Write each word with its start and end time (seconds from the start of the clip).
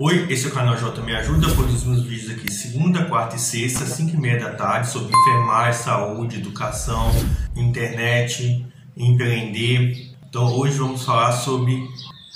Oi, 0.00 0.32
esse 0.32 0.46
é 0.46 0.48
o 0.48 0.54
canal 0.54 0.76
J 0.76 1.02
Me 1.02 1.12
Ajuda, 1.12 1.52
produzo 1.56 1.90
meus 1.90 2.04
vídeos 2.04 2.30
aqui 2.30 2.52
segunda, 2.52 3.08
quarta 3.08 3.34
e 3.34 3.38
sexta, 3.40 3.84
5 3.84 4.14
e 4.14 4.16
meia 4.16 4.38
da 4.38 4.54
tarde, 4.54 4.88
sobre 4.88 5.12
enfermagem, 5.12 5.82
saúde, 5.82 6.38
educação, 6.38 7.10
internet, 7.56 8.64
empreender. 8.96 10.14
Então 10.28 10.56
hoje 10.56 10.78
vamos 10.78 11.04
falar 11.04 11.32
sobre 11.32 11.84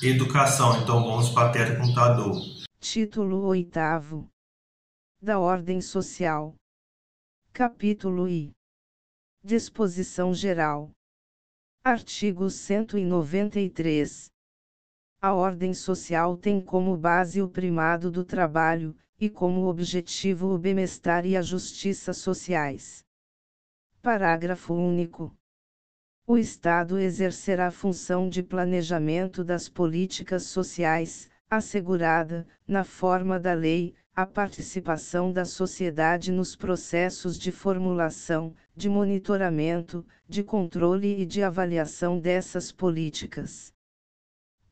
educação, 0.02 0.82
então 0.82 1.04
vamos 1.04 1.28
para 1.28 1.50
a 1.50 1.52
tela 1.52 1.76
computador. 1.76 2.34
Título 2.80 3.44
oitavo 3.44 4.26
da 5.22 5.38
Ordem 5.38 5.80
Social. 5.80 6.56
Capítulo 7.52 8.28
I. 8.28 8.50
Disposição 9.44 10.34
Geral. 10.34 10.90
Artigo 11.84 12.50
193. 12.50 14.31
A 15.24 15.32
ordem 15.32 15.72
social 15.72 16.36
tem 16.36 16.60
como 16.60 16.96
base 16.96 17.40
o 17.40 17.48
primado 17.48 18.10
do 18.10 18.24
trabalho, 18.24 18.92
e 19.20 19.30
como 19.30 19.68
objetivo 19.68 20.52
o 20.52 20.58
bem-estar 20.58 21.24
e 21.24 21.36
a 21.36 21.40
justiça 21.40 22.12
sociais. 22.12 23.04
Parágrafo 24.02 24.74
único. 24.74 25.32
O 26.26 26.36
Estado 26.36 26.98
exercerá 26.98 27.68
a 27.68 27.70
função 27.70 28.28
de 28.28 28.42
planejamento 28.42 29.44
das 29.44 29.68
políticas 29.68 30.42
sociais, 30.46 31.30
assegurada, 31.48 32.44
na 32.66 32.82
forma 32.82 33.38
da 33.38 33.54
lei, 33.54 33.94
a 34.16 34.26
participação 34.26 35.32
da 35.32 35.44
sociedade 35.44 36.32
nos 36.32 36.56
processos 36.56 37.38
de 37.38 37.52
formulação, 37.52 38.56
de 38.74 38.88
monitoramento, 38.88 40.04
de 40.28 40.42
controle 40.42 41.22
e 41.22 41.24
de 41.24 41.44
avaliação 41.44 42.18
dessas 42.18 42.72
políticas. 42.72 43.72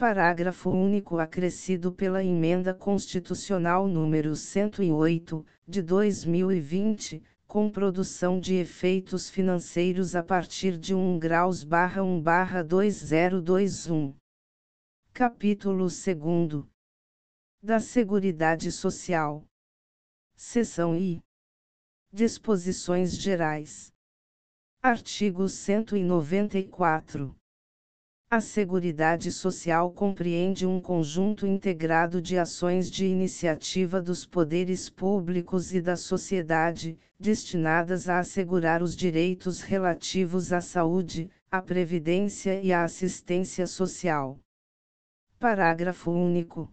Parágrafo 0.01 0.71
único 0.71 1.19
acrescido 1.19 1.93
pela 1.93 2.25
Emenda 2.25 2.73
Constitucional 2.73 3.87
número 3.87 4.35
108, 4.35 5.45
de 5.69 5.83
2020, 5.83 7.23
com 7.47 7.71
produção 7.71 8.41
de 8.41 8.55
efeitos 8.55 9.29
financeiros 9.29 10.17
a 10.17 10.23
partir 10.23 10.79
de 10.79 10.95
1 10.95 11.19
graus 11.19 11.63
barra 11.63 12.03
1 12.03 12.19
barra 12.23 12.65
2021. 12.65 14.17
Capítulo 15.13 15.81
2 15.89 16.65
Da 17.63 17.79
Seguridade 17.79 18.73
Social. 18.73 19.45
Seção 20.35 20.97
I. 20.97 21.21
Disposições 22.11 23.13
Gerais. 23.13 23.93
Artigo 24.83 25.47
194. 25.47 27.39
A 28.33 28.41
Seguridade 28.41 29.33
Social 29.33 29.91
compreende 29.91 30.65
um 30.65 30.81
conjunto 30.81 31.49
integrado 31.49 32.23
de 32.23 32.39
ações 32.39 32.89
de 32.89 33.05
iniciativa 33.05 34.01
dos 34.01 34.25
poderes 34.25 34.89
públicos 34.89 35.75
e 35.75 35.81
da 35.81 35.97
sociedade, 35.97 36.97
destinadas 37.19 38.09
a 38.09 38.21
assegurar 38.21 38.85
os 38.85 38.95
direitos 38.95 39.63
relativos 39.63 40.53
à 40.53 40.61
saúde, 40.61 41.29
à 41.51 41.61
previdência 41.61 42.63
e 42.63 42.73
à 42.73 42.85
assistência 42.85 43.67
social. 43.67 44.39
Parágrafo 45.37 46.13
único. 46.13 46.73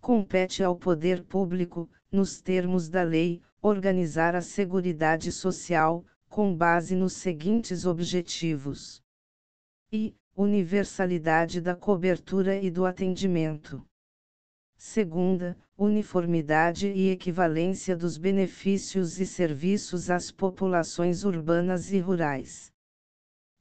Compete 0.00 0.62
ao 0.62 0.76
poder 0.76 1.24
público, 1.24 1.90
nos 2.08 2.40
termos 2.40 2.88
da 2.88 3.02
lei, 3.02 3.42
organizar 3.60 4.36
a 4.36 4.40
Seguridade 4.40 5.32
Social, 5.32 6.04
com 6.28 6.54
base 6.54 6.94
nos 6.94 7.14
seguintes 7.14 7.84
objetivos. 7.84 9.02
E, 9.90 10.14
universalidade 10.36 11.60
da 11.60 11.74
cobertura 11.74 12.56
e 12.56 12.70
do 12.70 12.86
atendimento. 12.86 13.84
Segunda, 14.76 15.56
uniformidade 15.76 16.88
e 16.88 17.10
equivalência 17.10 17.96
dos 17.96 18.16
benefícios 18.16 19.20
e 19.20 19.26
serviços 19.26 20.10
às 20.10 20.30
populações 20.30 21.24
urbanas 21.24 21.92
e 21.92 21.98
rurais. 21.98 22.72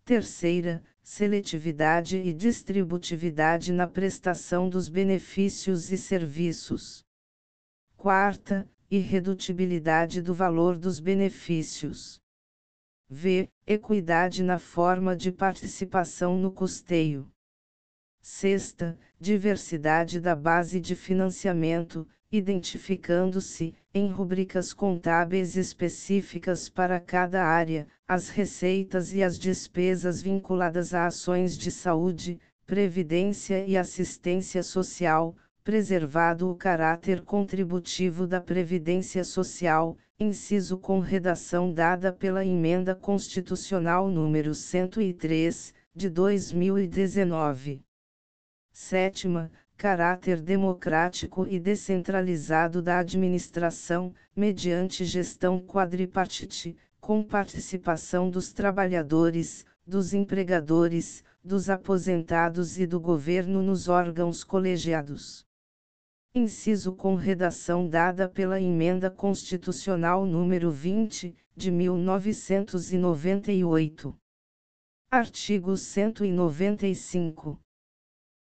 Terceira, 0.06 0.84
seletividade 1.04 2.18
e 2.18 2.34
distributividade 2.34 3.74
na 3.74 3.88
prestação 3.88 4.70
dos 4.70 4.88
benefícios 4.88 5.92
e 5.92 5.98
serviços. 5.98 7.04
Quarta, 7.98 8.70
irredutibilidade 8.90 10.22
do 10.22 10.34
valor 10.34 10.78
dos 10.78 11.00
benefícios. 11.00 12.21
V. 13.14 13.50
Equidade 13.68 14.42
na 14.42 14.58
forma 14.58 15.18
de 15.18 15.34
participação 15.34 16.38
no 16.38 16.50
custeio. 16.50 17.30
Sexta, 18.22 18.98
diversidade 19.20 20.18
da 20.22 20.34
base 20.34 20.80
de 20.80 20.96
financiamento, 20.96 22.08
identificando-se, 22.32 23.76
em 23.94 24.10
rubricas 24.10 24.72
contábeis 24.72 25.58
específicas 25.58 26.70
para 26.70 27.02
cada 27.02 27.44
área, 27.44 27.86
as 28.08 28.30
receitas 28.30 29.14
e 29.14 29.22
as 29.22 29.38
despesas 29.38 30.22
vinculadas 30.22 30.94
a 30.94 31.06
ações 31.06 31.58
de 31.58 31.70
saúde, 31.70 32.40
previdência 32.66 33.66
e 33.68 33.76
assistência 33.76 34.64
social, 34.64 35.36
preservado 35.66 36.50
o 36.50 36.56
caráter 36.56 37.22
contributivo 37.24 38.26
da 38.26 38.40
Previdência 38.40 39.26
Social, 39.26 39.98
inciso 40.22 40.78
com 40.78 41.00
redação 41.00 41.74
dada 41.74 42.14
pela 42.14 42.46
Emenda 42.46 42.94
Constitucional 42.94 44.08
número 44.08 44.54
103, 44.54 45.74
de 45.96 46.10
2019. 46.12 47.82
Sétima, 48.72 49.52
caráter 49.76 50.40
democrático 50.40 51.48
e 51.50 51.60
descentralizado 51.60 52.84
da 52.84 53.00
administração, 53.00 54.14
mediante 54.36 55.06
gestão 55.06 55.60
quadripartite, 55.60 56.78
com 57.00 57.24
participação 57.24 58.30
dos 58.30 58.54
trabalhadores, 58.54 59.66
dos 59.88 60.14
empregadores, 60.14 61.24
dos 61.44 61.68
aposentados 61.68 62.80
e 62.80 62.86
do 62.86 63.00
governo 63.00 63.64
nos 63.64 63.88
órgãos 63.88 64.44
colegiados 64.44 65.50
inciso 66.34 66.94
com 66.94 67.16
redação 67.16 67.86
dada 67.86 68.30
pela 68.30 68.62
Emenda 68.62 69.12
Constitucional 69.12 70.26
número 70.26 70.72
20, 70.72 71.36
de 71.54 71.70
1998. 71.70 74.18
Artigo 75.12 75.76
195. 75.76 77.60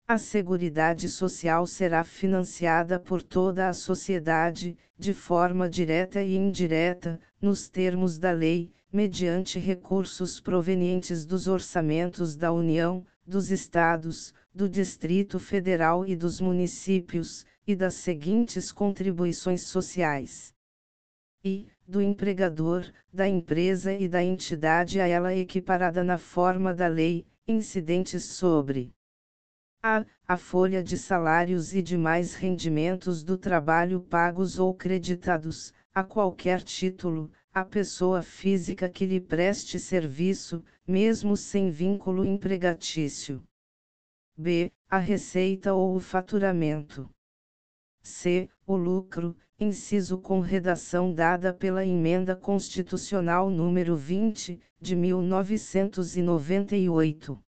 A 0.08 0.18
Seguridade 0.18 1.08
Social 1.08 1.68
será 1.68 2.04
financiada 2.04 3.00
por 3.00 3.22
toda 3.22 3.70
a 3.70 3.74
sociedade, 3.74 4.76
de 4.98 5.14
forma 5.14 5.70
direta 5.70 6.24
e 6.24 6.36
indireta, 6.36 7.20
nos 7.40 7.70
termos 7.70 8.18
da 8.18 8.32
lei, 8.32 8.74
mediante 8.92 9.60
recursos 9.60 10.40
provenientes 10.40 11.24
dos 11.24 11.48
orçamentos 11.48 12.36
da 12.36 12.52
União, 12.52 13.06
dos 13.28 13.52
Estados, 13.52 14.34
do 14.52 14.68
Distrito 14.68 15.38
Federal 15.38 16.04
e 16.04 16.16
dos 16.16 16.42
municípios, 16.42 17.46
e 17.68 17.76
das 17.76 17.96
seguintes 17.96 18.72
contribuições 18.72 19.64
sociais. 19.64 20.54
E, 21.44 21.68
do 21.88 22.02
empregador, 22.02 22.92
da 23.14 23.28
empresa 23.28 23.94
e 23.94 24.08
da 24.08 24.24
entidade 24.24 25.00
a 25.00 25.08
ela 25.08 25.34
equiparada 25.34 26.04
na 26.04 26.18
forma 26.18 26.74
da 26.74 26.88
lei, 26.88 27.26
incidentes 27.48 28.26
sobre 28.26 28.92
a. 29.84 30.04
a 30.28 30.38
folha 30.38 30.82
de 30.82 30.98
salários 30.98 31.76
e 31.76 31.82
demais 31.82 32.34
rendimentos 32.34 33.24
do 33.24 33.38
trabalho 33.38 34.02
pagos 34.02 34.58
ou 34.58 34.74
creditados, 34.74 35.72
a 35.94 36.04
qualquer 36.04 36.64
título, 36.64 37.32
a 37.54 37.64
pessoa 37.64 38.24
física 38.24 38.90
que 38.90 39.06
lhe 39.06 39.22
preste 39.22 39.80
serviço, 39.80 40.64
mesmo 40.88 41.38
sem 41.38 41.70
vínculo 41.70 42.26
empregatício. 42.26 43.44
b. 44.36 44.72
a 44.90 44.98
receita 44.98 45.74
ou 45.74 45.96
o 45.96 46.00
faturamento. 46.00 47.10
C. 48.06 48.48
O 48.68 48.76
lucro, 48.76 49.36
inciso 49.60 50.20
com 50.20 50.40
redação 50.40 51.12
dada 51.12 51.52
pela 51.52 51.84
Emenda 51.84 52.36
Constitucional 52.36 53.50
número 53.50 53.98
20, 53.98 54.62
de 54.80 54.96
1998. 54.96 57.44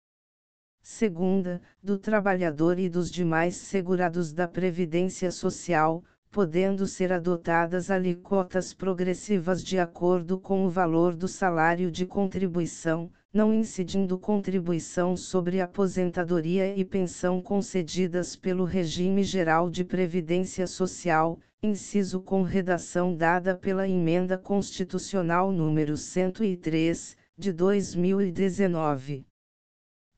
Segunda, 0.81 1.61
do 1.83 1.99
trabalhador 1.99 2.79
e 2.79 2.89
dos 2.89 3.11
demais 3.11 3.56
segurados 3.56 4.33
da 4.33 4.47
Previdência 4.47 5.33
Social, 5.33 6.05
podendo 6.31 6.87
ser 6.87 7.12
adotadas 7.12 7.91
alíquotas 7.91 8.73
progressivas 8.73 9.65
de 9.65 9.81
acordo 9.81 10.39
com 10.39 10.65
o 10.65 10.71
valor 10.71 11.17
do 11.17 11.27
salário 11.27 11.91
de 11.91 12.06
contribuição, 12.06 13.11
não 13.35 13.53
incidindo 13.53 14.17
contribuição 14.17 15.17
sobre 15.17 15.61
aposentadoria 15.61 16.77
e 16.77 16.85
pensão 16.85 17.43
concedidas 17.43 18.37
pelo 18.37 18.65
Regime 18.65 19.25
Geral 19.25 19.69
de 19.69 19.85
Previdência 19.85 20.69
Social, 20.69 21.41
inciso 21.61 22.21
com 22.21 22.43
redação 22.43 23.13
dada 23.17 23.57
pela 23.57 23.89
Emenda 23.89 24.39
Constitucional 24.39 25.51
número 25.51 25.97
103, 25.97 27.17
de 27.37 27.53
2019. 27.53 29.27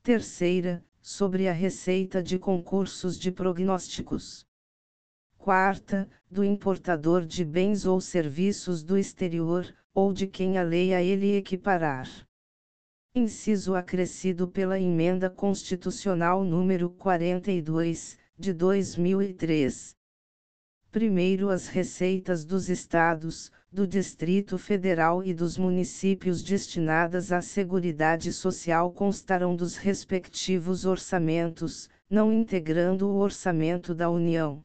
Terceira, 0.02 0.84
sobre 1.00 1.48
a 1.48 1.52
receita 1.52 2.22
de 2.22 2.38
concursos 2.38 3.18
de 3.18 3.32
prognósticos. 3.32 4.44
quarta, 5.38 6.06
do 6.30 6.44
importador 6.44 7.24
de 7.24 7.46
bens 7.46 7.86
ou 7.86 7.98
serviços 7.98 8.84
do 8.84 8.98
exterior, 8.98 9.74
ou 9.94 10.12
de 10.12 10.26
quem 10.26 10.58
a 10.58 10.62
lei 10.62 10.92
a 10.92 11.02
ele 11.02 11.34
equiparar. 11.34 12.25
Inciso 13.18 13.74
acrescido 13.74 14.46
pela 14.46 14.78
Emenda 14.78 15.30
Constitucional 15.30 16.44
número 16.44 16.90
42, 16.90 18.18
de 18.38 18.52
2003. 18.52 19.96
Primeiro 20.92 21.48
as 21.48 21.66
receitas 21.66 22.44
dos 22.44 22.68
estados, 22.68 23.50
do 23.72 23.86
Distrito 23.86 24.58
Federal 24.58 25.24
e 25.24 25.32
dos 25.32 25.56
municípios 25.56 26.42
destinadas 26.42 27.32
à 27.32 27.40
Seguridade 27.40 28.34
Social 28.34 28.92
constarão 28.92 29.56
dos 29.56 29.78
respectivos 29.78 30.84
orçamentos, 30.84 31.88
não 32.10 32.30
integrando 32.30 33.08
o 33.08 33.16
orçamento 33.16 33.94
da 33.94 34.10
União. 34.10 34.62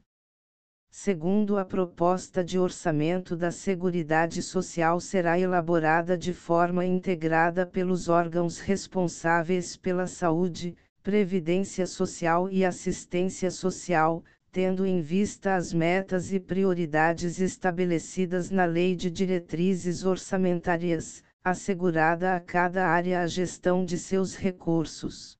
Segundo 0.93 1.57
a 1.57 1.63
proposta 1.63 2.43
de 2.43 2.59
orçamento 2.59 3.33
da 3.33 3.49
Seguridade 3.49 4.41
Social 4.41 4.99
será 4.99 5.39
elaborada 5.39 6.17
de 6.17 6.33
forma 6.33 6.85
integrada 6.85 7.65
pelos 7.65 8.09
órgãos 8.09 8.59
responsáveis 8.59 9.77
pela 9.77 10.05
saúde, 10.05 10.75
previdência 11.01 11.88
social 11.88 12.49
e 12.49 12.65
assistência 12.65 13.49
social, 13.49 14.21
tendo 14.51 14.85
em 14.85 14.99
vista 14.99 15.55
as 15.55 15.71
metas 15.71 16.33
e 16.33 16.41
prioridades 16.41 17.39
estabelecidas 17.39 18.51
na 18.51 18.65
Lei 18.65 18.94
de 18.94 19.09
Diretrizes 19.09 20.03
Orçamentárias, 20.03 21.23
assegurada 21.41 22.35
a 22.35 22.39
cada 22.41 22.85
área 22.85 23.21
a 23.21 23.27
gestão 23.27 23.85
de 23.85 23.97
seus 23.97 24.35
recursos. 24.35 25.39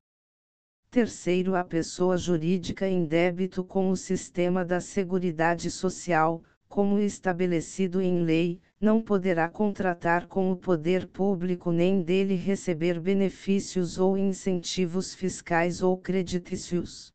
Terceiro, 0.94 1.56
a 1.56 1.64
pessoa 1.64 2.18
jurídica 2.18 2.86
em 2.86 3.06
débito 3.06 3.64
com 3.64 3.90
o 3.92 3.96
sistema 3.96 4.66
da 4.66 4.82
Seguridade 4.82 5.72
Social, 5.72 6.44
como 6.68 7.00
estabelecido 7.00 8.02
em 8.02 8.26
lei, 8.26 8.60
não 8.78 9.02
poderá 9.02 9.48
contratar 9.48 10.28
com 10.28 10.52
o 10.52 10.58
poder 10.58 11.08
público 11.08 11.72
nem 11.72 12.02
dele 12.02 12.36
receber 12.36 13.00
benefícios 13.00 13.98
ou 13.98 14.18
incentivos 14.18 15.16
fiscais 15.16 15.82
ou 15.82 15.98
creditícios. 15.98 17.14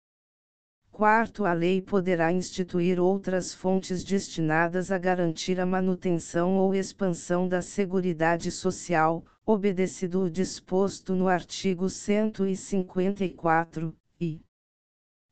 Quarto, 0.96 1.44
a 1.44 1.52
lei 1.52 1.82
poderá 1.82 2.32
instituir 2.32 2.98
outras 2.98 3.52
fontes 3.52 4.02
destinadas 4.02 4.90
a 4.90 4.96
garantir 4.96 5.60
a 5.60 5.66
manutenção 5.66 6.56
ou 6.56 6.74
expansão 6.74 7.46
da 7.46 7.60
Seguridade 7.60 8.50
Social, 8.50 9.22
obedecido 9.44 10.22
o 10.22 10.30
disposto 10.30 11.14
no 11.14 11.28
artigo 11.28 11.90
154, 11.90 13.94
e 14.18 14.40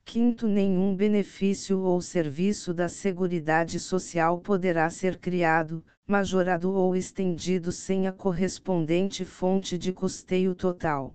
Quinto, 0.05 0.47
nenhum 0.47 0.95
benefício 0.95 1.81
ou 1.81 1.99
serviço 2.03 2.75
da 2.75 2.91
Seguridade 2.91 3.81
Social 3.81 4.41
poderá 4.41 4.91
ser 4.91 5.17
criado, 5.17 5.83
majorado 6.07 6.75
ou 6.75 6.95
estendido 6.95 7.73
sem 7.73 8.07
a 8.07 8.13
correspondente 8.13 9.25
fonte 9.25 9.79
de 9.79 9.95
custeio 9.95 10.55
total. 10.55 11.15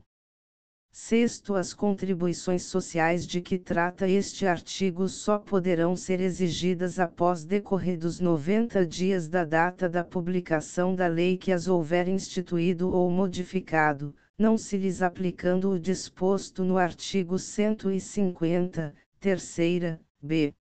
Sexto, 0.92 1.56
as 1.56 1.74
contribuições 1.74 2.64
sociais 2.64 3.26
de 3.26 3.42
que 3.42 3.60
trata 3.60 4.08
este 4.08 4.48
artigo 4.48 5.08
só 5.08 5.38
poderão 5.38 5.96
ser 5.96 6.20
exigidas 6.20 7.00
após 7.00 7.46
decorridos 7.46 8.20
90 8.20 8.86
dias 8.86 9.28
da 9.28 9.46
data 9.46 9.88
da 9.88 10.04
publicação 10.04 10.96
da 10.96 11.08
lei 11.08 11.38
que 11.38 11.52
as 11.52 11.68
houver 11.68 12.08
instituído 12.08 12.92
ou 12.92 13.10
modificado, 13.10 14.16
não 14.38 14.58
se 14.58 14.78
lhes 14.78 15.02
aplicando 15.02 15.70
o 15.70 15.80
disposto 15.80 16.64
no 16.64 16.78
artigo 16.78 17.38
150, 17.38 18.94
terceira, 19.20 20.02
b. 20.22 20.54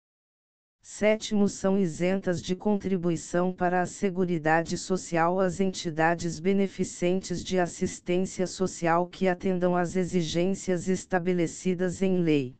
Sétimo 0.80 1.48
são 1.48 1.78
isentas 1.78 2.42
de 2.42 2.56
contribuição 2.56 3.52
para 3.52 3.82
a 3.82 3.86
Seguridade 3.86 4.76
Social 4.76 5.38
as 5.38 5.60
entidades 5.60 6.40
beneficentes 6.40 7.44
de 7.44 7.58
assistência 7.58 8.46
social 8.46 9.06
que 9.06 9.28
atendam 9.28 9.76
às 9.76 9.94
exigências 9.96 10.88
estabelecidas 10.88 12.02
em 12.02 12.20
lei. 12.20 12.56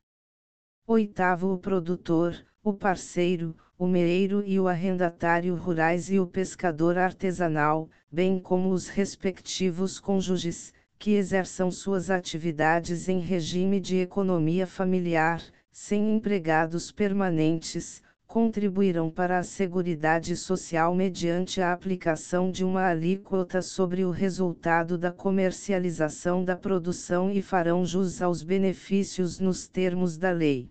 Oitavo 0.87 1.53
o 1.53 1.59
produtor, 1.59 2.47
o 2.63 2.73
parceiro, 2.73 3.57
o 3.79 3.87
meeiro 3.87 4.45
e 4.47 4.61
o 4.61 4.69
arrendatário 4.69 5.55
rurais 5.57 6.11
e 6.11 6.21
o 6.21 6.27
pescador 6.27 6.99
artesanal, 6.99 7.89
bem 8.11 8.39
como 8.39 8.71
os 8.71 8.89
respectivos 8.89 9.99
cônjuges, 9.99 10.73
que 10.99 11.13
exerçam 11.13 11.71
suas 11.71 12.11
atividades 12.11 13.09
em 13.09 13.21
regime 13.21 13.81
de 13.81 13.97
economia 13.97 14.67
familiar, 14.67 15.43
sem 15.71 16.17
empregados 16.17 16.93
permanentes, 16.93 18.03
contribuirão 18.29 19.11
para 19.11 19.39
a 19.39 19.43
Seguridade 19.43 20.37
Social 20.37 20.95
mediante 20.95 21.63
a 21.63 21.73
aplicação 21.73 22.51
de 22.51 22.63
uma 22.63 22.85
alíquota 22.85 23.63
sobre 23.63 24.05
o 24.05 24.11
resultado 24.11 24.99
da 24.99 25.11
comercialização 25.11 26.45
da 26.45 26.55
produção 26.55 27.33
e 27.33 27.41
farão 27.41 27.87
jus 27.87 28.21
aos 28.21 28.43
benefícios 28.43 29.41
nos 29.41 29.67
termos 29.67 30.19
da 30.19 30.31
lei. 30.31 30.69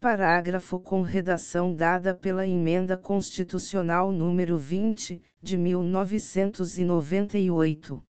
Parágrafo 0.00 0.80
com 0.80 1.00
redação 1.00 1.72
dada 1.72 2.12
pela 2.12 2.44
Emenda 2.44 2.96
Constitucional 2.96 4.10
número 4.10 4.58
20, 4.58 5.22
de 5.40 5.56
1998. 5.56 8.02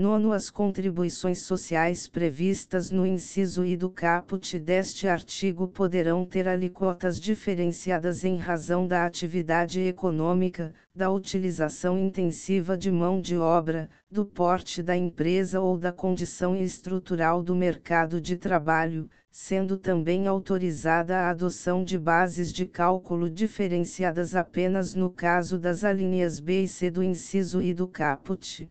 Nono 0.00 0.30
As 0.32 0.48
contribuições 0.48 1.40
sociais 1.40 2.06
previstas 2.06 2.88
no 2.88 3.04
inciso 3.04 3.64
I 3.64 3.76
do 3.76 3.90
caput 3.90 4.56
deste 4.56 5.08
artigo 5.08 5.66
poderão 5.66 6.24
ter 6.24 6.46
alíquotas 6.46 7.18
diferenciadas 7.18 8.22
em 8.22 8.36
razão 8.36 8.86
da 8.86 9.04
atividade 9.04 9.80
econômica, 9.80 10.72
da 10.94 11.10
utilização 11.10 11.98
intensiva 11.98 12.76
de 12.76 12.92
mão 12.92 13.20
de 13.20 13.36
obra, 13.36 13.90
do 14.08 14.24
porte 14.24 14.84
da 14.84 14.96
empresa 14.96 15.60
ou 15.60 15.76
da 15.76 15.90
condição 15.90 16.54
estrutural 16.54 17.42
do 17.42 17.56
mercado 17.56 18.20
de 18.20 18.36
trabalho, 18.36 19.10
sendo 19.32 19.76
também 19.76 20.28
autorizada 20.28 21.16
a 21.22 21.30
adoção 21.30 21.82
de 21.82 21.98
bases 21.98 22.52
de 22.52 22.66
cálculo 22.66 23.28
diferenciadas 23.28 24.36
apenas 24.36 24.94
no 24.94 25.10
caso 25.10 25.58
das 25.58 25.82
alíneas 25.82 26.38
B 26.38 26.62
e 26.62 26.68
C 26.68 26.88
do 26.88 27.02
inciso 27.02 27.60
I 27.60 27.74
do 27.74 27.88
caput. 27.88 28.70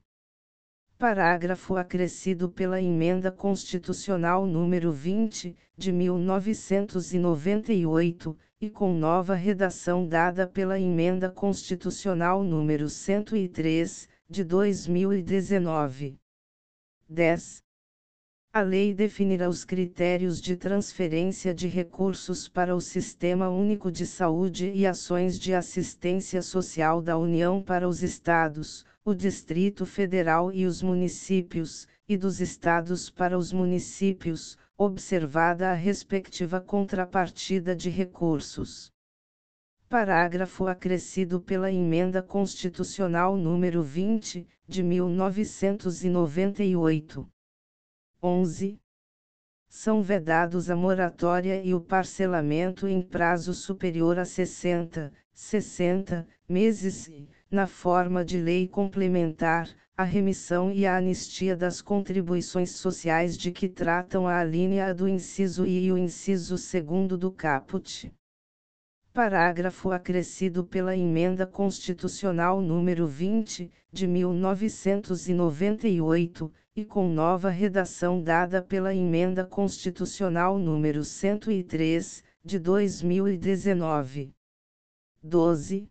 Parágrafo 0.98 1.76
acrescido 1.76 2.50
pela 2.50 2.82
Emenda 2.82 3.32
Constitucional 3.32 4.48
número 4.48 4.92
20, 4.92 5.56
de 5.78 5.92
1998, 5.92 8.36
e 8.60 8.68
com 8.68 8.92
nova 8.94 9.36
redação 9.36 10.08
dada 10.08 10.48
pela 10.48 10.80
Emenda 10.80 11.30
Constitucional 11.30 12.44
número 12.44 12.90
103, 12.90 14.10
de 14.28 14.44
2019. 14.44 16.18
10. 17.08 17.64
A 18.52 18.62
lei 18.62 18.92
definirá 18.92 19.48
os 19.48 19.64
critérios 19.64 20.42
de 20.42 20.58
transferência 20.58 21.54
de 21.54 21.68
recursos 21.68 22.50
para 22.50 22.76
o 22.76 22.82
Sistema 22.82 23.50
Único 23.50 23.92
de 23.92 24.08
Saúde 24.08 24.72
e 24.74 24.88
ações 24.88 25.38
de 25.38 25.54
assistência 25.54 26.42
social 26.42 27.04
da 27.04 27.20
União 27.20 27.62
para 27.62 27.88
os 27.88 28.02
Estados, 28.02 28.84
o 29.08 29.16
Distrito 29.16 29.86
Federal 29.86 30.52
e 30.52 30.66
os 30.66 30.82
municípios, 30.82 31.88
e 32.10 32.18
dos 32.18 32.42
estados 32.42 33.10
para 33.10 33.38
os 33.38 33.54
municípios, 33.54 34.58
observada 34.78 35.72
a 35.72 35.74
respectiva 35.74 36.60
contrapartida 36.60 37.74
de 37.74 37.90
recursos. 37.90 38.92
Parágrafo 39.88 40.68
acrescido 40.68 41.40
pela 41.40 41.72
Emenda 41.72 42.22
Constitucional 42.22 43.38
número 43.38 43.82
20, 43.82 44.46
de 44.68 44.84
1998. 44.84 47.26
11. 48.22 48.78
São 49.70 50.02
vedados 50.02 50.70
a 50.70 50.76
moratória 50.76 51.64
e 51.64 51.74
o 51.74 51.80
parcelamento 51.80 52.86
em 52.86 53.02
prazo 53.02 53.54
superior 53.54 54.20
a 54.20 54.26
60, 54.26 55.14
60 55.32 56.28
meses 56.50 57.08
e, 57.08 57.30
na 57.50 57.66
forma 57.66 58.26
de 58.26 58.38
lei 58.38 58.68
complementar, 58.68 59.74
a 59.96 60.04
remissão 60.04 60.72
e 60.72 60.86
a 60.86 60.98
anistia 60.98 61.56
das 61.56 61.82
contribuições 61.82 62.70
sociais 62.72 63.36
de 63.36 63.52
que 63.52 63.68
tratam 63.68 64.28
a 64.28 64.38
alínea 64.38 64.94
do 64.94 65.08
inciso 65.08 65.66
I 65.66 65.86
e 65.86 65.92
o 65.92 65.98
inciso 65.98 66.56
2 66.56 67.08
do 67.18 67.32
caput. 67.32 68.14
Parágrafo 69.12 69.92
acrescido 69.92 70.64
pela 70.64 70.96
Emenda 70.96 71.48
Constitucional 71.48 72.62
número 72.62 73.08
20, 73.08 73.72
de 73.92 74.06
1998, 74.06 76.54
e 76.76 76.86
com 76.86 77.10
nova 77.10 77.50
redação 77.50 78.22
dada 78.22 78.62
pela 78.62 78.94
Emenda 78.94 79.44
Constitucional 79.44 80.60
número 80.60 81.04
103, 81.04 82.24
de 82.46 82.60
2019. 82.60 84.32
12. 85.24 85.90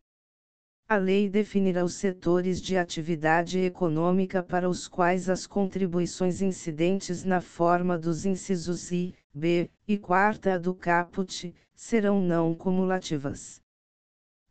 A 0.88 0.98
lei 0.98 1.28
definirá 1.28 1.84
os 1.84 1.94
setores 1.94 2.62
de 2.62 2.76
atividade 2.76 3.58
econômica 3.58 4.40
para 4.40 4.68
os 4.68 4.86
quais 4.86 5.28
as 5.28 5.44
contribuições 5.44 6.40
incidentes 6.40 7.24
na 7.24 7.40
forma 7.40 7.98
dos 7.98 8.24
incisos 8.24 8.92
I, 8.92 9.12
b, 9.34 9.68
e 9.88 9.98
quarta 9.98 10.60
do 10.60 10.72
caput, 10.72 11.52
serão 11.74 12.22
não 12.22 12.54
cumulativas. 12.54 13.60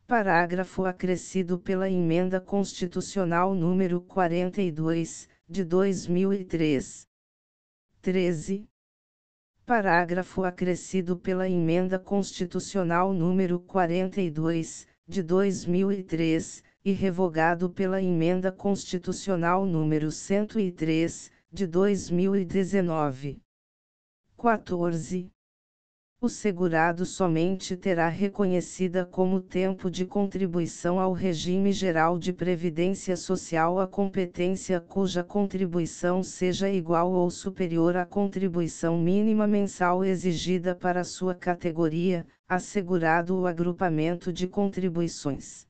Parágrafo 0.06 0.84
acrescido 0.84 1.58
pela 1.58 1.90
Emenda 1.90 2.42
Constitucional 2.42 3.56
número 3.56 4.02
42, 4.02 5.30
de 5.48 5.64
2003. 5.64 7.08
13. 8.02 8.68
Parágrafo 9.66 10.44
acrescido 10.44 11.18
pela 11.18 11.50
Emenda 11.50 11.98
Constitucional 11.98 13.14
número 13.14 13.58
42, 13.62 14.86
de 15.08 15.22
2003, 15.22 16.64
e 16.84 16.92
revogado 16.92 17.70
pela 17.70 18.02
Emenda 18.02 18.52
Constitucional 18.52 19.66
número 19.66 20.12
103, 20.12 21.32
de 21.52 21.68
2019. 21.68 23.42
14. 24.38 25.32
O 26.26 26.28
segurado 26.28 27.06
somente 27.06 27.78
terá 27.78 28.10
reconhecida 28.10 29.06
como 29.06 29.40
tempo 29.40 29.92
de 29.92 30.08
contribuição 30.08 31.00
ao 31.00 31.14
regime 31.14 31.72
geral 31.72 32.18
de 32.18 32.34
previdência 32.34 33.16
social 33.16 33.80
a 33.80 33.88
competência 33.88 34.82
cuja 34.82 35.24
contribuição 35.24 36.24
seja 36.24 36.68
igual 36.68 37.12
ou 37.12 37.30
superior 37.30 37.96
à 37.96 38.08
contribuição 38.08 38.98
mínima 38.98 39.46
mensal 39.46 40.04
exigida 40.04 40.74
para 40.74 41.04
sua 41.04 41.36
categoria, 41.36 42.26
assegurado 42.50 43.40
o 43.40 43.46
agrupamento 43.46 44.34
de 44.34 44.48
contribuições. 44.48 45.68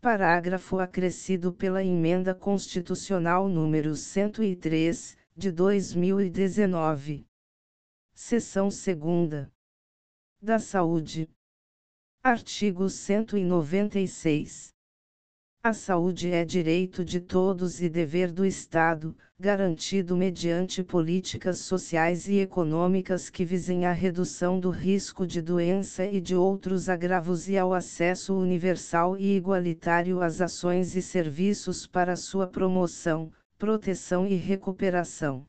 Parágrafo 0.00 0.80
acrescido 0.80 1.52
pela 1.52 1.84
Emenda 1.84 2.34
Constitucional 2.34 3.48
número 3.48 3.94
103, 3.94 5.16
de 5.36 5.52
2019. 5.52 7.24
Seção 8.24 8.68
2 8.68 9.48
da 10.40 10.60
Saúde. 10.60 11.28
Artigo 12.22 12.88
196. 12.88 14.72
A 15.60 15.72
saúde 15.72 16.30
é 16.30 16.44
direito 16.44 17.04
de 17.04 17.20
todos 17.20 17.82
e 17.82 17.88
dever 17.88 18.30
do 18.30 18.46
Estado, 18.46 19.16
garantido 19.36 20.16
mediante 20.16 20.84
políticas 20.84 21.58
sociais 21.58 22.28
e 22.28 22.38
econômicas 22.38 23.28
que 23.28 23.44
visem 23.44 23.86
à 23.86 23.92
redução 23.92 24.60
do 24.60 24.70
risco 24.70 25.26
de 25.26 25.42
doença 25.42 26.06
e 26.06 26.20
de 26.20 26.36
outros 26.36 26.88
agravos 26.88 27.48
e 27.48 27.58
ao 27.58 27.74
acesso 27.74 28.36
universal 28.36 29.18
e 29.18 29.36
igualitário 29.36 30.22
às 30.22 30.40
ações 30.40 30.94
e 30.94 31.02
serviços 31.02 31.88
para 31.88 32.14
sua 32.14 32.46
promoção, 32.46 33.32
proteção 33.58 34.28
e 34.28 34.36
recuperação. 34.36 35.44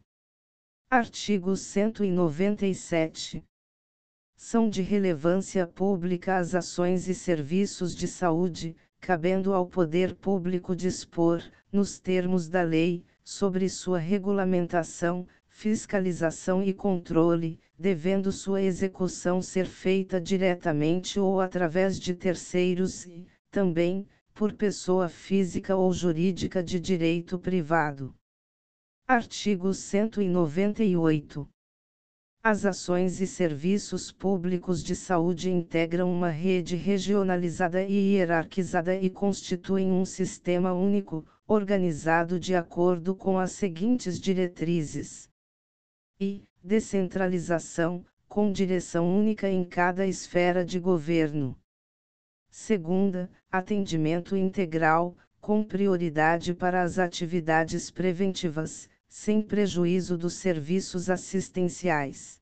Artigo 0.95 1.55
197. 1.55 3.43
São 4.35 4.69
de 4.69 4.83
relevância 4.83 5.65
pública 5.65 6.38
as 6.38 6.53
ações 6.53 7.07
e 7.07 7.15
serviços 7.15 7.95
de 7.95 8.07
saúde, 8.07 8.75
cabendo 9.01 9.55
ao 9.55 9.65
poder 9.65 10.13
público 10.13 10.75
dispor, 10.75 11.41
nos 11.71 11.97
termos 11.97 12.47
da 12.47 12.62
lei, 12.62 13.03
sobre 13.23 13.67
sua 13.69 13.97
regulamentação, 13.97 15.25
fiscalização 15.47 16.62
e 16.62 16.71
controle, 16.71 17.59
devendo 17.75 18.31
sua 18.31 18.62
execução 18.62 19.41
ser 19.41 19.65
feita 19.65 20.21
diretamente 20.21 21.19
ou 21.19 21.41
através 21.41 22.00
de 22.00 22.13
terceiros 22.13 23.07
e, 23.07 23.25
também, 23.50 24.07
por 24.31 24.53
pessoa 24.53 25.09
física 25.09 25.75
ou 25.75 25.91
jurídica 25.91 26.62
de 26.62 26.79
direito 26.79 27.39
privado. 27.39 28.13
Artigo 29.05 29.74
198. 29.74 31.45
As 32.41 32.65
ações 32.65 33.19
e 33.19 33.27
serviços 33.27 34.13
públicos 34.13 34.81
de 34.81 34.95
saúde 34.95 35.51
integram 35.51 36.10
uma 36.10 36.29
rede 36.29 36.77
regionalizada 36.77 37.83
e 37.83 38.15
hierarquizada 38.15 38.95
e 38.95 39.10
constituem 39.10 39.91
um 39.91 40.05
sistema 40.05 40.72
único, 40.72 41.25
organizado 41.45 42.39
de 42.39 42.55
acordo 42.55 43.13
com 43.13 43.38
as 43.38 43.51
seguintes 43.51 44.17
diretrizes: 44.17 45.29
e 46.17 46.45
descentralização, 46.63 48.05
com 48.25 48.53
direção 48.53 49.13
única 49.13 49.50
em 49.50 49.65
cada 49.65 50.07
esfera 50.07 50.63
de 50.63 50.79
governo. 50.79 51.57
Segunda, 52.50 53.29
atendimento 53.51 54.38
integral, 54.38 55.17
com 55.41 55.62
prioridade 55.62 56.53
para 56.53 56.81
as 56.81 56.98
atividades 56.98 57.91
preventivas, 57.91 58.88
sem 59.15 59.43
prejuízo 59.43 60.17
dos 60.17 60.34
serviços 60.34 61.08
assistenciais. 61.08 62.41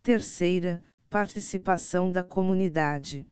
Terceira, 0.00 0.80
participação 1.10 2.12
da 2.12 2.22
comunidade. 2.22 3.26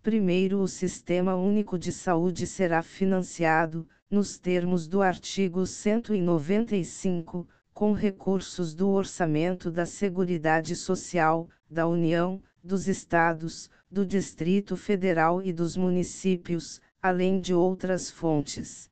Primeiro, 0.00 0.60
o 0.60 0.68
Sistema 0.68 1.34
Único 1.34 1.76
de 1.76 1.90
Saúde 1.90 2.46
será 2.46 2.80
financiado, 2.80 3.88
nos 4.08 4.38
termos 4.38 4.86
do 4.86 5.02
artigo 5.02 5.66
195, 5.66 7.44
com 7.74 7.92
recursos 7.92 8.72
do 8.72 8.90
orçamento 8.90 9.68
da 9.68 9.84
Seguridade 9.84 10.76
Social, 10.76 11.48
da 11.68 11.88
União, 11.88 12.40
dos 12.62 12.86
Estados, 12.86 13.68
do 13.90 14.06
Distrito 14.06 14.76
Federal 14.76 15.42
e 15.42 15.52
dos 15.52 15.76
municípios, 15.76 16.80
além 17.02 17.40
de 17.40 17.52
outras 17.52 18.08
fontes. 18.08 18.88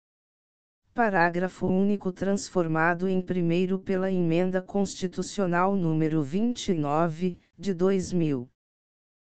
Parágrafo 0.96 1.66
único 1.66 2.10
transformado 2.10 3.06
em 3.06 3.20
primeiro 3.20 3.78
pela 3.78 4.10
Emenda 4.10 4.62
Constitucional 4.62 5.76
número 5.76 6.22
29, 6.22 7.38
de 7.58 7.74
2000. 7.74 8.48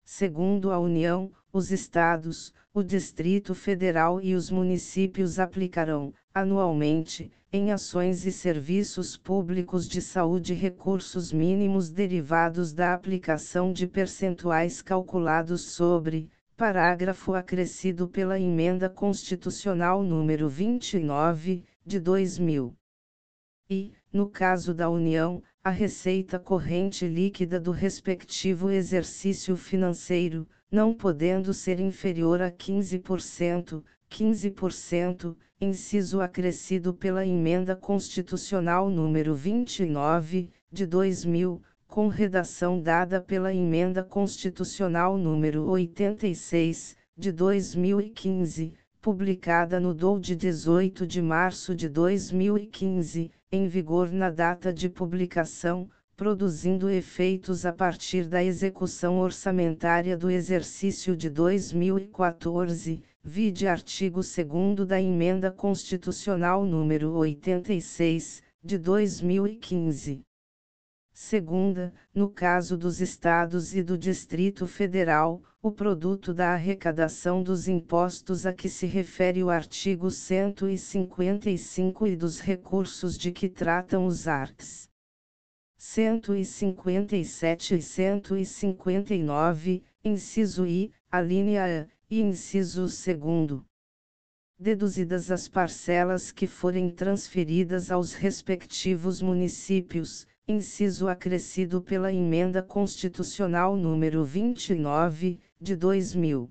Segundo 0.06 0.72
a 0.72 0.80
União, 0.80 1.30
os 1.52 1.70
Estados, 1.70 2.54
o 2.74 2.82
Distrito 2.82 3.54
Federal 3.54 4.22
e 4.22 4.36
os 4.36 4.50
municípios 4.50 5.38
aplicarão, 5.38 6.14
anualmente, 6.34 7.30
em 7.52 7.74
ações 7.74 8.26
e 8.26 8.32
serviços 8.32 9.18
públicos 9.18 9.86
de 9.86 10.02
saúde 10.02 10.54
recursos 10.54 11.34
mínimos 11.34 11.90
derivados 11.90 12.72
da 12.72 12.94
aplicação 12.94 13.74
de 13.74 13.86
percentuais 13.86 14.82
calculados 14.82 15.74
sobre, 15.74 16.32
parágrafo 16.60 17.36
acrescido 17.36 18.06
pela 18.06 18.38
Emenda 18.38 18.90
Constitucional 18.90 20.04
número 20.04 20.50
29, 20.50 21.64
de 21.86 22.02
2000. 22.02 22.76
E, 23.70 23.94
no 24.12 24.30
caso 24.30 24.74
da 24.74 24.90
União, 24.90 25.42
a 25.64 25.70
receita 25.70 26.38
corrente 26.38 27.08
líquida 27.08 27.62
do 27.62 27.72
respectivo 27.72 28.70
exercício 28.70 29.56
financeiro, 29.56 30.46
não 30.70 30.94
podendo 30.94 31.54
ser 31.54 31.80
inferior 31.80 32.42
a 32.42 32.52
15%, 32.52 33.82
15%, 34.12 35.38
inciso 35.62 36.20
acrescido 36.20 36.94
pela 36.94 37.26
Emenda 37.26 37.74
Constitucional 37.74 38.90
número 38.90 39.34
29, 39.34 40.50
de 40.70 40.86
2000, 40.86 41.62
com 41.90 42.08
redação 42.08 42.80
dada 42.80 43.20
pela 43.20 43.52
Emenda 43.52 44.04
Constitucional 44.04 45.18
número 45.18 45.68
86, 45.68 46.96
de 47.18 47.32
2015, 47.32 48.76
publicada 49.02 49.80
no 49.80 49.92
DOU 49.92 50.20
de 50.20 50.36
18 50.36 51.08
de 51.08 51.20
março 51.20 51.74
de 51.74 51.90
2015, 51.90 53.32
em 53.52 53.68
vigor 53.68 54.12
na 54.12 54.30
data 54.30 54.72
de 54.72 54.88
publicação, 54.88 55.90
produzindo 56.16 56.92
efeitos 56.92 57.66
a 57.66 57.74
partir 57.74 58.28
da 58.28 58.44
execução 58.44 59.18
orçamentária 59.18 60.16
do 60.16 60.30
exercício 60.30 61.18
de 61.18 61.28
2014, 61.28 63.02
vide 63.24 63.68
artigo 63.68 64.22
2 64.22 64.88
da 64.88 65.02
Emenda 65.02 65.52
Constitucional 65.52 66.64
número 66.64 67.14
86, 67.14 68.44
de 68.64 68.78
2015. 68.78 70.22
Segunda, 71.22 71.94
no 72.16 72.30
caso 72.30 72.78
dos 72.78 73.02
estados 73.02 73.76
e 73.76 73.84
do 73.84 73.98
Distrito 73.98 74.66
Federal, 74.66 75.44
o 75.62 75.70
produto 75.70 76.34
da 76.34 76.54
arrecadação 76.54 77.44
dos 77.44 77.68
impostos 77.68 78.46
a 78.46 78.54
que 78.54 78.70
se 78.70 78.86
refere 78.86 79.44
o 79.44 79.50
artigo 79.50 80.10
155 80.10 82.08
e 82.08 82.16
dos 82.16 82.40
recursos 82.40 83.18
de 83.18 83.34
que 83.34 83.50
tratam 83.50 84.06
os 84.06 84.30
arts. 84.30 84.90
157 85.76 87.76
e 87.76 87.82
159, 87.82 89.84
inciso 90.02 90.66
I, 90.66 90.90
a 91.12 91.20
linha 91.20 91.66
A, 91.66 91.86
e 92.10 92.22
inciso 92.22 92.84
2 92.84 93.62
deduzidas 94.58 95.30
as 95.32 95.50
parcelas 95.50 96.32
que 96.32 96.46
forem 96.46 96.90
transferidas 96.90 97.92
aos 97.92 98.14
respectivos 98.14 99.22
municípios, 99.22 100.26
inciso 100.52 101.08
acrescido 101.08 101.80
pela 101.80 102.12
Emenda 102.12 102.64
Constitucional 102.64 103.76
número 103.76 104.26
29, 104.26 105.40
de 105.62 105.76
2000. 105.76 106.50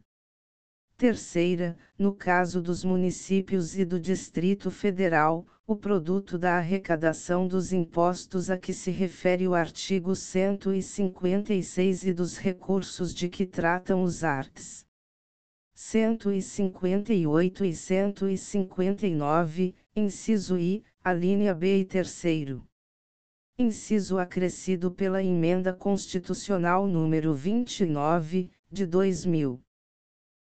Terceira, 0.96 1.76
no 1.98 2.14
caso 2.14 2.62
dos 2.62 2.84
municípios 2.84 3.76
e 3.76 3.84
do 3.84 3.98
Distrito 3.98 4.70
Federal, 4.70 5.44
o 5.66 5.74
produto 5.74 6.38
da 6.38 6.58
arrecadação 6.58 7.48
dos 7.48 7.72
impostos 7.72 8.50
a 8.50 8.56
que 8.56 8.72
se 8.72 8.92
refere 8.92 9.48
o 9.48 9.54
artigo 9.54 10.14
156 10.14 12.04
e 12.04 12.12
dos 12.12 12.38
recursos 12.38 13.12
de 13.12 13.28
que 13.28 13.44
tratam 13.44 14.04
os 14.04 14.22
arts. 14.22 14.86
158 15.74 17.64
e 17.64 17.74
159, 17.74 19.74
inciso 19.96 20.56
I, 20.56 20.84
a 21.02 21.12
linha 21.12 21.52
B 21.52 21.80
e 21.80 21.84
terceiro. 21.84 22.67
Inciso 23.60 24.20
acrescido 24.20 24.88
pela 24.88 25.20
Emenda 25.20 25.74
Constitucional 25.74 26.86
número 26.86 27.34
29, 27.34 28.52
de 28.70 28.86
2000. 28.86 29.60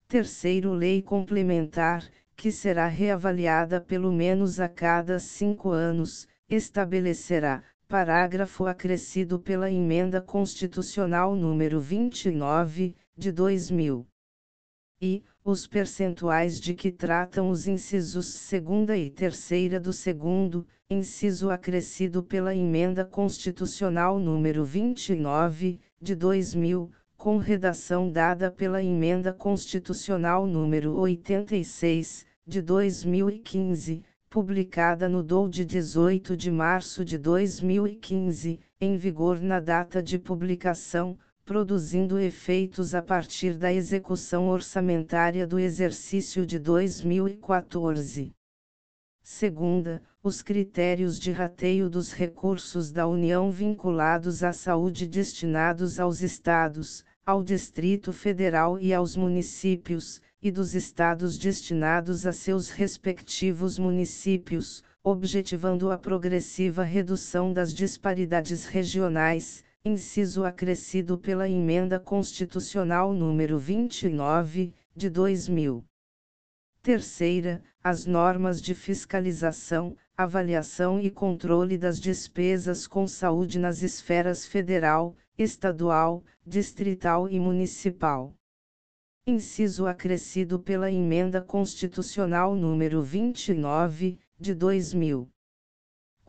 Terceiro 0.06 0.74
Lei 0.74 1.00
Complementar, 1.00 2.06
que 2.36 2.52
será 2.52 2.86
reavaliada 2.86 3.80
pelo 3.80 4.12
menos 4.12 4.60
a 4.60 4.68
cada 4.68 5.18
cinco 5.18 5.70
anos, 5.70 6.28
estabelecerá, 6.50 7.64
parágrafo 7.88 8.66
acrescido 8.66 9.40
pela 9.40 9.70
Emenda 9.70 10.20
Constitucional 10.20 11.34
número 11.34 11.80
29, 11.80 12.94
de 13.16 13.32
2000. 13.32 14.06
E, 15.00 15.22
os 15.44 15.66
percentuais 15.66 16.60
de 16.60 16.74
que 16.74 16.90
tratam 16.90 17.50
os 17.50 17.66
incisos 17.66 18.26
segunda 18.26 18.96
e 18.96 19.08
terceira 19.08 19.80
do 19.80 19.92
segundo, 19.92 20.66
inciso 20.90 21.50
acrescido 21.50 22.22
pela 22.22 22.54
Emenda 22.54 23.04
Constitucional 23.04 24.18
número 24.18 24.64
29, 24.64 25.80
de 26.00 26.14
2000, 26.14 26.90
com 27.16 27.36
redação 27.36 28.10
dada 28.10 28.50
pela 28.50 28.82
Emenda 28.82 29.32
Constitucional 29.32 30.46
número 30.46 30.94
86, 30.96 32.26
de 32.46 32.62
2015, 32.62 34.02
publicada 34.30 35.08
no 35.08 35.22
DOU 35.22 35.48
de 35.48 35.64
18 35.64 36.36
de 36.36 36.50
março 36.50 37.04
de 37.04 37.18
2015, 37.18 38.60
em 38.80 38.96
vigor 38.96 39.40
na 39.40 39.60
data 39.60 40.02
de 40.02 40.18
publicação, 40.18 41.18
produzindo 41.48 42.18
efeitos 42.18 42.94
a 42.94 43.00
partir 43.00 43.54
da 43.54 43.72
execução 43.72 44.50
orçamentária 44.50 45.46
do 45.46 45.58
exercício 45.58 46.44
de 46.44 46.58
2014. 46.58 48.34
Segunda, 49.22 50.02
os 50.22 50.42
critérios 50.42 51.18
de 51.18 51.32
rateio 51.32 51.88
dos 51.88 52.12
recursos 52.12 52.92
da 52.92 53.06
União 53.06 53.50
vinculados 53.50 54.42
à 54.42 54.52
saúde 54.52 55.06
destinados 55.06 55.98
aos 55.98 56.20
estados, 56.20 57.02
ao 57.24 57.42
Distrito 57.42 58.12
Federal 58.12 58.78
e 58.78 58.92
aos 58.92 59.16
municípios, 59.16 60.20
e 60.42 60.50
dos 60.50 60.74
estados 60.74 61.38
destinados 61.38 62.26
a 62.26 62.32
seus 62.32 62.68
respectivos 62.68 63.78
municípios, 63.78 64.84
objetivando 65.02 65.90
a 65.90 65.96
progressiva 65.96 66.82
redução 66.82 67.54
das 67.54 67.72
disparidades 67.72 68.66
regionais, 68.66 69.64
inciso 69.84 70.44
acrescido 70.44 71.16
pela 71.18 71.48
Emenda 71.48 72.00
Constitucional 72.00 73.12
número 73.12 73.58
29, 73.58 74.74
de 74.94 75.08
2000. 75.08 75.84
Terceira, 76.82 77.62
as 77.82 78.06
normas 78.06 78.60
de 78.60 78.74
fiscalização, 78.74 79.96
avaliação 80.16 81.00
e 81.00 81.10
controle 81.10 81.78
das 81.78 82.00
despesas 82.00 82.86
com 82.86 83.06
saúde 83.06 83.58
nas 83.58 83.82
esferas 83.82 84.46
federal, 84.46 85.16
estadual, 85.36 86.24
distrital 86.44 87.28
e 87.28 87.38
municipal 87.38 88.34
inciso 89.28 89.86
acrescido 89.86 90.58
pela 90.58 90.90
Emenda 90.90 91.42
Constitucional 91.42 92.54
número 92.54 93.02
29, 93.02 94.18
de 94.40 94.54
2000. 94.54 95.28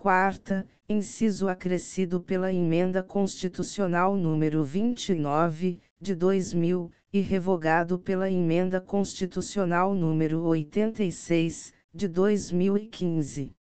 Quarta, 0.01 0.65
inciso 0.87 1.49
acrescido 1.49 2.21
pela 2.21 2.53
Emenda 2.53 3.03
Constitucional 3.03 4.15
número 4.15 4.63
29, 4.63 5.77
de 5.99 6.15
2000, 6.15 6.89
e 7.11 7.19
revogado 7.19 7.99
pela 7.99 8.31
Emenda 8.31 8.79
Constitucional 8.79 9.93
número 9.93 10.43
86, 10.43 11.73
de 11.93 12.07
2015. 12.07 13.53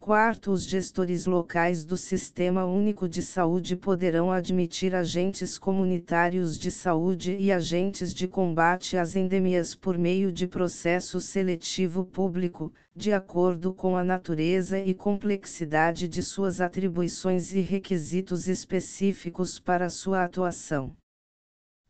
Quarto, 0.00 0.50
os 0.52 0.64
gestores 0.64 1.26
locais 1.26 1.84
do 1.84 1.94
Sistema 1.94 2.64
Único 2.64 3.06
de 3.06 3.20
Saúde 3.20 3.76
poderão 3.76 4.32
admitir 4.32 4.94
agentes 4.94 5.58
comunitários 5.58 6.58
de 6.58 6.70
saúde 6.70 7.36
e 7.38 7.52
agentes 7.52 8.14
de 8.14 8.26
combate 8.26 8.96
às 8.96 9.14
endemias 9.14 9.74
por 9.74 9.98
meio 9.98 10.32
de 10.32 10.46
processo 10.46 11.20
seletivo 11.20 12.02
público, 12.02 12.72
de 12.96 13.12
acordo 13.12 13.74
com 13.74 13.94
a 13.94 14.02
natureza 14.02 14.78
e 14.80 14.94
complexidade 14.94 16.08
de 16.08 16.22
suas 16.22 16.62
atribuições 16.62 17.52
e 17.52 17.60
requisitos 17.60 18.48
específicos 18.48 19.60
para 19.60 19.90
sua 19.90 20.24
atuação. 20.24 20.96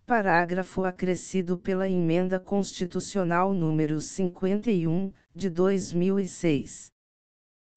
Parágrafo 0.04 0.84
acrescido 0.84 1.56
pela 1.56 1.88
Emenda 1.88 2.40
Constitucional 2.40 3.54
número 3.54 4.00
51, 4.00 5.12
de 5.32 5.48
2006. 5.48 6.90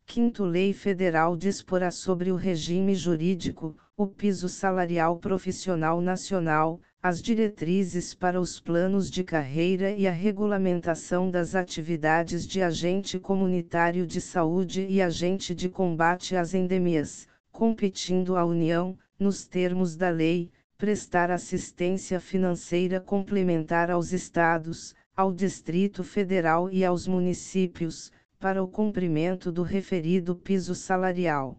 Quinto 0.05 0.43
Lei 0.43 0.73
Federal 0.73 1.35
disporá 1.35 1.89
sobre 1.89 2.31
o 2.31 2.35
regime 2.35 2.93
jurídico, 2.93 3.75
o 3.97 4.05
piso 4.05 4.47
salarial 4.47 5.17
profissional 5.17 6.01
nacional, 6.01 6.79
as 7.01 7.21
diretrizes 7.21 8.13
para 8.13 8.39
os 8.39 8.59
planos 8.59 9.09
de 9.09 9.23
carreira 9.23 9.91
e 9.91 10.07
a 10.07 10.11
regulamentação 10.11 11.31
das 11.31 11.55
atividades 11.55 12.45
de 12.45 12.61
agente 12.61 13.19
comunitário 13.19 14.05
de 14.05 14.21
saúde 14.21 14.85
e 14.87 15.01
agente 15.01 15.55
de 15.55 15.67
combate 15.67 16.35
às 16.35 16.53
endemias, 16.53 17.27
competindo 17.51 18.35
à 18.35 18.45
União, 18.45 18.97
nos 19.17 19.47
termos 19.47 19.95
da 19.95 20.09
lei, 20.09 20.51
prestar 20.77 21.31
assistência 21.31 22.19
financeira 22.19 22.99
complementar 22.99 23.89
aos 23.89 24.11
Estados, 24.11 24.93
ao 25.15 25.31
Distrito 25.31 26.03
Federal 26.03 26.69
e 26.69 26.83
aos 26.85 27.07
municípios 27.07 28.11
para 28.43 28.61
o 28.61 28.67
cumprimento 28.67 29.53
do 29.53 29.63
referido 29.63 30.35
piso 30.35 30.75
salarial. 30.75 31.57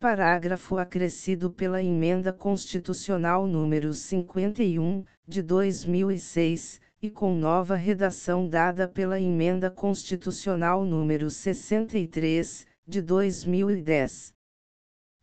Parágrafo 0.00 0.78
acrescido 0.78 1.50
pela 1.50 1.82
Emenda 1.82 2.32
Constitucional 2.32 3.46
número 3.46 3.92
51, 3.92 5.04
de 5.28 5.42
2006, 5.42 6.80
e 7.02 7.10
com 7.10 7.34
nova 7.34 7.76
redação 7.76 8.48
dada 8.48 8.88
pela 8.88 9.20
Emenda 9.20 9.70
Constitucional 9.70 10.86
número 10.86 11.28
63, 11.28 12.66
de 12.88 13.02
2010. 13.02 14.33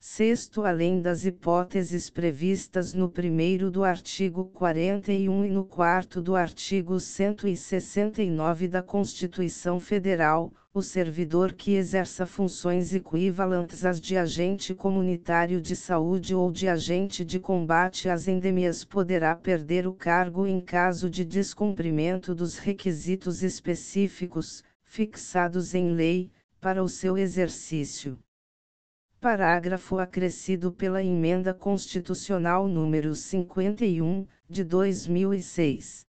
Sexto, 0.03 0.63
além 0.63 0.99
das 0.99 1.25
hipóteses 1.25 2.09
previstas 2.09 2.91
no 2.91 3.07
primeiro 3.07 3.69
do 3.69 3.83
artigo 3.83 4.45
41 4.45 5.45
e 5.45 5.49
no 5.51 5.63
quarto 5.63 6.19
do 6.19 6.35
artigo 6.35 6.99
169 6.99 8.67
da 8.67 8.81
Constituição 8.81 9.79
Federal, 9.79 10.51
o 10.73 10.81
servidor 10.81 11.53
que 11.53 11.75
exerça 11.75 12.25
funções 12.25 12.95
equivalentes 12.95 13.85
às 13.85 14.01
de 14.01 14.17
agente 14.17 14.73
comunitário 14.73 15.61
de 15.61 15.75
saúde 15.75 16.33
ou 16.33 16.51
de 16.51 16.67
agente 16.67 17.23
de 17.23 17.39
combate 17.39 18.09
às 18.09 18.27
endemias 18.27 18.83
poderá 18.83 19.35
perder 19.35 19.85
o 19.85 19.93
cargo 19.93 20.47
em 20.47 20.59
caso 20.59 21.11
de 21.11 21.23
descumprimento 21.23 22.33
dos 22.33 22.57
requisitos 22.57 23.43
específicos, 23.43 24.63
fixados 24.81 25.75
em 25.75 25.93
lei, 25.93 26.31
para 26.59 26.83
o 26.83 26.89
seu 26.89 27.19
exercício. 27.19 28.17
Parágrafo 29.21 29.99
acrescido 29.99 30.71
pela 30.71 31.03
Emenda 31.03 31.53
Constitucional 31.53 32.67
número 32.67 33.13
51, 33.13 34.25
de 34.49 34.63
2006. 34.63 36.07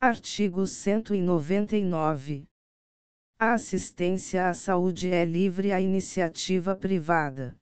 Artigo 0.00 0.66
199. 0.66 2.42
A 3.38 3.52
assistência 3.52 4.48
à 4.48 4.54
saúde 4.54 5.08
é 5.08 5.24
livre 5.24 5.70
à 5.70 5.80
iniciativa 5.80 6.74
privada. 6.74 7.56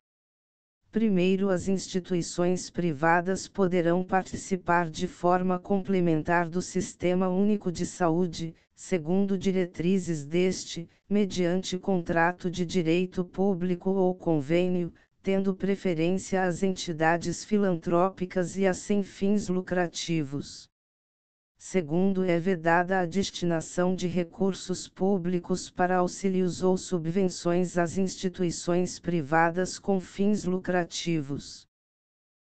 Primeiro, 0.94 1.50
as 1.50 1.66
instituições 1.66 2.70
privadas 2.70 3.48
poderão 3.48 4.04
participar 4.04 4.88
de 4.88 5.08
forma 5.08 5.58
complementar 5.58 6.48
do 6.48 6.62
Sistema 6.62 7.28
Único 7.28 7.72
de 7.72 7.84
Saúde, 7.84 8.54
segundo 8.76 9.36
diretrizes 9.36 10.24
deste, 10.24 10.88
mediante 11.10 11.76
contrato 11.80 12.48
de 12.48 12.64
direito 12.64 13.24
público 13.24 13.90
ou 13.90 14.14
convênio, 14.14 14.92
tendo 15.20 15.52
preferência 15.52 16.44
às 16.44 16.62
entidades 16.62 17.44
filantrópicas 17.44 18.56
e 18.56 18.64
a 18.64 18.72
sem 18.72 19.02
fins 19.02 19.48
lucrativos. 19.48 20.70
Segundo, 21.66 22.24
é 22.24 22.38
vedada 22.38 23.00
a 23.00 23.06
destinação 23.06 23.96
de 23.96 24.06
recursos 24.06 24.86
públicos 24.86 25.70
para 25.70 25.96
auxílios 25.96 26.62
ou 26.62 26.76
subvenções 26.76 27.78
às 27.78 27.96
instituições 27.96 29.00
privadas 29.00 29.78
com 29.78 29.98
fins 29.98 30.44
lucrativos. 30.44 31.66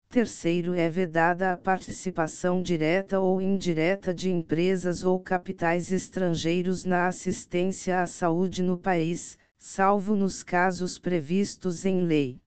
Terceiro, 0.08 0.74
é 0.74 0.90
vedada 0.90 1.52
a 1.52 1.56
participação 1.56 2.60
direta 2.60 3.20
ou 3.20 3.40
indireta 3.40 4.12
de 4.12 4.32
empresas 4.32 5.04
ou 5.04 5.20
capitais 5.20 5.92
estrangeiros 5.92 6.84
na 6.84 7.06
assistência 7.06 8.02
à 8.02 8.08
saúde 8.08 8.64
no 8.64 8.76
país, 8.76 9.38
salvo 9.56 10.16
nos 10.16 10.42
casos 10.42 10.98
previstos 10.98 11.84
em 11.84 12.04
lei. 12.04 12.43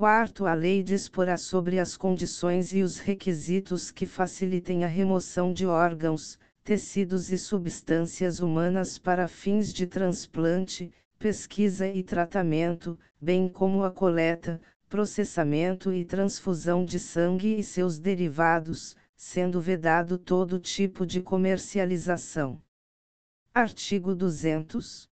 Quarto, 0.00 0.46
a 0.46 0.54
lei 0.54 0.82
disporá 0.82 1.36
sobre 1.36 1.78
as 1.78 1.94
condições 1.94 2.72
e 2.72 2.82
os 2.82 2.98
requisitos 2.98 3.90
que 3.90 4.06
facilitem 4.06 4.82
a 4.82 4.86
remoção 4.86 5.52
de 5.52 5.66
órgãos, 5.66 6.38
tecidos 6.64 7.30
e 7.30 7.36
substâncias 7.36 8.40
humanas 8.40 8.96
para 8.96 9.28
fins 9.28 9.70
de 9.70 9.86
transplante, 9.86 10.90
pesquisa 11.18 11.86
e 11.86 12.02
tratamento, 12.02 12.98
bem 13.20 13.46
como 13.46 13.84
a 13.84 13.90
coleta, 13.90 14.58
processamento 14.88 15.92
e 15.92 16.02
transfusão 16.02 16.82
de 16.82 16.98
sangue 16.98 17.58
e 17.58 17.62
seus 17.62 17.98
derivados, 17.98 18.96
sendo 19.14 19.60
vedado 19.60 20.16
todo 20.16 20.58
tipo 20.58 21.04
de 21.04 21.20
comercialização. 21.20 22.58
Artigo 23.52 24.14
200. 24.14 25.10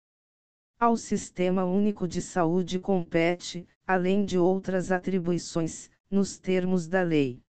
Ao 0.76 0.96
Sistema 0.96 1.64
Único 1.64 2.08
de 2.08 2.20
Saúde 2.20 2.80
compete, 2.80 3.64
além 3.86 4.24
de 4.24 4.38
outras 4.38 4.92
atribuições, 4.92 5.90
nos 6.10 6.38
termos 6.38 6.86
da 6.86 7.02
lei. 7.02 7.40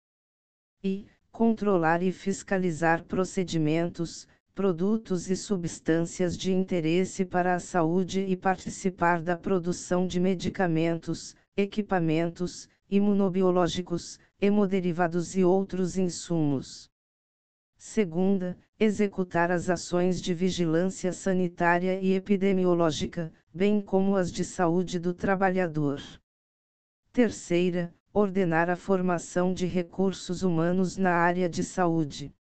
E, 0.82 1.06
controlar 1.30 2.02
e 2.02 2.12
fiscalizar 2.12 3.04
procedimentos, 3.04 4.28
produtos 4.54 5.30
e 5.30 5.36
substâncias 5.36 6.36
de 6.36 6.52
interesse 6.52 7.24
para 7.24 7.54
a 7.54 7.58
saúde 7.58 8.20
e 8.20 8.36
participar 8.36 9.22
da 9.22 9.36
produção 9.36 10.06
de 10.06 10.20
medicamentos, 10.20 11.34
equipamentos, 11.56 12.68
imunobiológicos, 12.90 14.18
hemoderivados 14.40 15.34
e 15.36 15.42
outros 15.42 15.96
insumos. 15.96 16.90
Segunda, 17.78 18.56
executar 18.78 19.50
as 19.50 19.70
ações 19.70 20.20
de 20.20 20.34
vigilância 20.34 21.12
sanitária 21.12 21.98
e 22.00 22.12
epidemiológica, 22.14 23.32
bem 23.52 23.80
como 23.80 24.16
as 24.16 24.30
de 24.30 24.44
saúde 24.44 24.98
do 24.98 25.14
trabalhador. 25.14 26.00
Terceira, 27.14 27.94
ordenar 28.10 28.70
a 28.70 28.76
formação 28.76 29.52
de 29.52 29.66
recursos 29.66 30.42
humanos 30.42 30.96
na 30.96 31.12
área 31.12 31.46
de 31.46 31.62
saúde. 31.62 32.34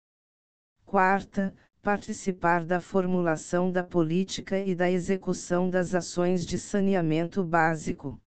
Quarta, 0.86 1.56
participar 1.82 2.64
da 2.64 2.80
formulação 2.80 3.72
da 3.72 3.84
política 3.84 4.60
e 4.60 4.76
da 4.76 4.88
execução 4.88 5.72
das 5.72 5.96
ações 5.96 6.46
de 6.46 6.60
saneamento 6.60 7.44
básico. 7.44 8.22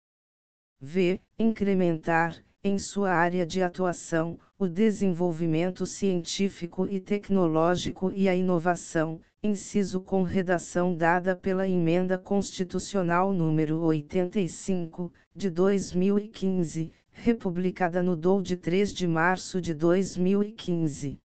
V. 0.80 1.20
Incrementar, 1.36 2.40
em 2.62 2.78
sua 2.78 3.10
área 3.10 3.44
de 3.44 3.60
atuação, 3.60 4.38
o 4.56 4.68
desenvolvimento 4.68 5.84
científico 5.86 6.86
e 6.86 7.00
tecnológico 7.00 8.12
e 8.12 8.28
a 8.28 8.34
inovação, 8.36 9.20
inciso 9.40 10.00
com 10.00 10.24
redação 10.24 10.92
dada 10.92 11.36
pela 11.36 11.68
Emenda 11.68 12.18
Constitucional 12.18 13.32
número 13.32 13.78
85, 13.82 15.12
de 15.32 15.48
2015, 15.48 16.92
republicada 17.10 18.02
no 18.02 18.16
DOU 18.16 18.42
de 18.42 18.56
3 18.56 18.92
de 18.92 19.06
março 19.06 19.60
de 19.60 19.72
2015. 19.74 21.20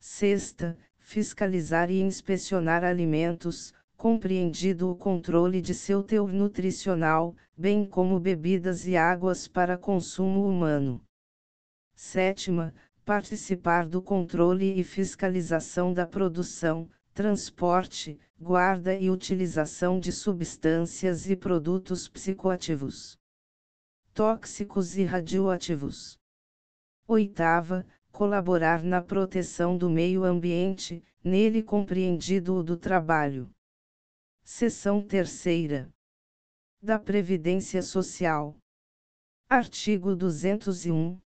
Sexta, 0.00 0.78
fiscalizar 0.96 1.90
e 1.90 2.00
inspecionar 2.00 2.82
alimentos, 2.82 3.74
compreendido 3.94 4.90
o 4.90 4.96
controle 4.96 5.60
de 5.60 5.74
seu 5.74 6.02
teor 6.02 6.32
nutricional, 6.32 7.36
bem 7.54 7.84
como 7.84 8.18
bebidas 8.18 8.86
e 8.86 8.96
águas 8.96 9.46
para 9.46 9.76
consumo 9.76 10.48
humano. 10.48 11.02
Sétima, 11.94 12.72
participar 13.04 13.86
do 13.86 14.00
controle 14.00 14.80
e 14.80 14.84
fiscalização 14.84 15.92
da 15.92 16.06
produção, 16.06 16.88
transporte, 17.18 18.16
guarda 18.38 18.94
e 18.94 19.10
utilização 19.10 19.98
de 19.98 20.12
substâncias 20.12 21.28
e 21.28 21.34
produtos 21.34 22.08
psicoativos, 22.08 23.18
tóxicos 24.14 24.96
e 24.96 25.02
radioativos. 25.02 26.16
Oitava, 27.08 27.84
colaborar 28.12 28.84
na 28.84 29.02
proteção 29.02 29.76
do 29.76 29.90
meio 29.90 30.22
ambiente, 30.22 31.02
nele 31.24 31.60
compreendido 31.60 32.54
o 32.54 32.62
do 32.62 32.76
trabalho. 32.76 33.50
Seção 34.44 35.02
Terceira. 35.02 35.92
Da 36.80 37.00
Previdência 37.00 37.82
Social. 37.82 38.56
Artigo 39.50 40.14
201. 40.14 41.18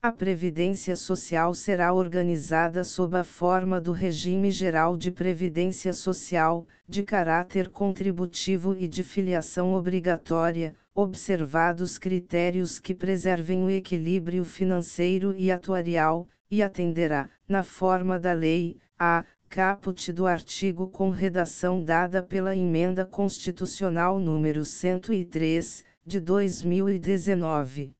A 0.00 0.12
Previdência 0.12 0.94
Social 0.94 1.52
será 1.52 1.92
organizada 1.92 2.84
sob 2.84 3.16
a 3.16 3.24
forma 3.24 3.80
do 3.80 3.90
Regime 3.90 4.48
Geral 4.48 4.96
de 4.96 5.10
Previdência 5.10 5.92
Social, 5.92 6.64
de 6.88 7.02
caráter 7.02 7.68
contributivo 7.68 8.76
e 8.78 8.86
de 8.86 9.02
filiação 9.02 9.74
obrigatória, 9.74 10.72
observados 10.94 11.98
critérios 11.98 12.78
que 12.78 12.94
preservem 12.94 13.64
o 13.64 13.70
equilíbrio 13.70 14.44
financeiro 14.44 15.34
e 15.36 15.50
atuarial, 15.50 16.28
e 16.48 16.62
atenderá, 16.62 17.28
na 17.48 17.64
forma 17.64 18.20
da 18.20 18.32
lei, 18.32 18.78
a 18.96 19.24
caput 19.48 20.12
do 20.12 20.28
artigo 20.28 20.88
com 20.88 21.10
redação 21.10 21.82
dada 21.82 22.22
pela 22.22 22.54
Emenda 22.54 23.04
Constitucional 23.04 24.20
número 24.20 24.64
103, 24.64 25.84
de 26.06 26.20
2019. 26.20 27.92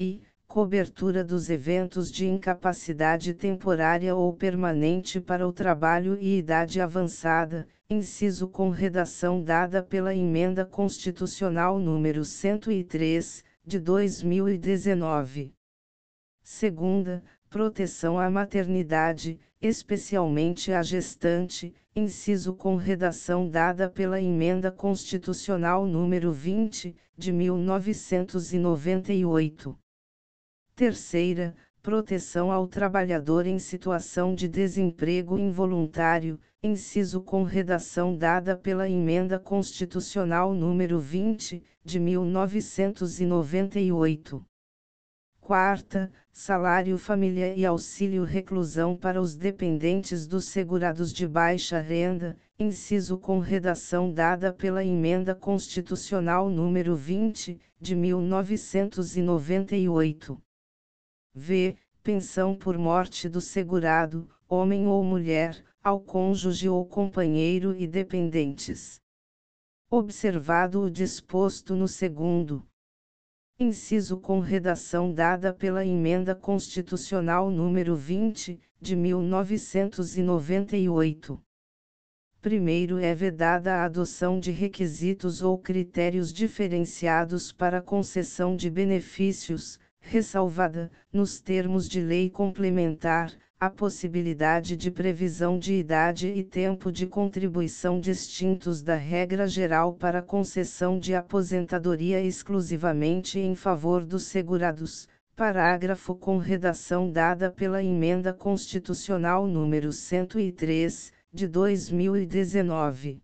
E, 0.00 0.22
cobertura 0.52 1.24
dos 1.24 1.48
eventos 1.48 2.12
de 2.12 2.28
incapacidade 2.28 3.32
temporária 3.32 4.14
ou 4.14 4.30
permanente 4.34 5.18
para 5.18 5.48
o 5.48 5.52
trabalho 5.52 6.18
e 6.20 6.36
idade 6.36 6.78
avançada, 6.78 7.66
inciso 7.88 8.46
com 8.46 8.68
redação 8.68 9.42
dada 9.42 9.82
pela 9.82 10.14
Emenda 10.14 10.66
Constitucional 10.66 11.78
número 11.78 12.22
103, 12.22 13.42
de 13.64 13.80
2019. 13.80 15.54
Segunda, 16.42 17.24
proteção 17.48 18.18
à 18.18 18.28
maternidade, 18.28 19.40
especialmente 19.58 20.70
à 20.70 20.82
gestante, 20.82 21.74
inciso 21.96 22.52
com 22.52 22.76
redação 22.76 23.48
dada 23.48 23.88
pela 23.88 24.20
Emenda 24.20 24.70
Constitucional 24.70 25.86
número 25.86 26.30
20, 26.30 26.94
de 27.16 27.32
1998. 27.32 29.81
Terceira, 30.82 31.54
proteção 31.80 32.50
ao 32.50 32.66
trabalhador 32.66 33.46
em 33.46 33.60
situação 33.60 34.34
de 34.34 34.48
desemprego 34.48 35.38
involuntário, 35.38 36.40
inciso 36.60 37.20
com 37.20 37.44
redação 37.44 38.16
dada 38.16 38.56
pela 38.56 38.90
Emenda 38.90 39.38
Constitucional 39.38 40.52
número 40.52 40.98
20, 40.98 41.62
de 41.84 42.00
1998. 42.00 44.44
Quarta, 45.40 46.10
salário 46.32 46.98
família 46.98 47.54
e 47.54 47.64
auxílio 47.64 48.24
reclusão 48.24 48.96
para 48.96 49.22
os 49.22 49.36
dependentes 49.36 50.26
dos 50.26 50.46
segurados 50.46 51.12
de 51.12 51.28
baixa 51.28 51.78
renda, 51.78 52.36
inciso 52.58 53.16
com 53.16 53.38
redação 53.38 54.12
dada 54.12 54.52
pela 54.52 54.84
Emenda 54.84 55.32
Constitucional 55.32 56.50
número 56.50 56.96
20, 56.96 57.56
de 57.80 57.94
1998. 57.94 60.42
V. 61.34 61.74
Pensão 62.02 62.54
por 62.54 62.76
morte 62.76 63.26
do 63.26 63.40
segurado, 63.40 64.28
homem 64.46 64.86
ou 64.86 65.02
mulher, 65.02 65.64
ao 65.82 65.98
cônjuge 65.98 66.68
ou 66.68 66.84
companheiro 66.84 67.74
e 67.74 67.86
dependentes. 67.86 69.00
Observado 69.90 70.82
o 70.82 70.90
disposto 70.90 71.74
no 71.74 71.88
segundo. 71.88 72.62
Inciso 73.58 74.18
com 74.18 74.40
redação 74.40 75.10
dada 75.10 75.54
pela 75.54 75.86
Emenda 75.86 76.34
Constitucional 76.34 77.50
número 77.50 77.96
20, 77.96 78.60
de 78.78 78.94
1998. 78.94 81.42
Primeiro 82.42 82.98
é 82.98 83.14
vedada 83.14 83.76
a 83.76 83.84
adoção 83.84 84.38
de 84.38 84.50
requisitos 84.50 85.40
ou 85.40 85.56
critérios 85.56 86.30
diferenciados 86.30 87.52
para 87.52 87.80
concessão 87.80 88.54
de 88.54 88.68
benefícios, 88.68 89.80
ressalvada, 90.02 90.90
nos 91.12 91.40
termos 91.40 91.88
de 91.88 92.00
lei 92.00 92.28
complementar, 92.28 93.32
a 93.58 93.70
possibilidade 93.70 94.76
de 94.76 94.90
previsão 94.90 95.56
de 95.56 95.74
idade 95.74 96.26
e 96.26 96.42
tempo 96.42 96.90
de 96.90 97.06
contribuição 97.06 98.00
distintos 98.00 98.82
da 98.82 98.96
regra 98.96 99.46
geral 99.46 99.94
para 99.94 100.20
concessão 100.20 100.98
de 100.98 101.14
aposentadoria 101.14 102.20
exclusivamente 102.20 103.38
em 103.38 103.54
favor 103.54 104.04
dos 104.04 104.24
segurados. 104.24 105.06
Parágrafo 105.36 106.14
com 106.16 106.38
redação 106.38 107.10
dada 107.10 107.52
pela 107.52 107.82
Emenda 107.82 108.34
Constitucional 108.34 109.46
número 109.46 109.92
103, 109.92 111.12
de 111.32 111.46
2019. 111.46 113.22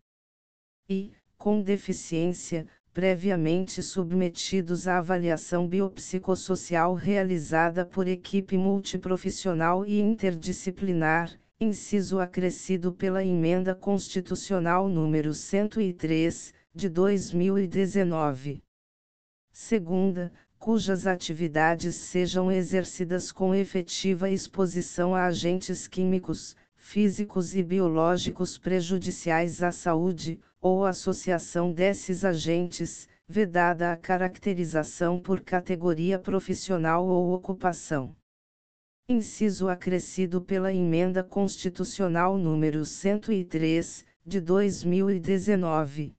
E, 0.88 1.12
com 1.36 1.60
deficiência, 1.60 2.66
previamente 2.98 3.80
submetidos 3.80 4.88
à 4.88 4.98
avaliação 4.98 5.68
biopsicossocial 5.68 6.94
realizada 6.94 7.86
por 7.86 8.08
equipe 8.08 8.58
multiprofissional 8.58 9.86
e 9.86 10.00
interdisciplinar, 10.00 11.32
inciso 11.60 12.18
acrescido 12.18 12.92
pela 12.92 13.24
Emenda 13.24 13.72
Constitucional 13.72 14.88
número 14.88 15.32
103, 15.32 16.52
de 16.74 16.88
2019. 16.88 18.60
Segunda, 19.52 20.32
cujas 20.58 21.06
atividades 21.06 21.94
sejam 21.94 22.50
exercidas 22.50 23.30
com 23.30 23.54
efetiva 23.54 24.28
exposição 24.28 25.14
a 25.14 25.26
agentes 25.26 25.86
químicos, 25.86 26.56
físicos 26.74 27.54
e 27.54 27.62
biológicos 27.62 28.58
prejudiciais 28.58 29.62
à 29.62 29.70
saúde, 29.70 30.40
ou 30.60 30.84
associação 30.84 31.72
desses 31.72 32.24
agentes, 32.24 33.08
vedada 33.26 33.92
a 33.92 33.96
caracterização 33.96 35.20
por 35.20 35.40
categoria 35.40 36.18
profissional 36.18 37.06
ou 37.06 37.32
ocupação. 37.32 38.14
Inciso 39.08 39.68
acrescido 39.68 40.40
pela 40.40 40.72
Emenda 40.72 41.22
Constitucional 41.22 42.36
número 42.36 42.84
103, 42.84 44.04
de 44.24 44.40
2019 44.40 46.18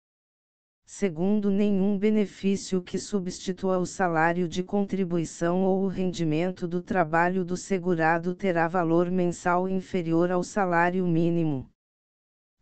segundo 0.92 1.52
nenhum 1.52 2.00
benefício 2.00 2.82
que 2.82 2.98
substitua 2.98 3.78
o 3.78 3.86
salário 3.86 4.48
de 4.48 4.64
contribuição 4.64 5.62
ou 5.62 5.84
o 5.84 5.88
rendimento 5.88 6.68
do 6.68 6.82
trabalho 6.82 7.46
do 7.46 7.56
segurado 7.56 8.34
terá 8.34 8.68
valor 8.68 9.12
mensal 9.12 9.70
inferior 9.70 10.32
ao 10.32 10.42
salário 10.42 11.06
mínimo. 11.06 11.70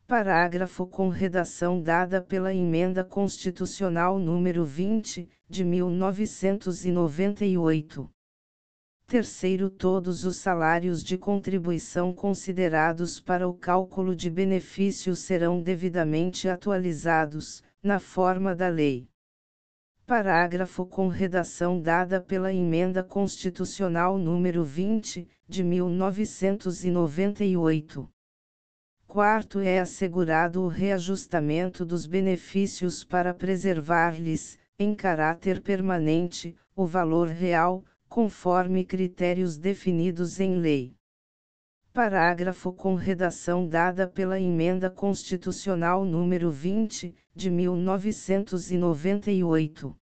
Parágrafo 0.07 0.87
com 0.87 1.09
redação 1.09 1.81
dada 1.81 2.21
pela 2.21 2.53
Emenda 2.53 3.03
Constitucional 3.03 4.17
número 4.17 4.63
20, 4.63 5.27
de 5.49 5.65
1998. 5.65 8.09
Terceiro, 9.05 9.69
todos 9.69 10.23
os 10.23 10.37
salários 10.37 11.03
de 11.03 11.17
contribuição 11.17 12.13
considerados 12.13 13.19
para 13.19 13.49
o 13.49 13.53
cálculo 13.53 14.15
de 14.15 14.29
benefícios 14.29 15.19
serão 15.19 15.61
devidamente 15.61 16.47
atualizados, 16.47 17.61
na 17.83 17.99
forma 17.99 18.55
da 18.55 18.69
lei. 18.69 19.09
Parágrafo 20.05 20.85
com 20.85 21.09
redação 21.09 21.81
dada 21.81 22.21
pela 22.21 22.53
Emenda 22.53 23.03
Constitucional 23.03 24.17
número 24.17 24.63
20, 24.63 25.27
de 25.49 25.63
1998. 25.65 28.09
Quarto 29.17 29.57
é 29.59 29.79
assegurado 29.79 30.61
o 30.61 30.67
reajustamento 30.67 31.83
dos 31.83 32.05
benefícios 32.05 33.03
para 33.03 33.33
preservar-lhes, 33.33 34.59
em 34.77 34.93
caráter 34.93 35.59
permanente, 35.59 36.55
o 36.75 36.85
valor 36.85 37.29
real, 37.29 37.83
conforme 38.07 38.85
critérios 38.85 39.57
definidos 39.57 40.39
em 40.39 40.59
lei. 40.59 40.93
Parágrafo 41.91 42.71
com 42.71 42.93
redação 42.93 43.67
dada 43.67 44.07
pela 44.07 44.39
Emenda 44.39 44.87
Constitucional 44.87 46.05
número 46.05 46.51
20, 46.51 47.15
de 47.33 47.49
1998. 47.49 49.95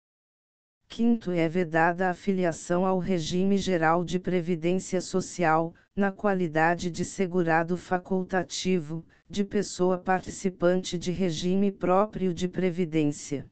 Quinto 0.89 1.33
é 1.33 1.49
vedada 1.49 2.09
a 2.09 2.15
filiação 2.15 2.87
ao 2.87 2.99
regime 2.99 3.59
geral 3.59 4.05
de 4.05 4.19
previdência 4.19 5.01
social, 5.01 5.75
na 5.97 6.13
qualidade 6.13 6.91
de 6.91 7.05
segurado 7.05 7.77
facultativo, 7.77 9.05
de 9.29 9.45
pessoa 9.45 9.99
participante 9.99 10.99
de 10.99 11.11
regime 11.11 11.73
próprio 11.73 12.33
de 12.33 12.47
previdência. 12.47 13.47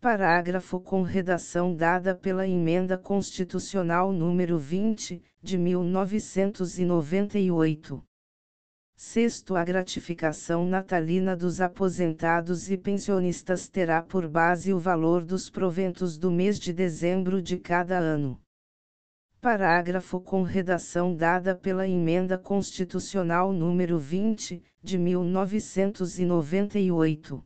Parágrafo 0.00 0.80
com 0.80 1.02
redação 1.02 1.74
dada 1.74 2.14
pela 2.14 2.46
Emenda 2.46 2.96
Constitucional 2.96 4.12
número 4.12 4.58
20, 4.58 5.20
de 5.42 5.58
1998. 5.58 8.07
Sexto, 9.00 9.54
a 9.54 9.62
gratificação 9.62 10.66
natalina 10.66 11.36
dos 11.36 11.60
aposentados 11.60 12.68
e 12.68 12.76
pensionistas 12.76 13.68
terá 13.68 14.02
por 14.02 14.26
base 14.26 14.74
o 14.74 14.78
valor 14.80 15.24
dos 15.24 15.48
proventos 15.48 16.18
do 16.18 16.32
mês 16.32 16.58
de 16.58 16.72
dezembro 16.72 17.40
de 17.40 17.58
cada 17.58 17.96
ano. 17.96 18.40
Parágrafo 19.40 20.20
com 20.20 20.42
redação 20.42 21.14
dada 21.14 21.54
pela 21.54 21.86
Emenda 21.86 22.36
Constitucional 22.36 23.52
número 23.52 24.00
20, 24.00 24.60
de 24.82 24.98
1998. 24.98 27.44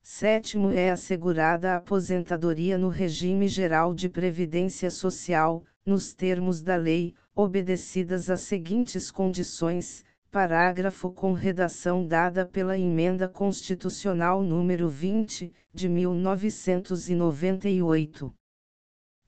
Sétimo 0.00 0.70
é 0.70 0.90
assegurada 0.90 1.72
a 1.72 1.76
aposentadoria 1.76 2.78
no 2.78 2.88
regime 2.88 3.48
geral 3.48 3.92
de 3.92 4.08
previdência 4.08 4.90
social, 4.90 5.62
nos 5.84 6.14
termos 6.14 6.62
da 6.62 6.76
lei, 6.76 7.14
obedecidas 7.34 8.30
as 8.30 8.40
seguintes 8.40 9.10
condições. 9.10 10.02
Parágrafo 10.34 11.10
com 11.12 11.32
redação 11.32 12.04
dada 12.04 12.44
pela 12.44 12.76
Emenda 12.76 13.28
Constitucional 13.28 14.42
número 14.42 14.88
20, 14.88 15.54
de 15.72 15.88
1998. 15.88 18.34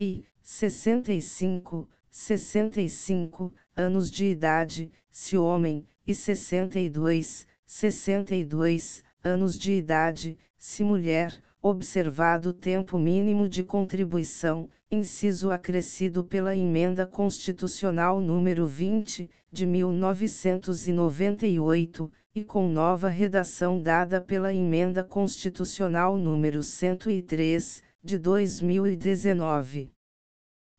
E 0.01 0.25
65, 0.43 1.89
65 2.11 3.55
anos 3.77 4.11
de 4.11 4.25
idade, 4.25 4.91
se 5.09 5.37
homem, 5.37 5.87
e 6.05 6.13
62, 6.13 7.47
62 7.65 9.05
anos 9.23 9.57
de 9.57 9.75
idade, 9.75 10.37
se 10.59 10.83
mulher, 10.83 11.41
observado 11.63 12.49
o 12.49 12.53
tempo 12.53 12.99
mínimo 12.99 13.49
de 13.49 13.63
contribuição, 13.63 14.69
inciso 14.91 15.53
acrescido 15.53 16.25
pela 16.25 16.57
Emenda 16.57 17.07
Constitucional 17.07 18.21
número 18.21 18.67
20, 18.67 19.31
de 19.51 19.67
1998, 19.67 22.13
e 22.35 22.45
com 22.45 22.69
nova 22.69 23.09
redação 23.09 23.81
dada 23.81 24.21
pela 24.21 24.53
Emenda 24.53 25.03
Constitucional 25.03 26.19
número 26.19 26.63
103, 26.63 27.83
de 28.03 28.19
2019. 28.19 29.91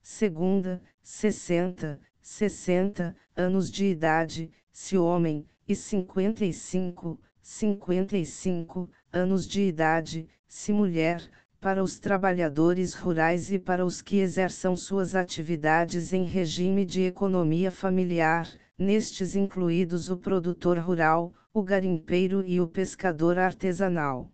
Segunda, 0.01 0.79
60, 1.01 1.99
60 2.21 3.15
anos 3.35 3.71
de 3.71 3.85
idade, 3.85 4.51
se 4.71 4.95
homem, 4.97 5.47
e 5.67 5.75
55, 5.75 7.19
55 7.41 8.87
anos 9.11 9.47
de 9.47 9.63
idade, 9.63 10.29
se 10.47 10.71
mulher, 10.71 11.27
para 11.59 11.83
os 11.83 11.97
trabalhadores 11.97 12.93
rurais 12.93 13.51
e 13.51 13.57
para 13.57 13.83
os 13.83 13.99
que 14.01 14.17
exerçam 14.17 14.77
suas 14.77 15.15
atividades 15.15 16.13
em 16.13 16.23
regime 16.23 16.85
de 16.85 17.01
economia 17.01 17.71
familiar, 17.71 18.47
nestes 18.77 19.35
incluídos 19.35 20.07
o 20.09 20.17
produtor 20.17 20.77
rural, 20.77 21.33
o 21.51 21.63
garimpeiro 21.63 22.45
e 22.45 22.61
o 22.61 22.67
pescador 22.67 23.39
artesanal. 23.39 24.29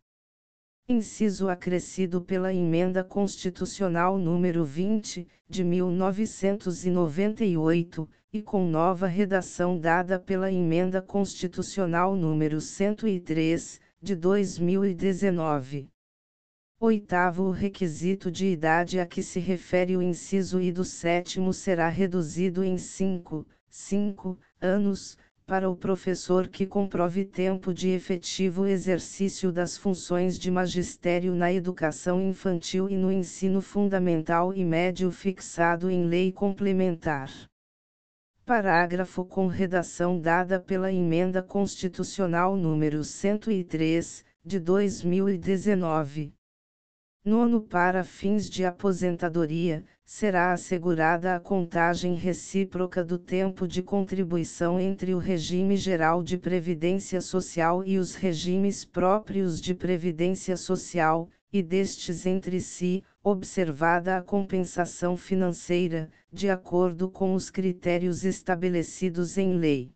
Inciso 0.89 1.47
acrescido 1.47 2.21
pela 2.21 2.53
Emenda 2.53 3.05
Constitucional 3.05 4.17
número 4.17 4.65
20, 4.65 5.25
de 5.47 5.63
1998, 5.63 8.09
e 8.33 8.41
com 8.41 8.67
nova 8.67 9.07
redação 9.07 9.79
dada 9.79 10.19
pela 10.19 10.51
Emenda 10.51 11.01
Constitucional 11.01 12.17
número 12.17 12.59
103, 12.59 13.79
de 14.01 14.13
2019. 14.13 15.92
Oitavo, 16.85 17.49
requisito 17.49 18.29
de 18.29 18.45
idade 18.45 18.99
a 18.99 19.05
que 19.05 19.23
se 19.23 19.39
refere 19.39 19.95
o 19.95 20.01
inciso 20.01 20.59
I 20.59 20.69
do 20.69 20.83
sétimo 20.83 21.53
será 21.53 21.87
reduzido 21.87 22.61
em 22.61 22.77
5, 22.77 23.47
5 23.69 24.37
anos, 24.59 25.17
para 25.45 25.69
o 25.69 25.77
professor 25.77 26.49
que 26.49 26.65
comprove 26.65 27.23
tempo 27.23 27.73
de 27.73 27.87
efetivo 27.87 28.65
exercício 28.65 29.49
das 29.49 29.77
funções 29.77 30.37
de 30.37 30.51
magistério 30.51 31.33
na 31.33 31.53
educação 31.53 32.21
infantil 32.21 32.89
e 32.89 32.97
no 32.97 33.13
ensino 33.13 33.61
fundamental 33.61 34.53
e 34.53 34.65
médio 34.65 35.09
fixado 35.09 35.89
em 35.89 36.03
lei 36.03 36.33
complementar. 36.33 37.31
Parágrafo 38.45 39.23
com 39.23 39.47
redação 39.47 40.19
dada 40.19 40.59
pela 40.59 40.91
Emenda 40.91 41.41
Constitucional 41.41 42.57
número 42.57 43.05
103, 43.05 44.25
de 44.43 44.59
2019. 44.59 46.33
Nono 47.25 47.61
para 47.61 48.03
fins 48.03 48.49
de 48.49 48.65
aposentadoria, 48.65 49.85
será 50.03 50.51
assegurada 50.51 51.33
a 51.33 51.39
contagem 51.39 52.15
recíproca 52.15 53.01
do 53.01 53.17
tempo 53.17 53.65
de 53.65 53.81
contribuição 53.81 54.77
entre 54.77 55.15
o 55.15 55.19
regime 55.19 55.77
geral 55.77 56.21
de 56.21 56.37
previdência 56.37 57.21
social 57.21 57.81
e 57.85 57.97
os 57.97 58.13
regimes 58.13 58.83
próprios 58.83 59.61
de 59.61 59.73
previdência 59.73 60.57
social, 60.57 61.29
e 61.53 61.63
destes 61.63 62.25
entre 62.25 62.59
si, 62.59 63.01
observada 63.23 64.17
a 64.17 64.21
compensação 64.21 65.15
financeira, 65.15 66.09
de 66.29 66.49
acordo 66.49 67.09
com 67.09 67.35
os 67.35 67.49
critérios 67.49 68.25
estabelecidos 68.25 69.37
em 69.37 69.55
lei. 69.57 69.93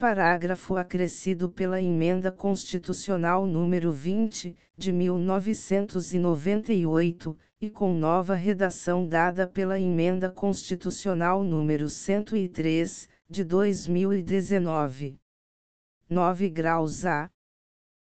Parágrafo 0.00 0.76
acrescido 0.78 1.50
pela 1.50 1.78
Emenda 1.78 2.32
Constitucional 2.32 3.44
número 3.44 3.92
20, 3.92 4.56
de 4.74 4.90
1998, 4.90 7.36
e 7.60 7.68
com 7.68 7.92
nova 7.92 8.34
redação 8.34 9.06
dada 9.06 9.46
pela 9.46 9.78
Emenda 9.78 10.30
Constitucional 10.30 11.44
número 11.44 11.90
103, 11.90 13.10
de 13.28 13.44
2019. 13.44 15.20
9 16.08 16.48
graus 16.48 17.04
A. 17.04 17.30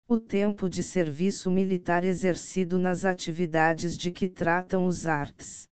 O 0.07 0.20
tempo 0.20 0.68
de 0.68 0.83
serviço 0.83 1.51
militar 1.51 2.05
exercido 2.05 2.79
nas 2.79 3.07
atividades 3.07 3.96
de 3.96 4.11
que 4.11 4.29
tratam 4.29 4.85
os 4.85 5.07
arts. 5.07 5.66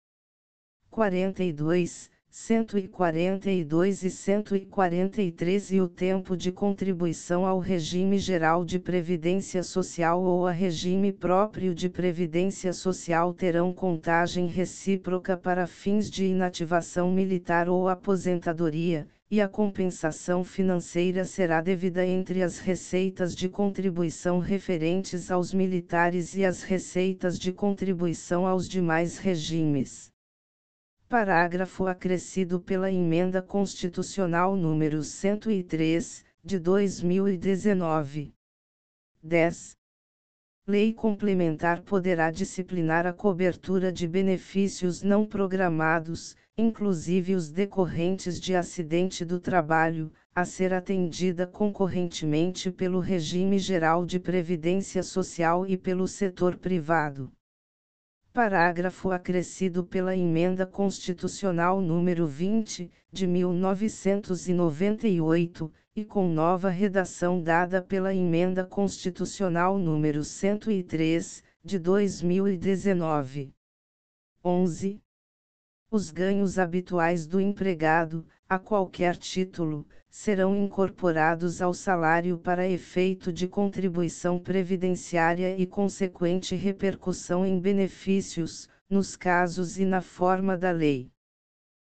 42, 0.89 2.09
142 2.37 4.03
e 4.03 4.09
143 4.11 5.71
e 5.71 5.79
o 5.79 5.87
tempo 5.87 6.35
de 6.35 6.51
contribuição 6.51 7.45
ao 7.45 7.59
regime 7.59 8.19
geral 8.19 8.65
de 8.65 8.77
previdência 8.77 9.63
social 9.63 10.21
ou 10.21 10.45
a 10.45 10.51
regime 10.51 11.13
próprio 11.13 11.73
de 11.73 11.87
previdência 11.87 12.73
social 12.73 13.33
terão 13.33 13.71
contagem 13.71 14.47
recíproca 14.47 15.37
para 15.37 15.65
fins 15.65 16.11
de 16.11 16.25
inativação 16.25 17.09
militar 17.09 17.69
ou 17.69 17.87
aposentadoria, 17.87 19.07
e 19.31 19.39
a 19.39 19.47
compensação 19.47 20.43
financeira 20.43 21.23
será 21.23 21.61
devida 21.61 22.05
entre 22.05 22.43
as 22.43 22.59
receitas 22.59 23.33
de 23.33 23.47
contribuição 23.47 24.39
referentes 24.39 25.31
aos 25.31 25.53
militares 25.53 26.35
e 26.35 26.43
as 26.43 26.63
receitas 26.63 27.39
de 27.39 27.53
contribuição 27.53 28.45
aos 28.45 28.67
demais 28.67 29.17
regimes. 29.17 30.13
Parágrafo 31.15 31.87
acrescido 31.87 32.59
pela 32.59 32.91
Emenda 32.91 33.41
Constitucional 33.41 34.53
número 34.57 35.01
103, 35.01 36.25
de 36.43 36.59
2019. 36.59 38.33
10. 39.23 39.77
Lei 40.67 40.91
complementar 40.93 41.83
poderá 41.83 42.29
disciplinar 42.29 43.07
a 43.07 43.13
cobertura 43.13 43.93
de 43.93 44.05
benefícios 44.05 45.01
não 45.01 45.25
programados, 45.25 46.35
inclusive 46.57 47.33
os 47.33 47.49
decorrentes 47.49 48.37
de 48.37 48.53
acidente 48.53 49.23
do 49.23 49.39
trabalho, 49.39 50.11
a 50.35 50.43
ser 50.43 50.73
atendida 50.73 51.47
concorrentemente 51.47 52.69
pelo 52.69 52.99
regime 52.99 53.57
geral 53.57 54.05
de 54.05 54.19
previdência 54.19 55.01
social 55.01 55.65
e 55.65 55.77
pelo 55.77 56.09
setor 56.09 56.57
privado. 56.57 57.31
Parágrafo 58.35 59.09
acrescido 59.11 59.83
pela 59.85 60.13
Emenda 60.13 60.67
Constitucional 60.67 61.79
número 61.79 62.27
20, 62.27 62.91
de 63.09 63.25
1998, 63.25 65.71
e 65.95 66.03
com 66.03 66.27
nova 66.27 66.69
redação 66.69 67.41
dada 67.41 67.81
pela 67.81 68.13
Emenda 68.13 68.65
Constitucional 68.65 69.77
número 69.77 70.21
103, 70.21 71.41
de 71.63 71.79
2019. 71.79 73.53
11. 74.43 75.01
Os 75.89 76.11
ganhos 76.11 76.59
habituais 76.59 77.25
do 77.25 77.39
empregado, 77.39 78.27
a 78.49 78.59
qualquer 78.59 79.15
título, 79.15 79.87
serão 80.17 80.55
incorporados 80.55 81.61
ao 81.61 81.73
salário 81.73 82.37
para 82.37 82.65
efeito 82.65 83.33
de 83.33 83.49
contribuição 83.49 84.39
previdenciária 84.39 85.57
e 85.57 85.67
consequente 85.67 86.55
repercussão 86.55 87.45
em 87.45 87.59
benefícios, 87.59 88.69
nos 88.89 89.17
casos 89.17 89.77
e 89.77 89.83
na 89.83 89.99
forma 89.99 90.57
da 90.57 90.71
lei. 90.71 91.11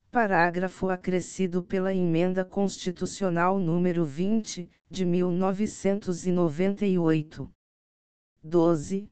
Parágrafo 0.10 0.90
acrescido 0.90 1.62
pela 1.62 1.94
Emenda 1.94 2.44
Constitucional 2.44 3.60
número 3.60 4.04
20, 4.04 4.68
de 4.90 5.06
1998. 5.06 7.54
12. 8.42 9.08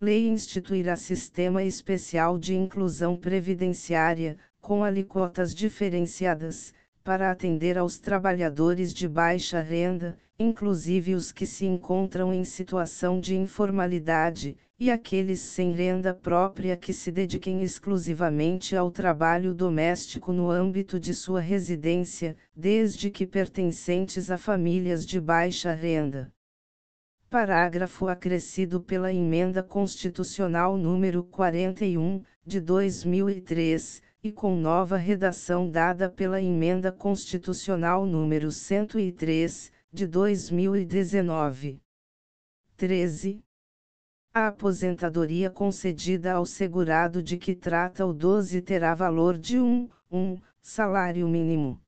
Lei 0.00 0.26
instituirá 0.26 0.96
sistema 0.96 1.62
especial 1.62 2.36
de 2.36 2.56
inclusão 2.56 3.16
previdenciária, 3.16 4.36
com 4.60 4.82
alíquotas 4.82 5.54
diferenciadas, 5.54 6.74
para 7.08 7.30
atender 7.30 7.78
aos 7.78 7.98
trabalhadores 7.98 8.92
de 8.92 9.08
baixa 9.08 9.62
renda, 9.62 10.18
inclusive 10.38 11.14
os 11.14 11.32
que 11.32 11.46
se 11.46 11.64
encontram 11.64 12.34
em 12.34 12.44
situação 12.44 13.18
de 13.18 13.34
informalidade, 13.34 14.58
e 14.78 14.90
aqueles 14.90 15.40
sem 15.40 15.72
renda 15.72 16.12
própria 16.12 16.76
que 16.76 16.92
se 16.92 17.10
dediquem 17.10 17.62
exclusivamente 17.62 18.76
ao 18.76 18.90
trabalho 18.90 19.54
doméstico 19.54 20.34
no 20.34 20.50
âmbito 20.50 21.00
de 21.00 21.14
sua 21.14 21.40
residência, 21.40 22.36
desde 22.54 23.10
que 23.10 23.26
pertencentes 23.26 24.30
a 24.30 24.36
famílias 24.36 25.06
de 25.06 25.18
baixa 25.18 25.72
renda. 25.72 26.30
Parágrafo 27.30 28.06
acrescido 28.06 28.82
pela 28.82 29.10
Emenda 29.10 29.62
Constitucional 29.62 30.76
número 30.76 31.24
41, 31.24 32.22
de 32.44 32.60
2003 32.60 34.02
e 34.22 34.32
com 34.32 34.56
nova 34.56 34.96
redação 34.96 35.70
dada 35.70 36.10
pela 36.10 36.42
Emenda 36.42 36.90
Constitucional 36.90 38.04
número 38.04 38.50
103, 38.50 39.70
de 39.92 40.06
2019. 40.06 41.80
13. 42.76 43.42
A 44.34 44.48
aposentadoria 44.48 45.50
concedida 45.50 46.32
ao 46.32 46.44
segurado 46.44 47.22
de 47.22 47.36
que 47.36 47.54
trata 47.54 48.04
o 48.04 48.12
12 48.12 48.60
terá 48.62 48.94
valor 48.94 49.38
de 49.38 49.58
1, 49.58 49.88
1 50.10 50.38
salário 50.60 51.28
mínimo. 51.28 51.80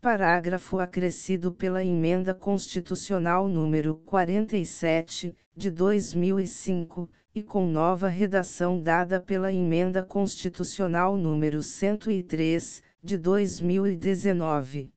Parágrafo 0.00 0.78
acrescido 0.78 1.52
pela 1.52 1.84
Emenda 1.84 2.34
Constitucional 2.34 3.48
número 3.48 3.96
47, 3.96 5.36
de 5.56 5.70
2005, 5.70 7.08
e 7.38 7.42
com 7.44 7.64
nova 7.64 8.08
redação 8.08 8.82
dada 8.82 9.20
pela 9.20 9.52
Emenda 9.52 10.02
Constitucional 10.02 11.16
número 11.16 11.62
103, 11.62 12.82
de 13.00 13.16
2019. 13.16 14.92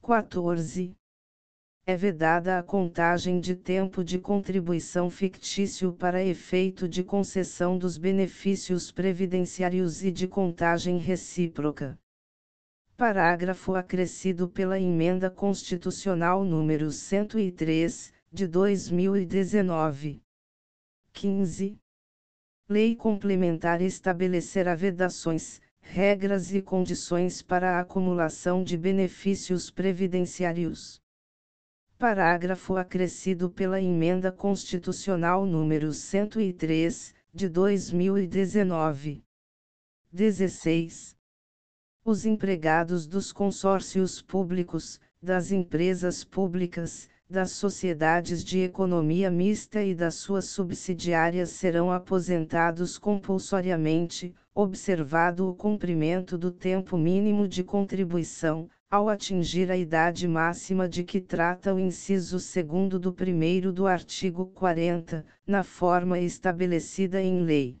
14. 0.00 0.96
É 1.84 1.94
vedada 1.94 2.58
a 2.58 2.62
contagem 2.62 3.38
de 3.38 3.54
tempo 3.54 4.02
de 4.02 4.18
contribuição 4.18 5.10
fictício 5.10 5.92
para 5.92 6.24
efeito 6.24 6.88
de 6.88 7.04
concessão 7.04 7.76
dos 7.76 7.98
benefícios 7.98 8.90
previdenciários 8.90 10.02
e 10.02 10.10
de 10.10 10.26
contagem 10.26 10.96
recíproca. 10.96 11.98
Parágrafo 12.96 13.74
acrescido 13.74 14.48
pela 14.48 14.80
Emenda 14.80 15.28
Constitucional 15.28 16.44
número 16.44 16.90
103, 16.90 18.10
de 18.32 18.46
2019. 18.46 20.22
15. 21.12 21.78
Lei 22.68 22.96
complementar 22.96 23.82
estabelecerá 23.82 24.74
vedações, 24.74 25.60
regras 25.80 26.54
e 26.54 26.62
condições 26.62 27.42
para 27.42 27.76
a 27.76 27.80
acumulação 27.80 28.64
de 28.64 28.76
benefícios 28.76 29.70
previdenciários. 29.70 31.00
Parágrafo 31.98 32.76
acrescido 32.76 33.50
pela 33.50 33.80
Emenda 33.80 34.32
Constitucional 34.32 35.44
número 35.44 35.92
103, 35.92 37.14
de 37.32 37.48
2019. 37.48 39.22
16. 40.10 41.16
Os 42.04 42.26
empregados 42.26 43.06
dos 43.06 43.32
consórcios 43.32 44.20
públicos, 44.20 45.00
das 45.22 45.52
empresas 45.52 46.24
públicas, 46.24 47.08
das 47.32 47.52
sociedades 47.52 48.44
de 48.44 48.60
economia 48.60 49.30
mista 49.30 49.82
e 49.82 49.94
das 49.94 50.16
suas 50.16 50.44
subsidiárias 50.44 51.48
serão 51.48 51.90
aposentados 51.90 52.98
compulsoriamente, 52.98 54.34
observado 54.54 55.48
o 55.48 55.54
cumprimento 55.54 56.36
do 56.36 56.52
tempo 56.52 56.98
mínimo 56.98 57.48
de 57.48 57.64
contribuição, 57.64 58.68
ao 58.90 59.08
atingir 59.08 59.70
a 59.70 59.76
idade 59.78 60.28
máxima 60.28 60.86
de 60.86 61.02
que 61.02 61.22
trata 61.22 61.74
o 61.74 61.80
inciso 61.80 62.36
2 62.36 63.00
do 63.00 63.10
primeiro 63.14 63.72
do 63.72 63.86
artigo 63.86 64.44
40, 64.48 65.24
na 65.46 65.64
forma 65.64 66.20
estabelecida 66.20 67.22
em 67.22 67.42
lei. 67.42 67.78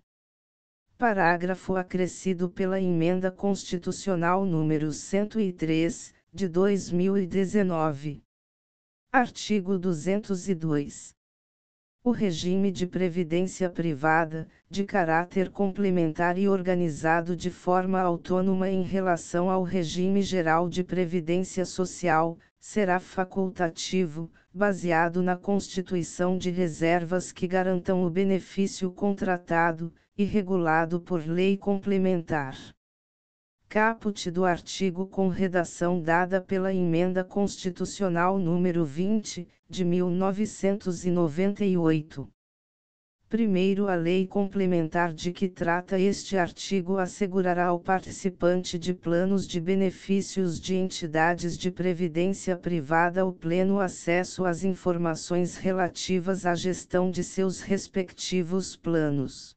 Parágrafo 0.96 1.76
acrescido 1.76 2.48
pela 2.48 2.80
Emenda 2.80 3.30
Constitucional 3.30 4.46
número 4.46 4.92
103, 4.92 6.14
de 6.32 6.48
2019. 6.48 8.24
Artigo 9.14 9.76
202. 9.76 11.14
O 12.02 12.12
regime 12.12 12.72
de 12.72 12.86
previdência 12.86 13.68
privada, 13.68 14.48
de 14.70 14.84
caráter 14.84 15.50
complementar 15.50 16.38
e 16.38 16.48
organizado 16.48 17.36
de 17.36 17.50
forma 17.50 18.00
autônoma 18.00 18.70
em 18.70 18.80
relação 18.80 19.50
ao 19.50 19.64
regime 19.64 20.22
geral 20.22 20.66
de 20.66 20.82
previdência 20.82 21.66
social, 21.66 22.38
será 22.58 22.98
facultativo, 22.98 24.30
baseado 24.50 25.22
na 25.22 25.36
constituição 25.36 26.38
de 26.38 26.48
reservas 26.48 27.30
que 27.30 27.46
garantam 27.46 28.06
o 28.06 28.08
benefício 28.08 28.90
contratado, 28.90 29.92
e 30.16 30.24
regulado 30.24 30.98
por 30.98 31.22
lei 31.26 31.58
complementar 31.58 32.56
caput 33.72 34.30
do 34.30 34.44
artigo 34.44 35.06
com 35.06 35.28
redação 35.28 35.98
dada 35.98 36.42
pela 36.42 36.74
Emenda 36.74 37.24
Constitucional 37.24 38.38
número 38.38 38.84
20, 38.84 39.48
de 39.66 39.82
1998. 39.82 42.28
Primeiro, 43.30 43.88
a 43.88 43.94
lei 43.94 44.26
complementar 44.26 45.14
de 45.14 45.32
que 45.32 45.48
trata 45.48 45.98
este 45.98 46.36
artigo 46.36 46.98
assegurará 46.98 47.68
ao 47.68 47.80
participante 47.80 48.78
de 48.78 48.92
planos 48.92 49.48
de 49.48 49.58
benefícios 49.58 50.60
de 50.60 50.74
entidades 50.74 51.56
de 51.56 51.70
previdência 51.70 52.58
privada 52.58 53.24
o 53.24 53.32
pleno 53.32 53.80
acesso 53.80 54.44
às 54.44 54.64
informações 54.64 55.56
relativas 55.56 56.44
à 56.44 56.54
gestão 56.54 57.10
de 57.10 57.24
seus 57.24 57.62
respectivos 57.62 58.76
planos. 58.76 59.56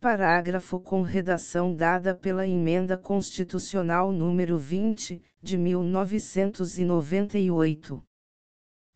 Parágrafo 0.00 0.80
com 0.80 1.02
redação 1.02 1.74
dada 1.74 2.14
pela 2.14 2.46
Emenda 2.46 2.96
Constitucional 2.96 4.10
número 4.10 4.56
20, 4.56 5.20
de 5.42 5.58
1998. 5.58 8.02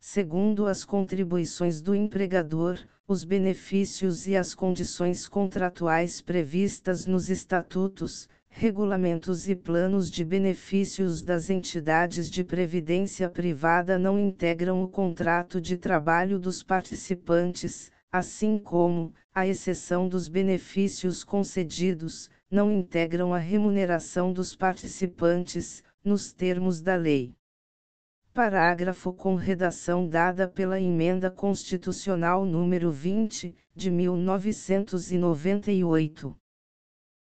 Segundo 0.01 0.67
as 0.67 0.83
contribuições 0.83 1.83
do 1.83 1.95
empregador, 1.95 2.79
os 3.07 3.23
benefícios 3.23 4.27
e 4.27 4.35
as 4.35 4.55
condições 4.55 5.29
contratuais 5.29 6.23
previstas 6.23 7.05
nos 7.05 7.29
estatutos, 7.29 8.27
regulamentos 8.49 9.47
e 9.47 9.55
planos 9.55 10.11
de 10.11 10.25
benefícios 10.25 11.21
das 11.21 11.51
entidades 11.51 12.31
de 12.31 12.43
previdência 12.43 13.29
privada 13.29 13.99
não 13.99 14.19
integram 14.19 14.83
o 14.83 14.89
contrato 14.89 15.61
de 15.61 15.77
trabalho 15.77 16.39
dos 16.39 16.63
participantes, 16.63 17.93
assim 18.17 18.61
como, 18.61 19.13
à 19.35 19.45
exceção 19.45 20.09
dos 20.09 20.29
benefícios 20.29 21.25
concedidos, 21.25 22.31
não 22.49 22.71
integram 22.71 23.35
a 23.35 23.39
remuneração 23.39 24.33
dos 24.33 24.55
participantes, 24.55 25.83
nos 26.05 26.33
termos 26.33 26.81
da 26.81 26.95
lei. 26.95 27.35
Parágrafo 28.33 29.13
com 29.13 29.35
redação 29.35 30.09
dada 30.09 30.47
pela 30.47 30.81
Emenda 30.81 31.29
Constitucional 31.29 32.45
número 32.45 32.93
20, 32.93 33.53
de 33.75 33.91
1998. 33.91 36.37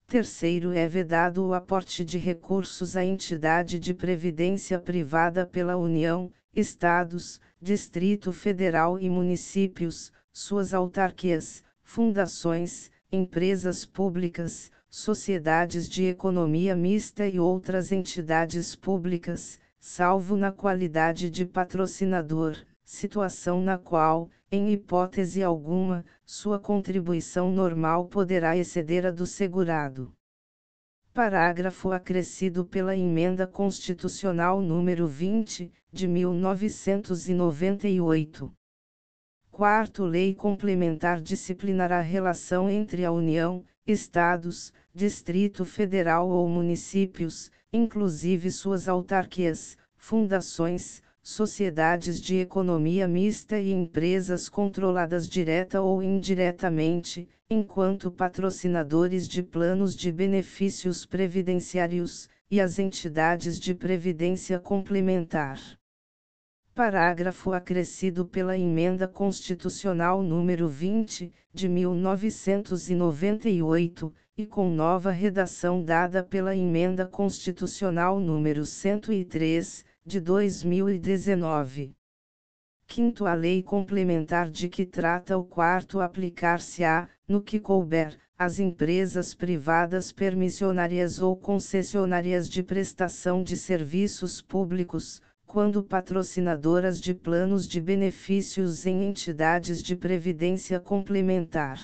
Terceiro 0.07 0.72
é 0.72 0.89
vedado 0.89 1.49
o 1.49 1.53
aporte 1.53 2.03
de 2.03 2.16
recursos 2.16 2.97
à 2.97 3.05
entidade 3.05 3.78
de 3.78 3.93
previdência 3.93 4.80
privada 4.80 5.47
pela 5.47 5.76
União, 5.76 6.32
Estados, 6.55 7.39
Distrito 7.61 8.32
Federal 8.32 8.99
e 8.99 9.11
municípios, 9.11 10.11
suas 10.41 10.72
autarquias, 10.72 11.64
fundações, 11.82 12.93
empresas 13.11 13.84
públicas, 13.84 14.70
sociedades 14.89 15.89
de 15.89 16.05
economia 16.05 16.76
mista 16.76 17.26
e 17.26 17.41
outras 17.41 17.91
entidades 17.91 18.76
públicas, 18.76 19.59
salvo 19.80 20.36
na 20.36 20.53
qualidade 20.53 21.28
de 21.28 21.45
patrocinador, 21.45 22.57
situação 22.84 23.61
na 23.61 23.76
qual, 23.76 24.30
em 24.49 24.72
hipótese 24.72 25.43
alguma, 25.43 26.05
sua 26.24 26.61
contribuição 26.61 27.51
normal 27.51 28.07
poderá 28.07 28.57
exceder 28.57 29.07
a 29.07 29.11
do 29.11 29.26
segurado. 29.26 30.14
Parágrafo 31.12 31.91
acrescido 31.91 32.64
pela 32.64 32.97
Emenda 32.97 33.45
Constitucional 33.45 34.62
número 34.62 35.09
20, 35.09 35.72
de 35.93 36.07
1998. 36.07 38.57
Quarto 39.59 40.05
Lei 40.05 40.37
Complementar 40.37 41.21
disciplinará 41.21 41.99
a 41.99 42.01
relação 42.01 42.71
entre 42.71 43.05
a 43.05 43.11
União, 43.11 43.65
Estados, 43.85 44.73
Distrito 44.95 45.65
Federal 45.65 46.29
ou 46.29 46.49
municípios, 46.49 47.51
inclusive 47.73 48.53
suas 48.53 48.89
autarquias, 48.89 49.77
fundações, 49.97 51.03
sociedades 51.21 52.21
de 52.21 52.37
economia 52.37 53.09
mista 53.09 53.59
e 53.59 53.73
empresas 53.73 54.49
controladas 54.49 55.29
direta 55.29 55.81
ou 55.83 56.05
indiretamente, 56.05 57.29
enquanto 57.51 58.13
patrocinadores 58.13 59.27
de 59.27 59.43
planos 59.43 59.97
de 59.97 60.13
benefícios 60.13 61.05
previdenciários, 61.05 62.29
e 62.49 62.61
as 62.61 62.79
entidades 62.79 63.59
de 63.59 63.75
previdência 63.75 64.61
complementar. 64.61 65.59
Parágrafo 66.79 67.53
acrescido 67.53 68.24
pela 68.24 68.57
Emenda 68.57 69.09
Constitucional 69.09 70.22
número 70.22 70.68
20, 70.68 71.33
de 71.53 71.68
1998, 71.68 74.14
e 74.37 74.47
com 74.47 74.70
nova 74.70 75.11
redação 75.11 75.83
dada 75.83 76.22
pela 76.22 76.55
Emenda 76.55 77.05
Constitucional 77.05 78.20
número 78.20 78.64
103, 78.64 79.85
de 80.07 80.20
2019. 80.20 81.97
Quinto, 82.87 83.26
a 83.26 83.35
lei 83.35 83.61
complementar 83.61 84.49
de 84.49 84.68
que 84.68 84.87
trata 84.87 85.37
o 85.37 85.43
quarto 85.43 86.01
aplicar-se-á, 86.01 87.09
no 87.26 87.43
que 87.43 87.59
couber, 87.59 88.16
às 88.39 88.61
empresas 88.61 89.35
privadas 89.35 90.12
permissionárias 90.12 91.20
ou 91.20 91.37
concessionárias 91.37 92.49
de 92.49 92.62
prestação 92.62 93.43
de 93.43 93.57
serviços 93.57 94.41
públicos, 94.41 95.20
quando 95.49 95.83
patrocinadoras 95.83 97.01
de 97.01 97.13
planos 97.15 97.67
de 97.67 97.81
benefícios 97.81 98.85
em 98.85 99.05
entidades 99.05 99.83
de 99.83 99.97
previdência 99.97 100.79
complementar. 100.79 101.81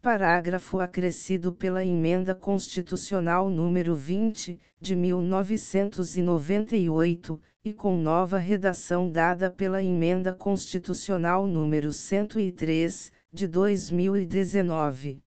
Parágrafo 0.00 0.78
acrescido 0.78 1.52
pela 1.52 1.84
Emenda 1.84 2.32
Constitucional 2.32 3.50
número 3.50 3.96
20, 3.96 4.60
de 4.80 4.94
1998, 4.94 7.40
e 7.64 7.72
com 7.72 7.96
nova 7.96 8.38
redação 8.38 9.10
dada 9.10 9.50
pela 9.50 9.82
Emenda 9.82 10.32
Constitucional 10.32 11.48
número 11.48 11.92
103, 11.92 13.10
de 13.32 13.48
2019. 13.48 15.23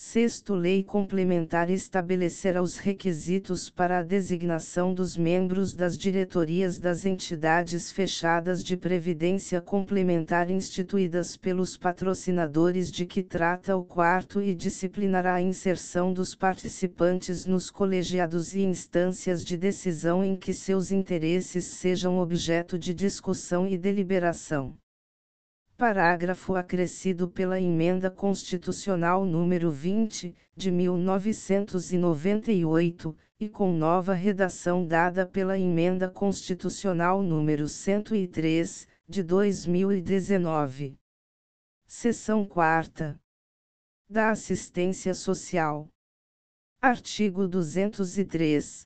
Sexto 0.00 0.54
Lei 0.54 0.84
Complementar 0.84 1.68
estabelecerá 1.68 2.62
os 2.62 2.76
requisitos 2.76 3.68
para 3.68 3.98
a 3.98 4.02
designação 4.04 4.94
dos 4.94 5.16
membros 5.16 5.74
das 5.74 5.98
diretorias 5.98 6.78
das 6.78 7.04
entidades 7.04 7.90
fechadas 7.90 8.62
de 8.62 8.76
previdência 8.76 9.60
complementar 9.60 10.52
instituídas 10.52 11.36
pelos 11.36 11.76
patrocinadores 11.76 12.92
de 12.92 13.04
que 13.04 13.24
trata 13.24 13.76
o 13.76 13.84
quarto 13.84 14.40
e 14.40 14.54
disciplinará 14.54 15.34
a 15.34 15.42
inserção 15.42 16.12
dos 16.12 16.32
participantes 16.32 17.44
nos 17.44 17.68
colegiados 17.68 18.54
e 18.54 18.60
instâncias 18.60 19.44
de 19.44 19.56
decisão 19.56 20.22
em 20.22 20.36
que 20.36 20.54
seus 20.54 20.92
interesses 20.92 21.64
sejam 21.64 22.20
objeto 22.20 22.78
de 22.78 22.94
discussão 22.94 23.66
e 23.66 23.76
deliberação. 23.76 24.76
Parágrafo 25.78 26.54
acrescido 26.56 27.30
pela 27.30 27.58
Emenda 27.60 28.10
Constitucional 28.10 29.24
número 29.24 29.70
20, 29.70 30.34
de 30.56 30.72
1998, 30.72 33.16
e 33.38 33.48
com 33.48 33.72
nova 33.72 34.12
redação 34.12 34.84
dada 34.84 35.24
pela 35.24 35.56
Emenda 35.56 36.10
Constitucional 36.10 37.22
número 37.22 37.68
103, 37.68 38.88
de 39.08 39.22
2019. 39.22 40.98
Seção 41.86 42.44
4. 42.44 43.16
Da 44.10 44.30
Assistência 44.30 45.14
Social. 45.14 45.88
Artigo 46.82 47.46
203. 47.46 48.84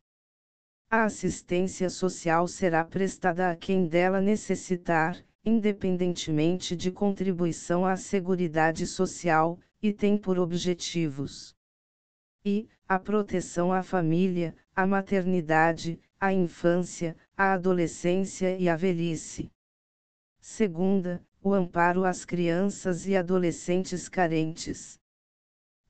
A 0.90 1.05
assistência 1.05 1.88
social 1.88 2.47
será 2.47 2.84
prestada 2.84 3.51
a 3.51 3.57
quem 3.57 3.88
dela 3.88 4.20
necessitar 4.20 5.24
independentemente 5.45 6.76
de 6.76 6.90
contribuição 6.90 7.84
à 7.84 7.97
Seguridade 7.97 8.86
Social, 8.86 9.59
e 9.82 9.93
tem 9.93 10.16
por 10.16 10.38
objetivos 10.38 11.55
e 12.45 12.68
a 12.88 12.99
proteção 12.99 13.72
à 13.72 13.82
família, 13.82 14.55
à 14.74 14.86
maternidade, 14.86 16.01
à 16.20 16.32
infância, 16.32 17.16
à 17.36 17.53
adolescência 17.53 18.57
e 18.59 18.68
à 18.68 18.76
velhice. 18.76 19.51
Segunda, 20.40 21.24
o 21.43 21.55
amparo 21.55 22.05
às 22.05 22.24
crianças 22.24 23.07
e 23.07 23.16
adolescentes 23.16 24.09
carentes. 24.09 24.99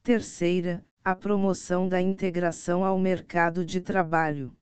Terceira, 0.03 0.85
a 1.03 1.15
promoção 1.15 1.89
da 1.89 2.01
integração 2.01 2.85
ao 2.85 2.99
mercado 2.99 3.65
de 3.65 3.81
trabalho. 3.81 4.55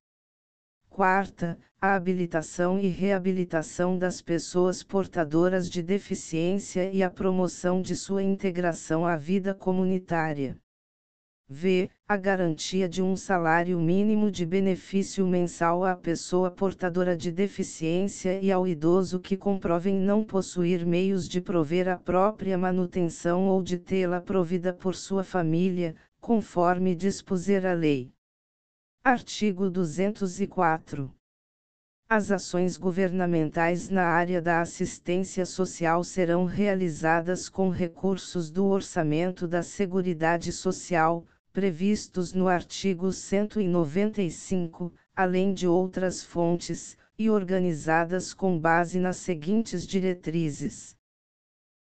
Quarta, 1.01 1.59
a 1.81 1.95
habilitação 1.95 2.79
e 2.79 2.87
reabilitação 2.87 3.97
das 3.97 4.21
pessoas 4.21 4.83
portadoras 4.83 5.71
de 5.71 5.83
deficiência 5.83 6.93
e 6.93 7.03
a 7.03 7.09
promoção 7.09 7.81
de 7.81 7.97
sua 7.97 8.23
integração 8.23 9.07
à 9.07 9.17
vida 9.17 9.55
comunitária. 9.55 10.59
V. 11.49 11.89
A 12.07 12.19
garantia 12.19 12.87
de 12.87 13.01
um 13.01 13.17
salário 13.17 13.81
mínimo 13.81 14.31
de 14.31 14.45
benefício 14.45 15.27
mensal 15.27 15.87
à 15.87 15.97
pessoa 15.97 16.51
portadora 16.51 17.17
de 17.17 17.33
deficiência 17.33 18.39
e 18.39 18.53
ao 18.53 18.69
idoso 18.69 19.19
que 19.19 19.39
comprovem 19.39 19.99
não 19.99 20.23
possuir 20.23 20.85
meios 20.85 21.27
de 21.27 21.41
prover 21.41 21.89
a 21.89 21.97
própria 21.97 22.59
manutenção 22.59 23.49
ou 23.49 23.63
de 23.63 23.79
tê-la 23.79 24.21
provida 24.21 24.71
por 24.71 24.95
sua 24.95 25.25
família, 25.25 25.97
conforme 26.21 26.95
dispuser 26.95 27.65
a 27.65 27.73
lei. 27.73 28.13
Artigo 29.03 29.71
204. 29.71 31.11
As 32.07 32.31
ações 32.31 32.77
governamentais 32.77 33.89
na 33.89 34.05
área 34.05 34.43
da 34.43 34.61
assistência 34.61 35.47
social 35.47 36.05
serão 36.05 36.45
realizadas 36.45 37.49
com 37.49 37.71
recursos 37.71 38.51
do 38.51 38.67
orçamento 38.67 39.49
da 39.49 39.63
Seguridade 39.63 40.53
Social, 40.53 41.25
previstos 41.51 42.35
no 42.35 42.47
artigo 42.47 43.11
195, 43.11 44.93
além 45.17 45.55
de 45.55 45.67
outras 45.67 46.23
fontes, 46.23 46.95
e 47.19 47.31
organizadas 47.31 48.35
com 48.35 48.59
base 48.59 49.01
nas 49.01 49.17
seguintes 49.17 49.87
diretrizes: 49.87 50.95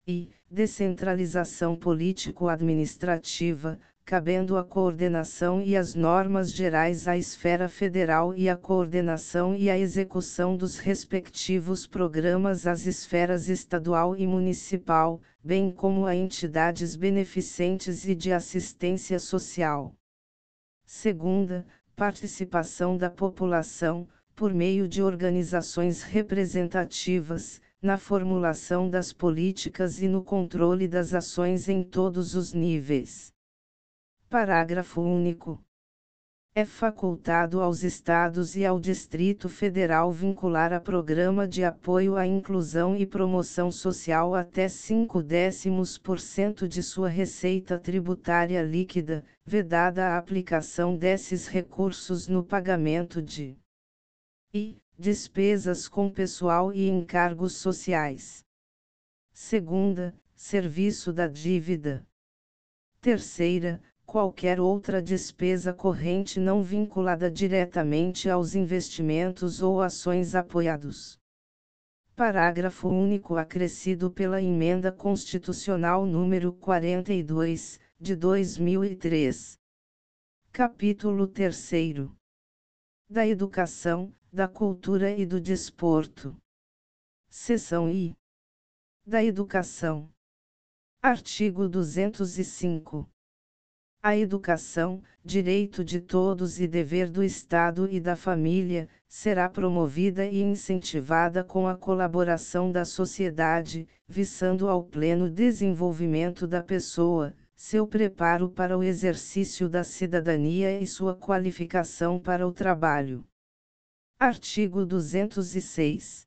e 0.08 0.30
descentralização 0.50 1.76
político-administrativa, 1.76 3.78
cabendo 4.10 4.56
a 4.56 4.64
coordenação 4.64 5.62
e 5.62 5.76
as 5.76 5.94
normas 5.94 6.50
gerais 6.50 7.06
à 7.06 7.16
esfera 7.16 7.68
federal 7.68 8.34
e 8.34 8.48
a 8.48 8.56
coordenação 8.56 9.54
e 9.54 9.70
a 9.70 9.78
execução 9.78 10.56
dos 10.56 10.78
respectivos 10.78 11.86
programas 11.86 12.66
às 12.66 12.86
esferas 12.86 13.48
estadual 13.48 14.16
e 14.16 14.26
municipal, 14.26 15.20
bem 15.44 15.70
como 15.70 16.06
a 16.06 16.16
entidades 16.16 16.96
beneficentes 16.96 18.04
e 18.04 18.16
de 18.16 18.32
assistência 18.32 19.16
social. 19.20 19.94
Segunda, 20.84 21.64
participação 21.94 22.96
da 22.96 23.08
população, 23.08 24.08
por 24.34 24.52
meio 24.52 24.88
de 24.88 25.00
organizações 25.04 26.02
representativas, 26.02 27.60
na 27.80 27.96
formulação 27.96 28.90
das 28.90 29.12
políticas 29.12 30.02
e 30.02 30.08
no 30.08 30.24
controle 30.24 30.88
das 30.88 31.14
ações 31.14 31.68
em 31.68 31.84
todos 31.84 32.34
os 32.34 32.52
níveis. 32.52 33.29
Parágrafo 34.30 35.00
único. 35.00 35.60
É 36.54 36.64
facultado 36.64 37.60
aos 37.60 37.82
Estados 37.82 38.54
e 38.54 38.64
ao 38.64 38.78
Distrito 38.78 39.48
Federal 39.48 40.12
vincular 40.12 40.72
a 40.72 40.78
Programa 40.78 41.48
de 41.48 41.64
Apoio 41.64 42.14
à 42.14 42.24
Inclusão 42.24 42.96
e 42.96 43.04
Promoção 43.04 43.72
Social 43.72 44.36
até 44.36 44.68
5 44.68 45.20
décimos 45.20 45.98
por 45.98 46.20
cento 46.20 46.68
de 46.68 46.80
sua 46.80 47.08
receita 47.08 47.76
tributária 47.76 48.62
líquida, 48.62 49.24
vedada 49.44 50.06
a 50.06 50.18
aplicação 50.18 50.96
desses 50.96 51.48
recursos 51.48 52.28
no 52.28 52.44
pagamento 52.44 53.20
de 53.20 53.58
e 54.54 54.80
despesas 54.96 55.88
com 55.88 56.08
pessoal 56.08 56.72
e 56.72 56.88
encargos 56.88 57.54
sociais. 57.54 58.44
Segunda, 59.32 60.14
serviço 60.36 61.12
da 61.12 61.26
dívida. 61.26 62.06
Terceira, 63.00 63.82
qualquer 64.10 64.58
outra 64.58 65.00
despesa 65.00 65.72
corrente 65.72 66.40
não 66.40 66.64
vinculada 66.64 67.30
diretamente 67.30 68.28
aos 68.28 68.56
investimentos 68.56 69.62
ou 69.62 69.80
ações 69.80 70.34
apoiados. 70.34 71.16
Parágrafo 72.16 72.88
único 72.88 73.36
acrescido 73.36 74.10
pela 74.10 74.42
Emenda 74.42 74.90
Constitucional 74.90 76.04
número 76.04 76.52
42, 76.52 77.78
de 78.00 78.16
2003. 78.16 79.56
Capítulo 80.50 81.28
3. 81.28 81.70
Da 83.08 83.24
Educação, 83.24 84.12
da 84.32 84.48
Cultura 84.48 85.12
e 85.12 85.24
do 85.24 85.40
Desporto. 85.40 86.36
Seção 87.28 87.88
I. 87.88 88.12
Da 89.06 89.22
Educação. 89.22 90.10
Artigo 91.00 91.68
205. 91.68 93.08
A 94.02 94.16
educação, 94.16 95.02
direito 95.22 95.84
de 95.84 96.00
todos 96.00 96.58
e 96.58 96.66
dever 96.66 97.10
do 97.10 97.22
Estado 97.22 97.86
e 97.90 98.00
da 98.00 98.16
família, 98.16 98.88
será 99.06 99.46
promovida 99.46 100.24
e 100.24 100.40
incentivada 100.40 101.44
com 101.44 101.68
a 101.68 101.76
colaboração 101.76 102.72
da 102.72 102.86
sociedade, 102.86 103.86
visando 104.08 104.70
ao 104.70 104.82
pleno 104.82 105.28
desenvolvimento 105.28 106.46
da 106.46 106.62
pessoa, 106.62 107.34
seu 107.54 107.86
preparo 107.86 108.48
para 108.48 108.78
o 108.78 108.82
exercício 108.82 109.68
da 109.68 109.84
cidadania 109.84 110.80
e 110.80 110.86
sua 110.86 111.14
qualificação 111.14 112.18
para 112.18 112.48
o 112.48 112.52
trabalho. 112.54 113.22
Artigo 114.18 114.86
206. 114.86 116.26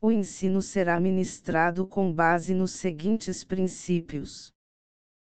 O 0.00 0.12
ensino 0.12 0.62
será 0.62 1.00
ministrado 1.00 1.84
com 1.84 2.12
base 2.12 2.54
nos 2.54 2.70
seguintes 2.70 3.42
princípios: 3.42 4.54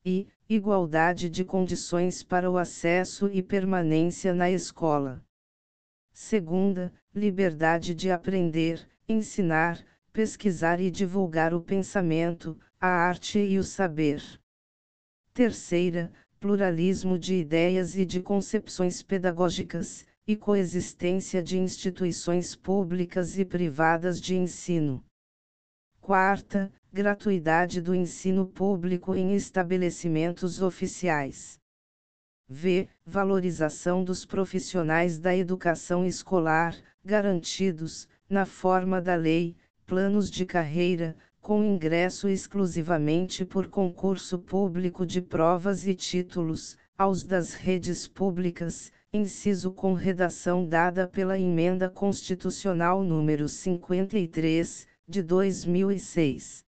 e 0.06 0.28
igualdade 0.50 1.30
de 1.30 1.46
condições 1.46 2.24
para 2.24 2.50
o 2.50 2.58
acesso 2.58 3.30
e 3.32 3.44
permanência 3.44 4.34
na 4.34 4.50
escola. 4.50 5.24
Segunda, 6.12 6.92
liberdade 7.14 7.94
de 7.94 8.10
aprender, 8.10 8.90
ensinar, 9.08 9.86
pesquisar 10.12 10.82
e 10.82 10.90
divulgar 10.90 11.54
o 11.54 11.62
pensamento, 11.62 12.60
a 12.82 12.88
arte 12.88 13.38
e 13.38 13.60
o 13.60 13.64
saber. 13.64 14.24
Terceira, 15.36 16.12
pluralismo 16.40 17.20
de 17.20 17.36
ideias 17.36 17.96
e 17.96 18.04
de 18.04 18.20
concepções 18.20 19.04
pedagógicas, 19.04 20.04
e 20.26 20.36
coexistência 20.36 21.44
de 21.44 21.60
instituições 21.60 22.56
públicas 22.56 23.38
e 23.38 23.46
privadas 23.46 24.20
de 24.20 24.36
ensino. 24.36 25.04
Quarta, 26.10 26.74
gratuidade 26.92 27.80
do 27.80 27.94
ensino 27.94 28.44
público 28.44 29.14
em 29.14 29.36
estabelecimentos 29.36 30.60
oficiais. 30.60 31.60
V. 32.50 32.90
Valorização 33.06 34.04
dos 34.04 34.26
profissionais 34.26 35.20
da 35.20 35.38
educação 35.38 36.04
escolar, 36.04 36.76
garantidos, 37.06 38.08
na 38.28 38.44
forma 38.48 39.00
da 39.00 39.14
lei, 39.14 39.56
planos 39.86 40.32
de 40.32 40.48
carreira, 40.48 41.16
com 41.40 41.64
ingresso 41.64 42.28
exclusivamente 42.28 43.46
por 43.46 43.68
concurso 43.68 44.40
público 44.40 45.06
de 45.06 45.22
provas 45.22 45.86
e 45.86 45.94
títulos, 45.94 46.76
aos 46.98 47.24
das 47.24 47.54
redes 47.54 48.08
públicas, 48.08 48.92
inciso 49.14 49.72
com 49.72 49.94
redação 49.94 50.66
dada 50.66 51.08
pela 51.08 51.38
Emenda 51.38 51.88
Constitucional 51.88 53.04
número 53.04 53.48
53, 53.48 54.89
de 55.10 55.24
2006. 55.24 56.64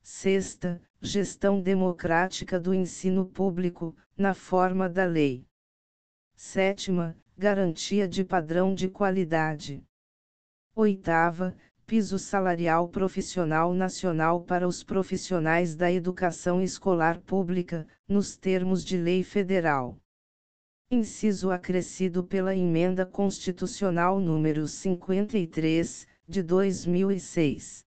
Sexta, 0.00 0.80
gestão 1.02 1.60
democrática 1.60 2.60
do 2.60 2.72
ensino 2.72 3.26
público, 3.26 3.96
na 4.16 4.32
forma 4.32 4.88
da 4.88 5.04
lei. 5.04 5.44
Sétima, 6.36 7.16
garantia 7.36 8.06
de 8.06 8.22
padrão 8.22 8.72
de 8.72 8.88
qualidade. 8.88 9.84
Oitava, 10.72 11.52
piso 11.84 12.16
salarial 12.16 12.88
profissional 12.88 13.74
nacional 13.74 14.40
para 14.44 14.68
os 14.68 14.84
profissionais 14.84 15.74
da 15.74 15.90
educação 15.90 16.62
escolar 16.62 17.18
pública, 17.22 17.88
nos 18.06 18.36
termos 18.36 18.84
de 18.84 18.96
lei 18.96 19.24
federal. 19.24 19.98
Inciso 20.92 21.50
acrescido 21.50 22.22
pela 22.22 22.54
Emenda 22.54 23.04
Constitucional 23.04 24.20
número 24.20 24.68
53, 24.68 26.06
de 26.28 26.42
2006. 26.42 27.86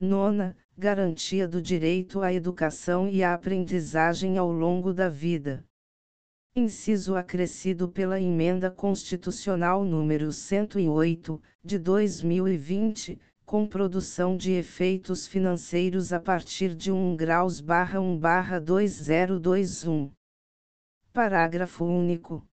Nona, 0.00 0.56
garantia 0.76 1.46
do 1.46 1.62
direito 1.62 2.20
à 2.20 2.32
educação 2.32 3.08
e 3.08 3.22
à 3.22 3.32
aprendizagem 3.32 4.36
ao 4.36 4.50
longo 4.50 4.92
da 4.92 5.08
vida. 5.08 5.64
Inciso 6.56 7.14
acrescido 7.14 7.88
pela 7.88 8.20
Emenda 8.20 8.72
Constitucional 8.72 9.84
número 9.84 10.32
108, 10.32 11.40
de 11.64 11.78
2020, 11.78 13.20
com 13.46 13.68
produção 13.68 14.36
de 14.36 14.50
efeitos 14.50 15.24
financeiros 15.28 16.12
a 16.12 16.18
partir 16.18 16.74
de 16.74 16.90
1 16.90 17.14
graus 17.14 17.60
barra 17.60 18.00
1 18.00 18.18
barra 18.18 18.58
2021. 18.58 20.10
Parágrafo 21.12 21.84
único. 21.84 22.44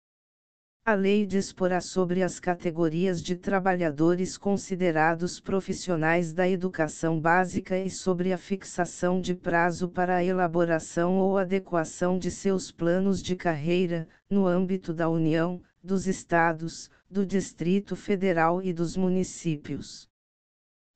A 0.83 0.95
lei 0.95 1.27
disporá 1.27 1.79
sobre 1.79 2.23
as 2.23 2.39
categorias 2.39 3.21
de 3.21 3.35
trabalhadores 3.35 4.35
considerados 4.35 5.39
profissionais 5.39 6.33
da 6.33 6.49
educação 6.49 7.21
básica 7.21 7.77
e 7.77 7.87
sobre 7.87 8.33
a 8.33 8.37
fixação 8.37 9.21
de 9.21 9.35
prazo 9.35 9.87
para 9.87 10.15
a 10.15 10.23
elaboração 10.23 11.19
ou 11.19 11.37
adequação 11.37 12.17
de 12.17 12.31
seus 12.31 12.71
planos 12.71 13.21
de 13.21 13.35
carreira, 13.35 14.07
no 14.27 14.47
âmbito 14.47 14.91
da 14.91 15.07
União, 15.07 15.61
dos 15.83 16.07
Estados, 16.07 16.89
do 17.07 17.27
Distrito 17.27 17.95
Federal 17.95 18.59
e 18.59 18.73
dos 18.73 18.97
municípios. 18.97 20.09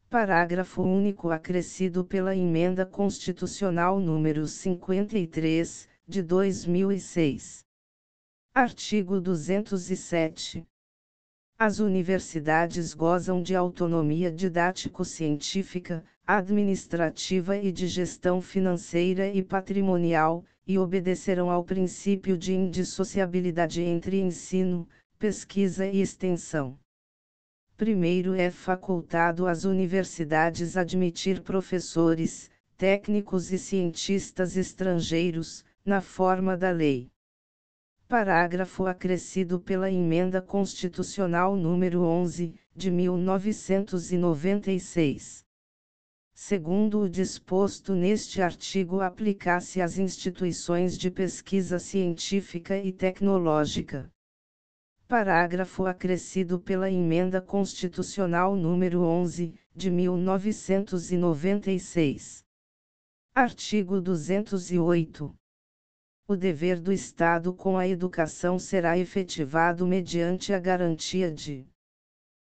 Parágrafo 0.10 0.82
único 0.82 1.30
acrescido 1.30 2.04
pela 2.04 2.36
Emenda 2.36 2.88
Constitucional 2.88 4.00
número 4.00 4.48
53, 4.48 5.88
de 6.08 6.24
2006. 6.24 7.65
Artigo 8.58 9.20
207. 9.20 10.66
As 11.60 11.80
universidades 11.80 12.94
gozam 12.94 13.44
de 13.44 13.54
autonomia 13.54 14.32
didático-científica, 14.32 16.06
administrativa 16.26 17.58
e 17.58 17.70
de 17.70 17.86
gestão 17.86 18.42
financeira 18.42 19.28
e 19.28 19.44
patrimonial, 19.44 20.46
e 20.66 20.80
obedecerão 20.80 21.52
ao 21.52 21.66
princípio 21.66 22.38
de 22.38 22.54
indissociabilidade 22.54 23.82
entre 23.82 24.22
ensino, 24.22 24.88
pesquisa 25.20 25.86
e 25.86 26.00
extensão. 26.00 26.80
Primeiro 27.76 28.36
é 28.36 28.50
facultado 28.50 29.48
às 29.48 29.66
universidades 29.66 30.78
admitir 30.78 31.42
professores, 31.42 32.50
técnicos 32.78 33.52
e 33.52 33.60
cientistas 33.60 34.56
estrangeiros, 34.56 35.66
na 35.86 36.00
forma 36.00 36.56
da 36.56 36.72
lei. 36.72 37.12
Parágrafo 38.08 38.86
acrescido 38.86 39.60
pela 39.60 39.90
Emenda 39.90 40.40
Constitucional 40.40 41.56
número 41.56 42.04
11, 42.04 42.54
de 42.76 42.92
1996. 42.92 45.44
Segundo 46.32 47.00
o 47.00 47.10
disposto 47.10 47.96
neste 47.96 48.44
artigo, 48.44 49.02
aplicar-se 49.02 49.82
às 49.82 49.98
instituições 49.98 51.00
de 51.00 51.10
pesquisa 51.10 51.80
científica 51.80 52.78
e 52.78 52.94
tecnológica. 52.94 54.08
Parágrafo 55.08 55.88
acrescido 55.88 56.60
pela 56.60 56.92
Emenda 56.92 57.42
Constitucional 57.42 58.56
número 58.56 59.02
11, 59.02 59.52
de 59.76 59.90
1996. 59.90 62.46
Artigo 63.34 64.00
208. 64.00 65.36
O 66.28 66.36
dever 66.36 66.80
do 66.80 66.92
Estado 66.92 67.54
com 67.54 67.78
a 67.78 67.88
educação 67.88 68.58
será 68.58 68.98
efetivado 68.98 69.86
mediante 69.86 70.54
a 70.54 70.60
garantia 70.60 71.32
de 71.32 71.68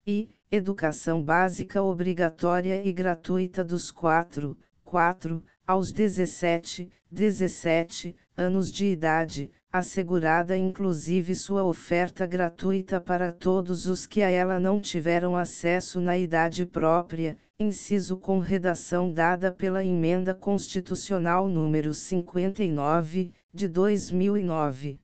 e 0.08 0.28
educação 0.50 1.22
básica 1.22 1.84
obrigatória 1.84 2.84
e 2.84 2.92
gratuita 2.92 3.64
dos 3.64 3.92
4, 3.92 4.58
4 4.84 5.44
aos 5.68 5.92
17, 5.92 6.92
17 7.12 8.16
anos 8.36 8.72
de 8.72 8.88
idade, 8.88 9.52
assegurada 9.72 10.58
inclusive 10.58 11.36
sua 11.36 11.64
oferta 11.64 12.26
gratuita 12.26 13.00
para 13.00 13.32
todos 13.32 13.86
os 13.86 14.08
que 14.08 14.24
a 14.24 14.32
ela 14.32 14.60
não 14.60 14.82
tiveram 14.82 15.38
acesso 15.38 16.02
na 16.02 16.18
idade 16.18 16.66
própria, 16.66 17.38
inciso 17.60 18.18
com 18.18 18.40
redação 18.40 19.14
dada 19.14 19.52
pela 19.52 19.86
Emenda 19.86 20.34
Constitucional 20.34 21.48
número 21.48 21.94
59, 21.94 23.32
de 23.54 23.68
2009. 23.68 25.00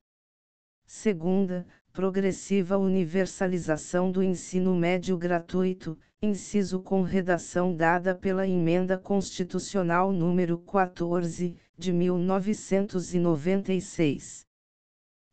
Segunda, 0.85 1.65
progressiva 1.91 2.77
universalização 2.77 4.11
do 4.11 4.21
ensino 4.21 4.75
médio 4.75 5.17
gratuito, 5.17 5.97
inciso 6.21 6.79
com 6.79 7.01
redação 7.01 7.75
dada 7.75 8.13
pela 8.13 8.47
Emenda 8.47 8.99
Constitucional 8.99 10.11
número 10.11 10.59
14, 10.59 11.55
de 11.77 11.91
1996. 11.91 14.45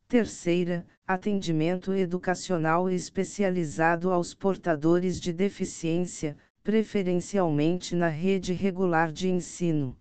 Terceira, 0.07 0.87
atendimento 1.05 1.93
educacional 1.93 2.89
especializado 2.89 4.11
aos 4.11 4.33
portadores 4.33 5.19
de 5.19 5.31
deficiência, 5.31 6.35
preferencialmente 6.63 7.95
na 7.95 8.07
rede 8.07 8.53
regular 8.53 9.11
de 9.11 9.29
ensino. 9.29 9.95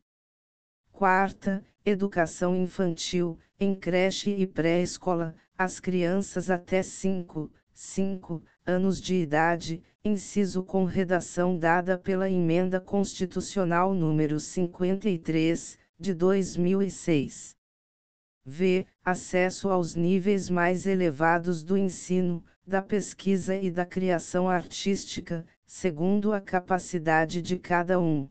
Quarta, 0.93 1.63
educação 1.85 2.55
infantil, 2.57 3.39
em 3.59 3.75
creche 3.75 4.31
e 4.31 4.47
pré-escola, 4.47 5.35
as 5.57 5.81
crianças 5.81 6.51
até 6.51 6.83
5, 6.83 7.51
5 7.73 8.43
anos 8.67 9.01
de 9.01 9.15
idade, 9.15 9.83
inciso 10.05 10.63
com 10.63 10.85
redação 10.85 11.57
dada 11.57 11.99
pela 11.99 12.31
Emenda 12.31 12.81
Constitucional 12.81 13.95
número 13.95 14.39
53, 14.39 15.79
de 15.99 16.15
2006. 16.15 17.57
V. 18.45 18.87
Acesso 19.05 19.69
aos 19.69 19.95
níveis 19.95 20.51
mais 20.51 20.87
elevados 20.87 21.63
do 21.63 21.77
ensino, 21.77 22.45
da 22.67 22.83
pesquisa 22.83 23.57
e 23.57 23.71
da 23.71 23.87
criação 23.87 24.49
artística, 24.49 25.47
segundo 25.65 26.33
a 26.33 26.41
capacidade 26.41 27.41
de 27.41 27.59
cada 27.59 28.01
um. 28.01 28.29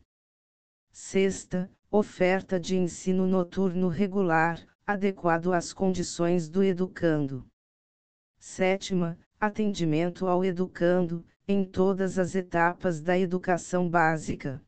Sexta, 0.90 1.70
oferta 1.94 2.58
de 2.58 2.74
ensino 2.74 3.26
noturno 3.26 3.86
regular, 3.88 4.58
adequado 4.86 5.52
às 5.52 5.74
condições 5.74 6.48
do 6.48 6.62
educando. 6.62 7.46
Sétima, 8.38 9.18
atendimento 9.38 10.26
ao 10.26 10.42
educando, 10.42 11.22
em 11.46 11.66
todas 11.66 12.18
as 12.18 12.34
etapas 12.34 13.02
da 13.02 13.18
educação 13.18 13.90
básica. 13.90 14.62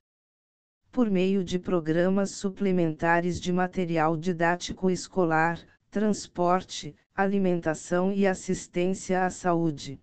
Por 0.92 1.10
meio 1.10 1.42
de 1.42 1.58
programas 1.58 2.32
suplementares 2.32 3.40
de 3.40 3.50
material 3.50 4.18
didático 4.18 4.90
escolar, 4.90 5.58
transporte, 5.90 6.94
alimentação 7.14 8.12
e 8.12 8.26
assistência 8.26 9.24
à 9.24 9.30
saúde. 9.30 9.98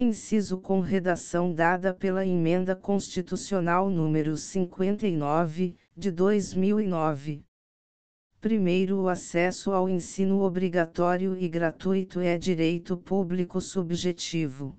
Inciso 0.00 0.56
com 0.56 0.80
redação 0.80 1.52
dada 1.52 1.92
pela 1.92 2.24
Emenda 2.24 2.74
Constitucional 2.74 3.90
número 3.90 4.34
59, 4.38 5.76
de 5.94 6.10
2009. 6.10 7.44
Primeiro, 8.40 9.02
o 9.02 9.08
acesso 9.08 9.72
ao 9.72 9.88
ensino 9.88 10.40
obrigatório 10.40 11.36
e 11.36 11.46
gratuito 11.46 12.18
é 12.18 12.38
direito 12.38 12.96
público 12.96 13.60
subjetivo. 13.60 14.74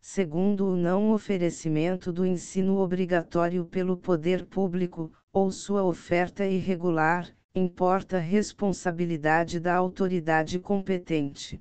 Segundo, 0.00 0.66
o 0.66 0.76
não 0.76 1.12
oferecimento 1.12 2.10
do 2.10 2.24
ensino 2.24 2.78
obrigatório 2.78 3.66
pelo 3.66 3.98
poder 3.98 4.46
público, 4.46 5.12
ou 5.30 5.50
sua 5.50 5.84
oferta 5.84 6.46
irregular, 6.46 7.30
importa 7.54 8.18
responsabilidade 8.18 9.60
da 9.60 9.74
autoridade 9.74 10.58
competente. 10.58 11.60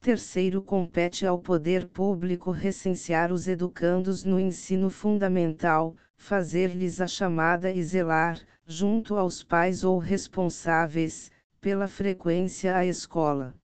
Terceiro, 0.00 0.62
compete 0.62 1.26
ao 1.26 1.38
poder 1.38 1.86
público 1.88 2.50
recensear 2.50 3.30
os 3.30 3.46
educandos 3.46 4.24
no 4.24 4.40
ensino 4.40 4.88
fundamental, 4.88 5.94
fazer-lhes 6.18 7.00
a 7.00 7.06
chamada 7.06 7.70
e 7.70 7.82
zelar, 7.82 8.38
junto 8.66 9.16
aos 9.16 9.42
pais 9.42 9.82
ou 9.82 9.98
responsáveis, 9.98 11.30
pela 11.60 11.88
frequência 11.88 12.76
à 12.76 12.84
escola. 12.84 13.54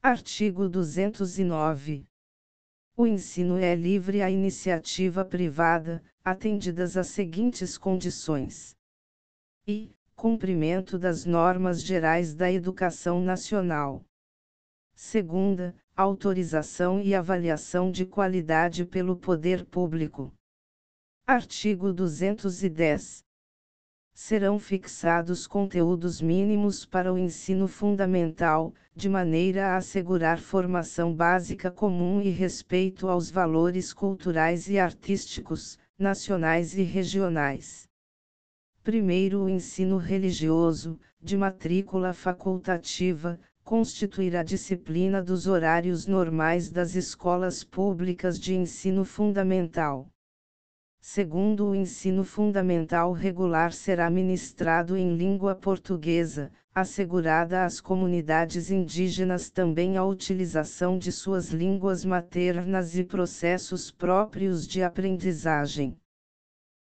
Artigo 0.00 0.68
209. 0.68 2.06
O 2.96 3.06
ensino 3.06 3.58
é 3.58 3.74
livre 3.74 4.22
à 4.22 4.30
iniciativa 4.30 5.24
privada, 5.24 6.04
atendidas 6.24 6.96
as 6.96 7.08
seguintes 7.08 7.76
condições: 7.76 8.76
e 9.66 9.90
cumprimento 10.14 10.98
das 10.98 11.24
normas 11.24 11.82
gerais 11.82 12.34
da 12.34 12.52
educação 12.52 13.20
nacional. 13.20 14.04
Segunda, 14.94 15.74
autorização 15.96 17.00
e 17.00 17.14
avaliação 17.14 17.90
de 17.90 18.06
qualidade 18.06 18.84
pelo 18.84 19.16
poder 19.16 19.64
público. 19.64 20.32
Artigo 21.24 21.92
210. 21.92 23.24
Serão 24.12 24.58
fixados 24.58 25.46
conteúdos 25.46 26.20
mínimos 26.20 26.84
para 26.84 27.12
o 27.12 27.16
ensino 27.16 27.68
fundamental, 27.68 28.74
de 28.92 29.08
maneira 29.08 29.68
a 29.68 29.76
assegurar 29.76 30.40
formação 30.40 31.14
básica 31.14 31.70
comum 31.70 32.20
e 32.20 32.28
respeito 32.28 33.08
aos 33.08 33.30
valores 33.30 33.92
culturais 33.92 34.68
e 34.68 34.80
artísticos, 34.80 35.78
nacionais 35.96 36.76
e 36.76 36.82
regionais. 36.82 37.88
Primeiro, 38.82 39.44
o 39.44 39.48
ensino 39.48 39.98
religioso, 39.98 40.98
de 41.20 41.36
matrícula 41.36 42.12
facultativa, 42.12 43.38
constituirá 43.62 44.42
disciplina 44.42 45.22
dos 45.22 45.46
horários 45.46 46.04
normais 46.04 46.68
das 46.68 46.96
escolas 46.96 47.62
públicas 47.62 48.40
de 48.40 48.56
ensino 48.56 49.04
fundamental. 49.04 50.08
Segundo 51.04 51.66
o 51.66 51.74
ensino 51.74 52.22
fundamental 52.22 53.12
regular 53.12 53.72
será 53.72 54.08
ministrado 54.08 54.96
em 54.96 55.16
língua 55.16 55.52
portuguesa, 55.52 56.52
assegurada 56.72 57.64
às 57.64 57.80
comunidades 57.80 58.70
indígenas 58.70 59.50
também 59.50 59.96
a 59.96 60.04
utilização 60.04 60.96
de 60.96 61.10
suas 61.10 61.48
línguas 61.48 62.04
maternas 62.04 62.96
e 62.96 63.02
processos 63.02 63.90
próprios 63.90 64.64
de 64.64 64.80
aprendizagem. 64.80 65.98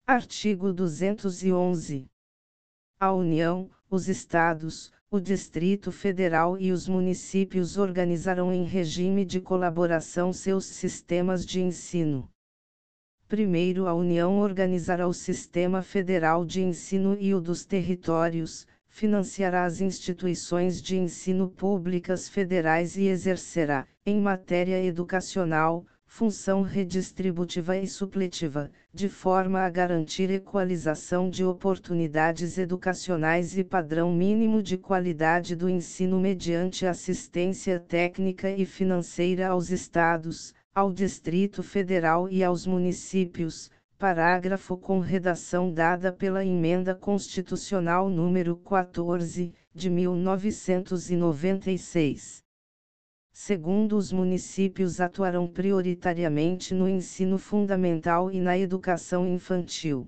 Artigo 0.04 0.72
211. 0.72 2.10
A 2.98 3.12
União, 3.12 3.70
os 3.88 4.08
Estados, 4.08 4.92
o 5.08 5.20
Distrito 5.20 5.92
Federal 5.92 6.58
e 6.58 6.72
os 6.72 6.88
municípios 6.88 7.78
organizarão 7.78 8.52
em 8.52 8.64
regime 8.64 9.24
de 9.24 9.40
colaboração 9.40 10.32
seus 10.32 10.64
sistemas 10.64 11.46
de 11.46 11.60
ensino. 11.60 12.28
Primeiro, 13.28 13.86
a 13.86 13.92
União 13.92 14.38
organizará 14.38 15.06
o 15.06 15.12
Sistema 15.12 15.82
Federal 15.82 16.46
de 16.46 16.62
Ensino 16.62 17.14
e 17.20 17.34
o 17.34 17.42
dos 17.42 17.62
territórios, 17.62 18.66
financiará 18.88 19.66
as 19.66 19.82
instituições 19.82 20.80
de 20.80 20.96
ensino 20.96 21.50
públicas 21.50 22.26
federais 22.26 22.96
e 22.96 23.06
exercerá, 23.06 23.86
em 24.06 24.18
matéria 24.18 24.82
educacional, 24.82 25.84
função 26.06 26.62
redistributiva 26.62 27.76
e 27.76 27.86
supletiva, 27.86 28.70
de 28.94 29.10
forma 29.10 29.60
a 29.60 29.68
garantir 29.68 30.30
equalização 30.30 31.28
de 31.28 31.44
oportunidades 31.44 32.56
educacionais 32.56 33.58
e 33.58 33.62
padrão 33.62 34.10
mínimo 34.10 34.62
de 34.62 34.78
qualidade 34.78 35.54
do 35.54 35.68
ensino 35.68 36.18
mediante 36.18 36.86
assistência 36.86 37.78
técnica 37.78 38.50
e 38.50 38.64
financeira 38.64 39.48
aos 39.48 39.70
estados, 39.70 40.54
ao 40.78 40.92
Distrito 40.92 41.60
Federal 41.60 42.28
e 42.28 42.44
aos 42.44 42.64
municípios, 42.64 43.68
parágrafo 43.98 44.76
com 44.76 45.00
redação 45.00 45.74
dada 45.74 46.12
pela 46.12 46.44
Emenda 46.44 46.94
Constitucional 46.94 48.08
número 48.08 48.56
14, 48.56 49.52
de 49.74 49.90
1996. 49.90 52.44
Segundo 53.32 53.96
os 53.96 54.12
municípios 54.12 55.00
atuarão 55.00 55.48
prioritariamente 55.48 56.72
no 56.72 56.88
ensino 56.88 57.38
fundamental 57.38 58.30
e 58.30 58.40
na 58.40 58.56
educação 58.56 59.26
infantil. 59.26 60.06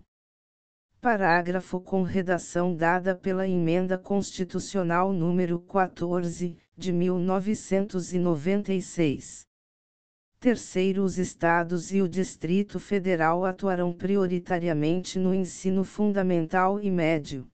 Parágrafo 1.00 1.80
com 1.80 2.04
redação 2.04 2.76
dada 2.76 3.16
pela 3.16 3.48
Emenda 3.48 3.98
Constitucional 3.98 5.12
número 5.12 5.58
14, 5.58 6.56
de 6.76 6.92
1996. 6.92 9.49
Terceiro, 10.40 11.04
os 11.04 11.18
estados 11.18 11.92
e 11.92 12.00
o 12.00 12.08
Distrito 12.08 12.80
Federal 12.80 13.44
atuarão 13.44 13.92
prioritariamente 13.92 15.18
no 15.18 15.34
ensino 15.34 15.84
fundamental 15.84 16.80
e 16.80 16.90
médio. 16.90 17.46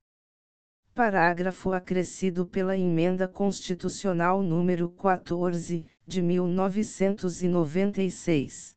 Parágrafo 0.94 1.72
acrescido 1.72 2.46
pela 2.46 2.78
Emenda 2.78 3.26
Constitucional 3.26 4.40
número 4.40 4.88
14, 4.88 5.84
de 6.06 6.22
1996. 6.22 8.76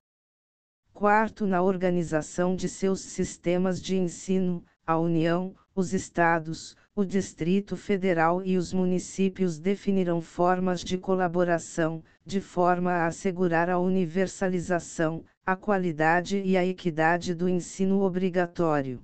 Quarto, 0.92 1.46
na 1.46 1.62
organização 1.62 2.56
de 2.56 2.68
seus 2.68 3.02
sistemas 3.02 3.80
de 3.80 3.96
ensino, 3.96 4.66
a 4.88 4.98
União, 4.98 5.56
os 5.76 5.94
estados, 5.94 6.76
o 7.00 7.06
Distrito 7.06 7.78
Federal 7.78 8.44
e 8.44 8.58
os 8.58 8.74
municípios 8.74 9.58
definirão 9.58 10.20
formas 10.20 10.84
de 10.84 10.98
colaboração, 10.98 12.04
de 12.26 12.42
forma 12.42 12.92
a 12.92 13.08
assegurar 13.08 13.70
a 13.70 13.80
universalização, 13.80 15.24
a 15.46 15.56
qualidade 15.56 16.42
e 16.44 16.58
a 16.58 16.66
equidade 16.66 17.34
do 17.34 17.48
ensino 17.48 18.02
obrigatório. 18.02 19.00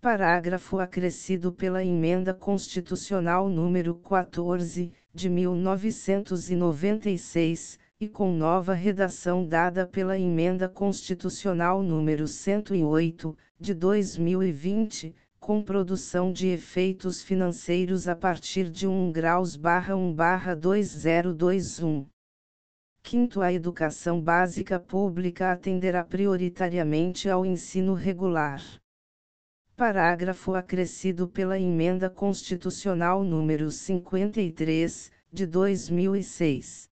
Parágrafo 0.00 0.78
acrescido 0.78 1.52
pela 1.52 1.84
Emenda 1.84 2.32
Constitucional 2.32 3.46
número 3.46 3.94
14, 3.96 4.90
de 5.12 5.28
1996, 5.28 7.78
e 8.00 8.08
com 8.08 8.32
nova 8.32 8.72
redação 8.72 9.46
dada 9.46 9.86
pela 9.86 10.18
Emenda 10.18 10.66
Constitucional 10.66 11.82
número 11.82 12.26
108, 12.26 13.36
de 13.60 13.74
2020, 13.74 15.14
com 15.46 15.62
produção 15.62 16.32
de 16.32 16.48
efeitos 16.48 17.22
financeiros 17.22 18.08
a 18.08 18.16
partir 18.16 18.68
de 18.68 18.84
1 18.84 19.12
graus 19.12 19.54
barra 19.54 19.94
1 19.94 20.12
barra 20.12 20.56
2021. 20.56 22.04
Quinto, 23.00 23.40
a 23.40 23.52
educação 23.52 24.20
básica 24.20 24.80
pública 24.80 25.52
atenderá 25.52 26.02
prioritariamente 26.02 27.30
ao 27.30 27.46
ensino 27.46 27.94
regular. 27.94 28.60
Parágrafo 29.76 30.52
acrescido 30.52 31.28
pela 31.28 31.56
Emenda 31.56 32.10
Constitucional 32.10 33.22
número 33.22 33.70
53, 33.70 35.12
de 35.32 35.46
2006. 35.46 36.90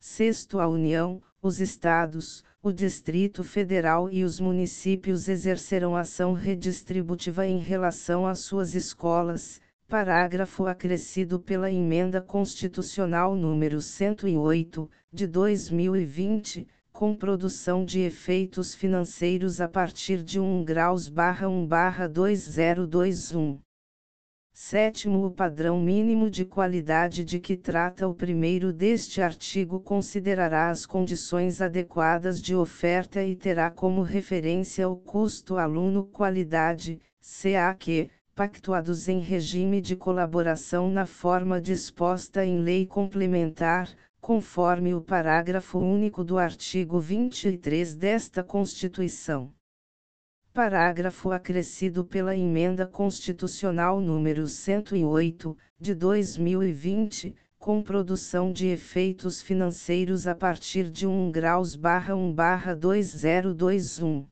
Sexto, 0.00 0.58
a 0.58 0.66
União, 0.66 1.20
os 1.42 1.60
Estados, 1.60 2.42
o 2.60 2.72
Distrito 2.72 3.44
Federal 3.44 4.10
e 4.10 4.24
os 4.24 4.40
municípios 4.40 5.28
exercerão 5.28 5.94
ação 5.94 6.32
redistributiva 6.32 7.46
em 7.46 7.58
relação 7.58 8.26
às 8.26 8.40
suas 8.40 8.74
escolas, 8.74 9.60
parágrafo 9.86 10.66
acrescido 10.66 11.38
pela 11.38 11.70
Emenda 11.70 12.20
Constitucional 12.20 13.36
número 13.36 13.80
108, 13.80 14.90
de 15.12 15.26
2020, 15.28 16.66
com 16.92 17.14
produção 17.14 17.84
de 17.84 18.00
efeitos 18.00 18.74
financeiros 18.74 19.60
a 19.60 19.68
partir 19.68 20.24
de 20.24 20.40
1 20.40 20.64
graus 20.64 21.08
barra 21.08 21.48
1 21.48 21.64
barra 21.64 22.08
2021. 22.08 23.60
Sétimo, 24.60 25.24
o 25.24 25.30
padrão 25.30 25.80
mínimo 25.80 26.28
de 26.28 26.44
qualidade 26.44 27.24
de 27.24 27.38
que 27.38 27.56
trata 27.56 28.08
o 28.08 28.12
primeiro 28.12 28.72
deste 28.72 29.22
artigo 29.22 29.78
considerará 29.78 30.68
as 30.68 30.84
condições 30.84 31.62
adequadas 31.62 32.42
de 32.42 32.56
oferta 32.56 33.22
e 33.22 33.36
terá 33.36 33.70
como 33.70 34.02
referência 34.02 34.88
o 34.88 34.96
custo 34.96 35.56
aluno-qualidade, 35.56 37.00
CAQ, 37.22 38.10
pactuados 38.34 39.08
em 39.08 39.20
regime 39.20 39.80
de 39.80 39.94
colaboração 39.94 40.90
na 40.90 41.06
forma 41.06 41.60
disposta 41.60 42.44
em 42.44 42.58
lei 42.58 42.84
complementar, 42.84 43.88
conforme 44.20 44.92
o 44.92 45.00
parágrafo 45.00 45.78
único 45.78 46.24
do 46.24 46.36
artigo 46.36 46.98
23 46.98 47.94
desta 47.94 48.42
Constituição. 48.42 49.52
Parágrafo 50.52 51.30
acrescido 51.30 52.04
pela 52.04 52.36
Emenda 52.36 52.86
Constitucional 52.86 54.00
número 54.00 54.48
108, 54.48 55.56
de 55.78 55.94
2020, 55.94 57.36
com 57.58 57.82
produção 57.82 58.52
de 58.52 58.66
efeitos 58.66 59.42
financeiros 59.42 60.26
a 60.26 60.34
partir 60.34 60.90
de 60.90 61.06
1 61.06 61.30
graus 61.30 61.76
barra 61.76 62.16
1 62.16 62.32
barra 62.32 62.74
2021. 62.74 64.26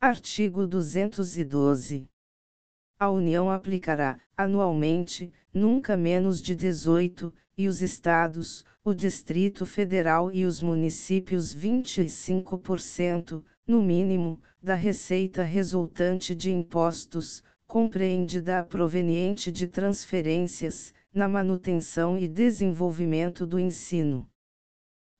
Artigo 0.00 0.66
212. 0.66 2.08
A 2.98 3.10
União 3.10 3.50
aplicará, 3.50 4.18
anualmente, 4.36 5.32
nunca 5.54 5.96
menos 5.96 6.42
de 6.42 6.56
18, 6.56 7.32
e 7.56 7.68
os 7.68 7.80
Estados, 7.82 8.64
o 8.84 8.94
Distrito 8.94 9.66
Federal 9.66 10.32
e 10.32 10.44
os 10.44 10.62
municípios 10.62 11.54
25%, 11.54 13.44
no 13.68 13.82
mínimo, 13.82 14.40
da 14.62 14.74
receita 14.74 15.42
resultante 15.42 16.34
de 16.34 16.50
impostos, 16.50 17.44
compreendida 17.66 18.58
a 18.58 18.64
proveniente 18.64 19.52
de 19.52 19.68
transferências, 19.68 20.94
na 21.12 21.28
manutenção 21.28 22.18
e 22.18 22.26
desenvolvimento 22.26 23.46
do 23.46 23.58
ensino. 23.58 24.26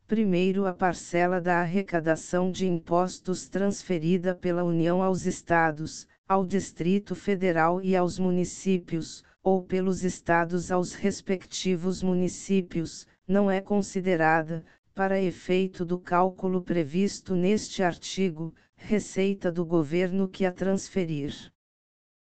Primeiro, 0.07 0.67
a 0.67 0.73
parcela 0.73 1.43
da 1.43 1.61
arrecadação 1.61 2.51
de 2.51 2.67
impostos 2.67 3.47
transferida 3.47 4.35
pela 4.35 4.65
União 4.65 5.03
aos 5.03 5.27
Estados, 5.27 6.09
ao 6.27 6.47
Distrito 6.47 7.15
Federal 7.15 7.83
e 7.83 7.95
aos 7.95 8.19
municípios, 8.19 9.23
ou 9.43 9.63
pelos 9.63 10.05
Estados 10.05 10.73
aos 10.73 10.95
respectivos 10.95 12.03
municípios, 12.03 13.07
não 13.27 13.51
é 13.51 13.61
considerada, 13.61 14.65
para 14.99 15.23
efeito 15.23 15.85
do 15.85 15.97
cálculo 15.97 16.61
previsto 16.61 17.37
neste 17.37 17.85
artigo, 17.85 18.53
receita 18.75 19.53
do 19.53 19.65
governo 19.65 20.29
que 20.29 20.45
a 20.45 20.51
transferir. 20.51 21.53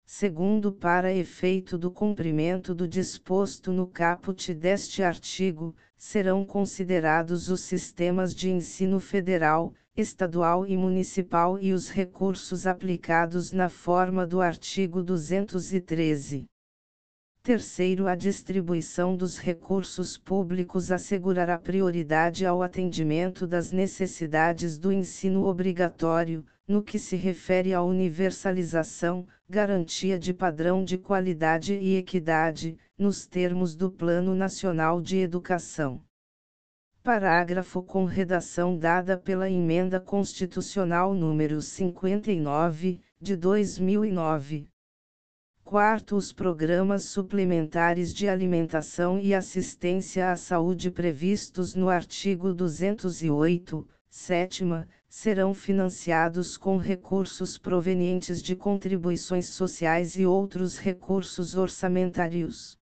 Segundo, 0.05 0.71
para 0.71 1.11
efeito 1.11 1.77
do 1.77 1.91
cumprimento 1.91 2.73
do 2.73 2.87
disposto 2.87 3.73
no 3.73 3.85
caput 3.85 4.53
deste 4.53 5.03
artigo, 5.03 5.75
serão 5.97 6.45
considerados 6.45 7.49
os 7.49 7.59
sistemas 7.59 8.33
de 8.33 8.49
ensino 8.49 8.97
federal, 9.01 9.73
estadual 9.93 10.65
e 10.65 10.77
municipal 10.77 11.59
e 11.59 11.73
os 11.73 11.89
recursos 11.89 12.65
aplicados 12.65 13.51
na 13.51 13.67
forma 13.67 14.25
do 14.25 14.39
artigo 14.39 15.03
213. 15.03 16.45
Terceiro, 17.45 18.07
a 18.07 18.15
distribuição 18.15 19.17
dos 19.17 19.37
recursos 19.37 20.17
públicos 20.17 20.93
assegurará 20.93 21.59
prioridade 21.59 22.45
ao 22.45 22.63
atendimento 22.63 23.45
das 23.45 23.69
necessidades 23.69 24.77
do 24.77 24.93
ensino 24.93 25.45
obrigatório, 25.45 26.45
no 26.65 26.81
que 26.81 26.97
se 26.97 27.17
refere 27.17 27.73
à 27.73 27.83
universalização, 27.83 29.27
garantia 29.49 30.17
de 30.17 30.33
padrão 30.33 30.85
de 30.85 30.97
qualidade 30.97 31.73
e 31.73 31.97
equidade, 31.97 32.77
nos 32.97 33.27
termos 33.27 33.75
do 33.75 33.91
Plano 33.91 34.33
Nacional 34.33 35.01
de 35.01 35.17
Educação. 35.17 36.01
Parágrafo 37.03 37.83
com 37.83 38.05
redação 38.05 38.77
dada 38.77 39.17
pela 39.17 39.49
Emenda 39.49 39.99
Constitucional 39.99 41.13
número 41.13 41.61
59, 41.61 43.01
de 43.19 43.35
2009. 43.35 44.69
Quarto, 45.73 46.15
os 46.17 46.31
programas 46.31 47.05
suplementares 47.05 48.13
de 48.13 48.29
alimentação 48.29 49.19
e 49.19 49.33
assistência 49.33 50.31
à 50.31 50.35
saúde 50.37 50.91
previstos 50.91 51.73
no 51.73 51.89
artigo 51.89 52.53
208, 52.53 53.83
sétima, 54.07 54.87
serão 55.09 55.51
financiados 55.51 56.57
com 56.57 56.77
recursos 56.77 57.57
provenientes 57.57 58.39
de 58.39 58.55
contribuições 58.55 59.47
sociais 59.47 60.15
e 60.15 60.27
outros 60.27 60.77
recursos 60.77 61.55
orçamentários. 61.55 62.77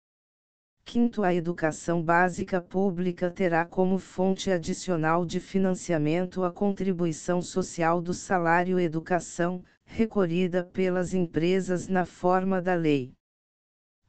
Quinto, 0.82 1.22
a 1.22 1.34
educação 1.34 2.03
básica 2.03 2.59
pública 2.59 3.30
terá 3.30 3.66
como 3.66 3.99
fonte 3.99 4.51
adicional 4.51 5.26
de 5.26 5.41
financiamento 5.41 6.43
a 6.43 6.51
contribuição 6.51 7.43
social 7.43 8.01
do 8.01 8.14
salário 8.14 8.80
educação, 8.80 9.62
recolhida 9.89 10.62
pelas 10.62 11.14
empresas 11.14 11.89
na 11.89 12.05
forma 12.05 12.62
da 12.62 12.74
lei. 12.74 13.12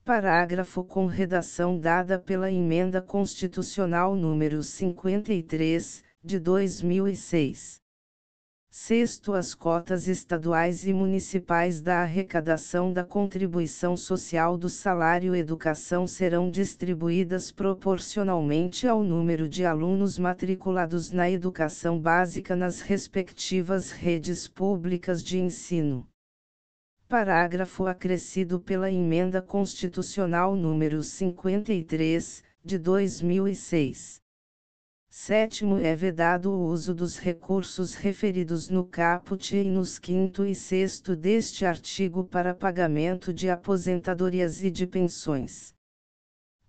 Parágrafo 0.04 0.84
com 0.84 1.06
redação 1.06 1.80
dada 1.80 2.20
pela 2.20 2.52
Emenda 2.52 3.02
Constitucional 3.02 4.16
número 4.16 4.62
53, 4.62 6.04
de 6.24 6.40
2006. 6.40 7.82
Sexto, 8.72 9.34
as 9.34 9.56
cotas 9.56 10.08
estaduais 10.08 10.86
e 10.86 10.94
municipais 10.94 11.82
da 11.82 12.04
arrecadação 12.04 12.94
da 12.94 13.04
contribuição 13.04 13.98
social 13.98 14.56
do 14.56 14.70
salário 14.70 15.36
educação 15.36 16.06
serão 16.06 16.52
distribuídas 16.52 17.52
proporcionalmente 17.52 18.88
ao 18.88 19.04
número 19.04 19.50
de 19.50 19.66
alunos 19.66 20.20
matriculados 20.20 21.12
na 21.12 21.28
educação 21.32 22.00
básica 22.00 22.56
nas 22.56 22.80
respectivas 22.80 23.90
redes 23.90 24.48
públicas 24.48 25.24
de 25.24 25.40
ensino. 25.40 26.08
Parágrafo 27.08 27.88
acrescido 27.88 28.60
pela 28.60 28.92
Emenda 28.92 29.42
Constitucional 29.42 30.56
número 30.56 31.02
53, 31.02 32.44
de 32.64 32.78
2006. 32.78 34.22
Sétimo 35.22 35.78
é 35.78 35.94
vedado 35.98 36.50
o 36.50 36.64
uso 36.68 36.96
dos 36.96 37.18
recursos 37.18 37.94
referidos 37.94 38.70
no 38.70 38.86
caput 38.86 39.54
e 39.54 39.66
nos 39.66 40.00
quinto 40.00 40.46
e 40.46 40.56
sexto 40.56 41.14
deste 41.14 41.66
artigo 41.66 42.24
para 42.24 42.56
pagamento 42.56 43.34
de 43.34 43.50
aposentadorias 43.50 44.64
e 44.64 44.72
de 44.72 44.88
pensões. 44.88 45.76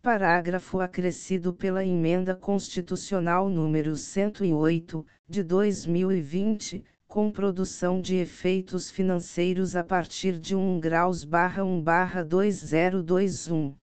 Parágrafo 0.02 0.80
acrescido 0.80 1.54
pela 1.54 1.86
Emenda 1.86 2.34
Constitucional 2.34 3.48
número 3.48 3.94
108, 3.96 5.06
de 5.28 5.44
2020, 5.44 6.84
com 7.06 7.30
produção 7.30 8.00
de 8.00 8.16
efeitos 8.16 8.90
financeiros 8.90 9.76
a 9.76 9.84
partir 9.84 10.36
de 10.40 10.56
1 10.56 10.80
graus 10.80 11.22
barra 11.22 11.64
1 11.64 11.80
barra 11.80 12.24
2021. 12.24 13.79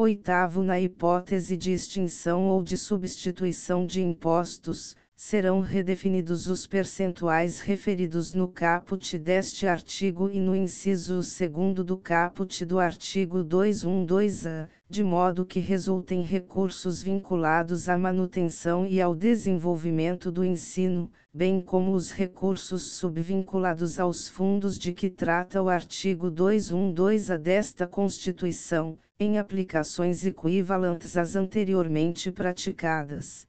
Oitavo, 0.00 0.62
na 0.62 0.78
hipótese 0.78 1.56
de 1.56 1.72
extinção 1.72 2.44
ou 2.44 2.62
de 2.62 2.78
substituição 2.78 3.84
de 3.84 4.00
impostos, 4.00 4.94
serão 5.16 5.58
redefinidos 5.58 6.46
os 6.46 6.68
percentuais 6.68 7.58
referidos 7.58 8.32
no 8.32 8.46
caput 8.46 9.18
deste 9.18 9.66
artigo 9.66 10.30
e 10.30 10.38
no 10.38 10.54
inciso 10.54 11.14
2 11.14 11.84
do 11.84 11.98
caput 11.98 12.64
do 12.64 12.78
artigo 12.78 13.38
212-A, 13.38 14.68
de 14.90 15.04
modo 15.04 15.44
que 15.44 15.60
resultem 15.60 16.22
recursos 16.22 17.02
vinculados 17.02 17.90
à 17.90 17.98
manutenção 17.98 18.86
e 18.86 19.02
ao 19.02 19.14
desenvolvimento 19.14 20.32
do 20.32 20.42
ensino, 20.42 21.10
bem 21.32 21.60
como 21.60 21.92
os 21.92 22.10
recursos 22.10 22.92
subvinculados 22.92 24.00
aos 24.00 24.30
fundos 24.30 24.78
de 24.78 24.94
que 24.94 25.10
trata 25.10 25.62
o 25.62 25.68
artigo 25.68 26.30
212-A 26.30 27.36
desta 27.36 27.86
Constituição 27.86 28.98
em 29.20 29.38
aplicações 29.38 30.24
equivalentes 30.24 31.18
às 31.18 31.36
anteriormente 31.36 32.32
praticadas. 32.32 33.46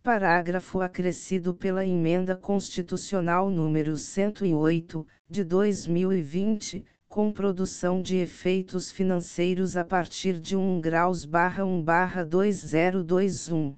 Parágrafo 0.00 0.80
acrescido 0.80 1.52
pela 1.52 1.84
Emenda 1.84 2.36
Constitucional 2.36 3.50
número 3.50 3.96
108, 3.96 5.04
de 5.28 5.42
2020, 5.42 6.84
com 7.16 7.32
produção 7.32 8.02
de 8.02 8.18
efeitos 8.18 8.92
financeiros 8.92 9.74
a 9.74 9.82
partir 9.82 10.38
de 10.38 10.54
1 10.54 10.82
graus 10.82 11.24
barra 11.24 11.64
1 11.64 11.82
barra 11.82 12.22
2021. 12.22 13.74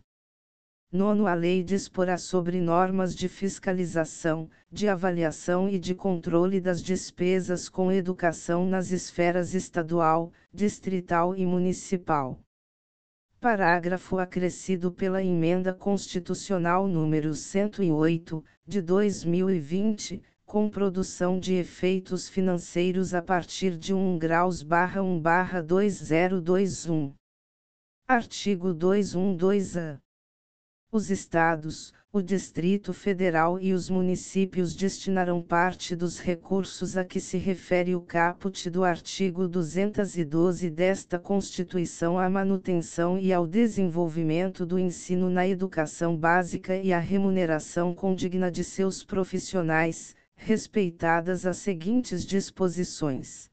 Nono 0.91 1.25
a 1.25 1.35
lei 1.35 1.63
disporá 1.63 2.19
sobre 2.19 2.61
normas 2.61 3.15
de 3.15 3.29
fiscalização, 3.29 4.51
de 4.73 4.89
avaliação 4.89 5.69
e 5.69 5.79
de 5.79 5.95
controle 5.95 6.61
das 6.61 6.83
despesas 6.83 7.69
com 7.69 7.93
educação 7.93 8.67
nas 8.67 8.91
esferas 8.91 9.55
estadual, 9.55 10.33
distrital 10.53 11.37
e 11.37 11.47
municipal. 11.47 12.41
Parágrafo 13.39 14.19
acrescido 14.19 14.91
pela 14.91 15.23
Emenda 15.23 15.73
Constitucional 15.73 16.89
número 16.89 17.33
108, 17.37 18.45
de 18.67 18.83
2020, 18.83 20.21
com 20.49 20.67
produção 20.71 21.39
de 21.39 21.53
efeitos 21.53 22.27
financeiros 22.27 23.13
a 23.13 23.21
partir 23.21 23.77
de 23.77 23.93
1 23.93 24.19
graus 24.19 24.63
barra 24.63 25.03
1 25.03 25.21
barra 25.21 25.63
2021. 25.63 27.13
Artigo 28.09 28.69
212-A. 28.69 29.99
Os 30.91 31.11
estados, 31.11 31.93
o 32.11 32.23
Distrito 32.23 32.95
Federal 32.95 33.61
e 33.61 33.75
os 33.75 33.91
municípios 33.91 34.75
destinarão 34.75 35.43
parte 35.43 35.95
dos 35.95 36.19
recursos 36.19 36.97
a 36.97 37.05
que 37.05 37.21
se 37.21 37.37
refere 37.37 37.95
o 37.95 38.01
caput 38.01 38.71
do 38.71 38.85
artigo 38.85 39.47
212 39.47 40.71
desta 40.71 41.19
Constituição 41.19 42.19
à 42.19 42.31
manutenção 42.31 43.19
e 43.19 43.35
ao 43.35 43.47
desenvolvimento 43.47 44.65
do 44.65 44.79
ensino 44.79 45.29
na 45.29 45.47
educação 45.47 46.17
básica 46.17 46.75
e 46.75 46.91
à 46.91 46.99
remuneração 46.99 47.95
condigna 47.95 48.51
de 48.51 48.65
seus 48.65 49.05
profissionais, 49.05 50.17
respeitadas 50.39 51.45
as 51.45 51.59
seguintes 51.59 52.25
disposições. 52.25 53.51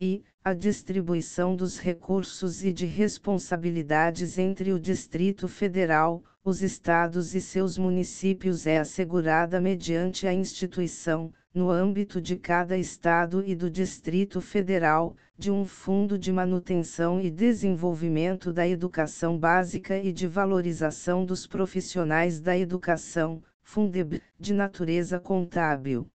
E, 0.00 0.22
a 0.44 0.54
distribuição 0.54 1.56
dos 1.56 1.78
recursos 1.78 2.64
e 2.64 2.72
de 2.72 2.86
responsabilidades 2.86 4.38
entre 4.38 4.72
o 4.72 4.78
Distrito 4.78 5.48
Federal, 5.48 6.22
os 6.44 6.62
estados 6.62 7.34
e 7.34 7.40
seus 7.40 7.76
municípios 7.76 8.66
é 8.66 8.78
assegurada 8.78 9.60
mediante 9.60 10.26
a 10.26 10.32
instituição, 10.32 11.32
no 11.52 11.68
âmbito 11.68 12.20
de 12.20 12.36
cada 12.36 12.78
estado 12.78 13.42
e 13.44 13.56
do 13.56 13.68
Distrito 13.68 14.40
Federal, 14.40 15.16
de 15.36 15.50
um 15.50 15.64
Fundo 15.64 16.16
de 16.16 16.32
Manutenção 16.32 17.20
e 17.20 17.30
Desenvolvimento 17.30 18.52
da 18.52 18.66
Educação 18.66 19.36
Básica 19.36 19.98
e 19.98 20.12
de 20.12 20.26
Valorização 20.26 21.24
dos 21.24 21.46
Profissionais 21.46 22.40
da 22.40 22.56
Educação, 22.56 23.42
Fundeb, 23.70 24.22
de 24.40 24.54
natureza 24.54 25.20
contábil. 25.20 26.10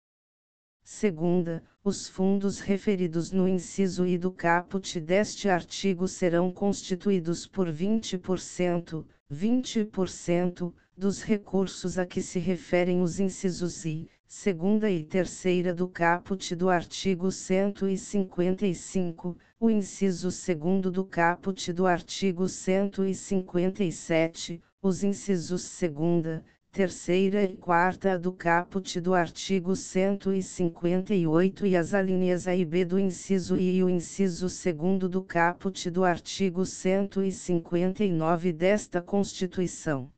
Segunda, 0.84 1.62
os 1.84 2.10
fundos 2.10 2.60
referidos 2.60 3.32
no 3.32 3.48
inciso 3.48 4.08
I 4.08 4.18
do 4.18 4.32
caput 4.32 5.00
deste 5.00 5.48
artigo 5.48 6.08
serão 6.08 6.52
constituídos 6.52 7.46
por 7.46 7.72
20%, 7.72 9.06
20% 9.32 10.74
dos 10.98 11.22
recursos 11.22 12.00
a 12.00 12.08
que 12.08 12.24
se 12.24 12.40
referem 12.40 13.04
os 13.04 13.20
incisos 13.20 13.86
I, 13.86 14.10
segunda 14.26 14.90
e 14.90 15.04
terceira 15.04 15.76
do 15.76 15.88
caput 15.88 16.56
do 16.56 16.72
artigo 16.72 17.32
155, 17.32 19.38
o 19.60 19.70
inciso 19.70 20.32
segundo 20.32 20.90
do 20.90 21.06
caput 21.06 21.72
do 21.72 21.86
artigo 21.86 22.50
157, 22.50 24.60
os 24.82 25.04
incisos 25.04 25.62
segunda, 25.62 26.44
terceira 26.74 27.44
e 27.44 27.56
quarta 27.56 28.18
do 28.18 28.34
caput 28.34 29.00
do 29.00 29.14
artigo 29.14 29.76
158 29.76 31.68
e 31.68 31.78
as 31.78 31.94
alíneas 31.94 32.48
A 32.48 32.56
e 32.56 32.66
B 32.66 32.84
do 32.84 32.98
inciso 32.98 33.56
I 33.56 33.76
e 33.76 33.84
o 33.84 33.90
inciso 33.92 34.50
segundo 34.50 35.08
do 35.08 35.24
caput 35.24 35.92
do 35.92 36.04
artigo 36.04 36.66
159 36.66 38.52
desta 38.52 39.04
Constituição. 39.04 40.12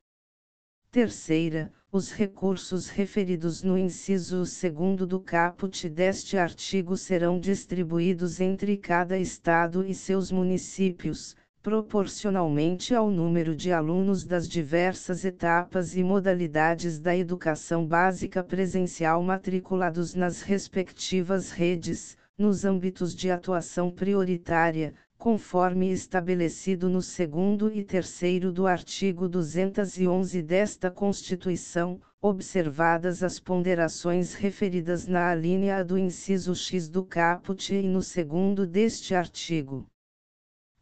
Terceira, 0.90 1.70
os 1.92 2.10
recursos 2.10 2.88
referidos 2.88 3.62
no 3.62 3.76
inciso 3.76 4.46
segundo 4.46 5.06
do 5.06 5.20
caput 5.20 5.86
deste 5.90 6.38
artigo 6.38 6.96
serão 6.96 7.38
distribuídos 7.38 8.40
entre 8.40 8.78
cada 8.78 9.18
estado 9.18 9.84
e 9.84 9.94
seus 9.94 10.32
municípios, 10.32 11.36
proporcionalmente 11.66 12.94
ao 12.94 13.10
número 13.10 13.52
de 13.52 13.72
alunos 13.72 14.24
das 14.24 14.48
diversas 14.48 15.24
etapas 15.24 15.96
e 15.96 16.04
modalidades 16.04 17.00
da 17.00 17.16
educação 17.16 17.84
básica 17.84 18.40
presencial 18.44 19.20
matriculados 19.20 20.14
nas 20.14 20.42
respectivas 20.42 21.50
redes, 21.50 22.16
nos 22.38 22.64
âmbitos 22.64 23.12
de 23.12 23.32
atuação 23.32 23.90
prioritária, 23.90 24.94
conforme 25.18 25.90
estabelecido 25.90 26.88
no 26.88 27.02
segundo 27.02 27.68
e 27.74 27.82
terceiro 27.82 28.52
do 28.52 28.64
artigo 28.64 29.28
211 29.28 30.40
desta 30.42 30.88
Constituição, 30.88 32.00
observadas 32.22 33.24
as 33.24 33.40
ponderações 33.40 34.34
referidas 34.34 35.08
na 35.08 35.30
alínea 35.30 35.84
do 35.84 35.98
inciso 35.98 36.54
X 36.54 36.88
do 36.88 37.04
caput 37.04 37.74
e 37.74 37.82
no 37.88 38.02
segundo 38.02 38.64
deste 38.64 39.16
artigo. 39.16 39.84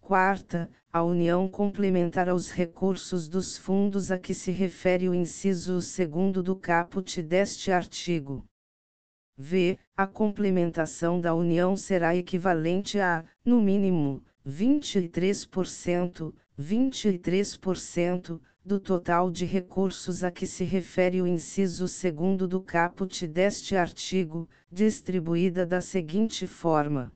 Quarta, 0.07 0.71
a 0.93 1.03
União 1.03 1.49
complementará 1.49 2.35
os 2.35 2.51
recursos 2.51 3.27
dos 3.27 3.57
fundos 3.57 4.11
a 4.11 4.19
que 4.19 4.35
se 4.35 4.51
refere 4.51 5.09
o 5.09 5.15
inciso 5.15 5.79
2 5.79 6.45
do 6.45 6.55
caput 6.55 7.23
deste 7.23 7.73
artigo. 7.73 8.45
V. 9.39 9.79
A 9.97 10.07
complementação 10.07 11.19
da 11.19 11.35
União 11.35 11.75
será 11.75 12.15
equivalente 12.15 13.01
a, 13.01 13.25
no 13.43 13.63
mínimo, 13.63 14.23
23%, 14.47 16.35
23% 16.61 18.39
do 18.63 18.79
total 18.79 19.31
de 19.31 19.47
recursos 19.47 20.23
a 20.23 20.31
que 20.31 20.47
se 20.47 20.65
refere 20.65 21.23
o 21.23 21.27
inciso 21.27 21.87
2 21.87 22.47
do 22.47 22.61
caput 22.61 23.27
deste 23.27 23.75
artigo, 23.75 24.47
distribuída 24.71 25.65
da 25.65 25.81
seguinte 25.81 26.47
forma: 26.47 27.11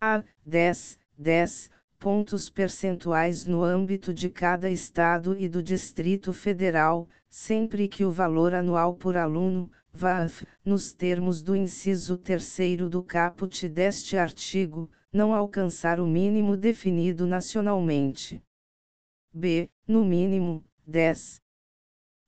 a. 0.00 0.24
10, 0.46 0.98
10 1.18 1.70
pontos 2.00 2.48
percentuais 2.48 3.44
no 3.44 3.62
âmbito 3.62 4.14
de 4.14 4.30
cada 4.30 4.70
estado 4.70 5.38
e 5.38 5.46
do 5.46 5.62
Distrito 5.62 6.32
Federal, 6.32 7.06
sempre 7.28 7.86
que 7.86 8.06
o 8.06 8.10
valor 8.10 8.54
anual 8.54 8.94
por 8.94 9.18
aluno, 9.18 9.70
VAF, 9.92 10.46
nos 10.64 10.94
termos 10.94 11.42
do 11.42 11.54
inciso 11.54 12.16
3 12.16 12.88
do 12.88 13.02
caput 13.02 13.68
deste 13.68 14.16
artigo, 14.16 14.90
não 15.12 15.34
alcançar 15.34 16.00
o 16.00 16.06
mínimo 16.06 16.56
definido 16.56 17.26
nacionalmente. 17.26 18.42
B. 19.30 19.68
No 19.86 20.02
mínimo, 20.02 20.64
10. 20.86 21.42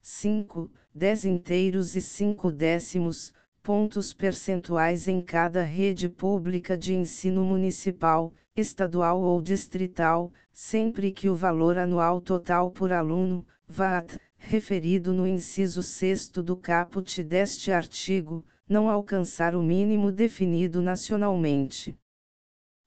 5, 0.03 0.71
10 0.95 1.25
inteiros 1.25 1.97
e 1.97 2.03
5 2.03 2.53
décimos, 2.53 3.33
pontos 3.63 4.13
percentuais 4.13 5.09
em 5.09 5.23
cada 5.23 5.63
rede 5.63 6.11
pública 6.11 6.77
de 6.77 6.93
ensino 6.93 7.43
municipal, 7.43 8.35
estadual 8.55 9.23
ou 9.23 9.41
distrital, 9.41 10.31
sempre 10.53 11.11
que 11.11 11.31
o 11.31 11.35
valor 11.35 11.79
anual 11.79 12.21
total 12.21 12.71
por 12.71 12.93
aluno, 12.93 13.47
VAT, 13.67 14.19
referido 14.37 15.15
no 15.15 15.27
inciso 15.27 15.83
6 15.83 16.29
do 16.29 16.57
caput 16.57 17.23
deste 17.23 17.73
artigo, 17.73 18.45
não 18.69 18.91
alcançar 18.91 19.55
o 19.55 19.63
mínimo 19.63 20.13
definido 20.13 20.83
nacionalmente. 20.83 21.99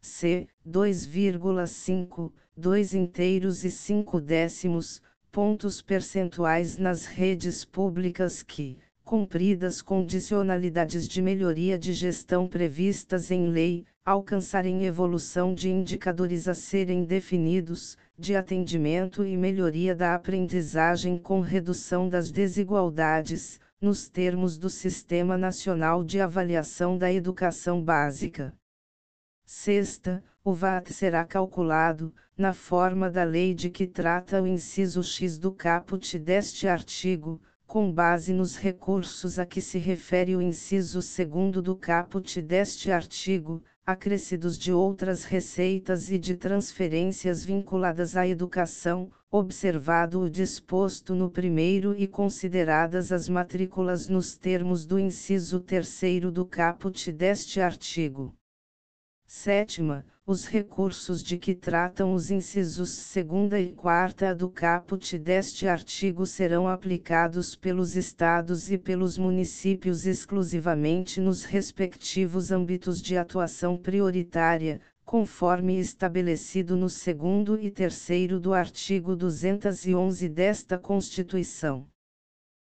C. 0.02 0.48
2,5, 0.68 2.32
2 2.56 2.94
inteiros 2.94 3.64
e 3.64 3.72
5 3.72 4.22
décimos, 4.22 5.02
pontos 5.32 5.82
percentuais 5.82 6.78
nas 6.78 7.06
redes 7.06 7.66
públicas 7.66 8.44
que, 8.44 8.78
cumpridas 9.06 9.84
condicionalidades 9.84 11.08
de 11.08 11.22
melhoria 11.22 11.78
de 11.78 11.94
gestão 11.94 12.48
previstas 12.48 13.30
em 13.30 13.50
lei, 13.50 13.86
alcançarem 14.04 14.84
evolução 14.84 15.54
de 15.54 15.70
indicadores 15.70 16.48
a 16.48 16.56
serem 16.56 17.06
definidos, 17.06 17.96
de 18.18 18.36
atendimento 18.36 19.24
e 19.24 19.38
melhoria 19.38 19.96
da 19.96 20.16
aprendizagem 20.16 21.20
com 21.20 21.40
redução 21.40 22.10
das 22.10 22.32
desigualdades, 22.32 23.60
nos 23.80 24.10
termos 24.10 24.58
do 24.58 24.72
Sistema 24.72 25.38
Nacional 25.38 26.04
de 26.04 26.20
Avaliação 26.20 26.98
da 26.98 27.14
Educação 27.14 27.84
Básica. 27.84 28.56
Sexta, 29.46 30.24
o 30.44 30.52
VAT 30.52 30.92
será 30.92 31.24
calculado, 31.24 32.12
na 32.36 32.54
forma 32.54 33.12
da 33.12 33.24
lei 33.24 33.54
de 33.54 33.70
que 33.70 33.86
trata 33.86 34.42
o 34.42 34.48
inciso 34.48 35.04
X 35.04 35.38
do 35.38 35.52
caput 35.52 36.18
deste 36.18 36.68
artigo, 36.68 37.40
com 37.68 37.92
base 37.92 38.32
nos 38.32 38.56
recursos 38.56 39.40
a 39.40 39.46
que 39.46 39.60
se 39.60 39.78
refere 39.78 40.36
o 40.36 40.42
inciso 40.42 41.00
2 41.00 41.64
do 41.64 41.76
caput 41.76 42.42
deste 42.42 42.92
artigo, 42.92 43.62
acrescidos 43.86 44.58
de 44.58 44.72
outras 44.72 45.24
receitas 45.24 46.10
e 46.10 46.18
de 46.18 46.36
transferências 46.36 47.44
vinculadas 47.44 48.16
à 48.16 48.28
educação, 48.28 49.12
observado 49.30 50.22
o 50.22 50.30
disposto 50.30 51.14
no 51.14 51.30
primeiro 51.30 51.96
e 51.98 52.08
consideradas 52.08 53.12
as 53.12 53.28
matrículas 53.28 54.08
nos 54.08 54.38
termos 54.38 54.86
do 54.86 54.98
inciso 55.00 55.60
3 55.60 56.32
do 56.32 56.46
caput 56.46 57.12
deste 57.12 57.60
artigo. 57.60 58.34
Sétima, 59.38 60.06
os 60.26 60.48
recursos 60.48 61.22
de 61.22 61.38
que 61.38 61.54
tratam 61.54 62.14
os 62.14 62.32
incisos 62.32 62.90
segunda 62.90 63.60
e 63.60 63.74
quarta 63.74 64.34
do 64.34 64.50
caput 64.50 65.20
deste 65.20 65.68
artigo 65.68 66.26
serão 66.26 66.70
aplicados 66.70 67.54
pelos 67.54 67.98
estados 67.98 68.72
e 68.72 68.78
pelos 68.78 69.18
municípios 69.18 70.08
exclusivamente 70.08 71.20
nos 71.20 71.44
respectivos 71.44 72.50
âmbitos 72.50 73.02
de 73.02 73.18
atuação 73.18 73.78
prioritária, 73.78 74.80
conforme 75.04 75.80
estabelecido 75.80 76.78
no 76.78 76.90
segundo 76.90 77.60
e 77.60 77.70
terceiro 77.70 78.40
do 78.40 78.54
artigo 78.54 79.18
211 79.18 80.30
desta 80.30 80.78
Constituição. 80.80 81.86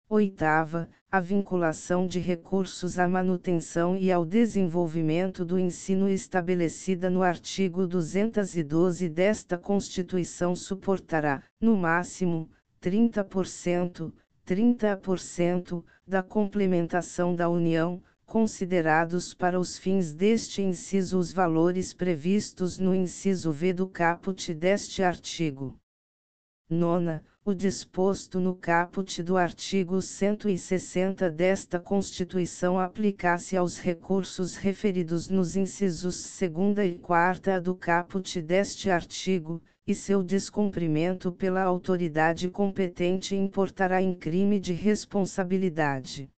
Oitava, 0.08 0.88
a 1.14 1.20
vinculação 1.20 2.08
de 2.08 2.18
recursos 2.18 2.98
à 2.98 3.06
manutenção 3.06 3.96
e 3.96 4.10
ao 4.10 4.24
desenvolvimento 4.24 5.44
do 5.44 5.56
ensino 5.56 6.08
estabelecida 6.08 7.08
no 7.08 7.22
artigo 7.22 7.86
212 7.86 9.08
desta 9.08 9.56
Constituição 9.56 10.56
suportará, 10.56 11.40
no 11.60 11.76
máximo, 11.76 12.50
30%, 12.82 14.12
30% 14.44 15.84
da 16.04 16.20
complementação 16.20 17.32
da 17.32 17.48
União, 17.48 18.02
considerados 18.26 19.32
para 19.32 19.60
os 19.60 19.78
fins 19.78 20.12
deste 20.12 20.62
inciso 20.62 21.16
os 21.16 21.32
valores 21.32 21.94
previstos 21.94 22.76
no 22.76 22.92
inciso 22.92 23.52
V 23.52 23.72
do 23.72 23.86
caput 23.86 24.52
deste 24.52 25.00
artigo. 25.00 25.78
Nona, 26.68 27.22
o 27.46 27.52
disposto 27.52 28.40
no 28.40 28.56
caput 28.56 29.22
do 29.22 29.36
artigo 29.36 30.00
160 30.00 31.30
desta 31.30 31.78
Constituição 31.78 32.80
aplica-se 32.80 33.54
aos 33.54 33.78
recursos 33.78 34.56
referidos 34.56 35.28
nos 35.28 35.54
incisos 35.54 36.40
2 36.40 36.94
e 36.94 36.98
4 36.98 37.60
do 37.60 37.76
caput 37.76 38.40
deste 38.40 38.90
artigo, 38.90 39.62
e 39.86 39.94
seu 39.94 40.22
descumprimento 40.22 41.30
pela 41.30 41.62
autoridade 41.62 42.48
competente 42.48 43.36
importará 43.36 44.00
em 44.00 44.14
crime 44.14 44.58
de 44.58 44.72
responsabilidade. 44.72 46.30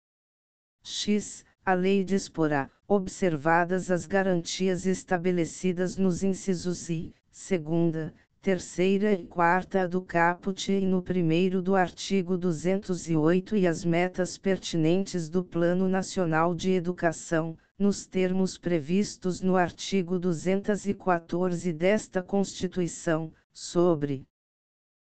X. 0.82 1.44
A 1.64 1.72
lei 1.72 2.02
disporá, 2.02 2.68
observadas 2.88 3.92
as 3.92 4.06
garantias 4.06 4.86
estabelecidas 4.86 5.96
nos 5.96 6.24
incisos 6.24 6.90
I, 6.90 7.14
segunda, 7.30 8.12
terceira 8.46 9.12
e 9.12 9.26
quarta 9.26 9.88
do 9.88 10.00
caput 10.00 10.70
e 10.70 10.86
no 10.86 11.02
primeiro 11.02 11.60
do 11.60 11.74
artigo 11.74 12.38
208 12.38 13.56
e 13.56 13.66
as 13.66 13.84
metas 13.84 14.38
pertinentes 14.38 15.28
do 15.28 15.42
Plano 15.42 15.88
Nacional 15.88 16.54
de 16.54 16.70
Educação, 16.70 17.58
nos 17.76 18.06
termos 18.06 18.56
previstos 18.56 19.40
no 19.40 19.56
artigo 19.56 20.16
214 20.16 21.72
desta 21.72 22.22
Constituição, 22.22 23.32
sobre 23.52 24.24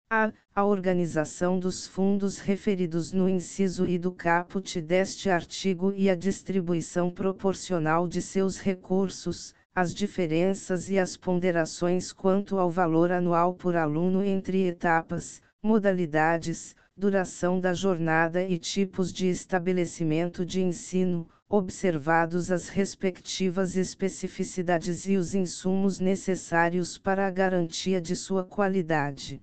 a. 0.09 0.33
A 0.53 0.65
organização 0.65 1.57
dos 1.57 1.87
fundos 1.87 2.39
referidos 2.39 3.13
no 3.13 3.29
inciso 3.29 3.87
I 3.87 3.97
do 3.97 4.11
caput 4.11 4.81
deste 4.81 5.29
artigo 5.29 5.93
e 5.95 6.09
a 6.09 6.15
distribuição 6.15 7.09
proporcional 7.09 8.05
de 8.05 8.21
seus 8.21 8.59
recursos, 8.59 9.55
as 9.75 9.93
diferenças 9.93 10.89
e 10.89 10.97
as 10.99 11.15
ponderações 11.15 12.11
quanto 12.11 12.57
ao 12.57 12.69
valor 12.69 13.11
anual 13.11 13.53
por 13.53 13.75
aluno 13.75 14.23
entre 14.23 14.67
etapas, 14.67 15.41
modalidades, 15.61 16.75
duração 16.95 17.59
da 17.59 17.73
jornada 17.73 18.43
e 18.43 18.57
tipos 18.57 19.13
de 19.13 19.27
estabelecimento 19.27 20.45
de 20.45 20.61
ensino, 20.61 21.27
observados 21.47 22.51
as 22.51 22.67
respectivas 22.69 23.75
especificidades 23.75 25.07
e 25.07 25.15
os 25.15 25.33
insumos 25.33 25.99
necessários 25.99 26.97
para 26.97 27.25
a 27.25 27.31
garantia 27.31 28.01
de 28.01 28.15
sua 28.15 28.43
qualidade. 28.43 29.41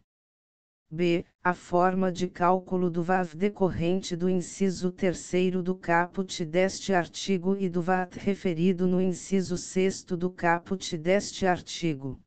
B. 0.89 1.25
A 1.43 1.53
forma 1.53 2.13
de 2.13 2.29
cálculo 2.29 2.89
do 2.89 3.03
VAV 3.03 3.35
decorrente 3.35 4.15
do 4.15 4.31
inciso 4.31 4.93
3 4.93 5.61
do 5.61 5.75
caput 5.75 6.45
deste 6.45 6.93
artigo 6.95 7.57
e 7.57 7.69
do 7.69 7.83
VAT 7.83 8.17
referido 8.17 8.87
no 8.87 9.01
inciso 9.01 9.59
6 9.59 10.05
do 10.05 10.31
caput 10.31 10.97
deste 10.97 11.45
artigo. 11.45 12.21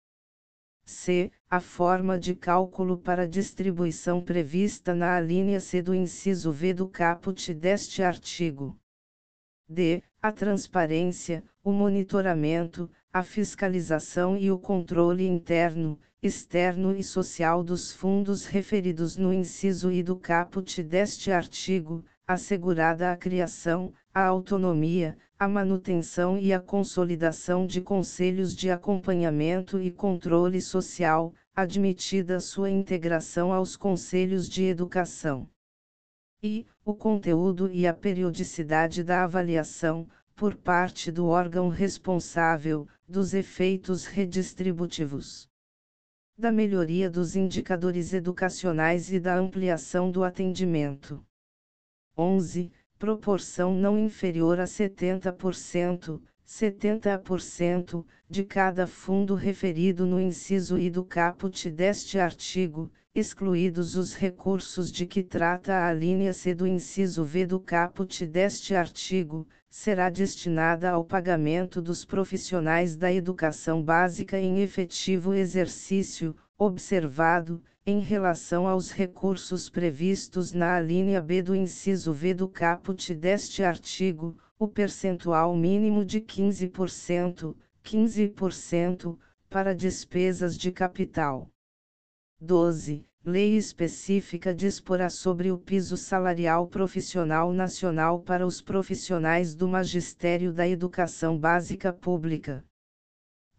C. 0.83 1.31
A 1.49 1.61
forma 1.61 2.19
de 2.19 2.35
cálculo 2.35 2.97
para 2.97 3.25
distribuição 3.25 4.21
prevista 4.21 4.93
na 4.93 5.15
alínea 5.15 5.61
C 5.61 5.81
do 5.81 5.95
inciso 5.95 6.51
V 6.51 6.73
do 6.73 6.89
caput 6.89 7.53
deste 7.53 8.03
artigo. 8.03 8.77
D. 9.69 10.03
A 10.21 10.33
transparência, 10.33 11.45
o 11.63 11.71
monitoramento, 11.71 12.91
a 13.13 13.23
fiscalização 13.23 14.35
e 14.35 14.51
o 14.51 14.59
controle 14.59 15.25
interno, 15.25 15.97
externo 16.21 16.93
e 16.97 17.01
social 17.01 17.63
dos 17.63 17.93
fundos 17.93 18.45
referidos 18.45 19.15
no 19.15 19.33
inciso 19.33 19.89
I 19.89 20.03
do 20.03 20.17
caput 20.17 20.83
deste 20.83 21.31
artigo, 21.31 22.03
assegurada 22.27 23.09
a 23.09 23.15
criação, 23.15 23.93
a 24.13 24.25
autonomia, 24.25 25.17
a 25.37 25.47
manutenção 25.47 26.37
e 26.37 26.51
a 26.51 26.59
consolidação 26.59 27.65
de 27.65 27.79
conselhos 27.79 28.53
de 28.53 28.69
acompanhamento 28.69 29.79
e 29.79 29.89
controle 29.89 30.61
social, 30.61 31.33
admitida 31.55 32.41
sua 32.41 32.69
integração 32.69 33.53
aos 33.53 33.77
conselhos 33.77 34.49
de 34.49 34.65
educação. 34.65 35.49
E, 36.43 36.67
o 36.83 36.93
conteúdo 36.93 37.71
e 37.71 37.87
a 37.87 37.93
periodicidade 37.93 39.05
da 39.05 39.23
avaliação, 39.23 40.05
por 40.35 40.53
parte 40.53 41.13
do 41.13 41.27
órgão 41.27 41.69
responsável, 41.69 42.85
dos 43.07 43.33
efeitos 43.33 44.05
redistributivos 44.05 45.48
da 46.39 46.53
melhoria 46.53 47.09
dos 47.09 47.35
indicadores 47.35 48.13
educacionais 48.13 49.11
e 49.11 49.19
da 49.19 49.35
ampliação 49.35 50.09
do 50.09 50.23
atendimento. 50.23 51.21
11. 52.17 52.71
Proporção 52.97 53.75
não 53.75 53.99
inferior 53.99 54.57
a 54.57 54.63
70%, 54.63 56.21
70%, 56.47 58.05
de 58.29 58.45
cada 58.45 58.87
fundo 58.87 59.35
referido 59.35 60.05
no 60.05 60.17
inciso 60.17 60.77
I 60.77 60.89
do 60.89 61.03
caput 61.03 61.69
deste 61.69 62.17
artigo, 62.17 62.89
excluídos 63.15 63.95
os 63.95 64.13
recursos 64.13 64.91
de 64.91 65.05
que 65.05 65.23
trata 65.23 65.85
a 65.85 65.91
linha 65.91 66.31
C 66.31 66.53
do 66.53 66.67
inciso 66.67 67.23
V 67.25 67.47
do 67.47 67.59
caput 67.59 68.25
deste 68.25 68.75
artigo, 68.75 69.47
será 69.69 70.09
destinada 70.09 70.91
ao 70.91 71.03
pagamento 71.03 71.81
dos 71.81 72.05
profissionais 72.05 72.95
da 72.95 73.11
educação 73.11 73.83
básica 73.83 74.39
em 74.39 74.61
efetivo 74.61 75.33
exercício, 75.33 76.35
observado, 76.57 77.61
em 77.85 77.99
relação 77.99 78.67
aos 78.67 78.91
recursos 78.91 79.69
previstos 79.69 80.53
na 80.53 80.75
alínea 80.75 81.19
B 81.19 81.41
do 81.41 81.55
inciso 81.55 82.13
V 82.13 82.35
do 82.35 82.47
caput 82.47 83.15
deste 83.15 83.63
artigo, 83.63 84.37
o 84.59 84.67
percentual 84.67 85.55
mínimo 85.55 86.05
de 86.05 86.21
15%, 86.21 87.55
15%, 87.83 89.17
para 89.49 89.73
despesas 89.73 90.55
de 90.55 90.71
capital. 90.71 91.49
12. 92.41 93.05
Lei 93.25 93.57
específica 93.57 94.55
disporá 94.55 95.09
sobre 95.09 95.51
o 95.51 95.57
piso 95.57 95.97
salarial 95.97 96.67
profissional 96.67 97.51
nacional 97.51 98.21
para 98.21 98.47
os 98.47 98.61
profissionais 98.61 99.53
do 99.53 99.67
Magistério 99.67 100.53
da 100.53 100.65
Educação 100.65 101.37
Básica 101.37 101.91
Pública. 101.91 102.63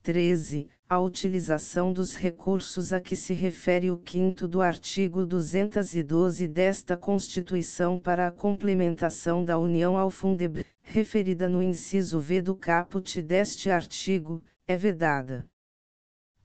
13. 0.02 0.66
A 0.88 0.98
utilização 0.98 1.92
dos 1.92 2.16
recursos 2.16 2.90
a 2.90 3.02
que 3.02 3.14
se 3.14 3.34
refere 3.34 3.90
o 3.90 4.02
5 4.02 4.48
do 4.48 4.62
artigo 4.62 5.26
212 5.26 6.48
desta 6.48 6.96
Constituição 6.96 8.00
para 8.00 8.28
a 8.28 8.32
complementação 8.32 9.44
da 9.44 9.58
União 9.58 9.98
ao 9.98 10.10
Fundeb, 10.10 10.64
referida 10.80 11.50
no 11.50 11.62
inciso 11.62 12.18
V 12.18 12.40
do 12.40 12.56
caput 12.56 13.20
deste 13.20 13.70
artigo, 13.70 14.42
é 14.66 14.74
vedada. 14.74 15.46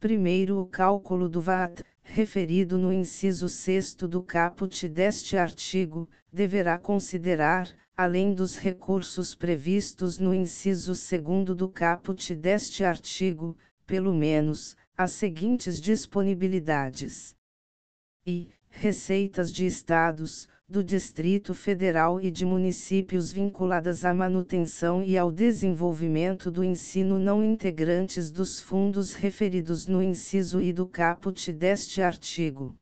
Primeiro, 0.02 0.60
o 0.60 0.68
cálculo 0.68 1.30
do 1.30 1.40
VAT, 1.40 1.82
referido 2.08 2.78
no 2.78 2.94
inciso 2.94 3.50
6 3.50 3.96
do 3.96 4.22
caput 4.22 4.88
deste 4.88 5.36
artigo, 5.36 6.08
deverá 6.32 6.78
considerar, 6.78 7.76
além 7.98 8.34
dos 8.34 8.56
recursos 8.56 9.34
previstos 9.34 10.20
no 10.20 10.34
inciso 10.34 10.94
2 10.94 11.58
do 11.58 11.68
caput 11.68 12.34
deste 12.36 12.84
artigo, 12.84 13.58
pelo 13.88 14.14
menos, 14.14 14.78
as 14.96 15.12
seguintes 15.12 15.82
disponibilidades: 15.82 17.36
e 18.26 18.50
receitas 18.70 19.52
de 19.52 19.66
estados, 19.66 20.48
do 20.68 20.84
Distrito 20.84 21.54
Federal 21.54 22.20
e 22.20 22.32
de 22.32 22.44
municípios 22.44 23.32
vinculadas 23.32 24.04
à 24.04 24.12
manutenção 24.16 25.04
e 25.04 25.16
ao 25.16 25.32
desenvolvimento 25.32 26.50
do 26.50 26.64
ensino 26.64 27.20
não 27.20 27.44
integrantes 27.44 28.32
dos 28.32 28.60
fundos 28.60 29.14
referidos 29.14 29.86
no 29.86 30.02
inciso 30.02 30.60
I 30.60 30.74
do 30.74 30.88
caput 30.88 31.54
deste 31.54 32.02
artigo. 32.02 32.76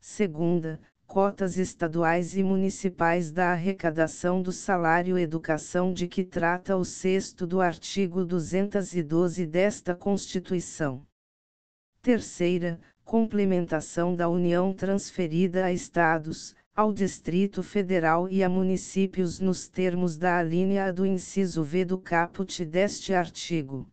Segunda, 0.00 0.80
cotas 1.06 1.56
estaduais 1.56 2.36
e 2.36 2.42
municipais 2.42 3.30
da 3.30 3.52
arrecadação 3.52 4.42
do 4.42 4.50
salário 4.50 5.16
educação 5.16 5.92
de 5.92 6.08
que 6.08 6.24
trata 6.24 6.76
o 6.76 6.84
sexto 6.84 7.46
do 7.46 7.60
artigo 7.60 8.24
212 8.24 9.46
desta 9.46 9.94
Constituição. 9.94 11.06
Terceira, 12.02 12.80
complementação 13.04 14.14
da 14.16 14.28
União 14.28 14.74
transferida 14.74 15.64
a 15.64 15.72
estados, 15.72 16.54
ao 16.78 16.92
Distrito 16.92 17.60
Federal 17.60 18.28
e 18.28 18.44
a 18.44 18.48
municípios 18.48 19.40
nos 19.40 19.66
termos 19.66 20.16
da 20.16 20.38
alínea 20.38 20.92
do 20.92 21.04
inciso 21.04 21.64
V 21.64 21.84
do 21.84 21.98
caput 21.98 22.64
deste 22.64 23.12
artigo. 23.12 23.90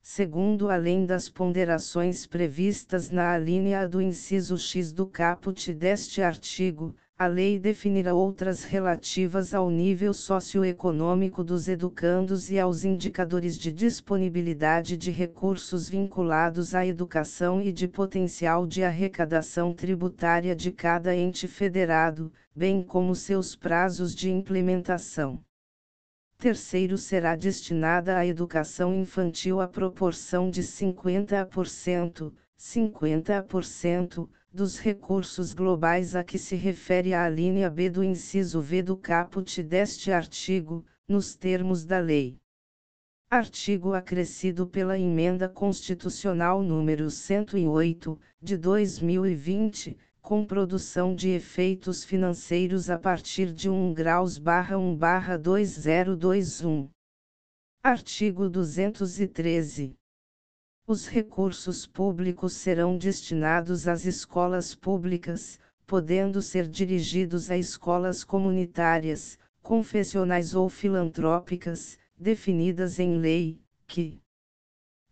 Segundo, 0.00 0.70
além 0.70 1.04
das 1.04 1.28
ponderações 1.28 2.26
previstas 2.26 3.10
na 3.10 3.34
alínea 3.34 3.86
do 3.86 4.00
inciso 4.00 4.56
X 4.56 4.94
do 4.94 5.06
caput 5.06 5.74
deste 5.74 6.22
artigo, 6.22 6.96
a 7.20 7.26
lei 7.26 7.58
definirá 7.58 8.14
outras 8.14 8.64
relativas 8.64 9.52
ao 9.52 9.68
nível 9.68 10.14
socioeconômico 10.14 11.44
dos 11.44 11.68
educandos 11.68 12.50
e 12.50 12.58
aos 12.58 12.82
indicadores 12.82 13.58
de 13.58 13.70
disponibilidade 13.70 14.96
de 14.96 15.10
recursos 15.10 15.86
vinculados 15.86 16.74
à 16.74 16.86
educação 16.86 17.60
e 17.60 17.72
de 17.72 17.86
potencial 17.86 18.66
de 18.66 18.82
arrecadação 18.82 19.74
tributária 19.74 20.56
de 20.56 20.72
cada 20.72 21.14
ente 21.14 21.46
federado, 21.46 22.32
bem 22.56 22.82
como 22.82 23.14
seus 23.14 23.54
prazos 23.54 24.14
de 24.14 24.30
implementação. 24.30 25.44
Terceiro 26.38 26.96
será 26.96 27.36
destinada 27.36 28.16
à 28.16 28.26
educação 28.26 28.94
infantil 28.94 29.60
a 29.60 29.68
proporção 29.68 30.48
de 30.48 30.62
50%, 30.62 32.32
50%, 32.58 34.26
dos 34.52 34.78
recursos 34.78 35.54
globais 35.54 36.16
a 36.16 36.24
que 36.24 36.38
se 36.38 36.56
refere 36.56 37.14
a 37.14 37.28
linha 37.28 37.70
B 37.70 37.88
do 37.88 38.02
inciso 38.02 38.60
V 38.60 38.82
do 38.82 38.96
caput 38.96 39.62
deste 39.62 40.10
artigo, 40.10 40.84
nos 41.06 41.36
termos 41.36 41.84
da 41.84 41.98
lei. 41.98 42.36
Artigo 43.30 43.94
acrescido 43.94 44.66
pela 44.66 44.98
Emenda 44.98 45.48
Constitucional 45.48 46.62
número 46.62 47.08
108, 47.10 48.18
de 48.42 48.56
2020, 48.56 49.96
com 50.20 50.44
produção 50.44 51.14
de 51.14 51.28
efeitos 51.28 52.02
financeiros 52.02 52.90
a 52.90 52.98
partir 52.98 53.52
de 53.52 53.70
1 53.70 53.94
graus 53.94 54.36
barra 54.36 54.76
1 54.76 54.96
barra 54.96 55.38
2021. 55.38 56.90
Artigo 57.82 58.48
213. 58.48 59.99
Os 60.92 61.06
recursos 61.06 61.86
públicos 61.86 62.52
serão 62.52 62.98
destinados 62.98 63.86
às 63.86 64.04
escolas 64.04 64.74
públicas, 64.74 65.56
podendo 65.86 66.42
ser 66.42 66.66
dirigidos 66.66 67.48
a 67.48 67.56
escolas 67.56 68.24
comunitárias, 68.24 69.38
confessionais 69.62 70.52
ou 70.52 70.68
filantrópicas, 70.68 71.96
definidas 72.18 72.98
em 72.98 73.18
lei, 73.18 73.62
que 73.86 74.20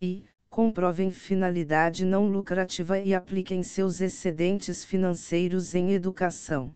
e 0.01 0.25
comprovem 0.49 1.11
finalidade 1.11 2.03
não 2.03 2.27
lucrativa 2.27 2.99
e 2.99 3.15
apliquem 3.15 3.63
seus 3.63 4.01
excedentes 4.01 4.83
financeiros 4.83 5.73
em 5.73 5.93
educação. 5.93 6.75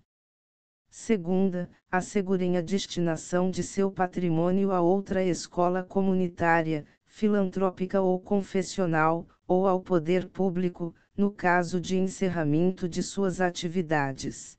Segunda, 0.89 1.69
assegurem 1.91 2.55
a 2.55 2.61
destinação 2.61 3.51
de 3.51 3.63
seu 3.63 3.91
patrimônio 3.91 4.71
a 4.71 4.79
outra 4.79 5.21
escola 5.21 5.83
comunitária, 5.83 6.85
filantrópica 7.15 8.01
ou 8.01 8.19
confessional, 8.19 9.27
ou 9.47 9.67
ao 9.67 9.79
poder 9.79 10.27
público, 10.27 10.95
no 11.15 11.29
caso 11.31 11.79
de 11.79 11.95
encerramento 11.95 12.89
de 12.89 13.03
suas 13.03 13.39
atividades. 13.39 14.57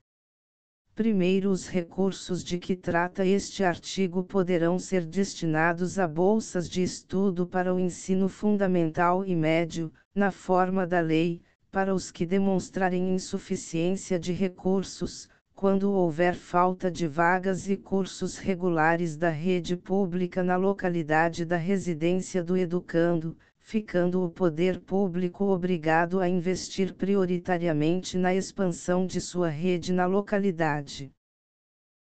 Primeiro, 0.95 1.51
os 1.51 1.67
recursos 1.67 2.45
de 2.45 2.57
que 2.61 2.77
trata 2.77 3.27
este 3.27 3.65
artigo 3.65 4.23
poderão 4.23 4.79
ser 4.79 5.05
destinados 5.05 5.99
a 5.99 6.07
bolsas 6.07 6.71
de 6.71 6.81
estudo 6.81 7.45
para 7.45 7.75
o 7.75 7.81
ensino 7.81 8.29
fundamental 8.29 9.25
e 9.25 9.35
médio, 9.35 9.93
na 10.15 10.31
forma 10.31 10.87
da 10.87 11.01
lei, 11.01 11.43
para 11.73 11.93
os 11.93 12.13
que 12.13 12.25
demonstrarem 12.25 13.17
insuficiência 13.17 14.17
de 14.17 14.33
recursos, 14.33 15.29
quando 15.55 15.93
houver 15.93 16.35
falta 16.35 16.91
de 16.91 17.07
vagas 17.07 17.69
e 17.69 17.77
cursos 17.77 18.37
regulares 18.39 19.17
da 19.17 19.31
rede 19.31 19.77
pública 19.77 20.43
na 20.43 20.57
localidade 20.57 21.45
da 21.45 21.57
residência 21.57 22.43
do 22.43 22.57
educando, 22.57 23.37
ficando 23.61 24.25
o 24.25 24.29
poder 24.29 24.81
público 24.81 25.45
obrigado 25.45 26.21
a 26.21 26.29
investir 26.29 26.93
prioritariamente 26.93 28.19
na 28.19 28.35
expansão 28.35 29.07
de 29.07 29.21
sua 29.21 29.49
rede 29.49 29.93
na 29.93 30.07
localidade. 30.07 31.13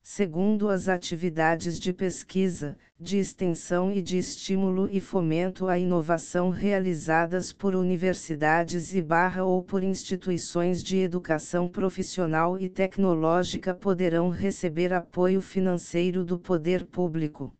Segundo 0.01 0.67
as 0.67 0.89
atividades 0.89 1.79
de 1.79 1.93
pesquisa, 1.93 2.77
de 3.03 3.17
extensão 3.17 3.91
e 3.91 4.01
de 4.01 4.17
estímulo 4.17 4.87
e 4.89 5.01
fomento 5.01 5.67
à 5.67 5.77
inovação 5.77 6.49
realizadas 6.49 7.51
por 7.51 7.75
universidades 7.75 8.95
e 8.95 9.01
barra 9.01 9.43
ou 9.43 9.61
por 9.61 9.83
instituições 9.83 10.81
de 10.81 10.97
educação 10.97 11.67
profissional 11.67 12.57
e 12.57 12.69
tecnológica 12.69 13.75
poderão 13.75 14.29
receber 14.29 14.93
apoio 14.93 15.41
financeiro 15.41 16.23
do 16.23 16.39
poder 16.39 16.85
público. 16.85 17.53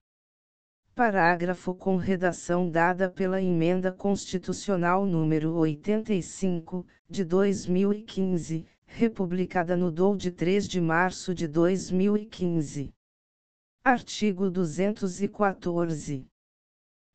Parágrafo 0.96 1.76
com 1.76 1.98
redação 1.98 2.70
dada 2.70 3.10
pela 3.10 3.42
Emenda 3.42 3.92
Constitucional 3.92 5.06
número 5.06 5.54
85, 5.56 6.86
de 7.10 7.26
2015 7.26 8.66
republicada 8.86 9.76
no 9.76 9.92
DOU 9.92 10.16
de 10.16 10.32
3 10.32 10.68
de 10.68 10.80
março 10.80 11.34
de 11.34 11.48
2015. 11.48 12.94
Artigo 13.86 14.50
214. 14.50 16.26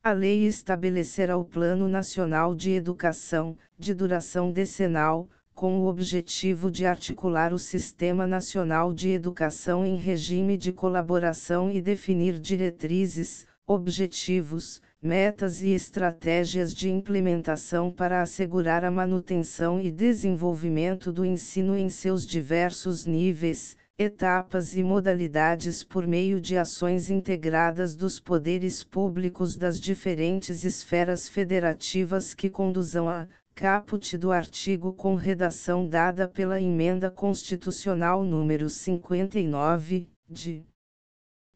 A 0.05 0.13
lei 0.13 0.47
estabelecerá 0.47 1.35
o 1.39 1.43
Plano 1.43 1.89
Nacional 1.89 2.55
de 2.55 2.73
Educação, 2.73 3.57
de 3.79 3.95
duração 3.95 4.53
decenal, 4.53 5.31
com 5.55 5.81
o 5.81 5.87
objetivo 5.87 6.71
de 6.71 6.85
articular 6.85 7.55
o 7.55 7.59
Sistema 7.59 8.27
Nacional 8.27 8.93
de 8.93 9.09
Educação 9.09 9.87
em 9.87 9.97
regime 9.97 10.59
de 10.59 10.71
colaboração 10.71 11.73
e 11.73 11.81
definir 11.81 12.39
diretrizes, 12.39 13.47
objetivos, 13.67 14.83
metas 15.01 15.63
e 15.63 15.71
estratégias 15.71 16.75
de 16.75 16.91
implementação 16.91 17.91
para 17.91 18.21
assegurar 18.21 18.85
a 18.85 18.91
manutenção 18.91 19.81
e 19.81 19.91
desenvolvimento 19.91 21.11
do 21.11 21.25
ensino 21.25 21.79
em 21.79 21.89
seus 21.89 22.27
diversos 22.27 23.07
níveis, 23.07 23.75
etapas 23.99 24.77
e 24.77 24.83
modalidades 24.85 25.83
por 25.83 26.07
meio 26.07 26.41
de 26.41 26.57
ações 26.57 27.11
integradas 27.11 27.97
dos 27.97 28.21
poderes 28.21 28.85
públicos 28.85 29.57
das 29.57 29.81
diferentes 29.81 30.63
esferas 30.63 31.29
federativas 31.29 32.33
que 32.33 32.49
conduzam 32.49 33.09
a 33.09 33.27
caput 33.57 34.17
do 34.17 34.31
artigo 34.31 34.93
com 34.93 35.17
redação 35.17 35.89
dada 35.89 36.29
pela 36.29 36.61
Emenda 36.61 37.11
Constitucional 37.11 38.23
número 38.23 38.71
59, 38.71 40.09
de 40.31 40.65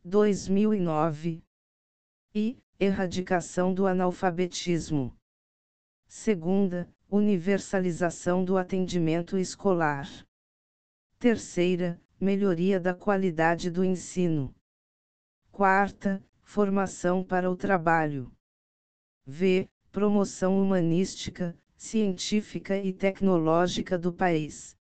2009, 0.05 1.45
e 2.35 2.59
erradicação 2.81 3.73
do 3.73 3.87
analfabetismo. 3.87 5.15
Segunda, 6.09 6.89
universalização 7.09 8.45
do 8.45 8.59
atendimento 8.59 9.39
escolar. 9.39 10.09
Terceira, 11.21 12.01
melhoria 12.23 12.79
da 12.79 12.95
qualidade 12.95 13.69
do 13.69 13.85
ensino. 13.85 14.55
Quarta, 15.51 16.25
formação 16.41 17.25
para 17.25 17.51
o 17.51 17.57
trabalho. 17.57 18.31
V. 19.27 19.69
Promoção 19.91 20.63
humanística, 20.63 21.59
científica 21.75 22.79
e 22.79 22.93
tecnológica 22.93 23.99
do 23.99 24.13
país. 24.13 24.77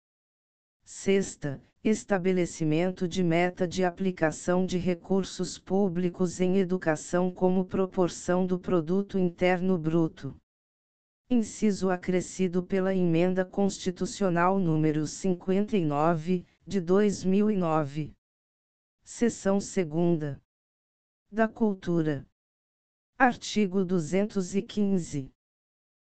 Sexta, 0.85 1.59
estabelecimento 1.83 3.07
de 3.07 3.23
meta 3.23 3.67
de 3.67 3.83
aplicação 3.83 4.63
de 4.63 4.77
recursos 4.77 5.57
públicos 5.57 6.39
em 6.39 6.59
educação 6.59 7.31
como 7.31 7.65
proporção 7.65 8.45
do 8.45 8.59
produto 8.59 9.17
interno 9.17 9.79
bruto. 9.79 10.39
Inciso 11.27 11.89
acrescido 11.89 12.61
pela 12.61 12.93
emenda 12.93 13.43
constitucional 13.43 14.59
número 14.59 15.07
59, 15.07 16.45
de 16.65 16.79
2009. 16.79 18.13
Seção 19.03 19.57
2 19.57 20.37
da 21.31 21.47
Cultura. 21.47 22.25
Artigo 23.17 23.83
215. 23.83 25.33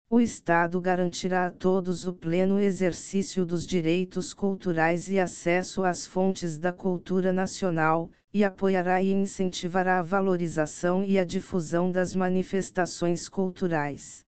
O 0.10 0.20
Estado 0.20 0.82
garantirá 0.82 1.46
a 1.46 1.52
todos 1.52 2.08
o 2.08 2.14
pleno 2.14 2.60
exercício 2.60 3.46
dos 3.46 3.66
direitos 3.66 4.34
culturais 4.34 5.08
e 5.08 5.20
acesso 5.20 5.84
às 5.84 6.08
fontes 6.08 6.58
da 6.58 6.74
cultura 6.74 7.32
nacional, 7.32 8.10
e 8.34 8.44
apoiará 8.44 9.04
e 9.04 9.12
incentivará 9.12 10.00
a 10.00 10.04
valorização 10.04 11.04
e 11.04 11.20
a 11.20 11.24
difusão 11.24 11.92
das 11.92 12.16
manifestações 12.16 13.30
culturais. 13.30 14.26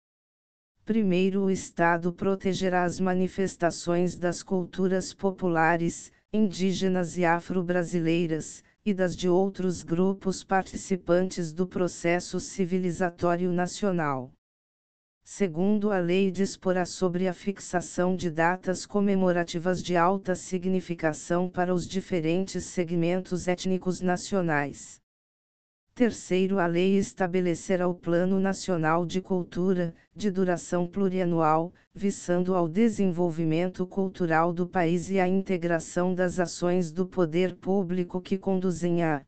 Primeiro, 0.84 1.44
o 1.44 1.50
Estado 1.50 2.12
protegerá 2.12 2.84
as 2.84 3.00
manifestações 3.00 4.16
das 4.16 4.42
culturas 4.42 5.14
populares, 5.14 6.12
indígenas 6.30 7.16
e 7.16 7.24
afro-brasileiras, 7.24 8.62
e 8.84 8.92
das 8.92 9.16
de 9.16 9.26
outros 9.26 9.82
grupos 9.82 10.44
participantes 10.44 11.54
do 11.54 11.66
processo 11.66 12.38
civilizatório 12.38 13.50
nacional. 13.50 14.30
Segundo 15.22 15.90
a 15.90 15.98
lei 15.98 16.30
disporá 16.30 16.84
sobre 16.84 17.26
a 17.26 17.32
fixação 17.32 18.14
de 18.14 18.30
datas 18.30 18.84
comemorativas 18.84 19.82
de 19.82 19.96
alta 19.96 20.34
significação 20.34 21.48
para 21.48 21.72
os 21.72 21.88
diferentes 21.88 22.62
segmentos 22.64 23.48
étnicos 23.48 24.02
nacionais. 24.02 25.00
Terceiro, 25.94 26.58
a 26.58 26.66
lei 26.66 26.96
estabelecerá 26.98 27.86
o 27.86 27.94
Plano 27.94 28.40
Nacional 28.40 29.06
de 29.06 29.20
Cultura, 29.20 29.94
de 30.12 30.28
duração 30.28 30.88
plurianual, 30.88 31.72
visando 31.94 32.56
ao 32.56 32.68
desenvolvimento 32.68 33.86
cultural 33.86 34.52
do 34.52 34.66
país 34.66 35.08
e 35.08 35.20
à 35.20 35.28
integração 35.28 36.12
das 36.12 36.40
ações 36.40 36.90
do 36.90 37.06
poder 37.06 37.54
público 37.54 38.20
que 38.20 38.36
conduzem 38.36 39.04
à 39.04 39.24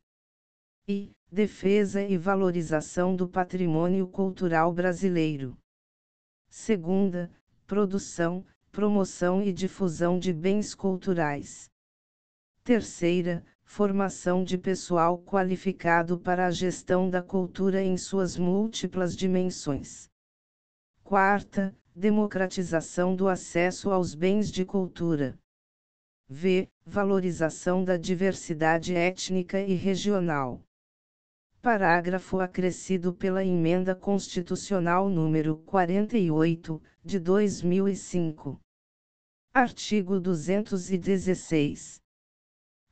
e 0.88 1.12
defesa 1.30 2.02
e 2.02 2.18
valorização 2.18 3.14
do 3.14 3.28
patrimônio 3.28 4.09
cultural 4.09 4.72
brasileiro. 4.72 5.56
Segunda, 6.48 7.30
produção, 7.64 8.44
promoção 8.72 9.40
e 9.40 9.52
difusão 9.52 10.18
de 10.18 10.32
bens 10.32 10.74
culturais. 10.74 11.70
Terceira, 12.64 13.44
formação 13.66 14.44
de 14.44 14.56
pessoal 14.56 15.18
qualificado 15.18 16.18
para 16.18 16.47
a 16.47 16.51
gestão 16.51 17.10
da 17.10 17.20
cultura 17.20 17.82
em 17.82 17.98
suas 17.98 18.38
múltiplas 18.38 19.14
dimensões. 19.14 20.09
Quarta, 21.02 21.76
democratização 21.94 23.14
do 23.14 23.28
acesso 23.28 23.90
aos 23.90 24.14
bens 24.14 24.51
de 24.51 24.64
cultura. 24.64 25.38
V. 26.28 26.70
Valorização 26.86 27.84
da 27.84 27.97
diversidade 27.97 28.94
étnica 28.94 29.60
e 29.60 29.74
regional. 29.74 30.62
Parágrafo 31.60 32.38
acrescido 32.40 33.12
pela 33.12 33.44
Emenda 33.44 33.94
Constitucional 33.94 35.10
número 35.10 35.59
48, 35.59 36.80
de 37.05 37.18
2005. 37.18 38.60
Artigo 39.52 40.20
216 40.20 42.05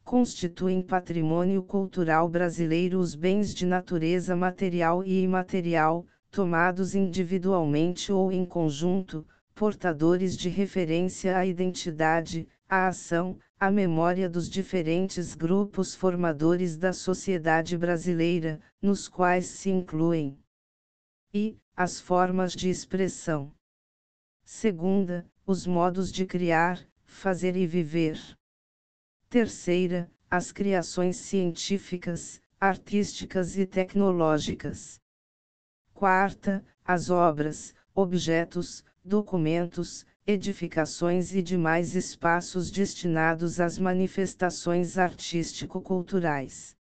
constituem 0.04 0.82
patrimônio 0.82 1.62
cultural 1.62 2.28
brasileiro 2.28 2.98
os 2.98 3.14
bens 3.14 3.54
de 3.54 3.64
natureza 3.64 4.36
material 4.36 5.02
e 5.02 5.22
imaterial, 5.22 6.06
tomados 6.30 6.94
individualmente 6.94 8.12
ou 8.12 8.30
em 8.30 8.44
conjunto, 8.44 9.26
portadores 9.54 10.36
de 10.36 10.48
referência 10.48 11.38
à 11.38 11.46
identidade, 11.46 12.46
à 12.68 12.88
ação, 12.88 13.38
à 13.58 13.70
memória 13.70 14.28
dos 14.28 14.50
diferentes 14.50 15.34
grupos 15.34 15.94
formadores 15.94 16.76
da 16.76 16.92
sociedade 16.92 17.78
brasileira, 17.78 18.60
nos 18.82 19.08
quais 19.08 19.46
se 19.46 19.70
incluem 19.70 20.38
e 21.32 21.56
as 21.74 21.98
formas 21.98 22.52
de 22.52 22.68
expressão. 22.68 23.50
Segunda, 24.44 25.26
os 25.44 25.66
modos 25.66 26.12
de 26.12 26.24
criar, 26.24 26.80
fazer 27.04 27.56
e 27.56 27.66
viver. 27.66 28.20
Terceira, 29.34 30.08
as 30.30 30.52
criações 30.52 31.16
científicas, 31.16 32.40
artísticas 32.60 33.58
e 33.58 33.66
tecnológicas. 33.66 35.00
Quarta, 35.92 36.64
as 36.84 37.10
obras, 37.10 37.74
objetos, 37.92 38.84
documentos, 39.04 40.06
edificações 40.24 41.34
e 41.34 41.42
demais 41.42 41.96
espaços 41.96 42.70
destinados 42.70 43.58
às 43.58 43.76
manifestações 43.76 44.96
artístico-culturais. 44.98 46.76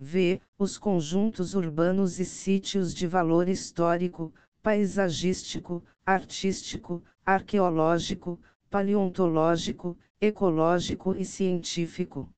V. 0.00 0.40
Os 0.58 0.78
conjuntos 0.78 1.52
urbanos 1.52 2.18
e 2.18 2.24
sítios 2.24 2.94
de 2.94 3.06
valor 3.06 3.46
histórico, 3.46 4.32
paisagístico, 4.62 5.84
artístico, 6.06 7.04
arqueológico, 7.26 8.40
paleontológico, 8.70 9.98
ecológico 10.20 11.14
e 11.16 11.24
científico. 11.24 12.28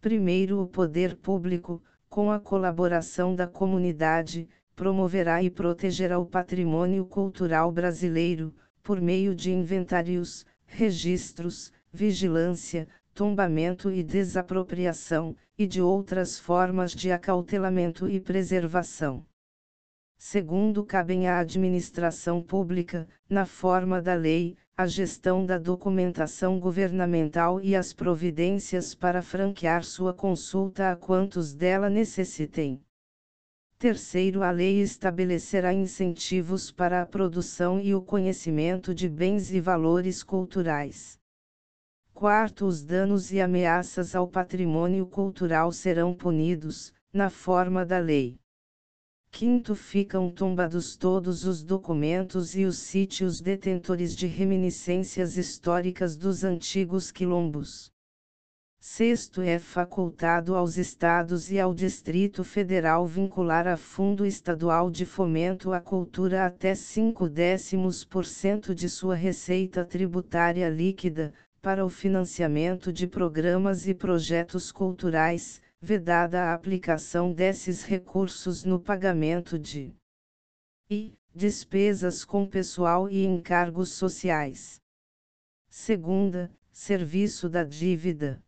Primeiro, 0.00 0.60
o 0.60 0.66
poder 0.66 1.14
público, 1.16 1.80
com 2.08 2.32
a 2.32 2.40
colaboração 2.40 3.34
da 3.34 3.46
comunidade, 3.46 4.48
promoverá 4.74 5.40
e 5.40 5.48
protegerá 5.48 6.18
o 6.18 6.26
patrimônio 6.26 7.06
cultural 7.06 7.70
brasileiro, 7.70 8.52
por 8.82 9.00
meio 9.00 9.36
de 9.36 9.52
inventários, 9.52 10.44
registros, 10.66 11.72
vigilância, 11.92 12.88
tombamento 13.14 13.92
e 13.92 14.02
desapropriação, 14.02 15.36
e 15.56 15.68
de 15.68 15.80
outras 15.80 16.40
formas 16.40 16.92
de 16.92 17.12
acautelamento 17.12 18.08
e 18.08 18.18
preservação. 18.18 19.24
Segundo, 20.18 20.84
cabem 20.84 21.28
à 21.28 21.38
administração 21.38 22.42
pública, 22.42 23.06
na 23.28 23.46
forma 23.46 24.02
da 24.02 24.14
lei, 24.14 24.56
a 24.80 24.86
gestão 24.86 25.44
da 25.44 25.58
documentação 25.58 26.58
governamental 26.58 27.60
e 27.60 27.76
as 27.76 27.92
providências 27.92 28.94
para 28.94 29.20
franquear 29.20 29.84
sua 29.84 30.14
consulta 30.14 30.90
a 30.90 30.96
quantos 30.96 31.52
dela 31.52 31.90
necessitem. 31.90 32.80
Terceiro, 33.78 34.42
a 34.42 34.50
lei 34.50 34.80
estabelecerá 34.80 35.74
incentivos 35.74 36.70
para 36.70 37.02
a 37.02 37.06
produção 37.06 37.78
e 37.78 37.94
o 37.94 38.00
conhecimento 38.00 38.94
de 38.94 39.06
bens 39.06 39.52
e 39.52 39.60
valores 39.60 40.22
culturais. 40.22 41.18
Quarto, 42.14 42.64
os 42.64 42.82
danos 42.82 43.30
e 43.32 43.38
ameaças 43.38 44.14
ao 44.14 44.26
patrimônio 44.26 45.06
cultural 45.06 45.72
serão 45.72 46.14
punidos, 46.14 46.90
na 47.12 47.28
forma 47.28 47.84
da 47.84 47.98
lei. 47.98 48.39
Quinto 49.32 49.74
ficam 49.74 50.30
tombados 50.30 50.96
todos 50.96 51.44
os 51.44 51.62
documentos 51.62 52.54
e 52.54 52.64
os 52.64 52.78
sítios 52.78 53.40
detentores 53.40 54.14
de 54.14 54.26
reminiscências 54.26 55.36
históricas 55.36 56.16
dos 56.16 56.44
antigos 56.44 57.10
quilombos. 57.10 57.90
Sexto 58.78 59.40
é 59.40 59.58
facultado 59.58 60.54
aos 60.56 60.76
estados 60.76 61.50
e 61.50 61.60
ao 61.60 61.72
Distrito 61.72 62.42
Federal 62.42 63.06
vincular 63.06 63.66
a 63.66 63.76
Fundo 63.76 64.26
Estadual 64.26 64.90
de 64.90 65.06
Fomento 65.06 65.72
à 65.72 65.80
Cultura 65.80 66.46
até 66.46 66.74
5 66.74 67.28
décimos 67.28 68.04
por 68.04 68.24
cento 68.24 68.74
de 68.74 68.88
sua 68.88 69.14
receita 69.14 69.84
tributária 69.84 70.68
líquida, 70.68 71.32
para 71.62 71.84
o 71.84 71.90
financiamento 71.90 72.90
de 72.90 73.06
programas 73.06 73.86
e 73.86 73.94
projetos 73.94 74.72
culturais, 74.72 75.60
vedada 75.82 76.42
a 76.42 76.54
aplicação 76.54 77.32
desses 77.32 77.82
recursos 77.82 78.64
no 78.64 78.78
pagamento 78.78 79.58
de 79.58 79.96
e 80.90 81.14
despesas 81.34 82.22
com 82.22 82.46
pessoal 82.46 83.08
e 83.08 83.24
encargos 83.24 83.92
sociais. 83.92 84.78
Segunda, 85.70 86.50
serviço 86.70 87.48
da 87.48 87.64
dívida. 87.64 88.42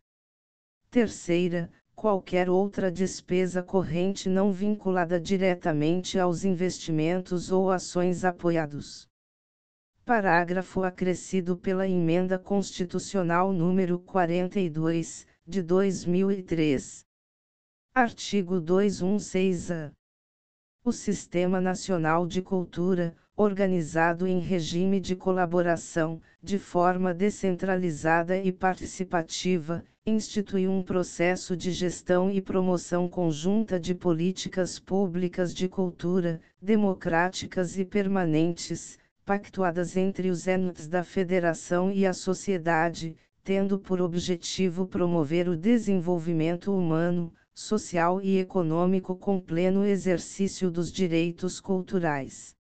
Terceira, 0.91 1.71
qualquer 1.95 2.49
outra 2.49 2.91
despesa 2.91 3.63
corrente 3.63 4.29
não 4.29 4.51
vinculada 4.51 5.19
diretamente 5.19 6.19
aos 6.19 6.43
investimentos 6.43 7.51
ou 7.51 7.71
ações 7.71 8.23
apoiados. 8.23 9.07
Parágrafo 10.05 10.83
acrescido 10.83 11.57
pela 11.57 11.87
Emenda 11.87 12.37
Constitucional 12.37 13.51
número 13.51 13.97
42, 13.99 15.25
de 15.47 15.63
2003. 15.63 17.07
Artigo 17.95 18.59
216-A. 18.59 19.91
O 20.83 20.91
Sistema 20.91 21.61
Nacional 21.61 22.25
de 22.25 22.41
Cultura, 22.41 23.15
organizado 23.37 24.25
em 24.25 24.39
regime 24.39 24.99
de 24.99 25.15
colaboração, 25.15 26.19
de 26.41 26.57
forma 26.57 27.13
descentralizada 27.13 28.35
e 28.35 28.51
participativa, 28.51 29.83
institui 30.07 30.67
um 30.67 30.81
processo 30.81 31.55
de 31.55 31.69
gestão 31.69 32.31
e 32.31 32.41
promoção 32.41 33.07
conjunta 33.07 33.79
de 33.79 33.93
políticas 33.93 34.79
públicas 34.79 35.53
de 35.53 35.69
cultura, 35.69 36.41
democráticas 36.59 37.77
e 37.77 37.85
permanentes, 37.85 38.97
pactuadas 39.23 39.95
entre 39.95 40.31
os 40.31 40.47
entes 40.47 40.87
da 40.87 41.03
Federação 41.03 41.91
e 41.91 42.07
a 42.07 42.13
sociedade, 42.13 43.15
tendo 43.43 43.77
por 43.77 44.01
objetivo 44.01 44.87
promover 44.87 45.47
o 45.47 45.55
desenvolvimento 45.55 46.75
humano, 46.75 47.31
social 47.53 48.19
e 48.21 48.39
econômico 48.39 49.15
com 49.15 49.39
pleno 49.39 49.85
exercício 49.85 50.71
dos 50.71 50.91
direitos 50.91 51.59
culturais. 51.59 52.55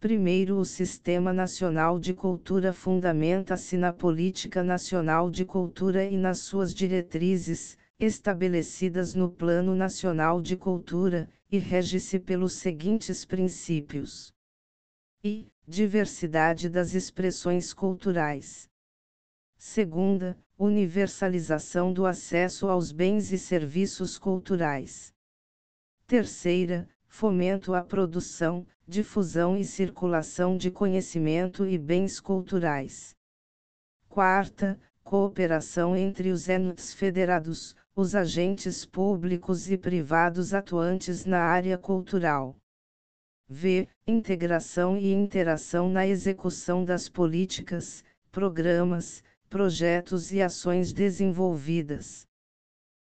Primeiro, 0.00 0.58
o 0.58 0.64
Sistema 0.64 1.32
Nacional 1.32 1.98
de 1.98 2.12
Cultura 2.12 2.72
fundamenta-se 2.72 3.76
na 3.76 3.92
Política 3.92 4.62
Nacional 4.62 5.30
de 5.30 5.44
Cultura 5.44 6.04
e 6.04 6.16
nas 6.16 6.40
suas 6.40 6.74
diretrizes, 6.74 7.78
estabelecidas 8.00 9.14
no 9.14 9.30
Plano 9.30 9.76
Nacional 9.76 10.42
de 10.42 10.56
Cultura, 10.56 11.30
e 11.48 11.58
rege-se 11.58 12.18
pelos 12.18 12.54
seguintes 12.54 13.24
princípios: 13.24 14.32
e 15.22 15.46
diversidade 15.68 16.68
das 16.68 16.94
expressões 16.94 17.72
culturais. 17.72 18.68
Segunda, 19.56 20.36
universalização 20.62 21.92
do 21.92 22.06
acesso 22.06 22.68
aos 22.68 22.92
bens 22.92 23.32
e 23.32 23.38
serviços 23.38 24.16
culturais. 24.16 25.12
Terceira, 26.06 26.88
fomento 27.04 27.74
à 27.74 27.82
produção, 27.82 28.64
difusão 28.86 29.56
e 29.56 29.64
circulação 29.64 30.56
de 30.56 30.70
conhecimento 30.70 31.66
e 31.66 31.76
bens 31.76 32.20
culturais. 32.20 33.16
Quarta, 34.08 34.78
cooperação 35.02 35.96
entre 35.96 36.30
os 36.30 36.48
entes 36.48 36.94
federados, 36.94 37.74
os 37.96 38.14
agentes 38.14 38.86
públicos 38.86 39.68
e 39.68 39.76
privados 39.76 40.54
atuantes 40.54 41.24
na 41.24 41.40
área 41.40 41.76
cultural. 41.76 42.54
V. 43.48 43.88
Integração 44.06 44.96
e 44.96 45.12
interação 45.12 45.90
na 45.90 46.06
execução 46.06 46.84
das 46.84 47.08
políticas, 47.08 48.04
programas, 48.30 49.24
projetos 49.52 50.32
e 50.32 50.40
ações 50.40 50.94
desenvolvidas. 50.94 52.26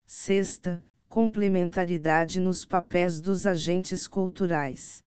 Sexta, 0.05 0.83
complementaridade 1.07 2.37
nos 2.37 2.65
papéis 2.65 3.21
dos 3.21 3.47
agentes 3.47 4.09
culturais. 4.09 5.01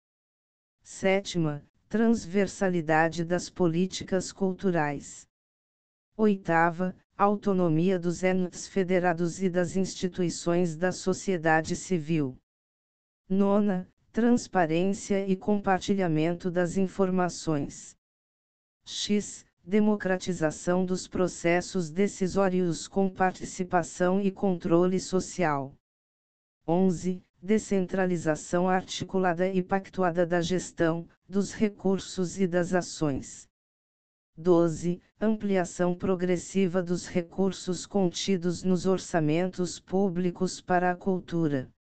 Sétima, 0.85 1.61
transversalidade 1.89 3.25
das 3.25 3.51
políticas 3.51 4.31
culturais. 4.31 5.27
Oitava, 6.17 6.95
autonomia 7.19 7.99
dos 7.99 8.23
entes 8.23 8.69
federados 8.69 9.43
e 9.43 9.51
das 9.51 9.75
instituições 9.75 10.77
da 10.77 10.93
sociedade 10.93 11.75
civil. 11.75 12.39
Nona, 13.29 13.89
transparência 14.13 15.27
e 15.27 15.35
compartilhamento 15.35 16.49
das 16.49 16.77
informações. 16.77 17.97
X. 18.87 19.45
Democratização 19.67 20.85
dos 20.85 21.09
processos 21.09 21.89
decisórios 21.89 22.87
com 22.87 23.09
participação 23.09 24.21
e 24.21 24.31
controle 24.31 25.01
social. 25.01 25.75
11. 26.69 27.25
Descentralização 27.41 28.69
articulada 28.69 29.49
e 29.49 29.63
pactuada 29.63 30.27
da 30.27 30.43
gestão, 30.43 31.09
dos 31.27 31.55
recursos 31.55 32.39
e 32.39 32.47
das 32.47 32.75
ações. 32.75 33.49
12. 34.37 35.01
Ampliação 35.19 35.95
progressiva 35.95 36.83
dos 36.83 37.07
recursos 37.07 37.87
contidos 37.87 38.63
nos 38.63 38.85
orçamentos 38.85 39.81
públicos 39.81 40.61
para 40.61 40.91
a 40.91 40.95
cultura. 40.95 41.74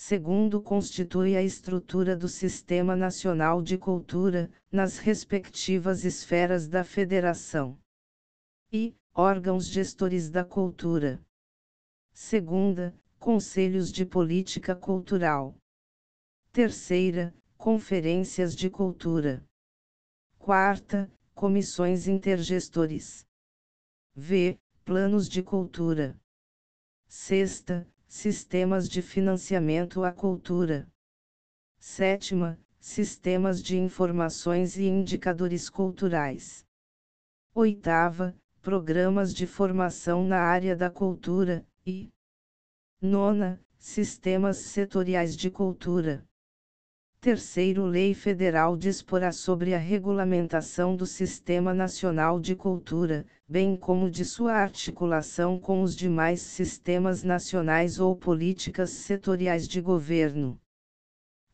Segundo, 0.00 0.62
constitui 0.62 1.36
a 1.36 1.42
estrutura 1.42 2.16
do 2.16 2.28
Sistema 2.28 2.94
Nacional 2.94 3.60
de 3.60 3.76
Cultura, 3.76 4.48
nas 4.70 4.96
respectivas 4.96 6.04
esferas 6.04 6.68
da 6.68 6.84
Federação. 6.84 7.76
E, 8.72 8.94
órgãos 9.12 9.66
gestores 9.66 10.30
da 10.30 10.44
cultura. 10.44 11.20
Segunda, 12.12 12.96
Conselhos 13.18 13.90
de 13.90 14.06
Política 14.06 14.76
Cultural. 14.76 15.56
Terceira, 16.52 17.34
Conferências 17.56 18.54
de 18.54 18.70
Cultura. 18.70 19.44
Quarta, 20.38 21.12
Comissões 21.34 22.06
Intergestores. 22.06 23.26
V. 24.14 24.60
Planos 24.84 25.28
de 25.28 25.42
Cultura. 25.42 26.16
Sexta, 27.08 27.84
Sistemas 28.10 28.88
de 28.88 29.02
Financiamento 29.02 30.02
à 30.02 30.10
Cultura. 30.10 30.90
Sétima, 31.78 32.58
Sistemas 32.80 33.62
de 33.62 33.76
Informações 33.78 34.78
e 34.78 34.84
Indicadores 34.84 35.68
Culturais. 35.68 36.66
Oitava, 37.54 38.34
Programas 38.62 39.34
de 39.34 39.46
Formação 39.46 40.26
na 40.26 40.40
área 40.40 40.74
da 40.74 40.90
cultura, 40.90 41.66
e, 41.86 42.10
Nona, 43.00 43.60
Sistemas 43.76 44.56
Setoriais 44.56 45.36
de 45.36 45.50
Cultura. 45.50 46.26
Terceiro, 47.20 47.84
Lei 47.84 48.14
Federal 48.14 48.76
disporá 48.76 49.32
sobre 49.32 49.74
a 49.74 49.78
regulamentação 49.78 50.94
do 50.94 51.04
Sistema 51.04 51.74
Nacional 51.74 52.38
de 52.38 52.54
Cultura, 52.54 53.26
bem 53.48 53.76
como 53.76 54.08
de 54.08 54.24
sua 54.24 54.52
articulação 54.52 55.58
com 55.58 55.82
os 55.82 55.96
demais 55.96 56.40
sistemas 56.40 57.24
nacionais 57.24 57.98
ou 57.98 58.14
políticas 58.14 58.90
setoriais 58.90 59.66
de 59.66 59.80
governo. 59.80 60.60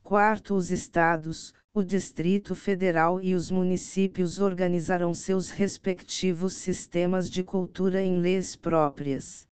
Quarto, 0.03 0.55
os 0.55 0.71
estados, 0.71 1.55
o 1.73 1.83
Distrito 1.83 2.55
Federal 2.55 3.19
e 3.23 3.35
os 3.35 3.51
municípios 3.51 4.39
organizarão 4.41 5.15
seus 5.15 5.49
respectivos 5.49 6.53
sistemas 6.53 7.31
de 7.31 7.43
cultura 7.43 8.03
em 8.03 8.19
leis 8.19 8.55
próprias. 8.55 9.49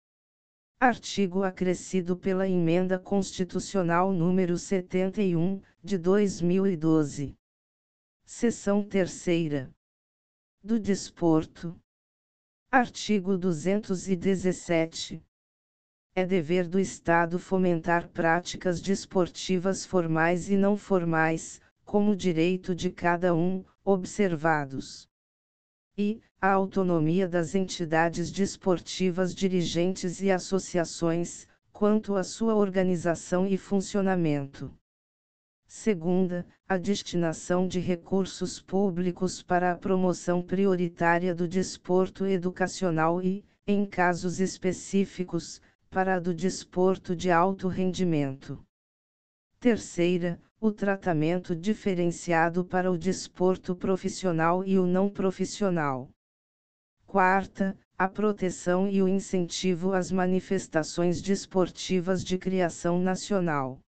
Artigo 0.80 1.42
acrescido 1.42 2.16
pela 2.16 2.48
Emenda 2.48 3.00
Constitucional 3.00 4.12
número 4.12 4.56
71, 4.56 5.60
de 5.82 5.98
2012. 5.98 7.36
Seção 8.24 8.84
Terceira. 8.84 9.74
Do 10.62 10.78
Desporto. 10.78 11.74
Artigo 12.70 13.36
217. 13.36 15.20
É 16.14 16.24
dever 16.24 16.68
do 16.68 16.78
Estado 16.78 17.40
fomentar 17.40 18.06
práticas 18.10 18.80
desportivas 18.80 19.84
formais 19.84 20.48
e 20.48 20.56
não 20.56 20.76
formais, 20.76 21.60
como 21.84 22.14
direito 22.14 22.72
de 22.72 22.92
cada 22.92 23.34
um, 23.34 23.64
observados 23.84 25.07
e 25.98 26.20
a 26.40 26.52
autonomia 26.52 27.26
das 27.26 27.56
entidades 27.56 28.30
desportivas 28.30 29.34
dirigentes 29.34 30.22
e 30.22 30.30
associações, 30.30 31.48
quanto 31.72 32.14
à 32.14 32.22
sua 32.22 32.54
organização 32.54 33.48
e 33.48 33.58
funcionamento. 33.58 34.72
Segunda, 35.66 36.46
a 36.68 36.78
destinação 36.78 37.66
de 37.66 37.80
recursos 37.80 38.62
públicos 38.62 39.42
para 39.42 39.72
a 39.72 39.76
promoção 39.76 40.40
prioritária 40.40 41.34
do 41.34 41.48
desporto 41.48 42.24
educacional 42.24 43.20
e, 43.20 43.44
em 43.66 43.84
casos 43.84 44.38
específicos, 44.38 45.60
para 45.90 46.14
a 46.14 46.20
do 46.20 46.32
desporto 46.32 47.16
de 47.16 47.30
alto 47.30 47.66
rendimento. 47.66 48.64
Terceira, 49.60 50.40
o 50.60 50.70
tratamento 50.70 51.52
diferenciado 51.52 52.64
para 52.64 52.92
o 52.92 52.96
desporto 52.96 53.74
profissional 53.74 54.64
e 54.64 54.78
o 54.78 54.86
não 54.86 55.10
profissional. 55.10 56.08
Quarta, 57.04 57.76
a 57.98 58.06
proteção 58.06 58.88
e 58.88 59.02
o 59.02 59.08
incentivo 59.08 59.94
às 59.94 60.12
manifestações 60.12 61.20
desportivas 61.20 62.22
de 62.22 62.38
criação 62.38 63.00
nacional. 63.00 63.80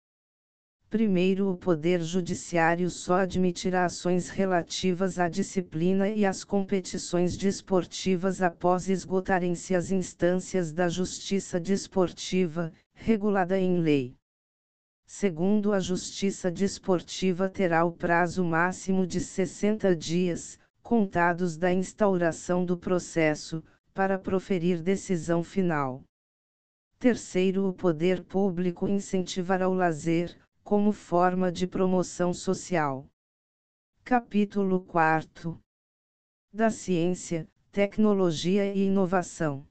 Primeiro, 0.90 1.52
o 1.52 1.56
Poder 1.56 2.02
Judiciário 2.02 2.90
só 2.90 3.18
admitirá 3.18 3.86
ações 3.86 4.28
relativas 4.28 5.20
à 5.20 5.30
disciplina 5.30 6.10
e 6.10 6.26
às 6.26 6.44
competições 6.44 7.38
desportivas 7.38 8.42
após 8.42 8.90
esgotarem-se 8.90 9.76
as 9.76 9.92
instâncias 9.92 10.74
da 10.74 10.90
Justiça 10.90 11.60
Desportiva, 11.60 12.74
regulada 12.96 13.60
em 13.60 13.80
lei. 13.80 14.19
Segundo 15.12 15.74
a 15.74 15.80
Justiça 15.80 16.52
Desportiva 16.52 17.50
terá 17.50 17.84
o 17.84 17.92
prazo 17.92 18.44
máximo 18.44 19.08
de 19.08 19.20
60 19.20 19.96
dias, 19.96 20.60
contados 20.84 21.58
da 21.58 21.74
instauração 21.74 22.64
do 22.64 22.78
processo, 22.78 23.64
para 23.92 24.20
proferir 24.20 24.84
decisão 24.84 25.44
final. 25.44 26.04
Terceiro, 27.00 27.68
o 27.68 27.74
poder 27.74 28.24
público 28.24 28.88
incentivará 28.88 29.68
o 29.68 29.74
lazer, 29.74 30.38
como 30.64 30.92
forma 30.92 31.52
de 31.52 31.66
promoção 31.66 32.32
social. 32.32 33.08
Capítulo 34.04 34.82
4 34.82 35.60
Da 36.54 36.70
Ciência, 36.70 37.50
Tecnologia 37.72 38.72
e 38.72 38.86
Inovação 38.86 39.66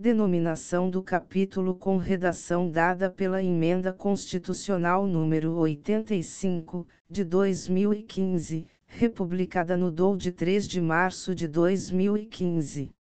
denominação 0.00 0.88
do 0.88 1.02
capítulo 1.02 1.74
com 1.74 1.96
redação 1.96 2.70
dada 2.70 3.10
pela 3.10 3.42
Emenda 3.42 3.92
Constitucional 3.92 5.08
número 5.08 5.54
85, 5.54 6.86
de 7.10 7.24
2015, 7.24 8.64
republicada 8.86 9.76
no 9.76 9.90
DOU 9.90 10.16
de 10.16 10.30
3 10.30 10.68
de 10.68 10.80
março 10.80 11.34
de 11.34 11.48
2015. 11.48 12.92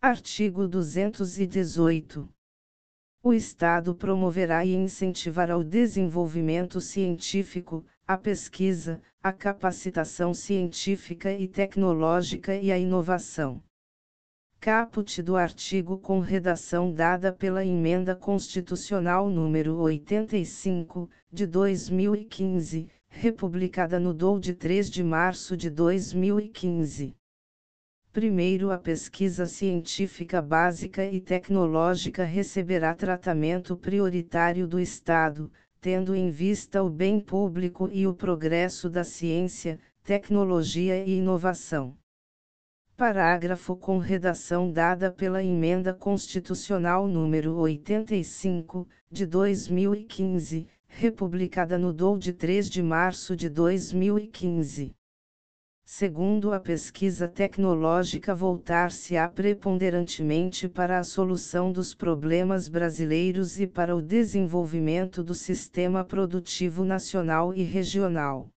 Artigo 0.00 0.66
218. 0.66 2.26
O 3.22 3.34
Estado 3.34 3.94
promoverá 3.94 4.64
e 4.64 4.74
incentivará 4.74 5.58
o 5.58 5.62
desenvolvimento 5.62 6.80
científico, 6.80 7.84
a 8.06 8.16
pesquisa, 8.16 9.02
a 9.22 9.34
capacitação 9.34 10.32
científica 10.32 11.30
e 11.30 11.46
tecnológica 11.46 12.56
e 12.56 12.72
a 12.72 12.78
inovação 12.78 13.62
caput 14.60 15.22
do 15.22 15.36
artigo 15.36 15.98
com 15.98 16.18
redação 16.18 16.92
dada 16.92 17.32
pela 17.32 17.64
Emenda 17.64 18.16
Constitucional 18.16 19.30
número 19.30 19.76
85, 19.76 21.08
de 21.32 21.46
2015, 21.46 22.88
republicada 23.08 24.00
no 24.00 24.12
DOU 24.12 24.40
de 24.40 24.54
3 24.54 24.90
de 24.90 25.04
março 25.04 25.56
de 25.56 25.70
2015. 25.70 27.14
Primeiro, 28.12 28.70
a 28.70 28.78
pesquisa 28.78 29.46
científica 29.46 30.40
básica 30.40 31.04
e 31.04 31.20
tecnológica 31.20 32.24
receberá 32.24 32.94
tratamento 32.94 33.76
prioritário 33.76 34.66
do 34.66 34.80
Estado, 34.80 35.50
tendo 35.80 36.14
em 36.14 36.30
vista 36.30 36.82
o 36.82 36.90
bem 36.90 37.20
público 37.20 37.88
e 37.92 38.06
o 38.06 38.14
progresso 38.14 38.88
da 38.88 39.04
ciência, 39.04 39.78
tecnologia 40.02 41.04
e 41.04 41.18
inovação. 41.18 41.96
Parágrafo 42.96 43.76
com 43.76 43.98
redação 43.98 44.72
dada 44.72 45.12
pela 45.12 45.44
Emenda 45.44 45.92
Constitucional 45.92 47.06
número 47.06 47.54
85, 47.56 48.88
de 49.10 49.26
2015, 49.26 50.66
republicada 50.86 51.76
no 51.76 51.92
DOU 51.92 52.16
de 52.16 52.32
3 52.32 52.70
de 52.70 52.82
março 52.82 53.36
de 53.36 53.50
2015. 53.50 54.96
Segundo 55.84 56.54
a 56.54 56.58
pesquisa 56.58 57.28
tecnológica 57.28 58.34
voltar-se-á 58.34 59.28
preponderantemente 59.28 60.66
para 60.66 60.98
a 60.98 61.04
solução 61.04 61.70
dos 61.70 61.94
problemas 61.94 62.66
brasileiros 62.66 63.60
e 63.60 63.66
para 63.66 63.94
o 63.94 64.00
desenvolvimento 64.00 65.22
do 65.22 65.34
sistema 65.34 66.02
produtivo 66.02 66.82
nacional 66.82 67.52
e 67.52 67.62
regional. 67.62 68.48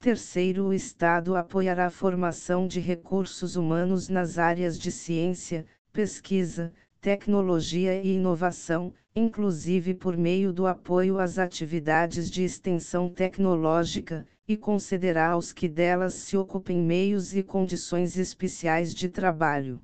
Terceiro, 0.00 0.68
o 0.68 0.72
Estado 0.72 1.36
apoiará 1.36 1.84
a 1.84 1.90
formação 1.90 2.66
de 2.66 2.80
recursos 2.80 3.54
humanos 3.54 4.08
nas 4.08 4.38
áreas 4.38 4.78
de 4.78 4.90
ciência, 4.90 5.66
pesquisa, 5.92 6.72
tecnologia 7.02 8.02
e 8.02 8.14
inovação, 8.14 8.94
inclusive 9.14 9.92
por 9.92 10.16
meio 10.16 10.54
do 10.54 10.66
apoio 10.66 11.18
às 11.18 11.38
atividades 11.38 12.30
de 12.30 12.42
extensão 12.42 13.10
tecnológica, 13.10 14.26
e 14.48 14.56
concederá 14.56 15.32
aos 15.32 15.52
que 15.52 15.68
delas 15.68 16.14
se 16.14 16.34
ocupem 16.34 16.78
meios 16.78 17.36
e 17.36 17.42
condições 17.42 18.16
especiais 18.16 18.94
de 18.94 19.06
trabalho. 19.06 19.82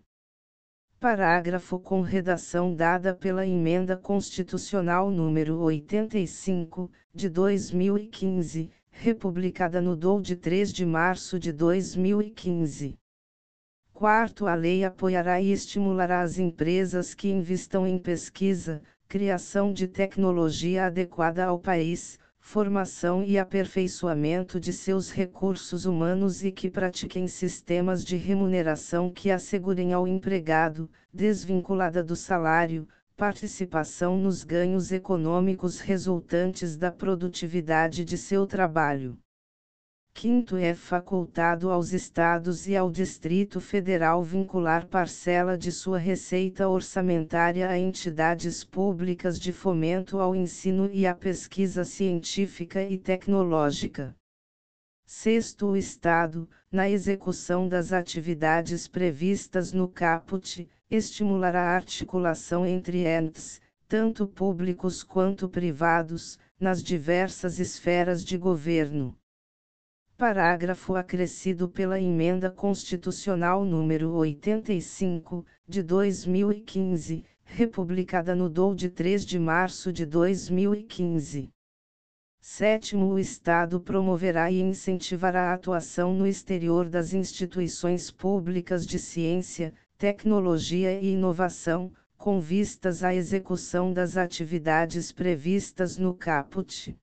Parágrafo 0.99 1.79
com 1.79 2.01
redação 2.01 2.75
dada 2.75 3.15
pela 3.15 3.47
Emenda 3.47 3.99
Constitucional 3.99 5.11
número 5.11 5.59
85, 5.59 6.91
de 7.13 7.29
2015 7.29 8.71
republicada 8.99 9.81
no 9.81 9.95
DOU 9.95 10.23
de 10.23 10.35
3 10.35 10.73
de 10.73 10.87
março 10.87 11.39
de 11.39 11.53
2015. 11.53 12.99
Quarto, 13.93 14.47
a 14.47 14.55
lei 14.55 14.85
apoiará 14.85 15.41
e 15.41 15.53
estimulará 15.53 16.23
as 16.23 16.39
empresas 16.39 17.15
que 17.15 17.29
investam 17.29 17.87
em 17.87 17.99
pesquisa, 17.99 18.83
criação 19.07 19.73
de 19.73 19.87
tecnologia 19.87 20.87
adequada 20.87 21.45
ao 21.45 21.59
país, 21.59 22.19
formação 22.39 23.23
e 23.23 23.39
aperfeiçoamento 23.39 24.59
de 24.59 24.73
seus 24.73 25.11
recursos 25.11 25.85
humanos 25.85 26.43
e 26.43 26.51
que 26.51 26.71
pratiquem 26.71 27.29
sistemas 27.29 28.05
de 28.05 28.17
remuneração 28.17 29.11
que 29.11 29.31
assegurem 29.31 29.93
ao 29.93 30.09
empregado, 30.09 30.91
desvinculada 31.13 32.03
do 32.03 32.17
salário, 32.17 32.89
participação 33.17 34.19
nos 34.19 34.45
ganhos 34.45 34.93
econômicos 34.93 35.81
resultantes 35.81 36.77
da 36.77 36.93
produtividade 36.93 38.05
de 38.05 38.19
seu 38.19 38.47
trabalho. 38.47 39.19
Quinto 40.13 40.55
é 40.57 40.75
facultado 40.75 41.71
aos 41.71 41.95
Estados 41.95 42.69
e 42.69 42.77
ao 42.77 42.91
Distrito 42.91 43.59
Federal 43.59 44.23
vincular 44.23 44.87
parcela 44.87 45.57
de 45.57 45.73
sua 45.73 45.97
receita 45.97 46.69
orçamentária 46.69 47.71
a 47.71 47.79
entidades 47.79 48.63
públicas 48.63 49.41
de 49.41 49.51
fomento 49.51 50.19
ao 50.19 50.35
ensino 50.35 50.91
e 50.93 51.07
à 51.07 51.15
pesquisa 51.15 51.85
científica 51.85 52.83
e 52.83 52.99
tecnológica. 52.99 54.15
Sexto, 55.07 55.69
o 55.69 55.77
Estado, 55.77 56.49
na 56.71 56.91
execução 56.91 57.67
das 57.67 57.93
atividades 57.93 58.87
previstas 58.87 59.73
no 59.73 59.89
caput, 59.89 60.69
estimulará 60.91 61.63
a 61.63 61.77
articulação 61.77 62.65
entre 62.65 63.07
entes, 63.07 63.61
tanto 63.89 64.27
públicos 64.27 65.03
quanto 65.03 65.49
privados, 65.49 66.39
nas 66.59 66.83
diversas 66.83 67.59
esferas 67.59 68.25
de 68.25 68.39
governo. 68.39 69.17
Parágrafo 70.17 70.97
acrescido 70.97 71.69
pela 71.69 72.01
Emenda 72.01 72.51
Constitucional 72.51 73.65
número 73.65 74.13
85, 74.13 75.45
de 75.69 75.83
2015, 75.83 77.23
republicada 77.45 78.35
no 78.35 78.49
DOU 78.49 78.75
de 78.75 78.89
3 78.89 79.27
de 79.27 79.39
março 79.39 79.93
de 79.93 80.07
2015. 80.07 81.51
Sétimo, 82.41 83.13
o 83.13 83.19
Estado 83.19 83.81
promoverá 83.81 84.51
e 84.51 84.61
incentivará 84.61 85.51
a 85.51 85.55
atuação 85.55 86.15
no 86.15 86.27
exterior 86.27 86.89
das 86.89 87.13
instituições 87.13 88.11
públicas 88.11 88.87
de 88.87 88.99
ciência, 88.99 89.75
tecnologia 89.99 91.01
e 91.01 91.13
inovação, 91.13 91.91
com 92.19 92.39
vistas 92.39 93.03
à 93.03 93.15
execução 93.15 93.95
das 93.95 94.19
atividades 94.19 95.11
previstas 95.11 95.97
no 95.97 96.15
caput. 96.15 96.95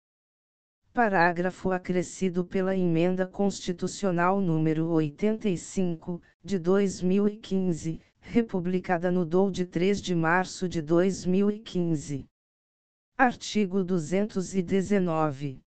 Parágrafo 0.94 1.72
acrescido 1.72 2.46
pela 2.46 2.78
Emenda 2.78 3.26
Constitucional 3.26 4.40
número 4.40 4.90
85, 4.90 6.22
de 6.44 6.60
2015, 6.60 8.00
republicada 8.20 9.12
no 9.12 9.26
DOU 9.26 9.50
de 9.50 9.66
3 9.66 10.00
de 10.00 10.14
março 10.14 10.70
de 10.70 10.80
2015. 10.80 12.28
Artigo 13.18 13.84
219. 13.84 15.64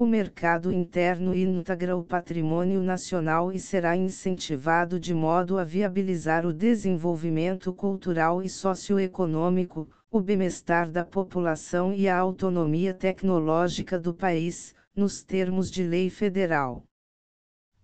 O 0.00 0.06
mercado 0.06 0.72
interno 0.72 1.34
integra 1.34 1.94
o 1.94 2.02
patrimônio 2.02 2.82
nacional 2.82 3.52
e 3.52 3.58
será 3.58 3.94
incentivado 3.94 4.98
de 4.98 5.12
modo 5.12 5.58
a 5.58 5.62
viabilizar 5.62 6.46
o 6.46 6.54
desenvolvimento 6.54 7.70
cultural 7.70 8.42
e 8.42 8.48
socioeconômico, 8.48 9.86
o 10.10 10.18
bem-estar 10.18 10.90
da 10.90 11.04
população 11.04 11.92
e 11.92 12.08
a 12.08 12.16
autonomia 12.16 12.94
tecnológica 12.94 13.98
do 13.98 14.14
país, 14.14 14.74
nos 14.96 15.22
termos 15.22 15.70
de 15.70 15.82
lei 15.82 16.08
federal. 16.08 16.82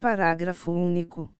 Parágrafo 0.00 0.72
único. 0.72 1.30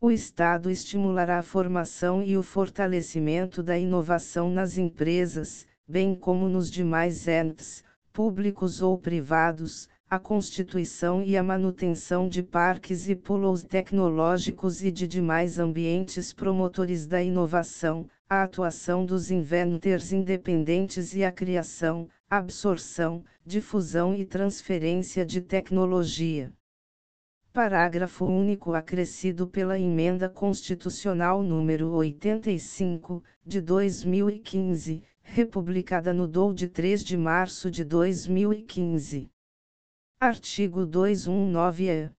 O 0.00 0.10
Estado 0.10 0.70
estimulará 0.70 1.38
a 1.38 1.42
formação 1.42 2.22
e 2.22 2.34
o 2.38 2.42
fortalecimento 2.42 3.62
da 3.62 3.78
inovação 3.78 4.48
nas 4.48 4.78
empresas, 4.78 5.66
bem 5.86 6.14
como 6.14 6.48
nos 6.48 6.70
demais 6.70 7.28
entes, 7.28 7.84
públicos 8.12 8.82
ou 8.82 8.98
privados, 8.98 9.88
a 10.08 10.18
constituição 10.18 11.22
e 11.22 11.36
a 11.38 11.42
manutenção 11.42 12.28
de 12.28 12.42
parques 12.42 13.08
e 13.08 13.16
polos 13.16 13.62
tecnológicos 13.62 14.84
e 14.84 14.90
de 14.90 15.08
demais 15.08 15.58
ambientes 15.58 16.34
promotores 16.34 17.06
da 17.06 17.22
inovação, 17.22 18.06
a 18.28 18.42
atuação 18.42 19.06
dos 19.06 19.30
inventors 19.30 20.12
independentes 20.12 21.14
e 21.14 21.24
a 21.24 21.32
criação, 21.32 22.08
absorção, 22.28 23.24
difusão 23.44 24.14
e 24.14 24.26
transferência 24.26 25.24
de 25.24 25.40
tecnologia. 25.40 26.52
Parágrafo 27.52 28.24
único 28.24 28.72
acrescido 28.74 29.46
pela 29.46 29.78
Emenda 29.78 30.28
Constitucional 30.28 31.42
número 31.42 31.90
85, 31.90 33.22
de 33.46 33.60
2015, 33.60 35.02
republicada 35.34 36.12
no 36.12 36.28
DOU 36.28 36.52
de 36.52 36.68
3 36.68 37.02
de 37.02 37.16
março 37.16 37.70
de 37.70 37.84
2015. 37.84 39.30
Artigo 40.20 40.86
219-E. 40.86 42.10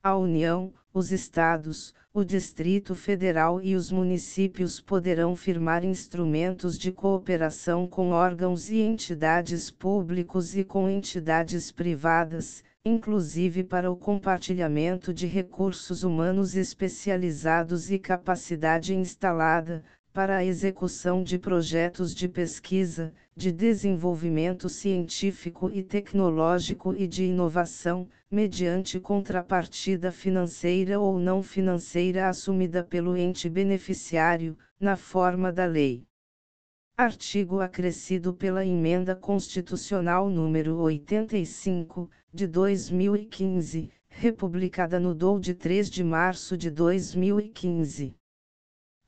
A 0.00 0.16
União, 0.16 0.72
os 0.94 1.10
Estados, 1.10 1.92
o 2.14 2.22
Distrito 2.22 2.94
Federal 2.94 3.60
e 3.60 3.74
os 3.74 3.90
municípios 3.90 4.80
poderão 4.80 5.34
firmar 5.34 5.84
instrumentos 5.84 6.78
de 6.78 6.92
cooperação 6.92 7.84
com 7.88 8.10
órgãos 8.10 8.70
e 8.70 8.78
entidades 8.78 9.68
públicos 9.68 10.56
e 10.56 10.62
com 10.62 10.88
entidades 10.88 11.72
privadas, 11.72 12.62
inclusive 12.84 13.64
para 13.64 13.90
o 13.90 13.96
compartilhamento 13.96 15.12
de 15.12 15.26
recursos 15.26 16.04
humanos 16.04 16.54
especializados 16.54 17.90
e 17.90 17.98
capacidade 17.98 18.94
instalada, 18.94 19.82
para 20.12 20.38
a 20.38 20.44
execução 20.44 21.22
de 21.22 21.38
projetos 21.38 22.12
de 22.14 22.28
pesquisa, 22.28 23.14
de 23.36 23.52
desenvolvimento 23.52 24.68
científico 24.68 25.70
e 25.72 25.84
tecnológico 25.84 26.92
e 26.94 27.06
de 27.06 27.24
inovação, 27.24 28.08
mediante 28.28 28.98
contrapartida 28.98 30.10
financeira 30.10 30.98
ou 30.98 31.18
não 31.18 31.42
financeira 31.42 32.28
assumida 32.28 32.82
pelo 32.82 33.16
ente 33.16 33.48
beneficiário, 33.48 34.58
na 34.80 34.96
forma 34.96 35.52
da 35.52 35.64
lei. 35.64 36.04
Artigo 36.96 37.60
acrescido 37.60 38.34
pela 38.34 38.66
Emenda 38.66 39.14
Constitucional 39.14 40.28
número 40.28 40.76
85, 40.78 42.10
de 42.34 42.46
2015, 42.46 43.90
republicada 44.08 44.98
no 44.98 45.14
DOU 45.14 45.38
de 45.38 45.54
3 45.54 45.88
de 45.88 46.02
março 46.02 46.56
de 46.56 46.68
2015. 46.68 48.14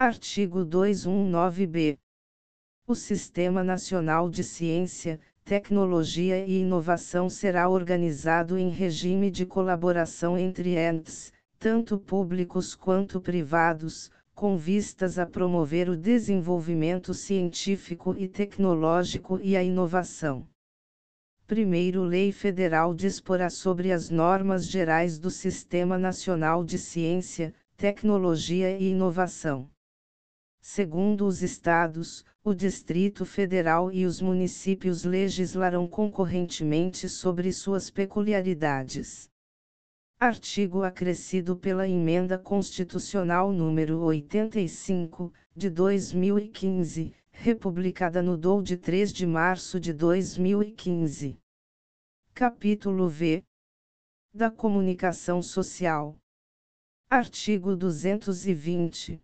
Artigo 0.05 0.67
219-B. 0.67 1.97
O 2.89 2.93
Sistema 2.93 3.63
Nacional 3.63 4.29
de 4.29 4.43
Ciência, 4.43 5.21
Tecnologia 5.45 6.45
e 6.45 6.59
Inovação 6.59 7.31
será 7.31 7.69
organizado 7.69 8.59
em 8.59 8.69
regime 8.69 9.31
de 9.31 9.47
colaboração 9.47 10.37
entre 10.37 10.75
entes, 10.77 11.33
tanto 11.57 11.97
públicos 12.01 12.75
quanto 12.75 13.21
privados, 13.21 14.11
com 14.35 14.57
vistas 14.57 15.21
a 15.21 15.25
promover 15.25 15.89
o 15.89 15.97
desenvolvimento 15.97 17.15
científico 17.15 18.13
e 18.19 18.27
tecnológico 18.27 19.39
e 19.41 19.57
a 19.57 19.63
inovação. 19.63 20.49
Primeiro, 21.47 22.03
Lei 22.03 22.33
Federal 22.33 22.93
disporá 22.93 23.49
sobre 23.49 23.93
as 23.93 24.11
normas 24.11 24.67
gerais 24.67 25.17
do 25.17 25.31
Sistema 25.31 25.97
Nacional 25.97 26.65
de 26.65 26.77
Ciência, 26.77 27.55
Tecnologia 27.77 28.77
e 28.77 28.91
Inovação. 28.91 29.71
Segundo 30.65 31.27
os 31.27 31.43
estados, 31.43 32.25
o 32.45 32.55
Distrito 32.55 33.27
Federal 33.27 33.91
e 33.91 34.07
os 34.07 34.21
municípios 34.21 35.03
legislarão 35.03 35.89
concorrentemente 35.89 37.09
sobre 37.09 37.53
suas 37.53 37.91
peculiaridades. 37.91 39.29
Artigo 40.21 40.85
acrescido 40.85 41.57
pela 41.57 41.89
Emenda 41.89 42.39
Constitucional 42.39 43.51
número 43.53 43.99
85, 44.03 45.33
de 45.53 45.69
2015, 45.69 47.13
republicada 47.33 48.23
no 48.23 48.37
DOU 48.37 48.63
de 48.63 48.77
3 48.77 49.13
de 49.13 49.27
março 49.27 49.81
de 49.81 49.93
2015. 49.93 51.41
Capítulo 52.33 53.09
V. 53.09 53.43
Da 54.33 54.49
Comunicação 54.49 55.43
Social. 55.43 56.17
Artigo 57.11 57.75
220 57.75 59.21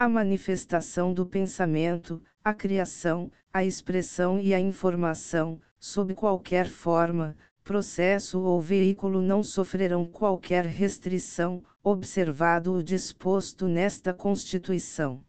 a 0.00 0.08
manifestação 0.08 1.12
do 1.12 1.26
pensamento, 1.26 2.22
a 2.44 2.54
criação, 2.54 3.32
a 3.52 3.64
expressão 3.64 4.38
e 4.38 4.54
a 4.54 4.60
informação, 4.60 5.60
sob 5.76 6.14
qualquer 6.14 6.68
forma, 6.68 7.36
processo 7.64 8.40
ou 8.40 8.60
veículo 8.60 9.20
não 9.20 9.42
sofrerão 9.42 10.06
qualquer 10.06 10.64
restrição, 10.64 11.64
observado 11.82 12.74
o 12.74 12.80
disposto 12.80 13.66
nesta 13.66 14.14
Constituição. 14.14 15.20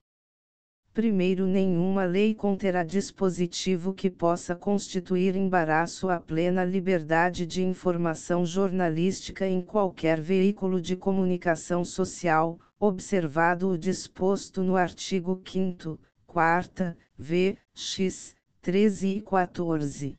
Primeiro, 0.93 1.47
nenhuma 1.47 2.05
lei 2.05 2.35
conterá 2.35 2.83
dispositivo 2.83 3.91
que 3.91 4.07
possa 4.07 4.55
constituir 4.55 5.35
embaraço 5.35 6.09
à 6.09 6.19
plena 6.19 6.63
liberdade 6.63 7.43
de 7.43 7.63
informação 7.63 8.45
jornalística 8.45 9.47
em 9.47 9.63
qualquer 9.63 10.21
veículo 10.21 10.79
de 10.79 10.95
comunicação 10.95 11.83
social, 11.83 12.59
observado 12.79 13.67
o 13.67 13.77
disposto 13.77 14.63
no 14.63 14.77
artigo 14.77 15.41
5, 15.45 15.99
4, 16.25 16.95
v, 17.17 17.57
x, 17.73 18.33
13 18.61 19.17
e 19.17 19.21
14. 19.21 20.17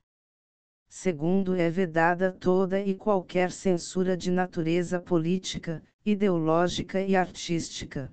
Segundo, 0.87 1.55
é 1.55 1.71
vedada 1.71 2.31
toda 2.31 2.79
e 2.81 2.95
qualquer 2.95 3.51
censura 3.51 4.15
de 4.15 4.31
natureza 4.31 5.01
política, 5.01 5.83
ideológica 6.05 7.01
e 7.01 7.17
artística. 7.17 8.13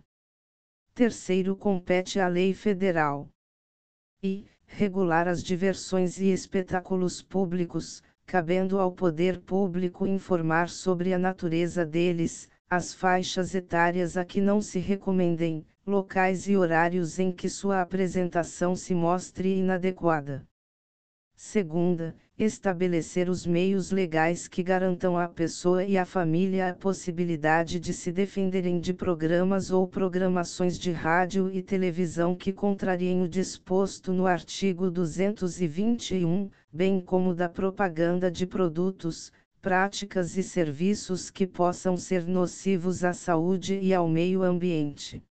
Terceiro, 0.93 1.55
compete 1.55 2.19
à 2.19 2.27
lei 2.27 2.53
federal. 2.53 3.29
E, 4.23 4.47
regular 4.65 5.27
as 5.27 5.43
diversões 5.43 6.19
e 6.19 6.27
espetáculos 6.27 7.21
públicos, 7.21 8.01
cabendo 8.25 8.79
ao 8.79 8.91
poder 8.91 9.41
público 9.41 10.07
informar 10.07 10.69
sobre 10.69 11.13
a 11.13 11.19
natureza 11.19 11.85
deles, 11.85 12.49
as 12.69 12.93
faixas 12.93 13.55
etárias 13.55 14.17
a 14.17 14.25
que 14.25 14.41
não 14.41 14.61
se 14.61 14.77
recomendem, 14.77 15.65
locais 15.85 16.49
e 16.49 16.57
horários 16.57 17.17
em 17.17 17.31
que 17.31 17.47
sua 17.47 17.81
apresentação 17.81 18.75
se 18.75 18.93
mostre 18.93 19.57
inadequada. 19.57 20.45
Segunda, 21.33 22.13
estabelecer 22.37 23.29
os 23.29 23.45
meios 23.45 23.89
legais 23.91 24.47
que 24.47 24.61
garantam 24.61 25.17
à 25.17 25.29
pessoa 25.29 25.85
e 25.85 25.97
à 25.97 26.03
família 26.03 26.69
a 26.69 26.73
possibilidade 26.73 27.79
de 27.79 27.93
se 27.93 28.11
defenderem 28.11 28.79
de 28.79 28.93
programas 28.93 29.71
ou 29.71 29.87
programações 29.87 30.77
de 30.77 30.91
rádio 30.91 31.49
e 31.53 31.61
televisão 31.61 32.35
que 32.35 32.51
contrariem 32.51 33.21
o 33.21 33.29
disposto 33.29 34.11
no 34.11 34.27
artigo 34.27 34.91
221, 34.91 36.49
bem 36.73 36.99
como 36.99 37.33
da 37.33 37.47
propaganda 37.47 38.29
de 38.29 38.45
produtos, 38.45 39.31
práticas 39.61 40.37
e 40.37 40.43
serviços 40.43 41.29
que 41.29 41.47
possam 41.47 41.97
ser 41.97 42.25
nocivos 42.25 43.03
à 43.03 43.13
saúde 43.13 43.79
e 43.79 43.93
ao 43.93 44.07
meio 44.07 44.43
ambiente. 44.43 45.23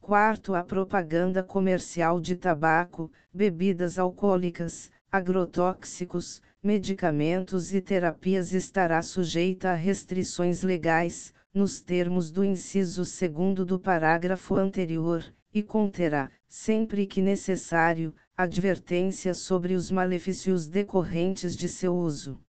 Quarto, 0.00 0.54
a 0.54 0.64
propaganda 0.64 1.42
comercial 1.42 2.20
de 2.20 2.34
tabaco, 2.34 3.10
bebidas 3.32 3.98
alcoólicas, 3.98 4.90
agrotóxicos, 5.12 6.40
medicamentos 6.62 7.72
e 7.72 7.80
terapias 7.80 8.52
estará 8.52 9.00
sujeita 9.02 9.70
a 9.70 9.74
restrições 9.74 10.62
legais, 10.62 11.32
nos 11.52 11.80
termos 11.80 12.30
do 12.30 12.44
inciso 12.44 13.02
2 13.02 13.66
do 13.66 13.78
parágrafo 13.78 14.56
anterior, 14.56 15.24
e 15.52 15.62
conterá, 15.62 16.30
sempre 16.48 17.06
que 17.06 17.22
necessário, 17.22 18.14
advertência 18.36 19.34
sobre 19.34 19.74
os 19.74 19.90
malefícios 19.90 20.66
decorrentes 20.66 21.56
de 21.56 21.68
seu 21.68 21.94
uso. 21.94 22.40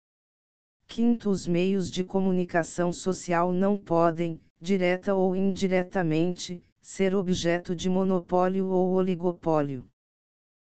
Quinto, 0.90 1.30
os 1.30 1.46
meios 1.46 1.92
de 1.92 2.04
comunicação 2.04 2.92
social 2.92 3.54
não 3.54 3.78
podem, 3.78 4.42
direta 4.60 5.14
ou 5.14 5.36
indiretamente, 5.36 6.64
ser 6.82 7.14
objeto 7.14 7.76
de 7.76 7.88
monopólio 7.88 8.68
ou 8.70 8.94
oligopólio. 8.94 9.88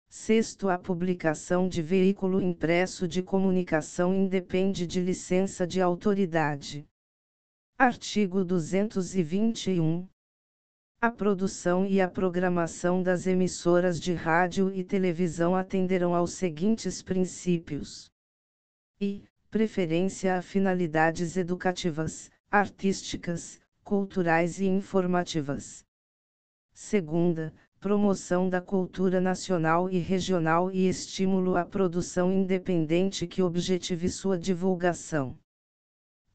Sexto, 0.10 0.68
a 0.68 0.78
publicação 0.78 1.70
de 1.70 1.82
veículo 1.82 2.42
impresso 2.42 3.08
de 3.08 3.24
comunicação 3.24 4.14
independe 4.14 4.86
de 4.86 5.00
licença 5.00 5.66
de 5.66 5.80
autoridade. 5.80 6.86
Artigo 7.78 8.44
221. 8.44 10.06
A 11.00 11.10
produção 11.10 11.86
e 11.86 12.02
a 12.02 12.10
programação 12.10 13.02
das 13.02 13.26
emissoras 13.26 13.98
de 13.98 14.14
rádio 14.14 14.70
e 14.76 14.84
televisão 14.84 15.56
atenderão 15.56 16.14
aos 16.14 16.34
seguintes 16.34 17.02
princípios: 17.02 18.12
i 19.00 19.29
preferência 19.50 20.38
a 20.38 20.44
finalidades 20.44 21.36
educativas, 21.36 22.30
artísticas, 22.52 23.60
culturais 23.84 24.60
e 24.60 24.66
informativas. 24.66 25.84
Segunda, 26.72 27.52
promoção 27.80 28.48
da 28.48 28.62
cultura 28.62 29.20
nacional 29.20 29.90
e 29.90 29.98
regional 29.98 30.72
e 30.72 30.88
estímulo 30.88 31.58
à 31.58 31.66
produção 31.66 32.32
independente 32.32 33.26
que 33.26 33.42
objetive 33.42 34.08
sua 34.08 34.38
divulgação. 34.38 35.36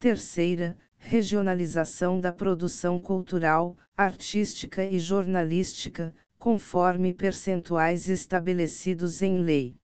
Terceira, 0.01 0.77
regionalização 0.97 2.21
da 2.21 2.33
produção 2.33 2.99
cultural, 2.99 3.77
artística 3.97 4.85
e 4.85 4.99
jornalística, 4.99 6.13
conforme 6.37 7.15
percentuais 7.15 8.09
estabelecidos 8.09 9.23
em 9.23 9.39
lei. 9.39 9.77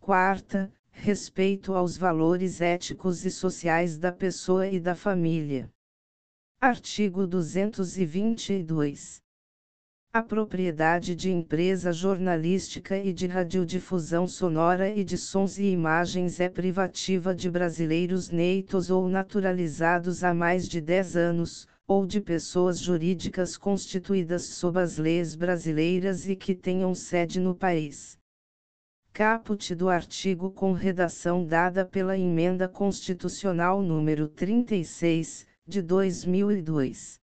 Quarta, 0.00 0.72
respeito 0.92 1.74
aos 1.74 1.96
valores 1.96 2.60
éticos 2.60 3.24
e 3.24 3.30
sociais 3.30 3.98
da 3.98 4.12
pessoa 4.12 4.68
e 4.68 4.78
da 4.78 4.94
família. 4.94 5.68
Artigo 6.60 7.26
222. 7.26 9.20
A 10.14 10.22
propriedade 10.22 11.16
de 11.16 11.30
empresa 11.30 11.92
jornalística 11.92 12.98
e 12.98 13.12
de 13.12 13.26
radiodifusão 13.26 14.28
sonora 14.28 14.90
e 14.90 15.02
de 15.02 15.16
sons 15.16 15.58
e 15.58 15.64
imagens 15.64 16.38
é 16.38 16.48
privativa 16.48 17.34
de 17.34 17.50
brasileiros 17.50 18.30
neitos 18.30 18.90
ou 18.90 19.08
naturalizados 19.08 20.22
há 20.22 20.34
mais 20.34 20.68
de 20.68 20.80
10 20.80 21.16
anos, 21.16 21.66
ou 21.86 22.06
de 22.06 22.20
pessoas 22.20 22.78
jurídicas 22.78 23.56
constituídas 23.56 24.44
sob 24.44 24.78
as 24.78 24.98
leis 24.98 25.34
brasileiras 25.34 26.28
e 26.28 26.36
que 26.36 26.54
tenham 26.54 26.94
sede 26.94 27.40
no 27.40 27.54
país. 27.54 28.21
Caput 29.14 29.74
do 29.74 29.90
artigo 29.90 30.50
com 30.50 30.72
redação 30.72 31.44
dada 31.44 31.84
pela 31.84 32.16
Emenda 32.16 32.66
Constitucional 32.66 33.82
número 33.82 34.26
36, 34.26 35.46
de 35.66 35.82
2002 35.82 37.20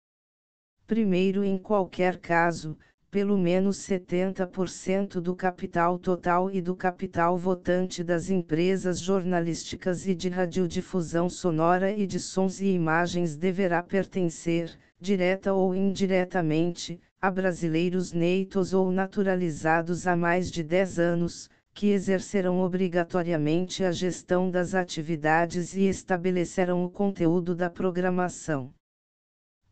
primeiro 0.88 1.44
em 1.44 1.58
qualquer 1.58 2.20
caso, 2.20 2.78
pelo 3.12 3.38
menos 3.38 3.78
70% 3.80 5.20
do 5.20 5.36
capital 5.36 6.00
total 6.00 6.50
e 6.50 6.62
do 6.62 6.76
capital 6.76 7.38
votante 7.38 8.04
das 8.04 8.30
empresas 8.30 9.00
jornalísticas 9.00 10.08
e 10.08 10.16
de 10.16 10.30
radiodifusão 10.30 11.30
sonora 11.30 11.92
e 11.92 12.08
de 12.08 12.20
sons 12.20 12.62
e 12.62 12.68
imagens 12.68 13.36
deverá 13.36 13.84
pertencer, 13.84 14.78
direta 15.00 15.52
ou 15.52 15.76
indiretamente, 15.76 17.00
a 17.22 17.30
brasileiros 17.30 18.14
neitos 18.14 18.74
ou 18.74 18.92
naturalizados 18.92 20.08
há 20.08 20.16
mais 20.16 20.52
de 20.52 20.64
10 20.64 21.00
anos, 21.00 21.50
que 21.74 21.88
exercerão 21.88 22.62
obrigatoriamente 22.62 23.84
a 23.84 23.92
gestão 23.92 24.52
das 24.52 24.76
atividades 24.76 25.76
e 25.76 25.88
estabelecerão 25.88 26.86
o 26.86 26.90
conteúdo 26.90 27.56
da 27.56 27.70
programação. 27.70 28.72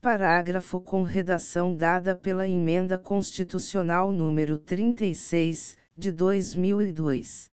Parágrafo 0.02 0.82
com 0.82 1.04
redação 1.04 1.76
dada 1.76 2.16
pela 2.16 2.48
Emenda 2.48 2.98
Constitucional 2.98 4.12
número 4.12 4.58
36, 4.58 5.78
de 5.96 6.12
2002. 6.12 7.52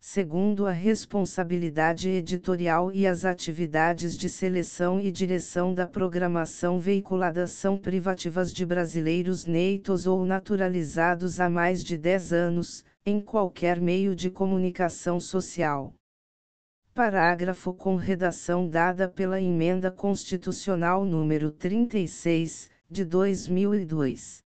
Segundo 0.00 0.66
a 0.66 0.72
responsabilidade 0.72 2.08
editorial 2.08 2.90
e 2.90 3.06
as 3.06 3.24
atividades 3.24 4.18
de 4.18 4.28
seleção 4.28 5.00
e 5.00 5.12
direção 5.12 5.72
da 5.72 5.86
programação 5.86 6.80
veiculada 6.80 7.46
são 7.46 7.78
privativas 7.78 8.52
de 8.52 8.66
brasileiros 8.66 9.46
neitos 9.46 10.04
ou 10.04 10.26
naturalizados 10.26 11.38
há 11.38 11.48
mais 11.48 11.84
de 11.84 11.96
10 11.96 12.32
anos, 12.32 12.84
em 13.04 13.20
qualquer 13.20 13.80
meio 13.80 14.14
de 14.14 14.30
comunicação 14.30 15.18
social. 15.18 15.92
Parágrafo 16.94 17.74
com 17.74 17.96
redação 17.96 18.68
dada 18.68 19.08
pela 19.08 19.40
Emenda 19.40 19.90
Constitucional 19.90 21.04
número 21.04 21.50
36, 21.50 22.70
de 22.88 23.04
2002. 23.04 24.44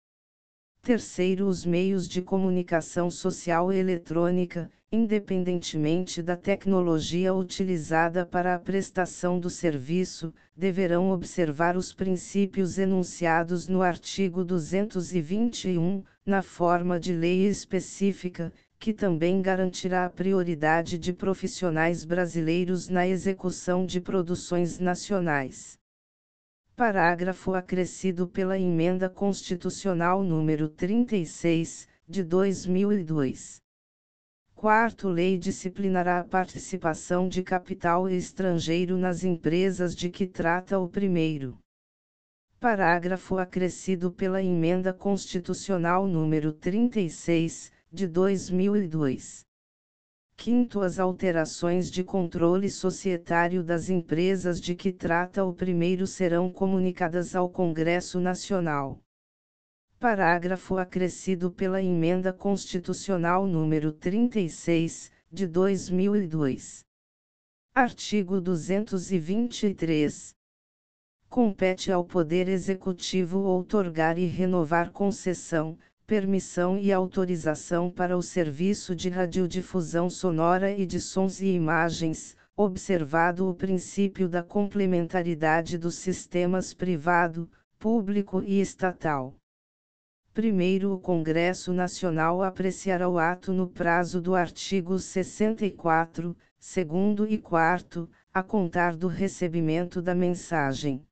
Terceiro, 0.81 1.47
os 1.47 1.67
meios 1.67 2.09
de 2.09 2.23
comunicação 2.23 3.11
social 3.11 3.71
eletrônica, 3.71 4.71
independentemente 4.91 6.23
da 6.23 6.35
tecnologia 6.35 7.35
utilizada 7.35 8.25
para 8.25 8.55
a 8.55 8.59
prestação 8.59 9.39
do 9.39 9.51
serviço, 9.51 10.33
deverão 10.57 11.11
observar 11.11 11.77
os 11.77 11.93
princípios 11.93 12.79
enunciados 12.79 13.69
no 13.69 13.83
artigo 13.83 14.43
221, 14.43 16.03
na 16.25 16.41
forma 16.41 16.99
de 16.99 17.13
lei 17.13 17.47
específica, 17.47 18.51
que 18.79 18.95
também 18.95 19.43
garantirá 19.43 20.07
a 20.07 20.11
prioridade 20.11 20.97
de 20.99 21.13
profissionais 21.13 22.05
brasileiros 22.05 22.89
na 22.89 23.07
execução 23.07 23.85
de 23.85 24.01
produções 24.01 24.79
nacionais. 24.79 25.79
Parágrafo 26.75 27.55
acrescido 27.55 28.27
pela 28.27 28.59
Emenda 28.59 29.11
Constitucional 29.11 30.23
número 30.23 30.69
36, 30.69 31.89
de 32.09 32.23
2002. 32.23 33.68
Quarto, 34.59 35.09
lei 35.09 35.39
disciplinará 35.39 36.19
a 36.19 36.25
participação 36.25 37.29
de 37.29 37.45
capital 37.45 38.09
estrangeiro 38.09 38.99
nas 38.99 39.23
empresas 39.23 39.95
de 39.95 40.11
que 40.11 40.27
trata 40.27 40.81
o 40.81 40.89
primeiro. 40.89 41.57
Parágrafo 42.59 43.39
acrescido 43.39 44.11
pela 44.11 44.43
Emenda 44.43 44.93
Constitucional 44.93 46.09
número 46.09 46.53
36, 46.53 47.71
de 47.93 48.09
2002. 48.09 49.43
Quinto, 50.37 50.81
as 50.81 50.99
alterações 50.99 51.89
de 51.89 52.03
controle 52.03 52.69
societário 52.69 53.63
das 53.63 53.89
empresas 53.89 54.61
de 54.61 54.75
que 54.75 54.91
trata 54.91 55.45
o 55.45 55.55
primeiro 55.55 56.05
serão 56.05 56.51
comunicadas 56.51 57.37
ao 57.37 57.49
Congresso 57.49 58.19
Nacional. 58.19 58.99
Parágrafo 60.01 60.79
acrescido 60.79 61.51
pela 61.51 61.83
Emenda 61.83 62.33
Constitucional 62.33 63.49
número 63.49 63.91
36, 63.91 65.11
de 65.29 65.45
2002. 65.45 66.85
Artigo 67.75 68.41
223. 68.41 70.37
Compete 71.29 71.91
ao 71.91 72.05
Poder 72.05 72.49
Executivo 72.49 73.41
outorgar 73.41 74.21
e 74.21 74.27
renovar 74.27 74.93
concessão, 74.93 75.77
permissão 76.07 76.79
e 76.79 76.93
autorização 76.93 77.91
para 77.91 78.17
o 78.17 78.23
serviço 78.23 78.95
de 78.95 79.09
radiodifusão 79.09 80.09
sonora 80.09 80.71
e 80.71 80.87
de 80.87 81.01
sons 81.01 81.41
e 81.41 81.47
imagens, 81.47 82.37
observado 82.57 83.49
o 83.49 83.55
princípio 83.55 84.29
da 84.29 84.45
complementaridade 84.45 85.77
dos 85.77 85.97
sistemas 85.97 86.73
privado, 86.73 87.51
público 87.81 88.41
e 88.47 88.61
estatal. 88.61 89.35
Primeiro, 90.39 90.95
o 90.95 91.01
Congresso 91.01 91.73
Nacional 91.73 92.45
apreciará 92.45 93.09
o 93.09 93.19
ato 93.19 93.53
no 93.53 93.67
prazo 93.67 94.21
do 94.21 94.37
artigo 94.37 94.97
64, 94.97 96.37
segundo 96.61 97.27
e 97.29 97.37
quarto, 97.37 98.09
a 98.33 98.41
contar 98.41 98.97
do 98.97 99.09
recebimento 99.09 100.01
da 100.01 100.15
mensagem. 100.15 101.05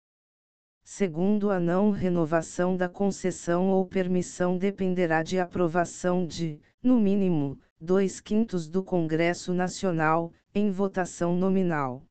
Segundo 0.84 1.50
a 1.50 1.58
não 1.58 1.90
renovação 1.90 2.76
da 2.76 2.88
concessão 2.88 3.70
ou 3.70 3.84
permissão 3.84 4.56
dependerá 4.56 5.24
de 5.24 5.40
aprovação 5.40 6.24
de, 6.24 6.60
no 6.80 6.96
mínimo, 6.96 7.58
dois 7.80 8.20
quintos 8.20 8.68
do 8.68 8.80
Congresso 8.80 9.52
Nacional, 9.52 10.32
em 10.54 10.70
votação 10.70 11.34
nominal. 11.34 12.05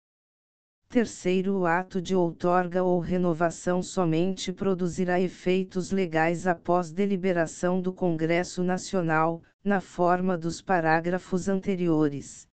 Terceiro, 0.90 1.60
o 1.60 1.66
ato 1.66 2.02
de 2.02 2.16
outorga 2.16 2.84
ou 2.84 3.00
renovação 3.00 3.82
somente 3.82 4.54
produzirá 4.54 5.20
efeitos 5.20 5.92
legais 5.92 6.48
após 6.48 6.92
deliberação 6.92 7.82
do 7.82 7.92
Congresso 7.92 8.64
Nacional, 8.64 9.42
na 9.64 9.82
forma 9.82 10.38
dos 10.38 10.62
parágrafos 10.62 11.50
anteriores. 11.50 12.48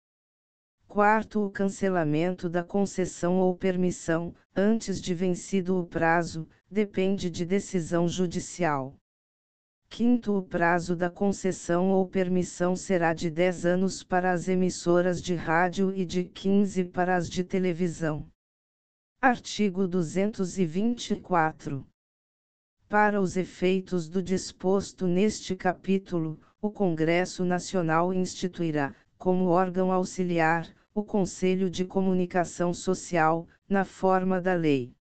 Quarto, 0.86 1.44
o 1.44 1.50
cancelamento 1.50 2.48
da 2.48 2.64
concessão 2.64 3.38
ou 3.38 3.54
permissão, 3.56 4.34
antes 4.56 5.00
de 5.00 5.14
vencido 5.14 5.78
o 5.78 5.86
prazo, 5.86 6.48
depende 6.70 7.30
de 7.30 7.44
decisão 7.44 8.08
judicial. 8.08 8.99
Quinto, 9.92 10.38
o 10.38 10.42
prazo 10.42 10.94
da 10.94 11.10
concessão 11.10 11.90
ou 11.90 12.06
permissão 12.06 12.76
será 12.76 13.12
de 13.12 13.28
10 13.28 13.66
anos 13.66 14.04
para 14.04 14.30
as 14.30 14.46
emissoras 14.48 15.20
de 15.20 15.34
rádio 15.34 15.92
e 15.94 16.06
de 16.06 16.24
15 16.24 16.84
para 16.84 17.16
as 17.16 17.28
de 17.28 17.42
televisão. 17.42 18.26
Artigo 19.20 19.88
224. 19.88 21.84
Para 22.88 23.20
os 23.20 23.36
efeitos 23.36 24.08
do 24.08 24.22
disposto 24.22 25.08
neste 25.08 25.56
capítulo, 25.56 26.40
o 26.62 26.70
Congresso 26.70 27.44
Nacional 27.44 28.14
instituirá, 28.14 28.94
como 29.18 29.48
órgão 29.48 29.90
auxiliar, 29.92 30.72
o 30.94 31.02
Conselho 31.02 31.68
de 31.68 31.84
Comunicação 31.84 32.72
Social, 32.72 33.46
na 33.68 33.84
forma 33.84 34.40
da 34.40 34.54
Lei. 34.54 34.94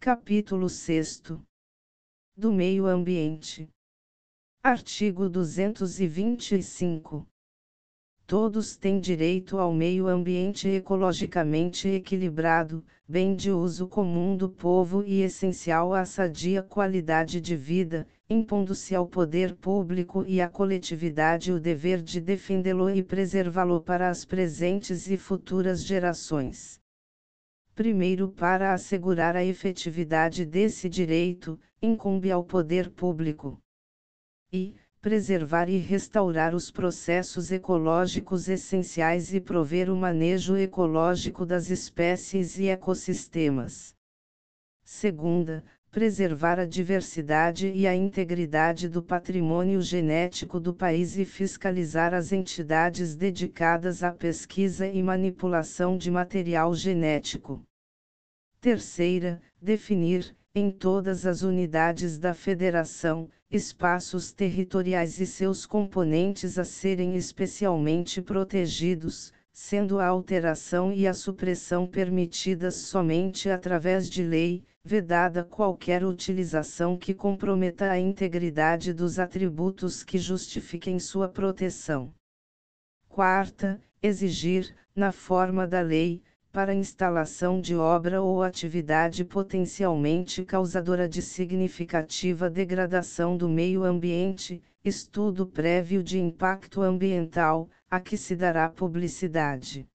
Capítulo 0.00 0.70
6 0.70 1.22
do 2.34 2.50
Meio 2.50 2.86
Ambiente. 2.86 3.70
Artigo 4.62 5.26
225. 5.26 7.26
todos 8.26 8.76
têm 8.76 9.00
direito 9.00 9.56
ao 9.56 9.72
meio 9.72 10.06
ambiente 10.06 10.68
ecologicamente 10.68 11.88
equilibrado, 11.88 12.84
bem 13.08 13.34
de 13.34 13.50
uso 13.50 13.88
comum 13.88 14.36
do 14.36 14.50
povo 14.50 15.02
e 15.02 15.22
essencial 15.22 15.94
à 15.94 16.04
sadia 16.04 16.62
qualidade 16.62 17.40
de 17.40 17.56
vida, 17.56 18.06
impondo-se 18.28 18.94
ao 18.94 19.06
poder 19.06 19.54
público 19.54 20.26
e 20.28 20.42
à 20.42 20.48
coletividade 20.50 21.50
o 21.50 21.58
dever 21.58 22.02
de 22.02 22.20
defendê-lo 22.20 22.90
e 22.90 23.02
preservá-lo 23.02 23.80
para 23.80 24.10
as 24.10 24.26
presentes 24.26 25.08
e 25.08 25.16
futuras 25.16 25.82
gerações. 25.82 26.78
Primeiro, 27.74 28.28
para 28.28 28.74
assegurar 28.74 29.36
a 29.36 29.42
efetividade 29.42 30.44
desse 30.44 30.86
direito, 30.86 31.58
incumbe 31.80 32.30
ao 32.30 32.44
poder 32.44 32.90
público. 32.90 33.58
E, 34.52 34.74
preservar 35.00 35.68
e 35.68 35.78
restaurar 35.78 36.54
os 36.54 36.70
processos 36.70 37.52
ecológicos 37.52 38.48
essenciais 38.48 39.32
e 39.32 39.40
prover 39.40 39.88
o 39.88 39.96
manejo 39.96 40.56
ecológico 40.56 41.46
das 41.46 41.70
espécies 41.70 42.58
e 42.58 42.68
ecossistemas. 42.68 43.94
Segunda, 44.82 45.64
preservar 45.90 46.58
a 46.58 46.66
diversidade 46.66 47.68
e 47.68 47.86
a 47.86 47.94
integridade 47.94 48.88
do 48.88 49.02
patrimônio 49.02 49.80
genético 49.80 50.58
do 50.58 50.74
país 50.74 51.16
e 51.16 51.24
fiscalizar 51.24 52.12
as 52.12 52.32
entidades 52.32 53.14
dedicadas 53.14 54.02
à 54.02 54.12
pesquisa 54.12 54.86
e 54.86 55.02
manipulação 55.02 55.96
de 55.96 56.10
material 56.10 56.74
genético. 56.74 57.62
Terceira, 58.60 59.40
definir, 59.62 60.36
em 60.52 60.68
todas 60.70 61.26
as 61.26 61.42
unidades 61.42 62.18
da 62.18 62.34
Federação, 62.34 63.28
espaços 63.48 64.32
territoriais 64.32 65.20
e 65.20 65.26
seus 65.26 65.64
componentes 65.64 66.58
a 66.58 66.64
serem 66.64 67.14
especialmente 67.14 68.20
protegidos, 68.20 69.32
sendo 69.52 70.00
a 70.00 70.06
alteração 70.06 70.92
e 70.92 71.06
a 71.06 71.14
supressão 71.14 71.86
permitidas 71.86 72.74
somente 72.76 73.48
através 73.48 74.10
de 74.10 74.24
lei, 74.24 74.64
vedada 74.82 75.44
qualquer 75.44 76.04
utilização 76.04 76.96
que 76.96 77.14
comprometa 77.14 77.90
a 77.90 77.98
integridade 77.98 78.92
dos 78.92 79.20
atributos 79.20 80.02
que 80.02 80.18
justifiquem 80.18 80.98
sua 80.98 81.28
proteção. 81.28 82.12
Quarta, 83.08 83.80
exigir, 84.02 84.74
na 84.96 85.12
forma 85.12 85.66
da 85.66 85.80
lei, 85.80 86.22
para 86.52 86.74
instalação 86.74 87.60
de 87.60 87.76
obra 87.76 88.20
ou 88.20 88.42
atividade 88.42 89.24
potencialmente 89.24 90.44
causadora 90.44 91.08
de 91.08 91.22
significativa 91.22 92.50
degradação 92.50 93.36
do 93.36 93.48
meio 93.48 93.84
ambiente, 93.84 94.60
estudo 94.84 95.46
prévio 95.46 96.02
de 96.02 96.18
impacto 96.18 96.82
ambiental, 96.82 97.68
a 97.88 98.00
que 98.00 98.16
se 98.16 98.34
dará 98.34 98.68
publicidade. 98.68 99.88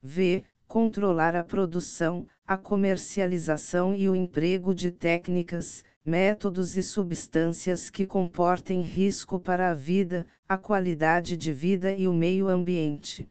V. 0.00 0.44
Controlar 0.66 1.34
a 1.34 1.42
produção, 1.42 2.26
a 2.46 2.56
comercialização 2.56 3.94
e 3.94 4.08
o 4.08 4.14
emprego 4.14 4.74
de 4.74 4.90
técnicas, 4.90 5.84
métodos 6.04 6.76
e 6.76 6.82
substâncias 6.82 7.90
que 7.90 8.06
comportem 8.06 8.80
risco 8.80 9.40
para 9.40 9.70
a 9.70 9.74
vida, 9.74 10.26
a 10.48 10.56
qualidade 10.56 11.36
de 11.36 11.52
vida 11.52 11.92
e 11.92 12.06
o 12.06 12.12
meio 12.12 12.48
ambiente. 12.48 13.28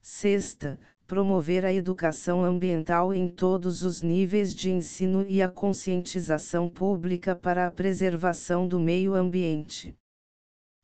Sexta, 0.00 0.78
promover 1.06 1.64
a 1.64 1.72
educação 1.72 2.44
ambiental 2.44 3.14
em 3.14 3.28
todos 3.28 3.82
os 3.82 4.02
níveis 4.02 4.52
de 4.52 4.70
ensino 4.70 5.24
e 5.28 5.40
a 5.40 5.48
conscientização 5.48 6.68
pública 6.68 7.36
para 7.36 7.66
a 7.66 7.70
preservação 7.70 8.66
do 8.66 8.80
meio 8.80 9.14
ambiente. 9.14 9.96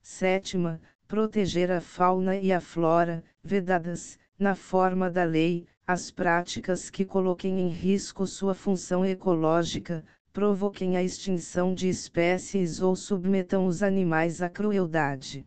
Sétima, 0.01 0.81
proteger 1.09 1.70
a 1.70 1.81
fauna 1.81 2.36
e 2.36 2.53
a 2.53 2.61
flora, 2.61 3.24
vedadas, 3.43 4.19
na 4.39 4.55
forma 4.55 5.11
da 5.11 5.24
lei, 5.24 5.66
as 5.86 6.11
práticas 6.11 6.89
que 6.89 7.05
coloquem 7.05 7.61
em 7.61 7.69
risco 7.69 8.27
sua 8.27 8.55
função 8.55 9.05
ecológica, 9.05 10.05
provoquem 10.32 10.97
a 10.97 11.03
extinção 11.03 11.74
de 11.74 11.89
espécies 11.89 12.81
ou 12.81 12.94
submetam 12.94 13.66
os 13.66 13.82
animais 13.82 14.40
à 14.40 14.49
crueldade. 14.49 15.44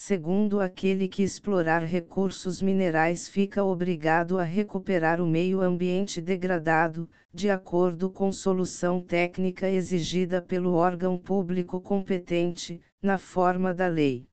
Segundo 0.00 0.60
aquele 0.60 1.08
que 1.08 1.24
explorar 1.24 1.82
recursos 1.82 2.62
minerais 2.62 3.28
fica 3.28 3.64
obrigado 3.64 4.38
a 4.38 4.44
recuperar 4.44 5.20
o 5.20 5.26
meio 5.26 5.60
ambiente 5.60 6.20
degradado, 6.20 7.10
de 7.34 7.50
acordo 7.50 8.08
com 8.08 8.30
solução 8.30 9.02
técnica 9.02 9.68
exigida 9.68 10.40
pelo 10.40 10.74
órgão 10.74 11.18
público 11.18 11.80
competente, 11.80 12.80
na 13.02 13.18
forma 13.18 13.74
da 13.74 13.88
lei. 13.88 14.28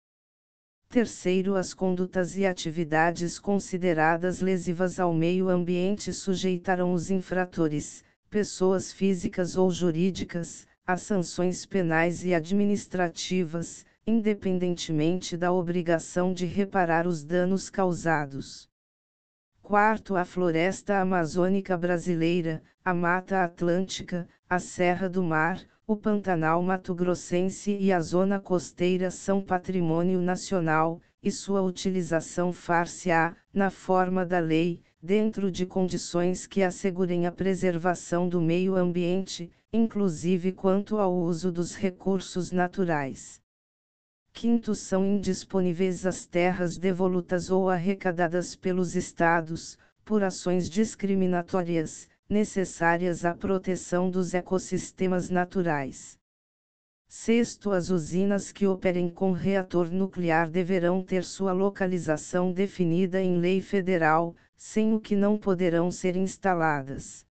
Terceiro, 0.88 1.56
as 1.56 1.74
condutas 1.74 2.38
e 2.38 2.46
atividades 2.46 3.40
consideradas 3.40 4.42
lesivas 4.42 5.00
ao 5.00 5.16
meio 5.16 5.50
ambiente 5.50 6.14
sujeitarão 6.14 6.94
os 6.94 7.10
infratores, 7.10 8.04
pessoas 8.30 8.94
físicas 8.94 9.58
ou 9.58 9.72
jurídicas, 9.72 10.68
a 10.86 10.96
sanções 10.96 11.66
penais 11.66 12.24
e 12.24 12.36
administrativas, 12.36 13.84
independentemente 14.07 15.36
da 15.36 15.52
obrigação 15.52 16.32
de 16.32 16.45
reparar 16.45 17.07
os 17.07 17.23
danos 17.23 17.69
causados. 17.69 18.69
Quarto, 19.64 20.15
a 20.15 20.23
floresta 20.23 20.99
amazônica 20.99 21.76
brasileira, 21.76 22.61
a 22.84 22.94
Mata 22.94 23.44
Atlântica, 23.44 24.27
a 24.48 24.60
Serra 24.60 25.10
do 25.10 25.23
Mar, 25.23 25.60
o 25.88 25.95
Pantanal 25.95 26.61
Mato-Grossense 26.61 27.76
e 27.76 27.91
a 27.91 27.99
Zona 27.99 28.40
Costeira 28.40 29.10
são 29.10 29.41
patrimônio 29.41 30.22
nacional, 30.22 31.02
e 31.22 31.32
sua 31.32 31.64
utilização 31.64 32.53
far-se-á, 32.53 33.36
na 33.52 33.72
forma 33.72 34.23
da 34.23 34.38
lei, 34.38 34.84
dentro 35.02 35.52
de 35.52 35.65
condições 35.65 36.45
que 36.45 36.61
assegurem 36.61 37.26
a 37.26 37.32
preservação 37.32 38.30
do 38.30 38.40
meio 38.40 38.76
ambiente, 38.76 39.52
inclusive 39.73 40.52
quanto 40.52 40.99
ao 40.99 41.11
uso 41.11 41.52
dos 41.52 41.76
recursos 41.76 42.52
naturais. 42.52 43.44
Quinto, 44.36 44.76
são 44.76 45.06
indisponíveis 45.06 46.06
as 46.06 46.26
terras 46.26 46.78
devolutas 46.78 47.49
ou 47.49 47.70
arrecadadas 47.70 48.53
pelos 48.53 48.94
estados, 48.94 49.80
por 50.03 50.26
ações 50.26 50.70
discriminatórias, 50.70 52.10
necessárias 52.30 53.24
à 53.24 53.34
proteção 53.34 54.10
dos 54.10 54.34
ecossistemas 54.34 55.30
naturais. 55.30 56.20
Sexto, 57.07 57.72
as 57.72 57.90
usinas 57.90 58.52
que 58.52 58.68
operem 58.68 59.10
com 59.10 59.32
reator 59.32 59.90
nuclear 59.90 60.49
deverão 60.49 61.02
ter 61.02 61.24
sua 61.24 61.53
localização 61.53 62.52
definida 62.52 63.22
em 63.22 63.40
lei 63.40 63.62
federal, 63.62 64.36
sem 64.57 64.94
o 64.94 64.99
que 64.99 65.16
não 65.16 65.38
poderão 65.38 65.90
ser 65.90 66.18
instaladas. 66.18 67.24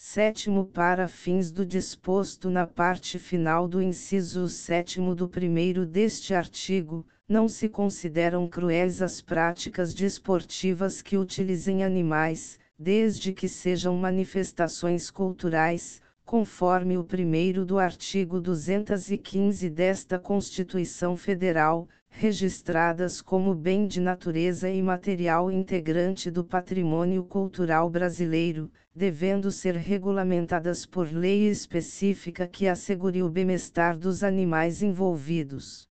Sétimo, 0.00 0.64
para 0.64 1.08
fins 1.08 1.50
do 1.50 1.66
disposto 1.66 2.48
na 2.48 2.64
parte 2.68 3.18
final 3.18 3.66
do 3.66 3.82
inciso 3.82 4.48
sétimo 4.48 5.12
do 5.12 5.28
primeiro 5.28 5.84
deste 5.84 6.32
artigo, 6.32 7.04
não 7.28 7.48
se 7.48 7.68
consideram 7.68 8.46
cruéis 8.46 9.02
as 9.02 9.20
práticas 9.20 9.92
desportivas 9.92 11.02
que 11.02 11.18
utilizem 11.18 11.82
animais, 11.82 12.60
desde 12.78 13.32
que 13.32 13.48
sejam 13.48 13.96
manifestações 13.96 15.10
culturais, 15.10 16.00
conforme 16.24 16.96
o 16.96 17.02
primeiro 17.02 17.66
do 17.66 17.76
artigo 17.76 18.40
215 18.40 19.68
desta 19.68 20.16
Constituição 20.16 21.16
Federal, 21.16 21.88
registradas 22.08 23.20
como 23.20 23.52
bem 23.52 23.86
de 23.86 24.00
natureza 24.00 24.70
imaterial 24.70 25.50
integrante 25.50 26.30
do 26.30 26.44
patrimônio 26.44 27.24
cultural 27.24 27.90
brasileiro, 27.90 28.70
devendo 28.98 29.52
ser 29.52 29.76
regulamentadas 29.76 30.84
por 30.84 31.06
lei 31.12 31.48
específica 31.48 32.48
que 32.48 32.66
assegure 32.66 33.22
o 33.22 33.30
bem-estar 33.30 33.96
dos 33.96 34.24
animais 34.24 34.82
envolvidos. 34.82 35.88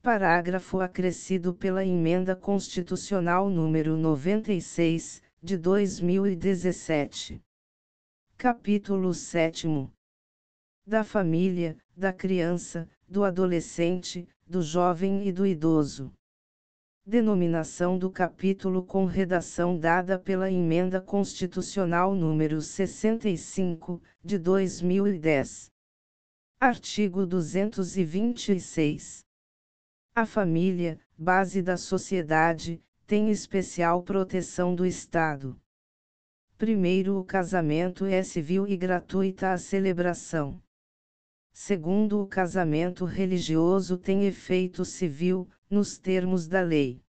Parágrafo 0.00 0.80
acrescido 0.80 1.52
pela 1.52 1.84
Emenda 1.84 2.34
Constitucional 2.34 3.50
número 3.50 3.98
96, 3.98 5.22
de 5.42 5.58
2017. 5.58 7.38
Capítulo 8.38 9.12
7 9.12 9.68
Da 10.86 11.04
família, 11.04 11.76
da 11.94 12.14
criança, 12.14 12.88
do 13.06 13.24
adolescente, 13.24 14.26
do 14.46 14.62
jovem 14.62 15.28
e 15.28 15.32
do 15.32 15.46
idoso. 15.46 16.10
Denominação 17.08 17.96
do 17.96 18.10
capítulo 18.10 18.82
com 18.82 19.04
redação 19.04 19.78
dada 19.78 20.18
pela 20.18 20.50
Emenda 20.50 21.00
Constitucional 21.00 22.16
número 22.16 22.60
65, 22.60 24.02
de 24.24 24.36
2010. 24.36 25.70
Artigo 26.58 27.24
226. 27.24 29.20
A 30.16 30.26
família, 30.26 30.98
base 31.16 31.62
da 31.62 31.76
sociedade, 31.76 32.82
tem 33.06 33.30
especial 33.30 34.02
proteção 34.02 34.74
do 34.74 34.84
Estado. 34.84 35.56
Primeiro, 36.58 37.20
o 37.20 37.24
casamento 37.24 38.04
é 38.04 38.20
civil 38.24 38.66
e 38.66 38.76
gratuita 38.76 39.52
a 39.52 39.58
celebração. 39.58 40.60
segundo 41.52 42.20
o 42.20 42.26
casamento 42.26 43.04
religioso 43.04 43.96
tem 43.96 44.26
efeito 44.26 44.84
civil, 44.84 45.48
nos 45.70 45.98
termos 45.98 46.46
da 46.46 46.60
lei. 46.60 47.02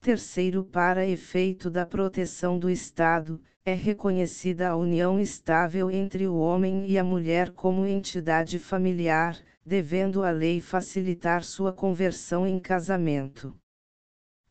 Terceiro, 0.00 0.64
para 0.64 1.06
efeito 1.06 1.70
da 1.70 1.84
proteção 1.84 2.58
do 2.58 2.70
Estado, 2.70 3.40
é 3.64 3.74
reconhecida 3.74 4.70
a 4.70 4.76
união 4.76 5.20
estável 5.20 5.90
entre 5.90 6.26
o 6.26 6.36
homem 6.36 6.86
e 6.90 6.98
a 6.98 7.04
mulher 7.04 7.50
como 7.50 7.86
entidade 7.86 8.58
familiar, 8.58 9.38
devendo 9.64 10.24
a 10.24 10.30
lei 10.30 10.60
facilitar 10.60 11.44
sua 11.44 11.72
conversão 11.72 12.46
em 12.46 12.58
casamento. 12.58 13.54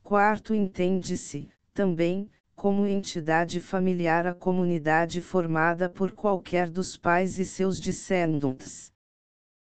Quarto, 0.03 0.53
entende-se, 0.53 1.49
também, 1.73 2.29
como 2.55 2.85
entidade 2.85 3.59
familiar 3.59 4.27
a 4.27 4.33
comunidade 4.33 5.21
formada 5.21 5.89
por 5.89 6.11
qualquer 6.11 6.69
dos 6.69 6.95
pais 6.95 7.39
e 7.39 7.45
seus 7.45 7.79
descendentes. 7.79 8.93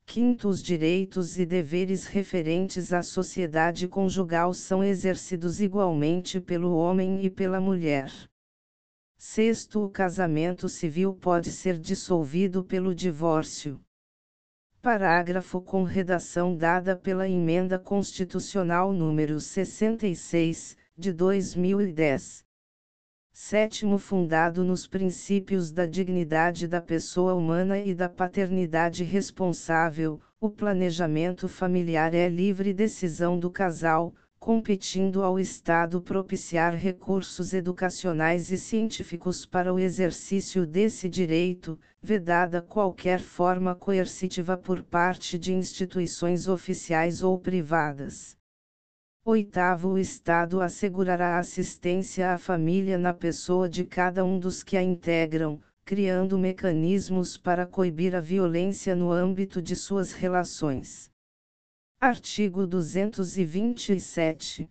Quinto, 0.05 0.49
os 0.49 0.61
direitos 0.61 1.39
e 1.39 1.45
deveres 1.45 2.05
referentes 2.05 2.91
à 2.91 3.01
sociedade 3.01 3.87
conjugal 3.87 4.53
são 4.53 4.83
exercidos 4.83 5.61
igualmente 5.61 6.39
pelo 6.39 6.75
homem 6.75 7.23
e 7.23 7.29
pela 7.29 7.61
mulher. 7.61 8.11
Sexto, 9.17 9.85
o 9.85 9.89
casamento 9.89 10.67
civil 10.67 11.13
pode 11.13 11.51
ser 11.51 11.77
dissolvido 11.77 12.63
pelo 12.63 12.93
divórcio. 12.93 13.79
Parágrafo 14.81 15.61
com 15.61 15.83
redação 15.83 16.57
dada 16.57 16.95
pela 16.95 17.29
Emenda 17.29 17.77
Constitucional 17.77 18.91
número 18.91 19.39
66, 19.39 20.75
de 20.97 21.13
2010. 21.13 22.43
Sétimo, 23.33 23.97
fundado 23.97 24.63
nos 24.63 24.85
princípios 24.85 25.71
da 25.71 25.85
dignidade 25.85 26.67
da 26.67 26.81
pessoa 26.81 27.33
humana 27.33 27.79
e 27.79 27.95
da 27.95 28.09
paternidade 28.09 29.03
responsável, 29.05 30.19
o 30.39 30.49
planejamento 30.49 31.47
familiar 31.47 32.13
é 32.13 32.27
livre 32.27 32.73
decisão 32.73 33.39
do 33.39 33.49
casal, 33.49 34.13
competindo 34.37 35.23
ao 35.23 35.39
Estado 35.39 36.01
propiciar 36.01 36.75
recursos 36.75 37.53
educacionais 37.53 38.51
e 38.51 38.57
científicos 38.57 39.45
para 39.45 39.73
o 39.73 39.79
exercício 39.79 40.65
desse 40.65 41.07
direito, 41.07 41.79
vedada 42.01 42.61
qualquer 42.61 43.19
forma 43.19 43.75
coercitiva 43.75 44.57
por 44.57 44.83
parte 44.83 45.37
de 45.39 45.53
instituições 45.53 46.47
oficiais 46.47 47.23
ou 47.23 47.39
privadas. 47.39 48.35
Oitavo, 49.23 49.89
o 49.89 49.99
Estado 49.99 50.61
assegurará 50.61 51.38
assistência 51.38 52.34
à 52.34 52.39
família 52.39 52.98
na 52.98 53.14
pessoa 53.14 53.69
de 53.69 53.85
cada 53.85 54.26
um 54.26 54.39
dos 54.39 54.64
que 54.64 54.76
a 54.76 54.81
integram, 54.81 55.61
criando 55.85 56.39
mecanismos 56.39 57.38
para 57.38 57.68
coibir 57.68 58.15
a 58.15 58.19
violência 58.19 58.95
no 58.95 59.11
âmbito 59.11 59.61
de 59.61 59.76
suas 59.76 60.11
relações. 60.11 61.11
Artigo 61.99 62.65
227. 62.65 64.68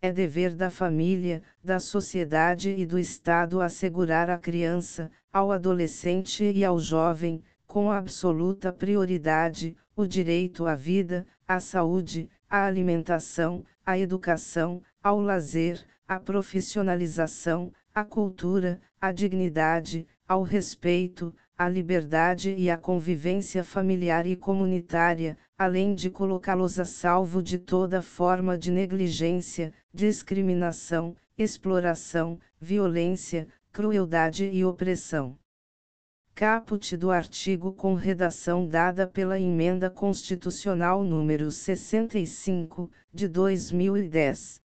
É 0.00 0.10
dever 0.10 0.54
da 0.54 0.70
família, 0.70 1.42
da 1.62 1.78
sociedade 1.78 2.70
e 2.70 2.86
do 2.86 2.98
Estado 2.98 3.60
assegurar 3.60 4.30
à 4.30 4.38
criança, 4.38 5.10
ao 5.30 5.52
adolescente 5.52 6.50
e 6.50 6.64
ao 6.64 6.78
jovem, 6.78 7.44
com 7.66 7.92
absoluta 7.92 8.72
prioridade, 8.72 9.76
o 9.94 10.06
direito 10.06 10.64
à 10.64 10.74
vida, 10.74 11.26
à 11.46 11.60
saúde, 11.60 12.26
à 12.50 12.66
alimentação, 12.66 13.64
à 13.86 13.96
educação, 13.96 14.82
ao 15.00 15.20
lazer, 15.20 15.80
à 16.06 16.18
profissionalização, 16.18 17.72
à 17.94 18.04
cultura, 18.04 18.80
à 19.00 19.12
dignidade, 19.12 20.06
ao 20.26 20.42
respeito, 20.42 21.32
à 21.56 21.68
liberdade 21.68 22.54
e 22.58 22.68
à 22.68 22.76
convivência 22.76 23.62
familiar 23.62 24.26
e 24.26 24.34
comunitária, 24.34 25.38
além 25.56 25.94
de 25.94 26.10
colocá-los 26.10 26.80
a 26.80 26.84
salvo 26.84 27.42
de 27.42 27.58
toda 27.58 28.02
forma 28.02 28.58
de 28.58 28.70
negligência, 28.70 29.72
discriminação, 29.94 31.14
exploração, 31.38 32.40
violência, 32.60 33.46
crueldade 33.72 34.44
e 34.52 34.64
opressão. 34.64 35.38
Caput 36.40 36.96
do 36.96 37.10
artigo 37.10 37.70
com 37.70 37.92
redação 37.92 38.66
dada 38.66 39.06
pela 39.06 39.38
Emenda 39.38 39.90
Constitucional 39.90 41.04
número 41.04 41.50
65, 41.50 42.90
de 43.12 43.28
2010. 43.28 44.58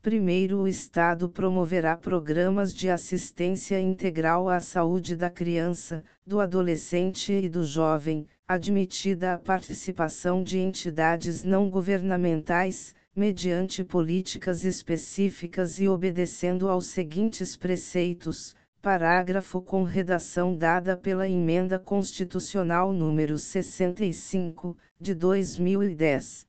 Primeiro, 0.00 0.60
o 0.60 0.68
Estado 0.68 1.28
promoverá 1.28 1.96
programas 1.96 2.72
de 2.72 2.88
assistência 2.88 3.80
integral 3.80 4.48
à 4.48 4.60
saúde 4.60 5.16
da 5.16 5.28
criança, 5.28 6.04
do 6.24 6.38
adolescente 6.38 7.32
e 7.32 7.48
do 7.48 7.64
jovem, 7.64 8.24
admitida 8.46 9.34
a 9.34 9.38
participação 9.38 10.40
de 10.40 10.56
entidades 10.56 11.42
não 11.42 11.68
governamentais, 11.68 12.94
mediante 13.12 13.82
políticas 13.82 14.64
específicas 14.64 15.80
e 15.80 15.88
obedecendo 15.88 16.68
aos 16.68 16.86
seguintes 16.86 17.56
preceitos. 17.56 18.54
Parágrafo 18.86 19.60
com 19.60 19.82
redação 19.82 20.56
dada 20.56 20.96
pela 20.96 21.28
Emenda 21.28 21.76
Constitucional 21.76 22.92
número 22.92 23.36
65, 23.36 24.76
de 25.00 25.12
2010. 25.12 26.46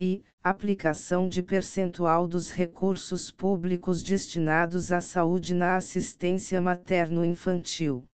E, 0.00 0.22
aplicação 0.44 1.28
de 1.28 1.42
percentual 1.42 2.28
dos 2.28 2.52
recursos 2.52 3.32
públicos 3.32 4.00
destinados 4.00 4.92
à 4.92 5.00
saúde 5.00 5.52
na 5.52 5.74
assistência 5.74 6.60
materno-infantil. 6.60 8.04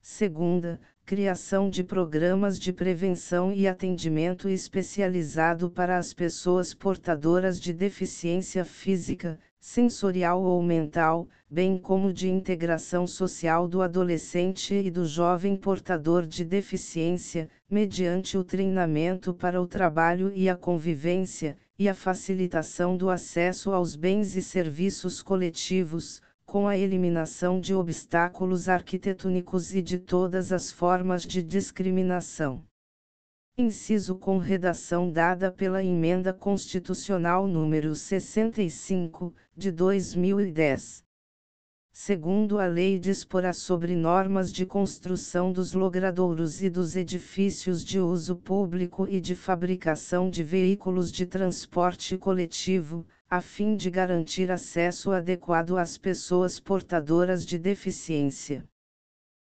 Segunda, 0.00 0.80
criação 1.04 1.68
de 1.68 1.82
programas 1.82 2.56
de 2.56 2.72
prevenção 2.72 3.52
e 3.52 3.66
atendimento 3.66 4.48
especializado 4.48 5.72
para 5.72 5.98
as 5.98 6.14
pessoas 6.14 6.72
portadoras 6.72 7.60
de 7.60 7.72
deficiência 7.72 8.64
física, 8.64 9.40
sensorial 9.66 10.42
ou 10.42 10.62
mental, 10.62 11.26
bem 11.50 11.78
como 11.78 12.12
de 12.12 12.28
integração 12.28 13.06
social 13.06 13.66
do 13.66 13.80
adolescente 13.80 14.74
e 14.74 14.90
do 14.90 15.06
jovem 15.06 15.56
portador 15.56 16.26
de 16.26 16.44
deficiência, 16.44 17.48
mediante 17.68 18.36
o 18.36 18.44
treinamento 18.44 19.32
para 19.32 19.62
o 19.62 19.66
trabalho 19.66 20.30
e 20.34 20.50
a 20.50 20.54
convivência, 20.54 21.56
e 21.78 21.88
a 21.88 21.94
facilitação 21.94 22.94
do 22.94 23.08
acesso 23.08 23.72
aos 23.72 23.96
bens 23.96 24.36
e 24.36 24.42
serviços 24.42 25.22
coletivos, 25.22 26.20
com 26.44 26.68
a 26.68 26.76
eliminação 26.76 27.58
de 27.58 27.74
obstáculos 27.74 28.68
arquitetônicos 28.68 29.74
e 29.74 29.80
de 29.80 29.98
todas 29.98 30.52
as 30.52 30.70
formas 30.70 31.22
de 31.22 31.42
discriminação. 31.42 32.62
Inciso 33.56 34.16
com 34.16 34.36
redação 34.36 35.10
dada 35.10 35.50
pela 35.50 35.82
Emenda 35.82 36.34
Constitucional 36.34 37.46
número 37.46 37.94
65, 37.94 39.32
de 39.56 39.70
2010. 39.70 41.04
Segundo 41.92 42.58
a 42.58 42.66
lei 42.66 42.98
disporá 42.98 43.52
sobre 43.52 43.94
normas 43.94 44.52
de 44.52 44.66
construção 44.66 45.52
dos 45.52 45.74
logradouros 45.74 46.60
e 46.60 46.68
dos 46.68 46.96
edifícios 46.96 47.84
de 47.84 48.00
uso 48.00 48.34
público 48.34 49.06
e 49.08 49.20
de 49.20 49.36
fabricação 49.36 50.28
de 50.28 50.42
veículos 50.42 51.12
de 51.12 51.24
transporte 51.24 52.18
coletivo, 52.18 53.06
a 53.30 53.40
fim 53.40 53.76
de 53.76 53.90
garantir 53.90 54.50
acesso 54.50 55.12
adequado 55.12 55.78
às 55.78 55.96
pessoas 55.96 56.58
portadoras 56.58 57.46
de 57.46 57.56
deficiência. 57.56 58.64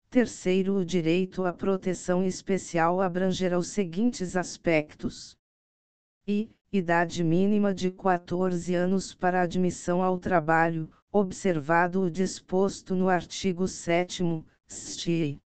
Terceiro, 0.09 0.75
o 0.75 0.85
direito 0.85 1.45
à 1.45 1.53
proteção 1.53 2.25
especial 2.25 2.99
abrangerá 2.99 3.57
os 3.57 3.69
seguintes 3.69 4.35
aspectos: 4.35 5.37
i. 6.27 6.49
Idade 6.75 7.23
mínima 7.23 7.71
de 7.71 7.91
14 7.91 8.73
anos 8.73 9.13
para 9.13 9.43
admissão 9.43 10.01
ao 10.01 10.17
trabalho, 10.17 10.89
observado 11.11 12.01
o 12.01 12.09
disposto 12.09 12.95
no 12.95 13.09
artigo 13.09 13.67
7 13.67 14.23
STI. 14.67 15.39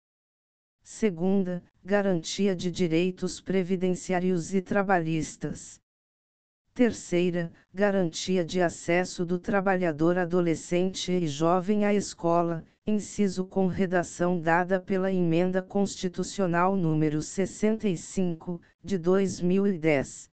Segunda, 0.81 1.61
garantia 1.83 2.55
de 2.55 2.71
direitos 2.71 3.41
previdenciários 3.41 4.53
e 4.53 4.61
trabalhistas. 4.61 5.81
Terceira, 6.73 7.51
garantia 7.73 8.45
de 8.45 8.61
acesso 8.61 9.25
do 9.25 9.37
trabalhador 9.37 10.17
adolescente 10.17 11.11
e 11.11 11.27
jovem 11.27 11.83
à 11.83 11.93
escola, 11.93 12.63
inciso 12.85 13.45
com 13.45 13.67
redação 13.67 14.39
dada 14.39 14.79
pela 14.79 15.11
Emenda 15.11 15.61
Constitucional 15.61 16.77
número 16.77 17.21
65, 17.21 18.61
de 18.81 18.97
2010. 18.97 20.29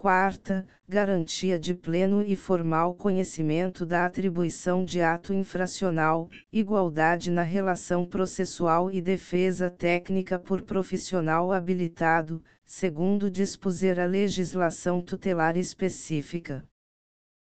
Quarta, 0.00 0.66
garantia 0.88 1.58
de 1.58 1.74
pleno 1.74 2.22
e 2.22 2.34
formal 2.34 2.94
conhecimento 2.94 3.84
da 3.84 4.06
atribuição 4.06 4.82
de 4.82 5.02
ato 5.02 5.34
infracional, 5.34 6.30
igualdade 6.50 7.30
na 7.30 7.42
relação 7.42 8.06
processual 8.06 8.90
e 8.90 9.02
defesa 9.02 9.68
técnica 9.68 10.38
por 10.38 10.62
profissional 10.62 11.52
habilitado, 11.52 12.42
segundo 12.64 13.30
dispuser 13.30 14.00
a 14.00 14.06
legislação 14.06 15.02
tutelar 15.02 15.58
específica. 15.58 16.64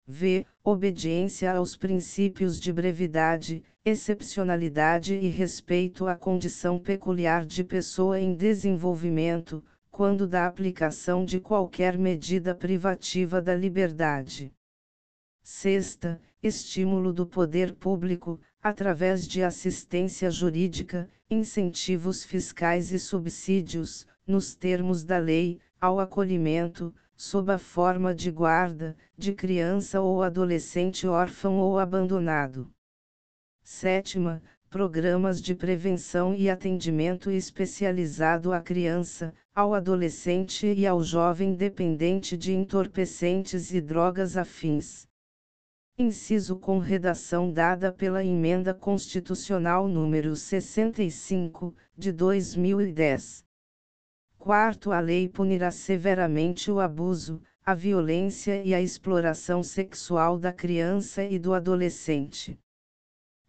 V. 0.05 0.45
Obediência 0.65 1.53
aos 1.53 1.77
princípios 1.77 2.59
de 2.59 2.73
brevidade, 2.73 3.63
excepcionalidade 3.85 5.15
e 5.15 5.29
respeito 5.29 6.09
à 6.09 6.17
condição 6.17 6.81
peculiar 6.81 7.47
de 7.47 7.63
pessoa 7.63 8.19
em 8.19 8.35
desenvolvimento, 8.35 9.63
quando 10.01 10.27
da 10.27 10.47
aplicação 10.47 11.27
de 11.27 11.39
qualquer 11.39 11.99
medida 11.99 12.55
privativa 12.55 13.39
da 13.39 13.55
liberdade. 13.55 14.51
Sexta, 15.43 16.19
estímulo 16.43 17.13
do 17.13 17.27
poder 17.27 17.75
público, 17.75 18.41
através 18.63 19.29
de 19.29 19.43
assistência 19.43 20.31
jurídica, 20.31 21.07
incentivos 21.29 22.25
fiscais 22.25 22.93
e 22.93 22.99
subsídios, 22.99 24.07
nos 24.27 24.55
termos 24.55 25.05
da 25.05 25.19
lei, 25.19 25.61
ao 25.79 26.01
acolhimento, 26.01 26.95
sob 27.15 27.53
a 27.53 27.59
forma 27.59 28.15
de 28.15 28.31
guarda, 28.31 28.97
de 29.19 29.35
criança 29.35 30.01
ou 30.01 30.23
adolescente 30.23 31.07
órfão 31.07 31.59
ou 31.59 31.79
abandonado. 31.79 32.73
Sétima, 33.63 34.43
programas 34.71 35.43
de 35.43 35.53
prevenção 35.53 36.33
e 36.33 36.49
atendimento 36.49 37.29
especializado 37.31 38.53
à 38.53 38.61
criança, 38.63 39.35
ao 39.61 39.74
adolescente 39.74 40.66
e 40.66 40.87
ao 40.87 41.03
jovem 41.03 41.55
dependente 41.55 42.35
de 42.35 42.55
entorpecentes 42.55 43.74
e 43.74 43.81
drogas 43.81 44.39
afins. 44.39 45.07
Inciso 45.99 46.57
com 46.57 46.78
redação 46.78 47.53
dada 47.53 47.93
pela 47.93 48.24
Emenda 48.24 48.73
Constitucional 48.73 49.87
número 49.87 50.35
65, 50.35 51.74
de 51.95 52.11
2010. 52.11 53.45
Quarto, 54.39 54.93
a 54.93 55.01
lei 55.01 55.28
punirá 55.28 55.70
severamente 55.70 56.70
o 56.70 56.81
abuso, 56.81 57.43
a 57.62 57.74
violência 57.74 58.65
e 58.65 58.73
a 58.73 58.81
exploração 58.81 59.62
sexual 59.62 60.39
da 60.39 60.55
criança 60.55 61.23
e 61.23 61.39
do 61.39 61.53
adolescente. 61.53 62.59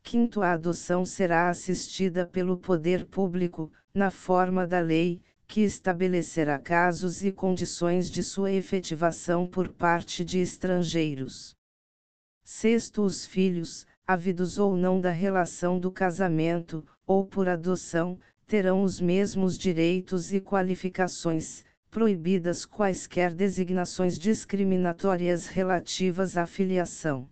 Quinto, 0.04 0.42
a 0.42 0.52
adoção 0.52 1.06
será 1.06 1.48
assistida 1.48 2.28
pelo 2.28 2.58
poder 2.58 3.06
público, 3.06 3.72
na 3.94 4.12
forma 4.12 4.68
da 4.68 4.82
lei, 4.82 5.22
que 5.52 5.60
estabelecerá 5.60 6.58
casos 6.58 7.26
e 7.26 7.30
condições 7.30 8.10
de 8.10 8.24
sua 8.24 8.54
efetivação 8.54 9.46
por 9.46 9.68
parte 9.68 10.24
de 10.24 10.40
estrangeiros. 10.40 11.54
Sexto, 12.42 13.02
os 13.02 13.26
filhos, 13.26 13.86
havidos 14.08 14.58
ou 14.58 14.78
não 14.78 15.02
da 15.02 15.12
relação 15.12 15.78
do 15.78 15.92
casamento, 15.92 16.86
ou 17.06 17.26
por 17.26 17.50
adoção, 17.50 18.18
terão 18.48 18.82
os 18.82 19.02
mesmos 19.02 19.58
direitos 19.58 20.32
e 20.32 20.40
qualificações, 20.40 21.66
proibidas 21.90 22.66
quaisquer 22.66 23.34
designações 23.34 24.18
discriminatórias 24.18 25.48
relativas 25.48 26.38
à 26.38 26.48
filiação. 26.48 27.28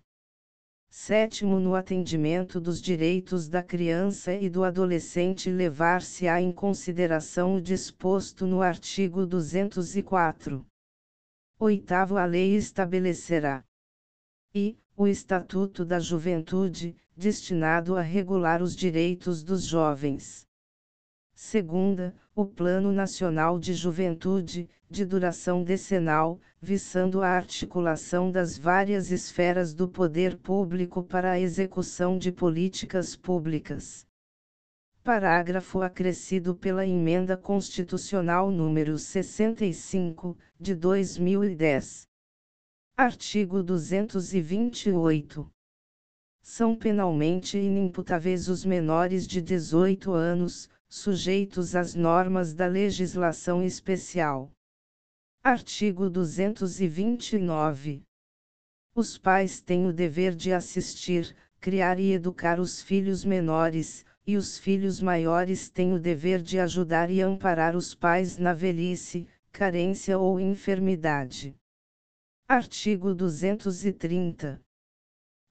Sétimo, 0.91 1.60
no 1.60 1.76
atendimento 1.76 2.60
dos 2.60 2.82
direitos 2.82 3.48
da 3.48 3.61
criança 3.61 4.34
e 4.34 4.49
do 4.49 4.64
adolescente, 4.64 5.48
levar-se-á 5.48 6.41
em 6.41 6.52
consideração 6.52 7.56
o 7.56 7.61
disposto 7.61 8.48
no 8.48 8.64
artigo 8.64 9.24
204. 9.24 10.66
Oitavo, 11.60 12.18
a 12.18 12.26
lei 12.26 12.56
estabelecerá 12.56 13.64
e 14.53 14.80
o 14.98 15.07
Estatuto 15.07 15.86
da 15.86 15.99
Juventude, 15.99 16.95
destinado 17.16 17.95
a 17.95 18.02
regular 18.02 18.64
os 18.64 18.76
direitos 18.76 19.44
dos 19.44 19.64
jovens. 19.64 20.48
Segunda, 21.36 22.16
o 22.34 22.45
Plano 22.45 22.91
Nacional 22.91 23.60
de 23.60 23.76
Juventude, 23.76 24.68
de 24.90 25.06
duração 25.06 25.64
decenal, 25.64 26.40
visando 26.60 27.22
a 27.22 27.30
articulação 27.30 28.32
das 28.32 28.57
várias 28.57 29.11
esferas 29.11 29.74
do 29.74 29.88
poder 29.88 30.36
público 30.38 31.03
para 31.03 31.32
a 31.32 31.40
execução 31.40 32.18
de 32.18 32.32
políticas 32.32 33.16
públicas. 33.16 34.07
Parágrafo 35.03 35.82
acrescido 35.82 36.56
pela 36.56 36.86
Emenda 36.86 37.38
Constitucional 37.38 38.49
número 38.49 38.98
65, 38.98 40.36
de 40.60 40.74
2010. 40.74 42.07
Artigo 42.98 43.64
228. 43.64 45.49
São 46.41 46.76
penalmente 46.76 47.57
inimputáveis 47.57 48.49
os 48.49 48.66
menores 48.66 49.28
de 49.28 49.41
18 49.41 50.11
anos, 50.11 50.68
sujeitos 50.88 51.76
às 51.76 51.94
normas 51.94 52.53
da 52.53 52.66
legislação 52.66 53.64
especial. 53.64 54.52
Artigo 55.44 56.10
229. 56.10 58.03
Os 58.94 59.18
pais 59.18 59.61
têm 59.61 59.88
o 59.88 59.94
dever 59.94 60.36
de 60.36 60.52
assistir, 60.52 61.34
criar 61.61 61.98
e 61.98 62.11
educar 62.11 62.60
os 62.60 62.82
filhos 62.82 63.24
menores, 63.24 64.06
e 64.28 64.36
os 64.36 64.57
filhos 64.60 64.99
maiores 65.02 65.70
têm 65.70 65.94
o 65.94 65.99
dever 65.99 66.41
de 66.41 66.60
ajudar 66.60 67.10
e 67.10 67.22
amparar 67.22 67.74
os 67.74 67.95
pais 67.95 68.38
na 68.38 68.53
velhice, 68.53 69.26
carência 69.49 70.20
ou 70.20 70.41
enfermidade. 70.41 71.56
Artigo 72.45 73.16
230. 73.16 74.61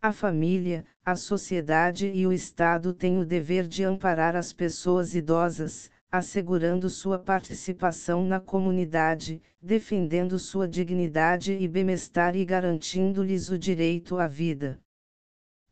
A 0.02 0.12
família, 0.12 0.84
a 1.02 1.16
sociedade 1.16 2.08
e 2.08 2.26
o 2.26 2.32
Estado 2.32 2.92
têm 2.92 3.18
o 3.18 3.24
dever 3.24 3.66
de 3.66 3.84
amparar 3.84 4.36
as 4.36 4.52
pessoas 4.52 5.14
idosas, 5.14 5.90
assegurando 6.10 6.88
sua 6.88 7.18
participação 7.18 8.24
na 8.24 8.40
comunidade, 8.40 9.42
defendendo 9.60 10.38
sua 10.38 10.66
dignidade 10.66 11.52
e 11.52 11.68
bem-estar 11.68 12.34
e 12.34 12.44
garantindo-lhes 12.44 13.50
o 13.50 13.58
direito 13.58 14.16
à 14.16 14.26
vida. 14.26 14.80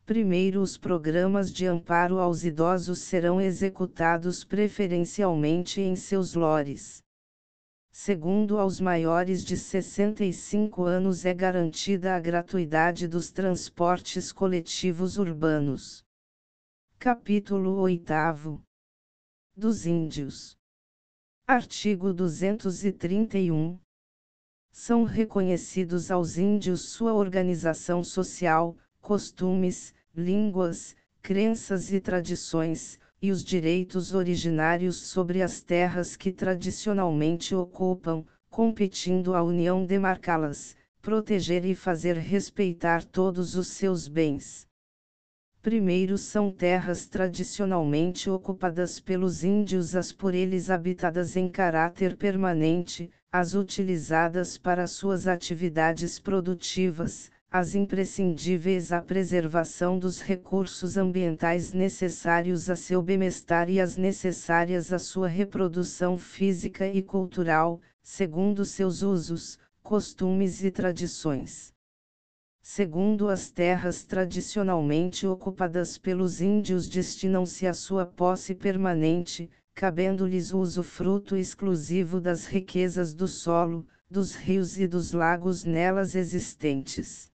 Primeiro, 0.05 0.61
os 0.61 0.77
programas 0.77 1.51
de 1.51 1.65
amparo 1.65 2.19
aos 2.19 2.45
idosos 2.45 2.99
serão 2.99 3.41
executados 3.41 4.43
preferencialmente 4.43 5.81
em 5.81 5.95
seus 5.95 6.33
lores. 6.33 7.03
Segundo 7.91 8.59
aos 8.59 8.79
maiores 8.79 9.43
de 9.43 9.57
65 9.57 10.83
anos 10.83 11.25
é 11.25 11.33
garantida 11.33 12.15
a 12.15 12.19
gratuidade 12.19 13.07
dos 13.07 13.31
transportes 13.31 14.31
coletivos 14.31 15.17
urbanos. 15.17 16.05
Capítulo 16.99 17.79
8 17.79 18.66
Dos 19.59 19.87
Índios. 19.87 20.55
Artigo 21.47 22.13
231. 22.13 23.79
São 24.69 25.03
reconhecidos 25.03 26.11
aos 26.11 26.37
índios 26.37 26.89
sua 26.89 27.11
organização 27.15 28.03
social, 28.03 28.77
costumes, 29.01 29.95
línguas, 30.15 30.95
crenças 31.23 31.91
e 31.91 31.99
tradições, 31.99 32.99
e 33.19 33.31
os 33.31 33.43
direitos 33.43 34.13
originários 34.13 34.97
sobre 35.07 35.41
as 35.41 35.59
terras 35.59 36.15
que 36.15 36.31
tradicionalmente 36.31 37.55
ocupam, 37.55 38.23
competindo 38.51 39.33
à 39.33 39.41
União 39.41 39.87
demarcá-las, 39.87 40.75
proteger 41.01 41.65
e 41.65 41.73
fazer 41.73 42.15
respeitar 42.15 43.03
todos 43.03 43.55
os 43.55 43.69
seus 43.69 44.07
bens. 44.07 44.66
Primeiro 45.61 46.17
são 46.17 46.51
terras 46.51 47.07
tradicionalmente 47.07 48.29
ocupadas 48.29 48.99
pelos 48.99 49.43
índios, 49.43 49.95
as 49.95 50.11
por 50.11 50.33
eles 50.33 50.69
habitadas 50.69 51.35
em 51.35 51.49
caráter 51.49 52.15
permanente, 52.15 53.09
as 53.31 53.53
utilizadas 53.53 54.57
para 54.57 54.87
suas 54.87 55.27
atividades 55.27 56.19
produtivas, 56.19 57.29
as 57.51 57.75
imprescindíveis 57.75 58.91
à 58.91 59.01
preservação 59.01 59.97
dos 59.97 60.21
recursos 60.21 60.97
ambientais 60.97 61.73
necessários 61.73 62.69
a 62.69 62.75
seu 62.75 63.01
bem-estar 63.01 63.69
e 63.69 63.79
as 63.79 63.97
necessárias 63.97 64.93
à 64.93 64.99
sua 64.99 65.27
reprodução 65.27 66.17
física 66.17 66.87
e 66.87 67.01
cultural, 67.01 67.81
segundo 68.01 68.63
seus 68.63 69.01
usos, 69.01 69.57
costumes 69.81 70.63
e 70.63 70.71
tradições. 70.71 71.76
Segundo 72.69 73.29
as 73.29 73.49
terras 73.49 74.03
tradicionalmente 74.03 75.25
ocupadas 75.25 75.97
pelos 75.97 76.41
índios 76.41 76.89
destinam-se 76.89 77.65
à 77.65 77.73
sua 77.73 78.05
posse 78.05 78.53
permanente, 78.53 79.49
cabendo-lhes 79.73 80.51
o 80.51 80.59
usufruto 80.59 81.37
exclusivo 81.37 82.19
das 82.19 82.45
riquezas 82.45 83.13
do 83.13 83.25
solo, 83.25 83.87
dos 84.11 84.35
rios 84.35 84.77
e 84.77 84.85
dos 84.85 85.13
lagos 85.13 85.63
nelas 85.63 86.13
existentes. 86.13 87.31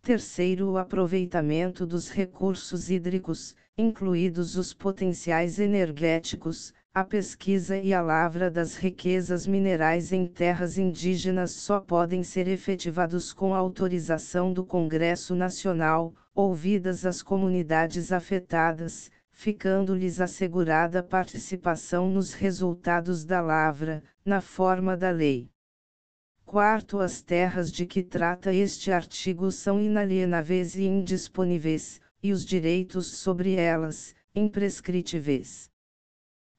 Terceiro, 0.00 0.70
o 0.70 0.78
aproveitamento 0.78 1.84
dos 1.84 2.08
recursos 2.08 2.88
hídricos, 2.88 3.52
incluídos 3.76 4.56
os 4.56 4.72
potenciais 4.72 5.58
energéticos, 5.58 6.72
a 6.96 7.04
pesquisa 7.04 7.76
e 7.76 7.92
a 7.92 8.00
lavra 8.00 8.50
das 8.50 8.74
riquezas 8.74 9.46
minerais 9.46 10.12
em 10.12 10.26
terras 10.26 10.78
indígenas 10.78 11.50
só 11.50 11.78
podem 11.78 12.22
ser 12.22 12.48
efetivados 12.48 13.34
com 13.34 13.52
autorização 13.54 14.50
do 14.50 14.64
Congresso 14.64 15.34
Nacional, 15.34 16.14
ouvidas 16.34 17.04
as 17.04 17.22
comunidades 17.22 18.12
afetadas, 18.12 19.10
ficando-lhes 19.30 20.22
assegurada 20.22 21.02
participação 21.02 22.08
nos 22.08 22.32
resultados 22.32 23.26
da 23.26 23.42
lavra, 23.42 24.02
na 24.24 24.40
forma 24.40 24.96
da 24.96 25.10
lei. 25.10 25.50
Quarto, 26.46 26.98
as 26.98 27.20
terras 27.20 27.70
de 27.70 27.84
que 27.84 28.02
trata 28.02 28.54
este 28.54 28.90
artigo 28.90 29.52
são 29.52 29.82
inalienáveis 29.82 30.74
e 30.74 30.84
indisponíveis, 30.84 32.00
e 32.22 32.32
os 32.32 32.42
direitos 32.42 33.18
sobre 33.18 33.52
elas, 33.56 34.14
imprescritíveis. 34.34 35.70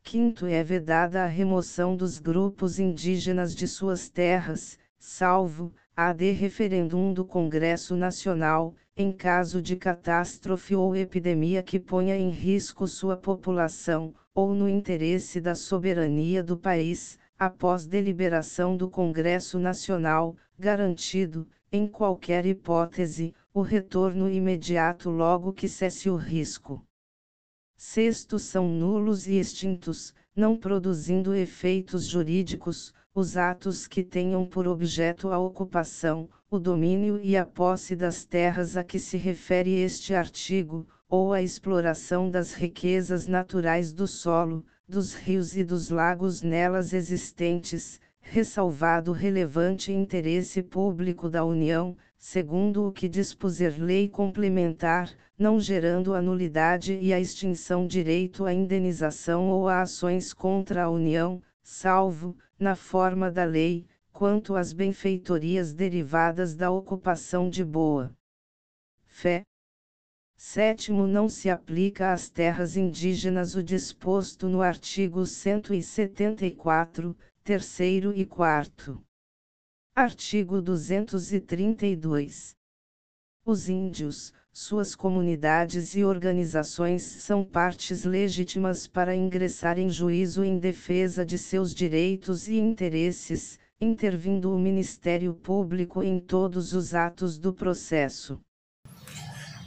Quinto 0.09 0.45
é 0.45 0.63
vedada 0.63 1.21
a 1.21 1.27
remoção 1.27 1.93
dos 1.93 2.17
grupos 2.17 2.79
indígenas 2.79 3.53
de 3.53 3.67
suas 3.67 4.07
terras, 4.07 4.79
salvo, 4.97 5.73
AD 5.93 6.31
referendum 6.31 7.11
do 7.11 7.25
Congresso 7.25 7.93
Nacional, 7.93 8.73
em 8.95 9.11
caso 9.11 9.61
de 9.61 9.75
catástrofe 9.75 10.73
ou 10.73 10.95
epidemia 10.95 11.61
que 11.61 11.77
ponha 11.77 12.15
em 12.15 12.29
risco 12.29 12.87
sua 12.87 13.17
população, 13.17 14.15
ou 14.33 14.55
no 14.55 14.69
interesse 14.69 15.41
da 15.41 15.55
soberania 15.55 16.41
do 16.41 16.55
país, 16.55 17.19
após 17.37 17.85
deliberação 17.85 18.77
do 18.77 18.89
Congresso 18.89 19.59
Nacional, 19.59 20.37
garantido, 20.57 21.45
em 21.69 21.85
qualquer 21.85 22.45
hipótese, 22.45 23.35
o 23.53 23.61
retorno 23.61 24.31
imediato 24.31 25.09
logo 25.09 25.51
que 25.51 25.67
cesse 25.67 26.09
o 26.09 26.15
risco. 26.15 26.86
Sexto 27.79 28.39
são 28.39 28.67
nulos 28.67 29.27
e 29.27 29.37
extintos, 29.37 30.11
não 30.35 30.57
produzindo 30.57 31.35
efeitos 31.35 32.07
jurídicos, 32.07 32.91
os 33.13 33.37
atos 33.37 33.85
que 33.85 34.03
tenham 34.03 34.47
por 34.47 34.67
objeto 34.67 35.29
a 35.29 35.37
ocupação, 35.37 36.27
o 36.49 36.57
domínio 36.57 37.19
e 37.21 37.37
a 37.37 37.45
posse 37.45 37.95
das 37.95 38.25
terras 38.25 38.75
a 38.75 38.83
que 38.83 38.97
se 38.97 39.15
refere 39.15 39.75
este 39.79 40.15
artigo, 40.15 40.87
ou 41.07 41.31
a 41.31 41.41
exploração 41.43 42.31
das 42.31 42.55
riquezas 42.55 43.27
naturais 43.27 43.93
do 43.93 44.07
solo, 44.07 44.65
dos 44.89 45.13
rios 45.13 45.55
e 45.55 45.63
dos 45.63 45.91
lagos 45.91 46.41
nelas 46.41 46.93
existentes, 46.93 47.99
ressalvado 48.19 49.11
relevante 49.11 49.91
interesse 49.91 50.63
público 50.63 51.29
da 51.29 51.45
União, 51.45 51.95
segundo 52.17 52.87
o 52.87 52.91
que 52.91 53.07
dispuser 53.07 53.75
lei 53.77 54.09
complementar, 54.09 55.11
não 55.37 55.59
gerando 55.59 56.15
a 56.15 56.21
nulidade 56.21 56.97
e 56.99 57.13
a 57.13 57.19
extinção 57.19 57.85
direito 57.85 58.45
à 58.45 58.53
indenização 58.53 59.49
ou 59.49 59.67
a 59.67 59.81
ações 59.81 60.33
contra 60.33 60.85
a 60.85 60.89
União, 60.89 61.41
salvo, 61.61 62.35
na 62.57 62.75
forma 62.75 63.29
da 63.31 63.43
lei, 63.43 63.85
quanto 64.11 64.55
às 64.55 64.73
benfeitorias 64.73 65.73
derivadas 65.73 66.55
da 66.55 66.71
ocupação 66.71 67.49
de 67.49 67.63
boa 67.63 68.11
fé. 69.05 69.43
Sétimo 70.35 71.07
não 71.07 71.27
se 71.27 71.49
aplica 71.49 72.13
às 72.13 72.29
terras 72.29 72.77
indígenas 72.77 73.55
o 73.55 73.63
disposto 73.63 74.47
no 74.47 74.61
artigo 74.61 75.25
174, 75.25 77.17
terceiro 77.43 78.15
e 78.15 78.23
quarto. 78.25 79.03
Artigo 79.95 80.61
232. 80.61 82.55
Os 83.43 83.67
índios, 83.67 84.31
suas 84.59 84.95
comunidades 84.95 85.95
e 85.95 86.03
organizações 86.03 87.03
são 87.03 87.43
partes 87.43 88.03
legítimas 88.03 88.87
para 88.87 89.15
ingressar 89.15 89.77
em 89.77 89.87
juízo 89.87 90.43
em 90.43 90.57
defesa 90.57 91.23
de 91.23 91.37
seus 91.37 91.75
direitos 91.75 92.47
e 92.47 92.57
interesses, 92.57 93.59
intervindo 93.79 94.51
o 94.51 94.57
Ministério 94.57 95.31
Público 95.35 96.01
em 96.01 96.19
todos 96.19 96.73
os 96.73 96.95
atos 96.95 97.37
do 97.37 97.53
processo. 97.53 98.39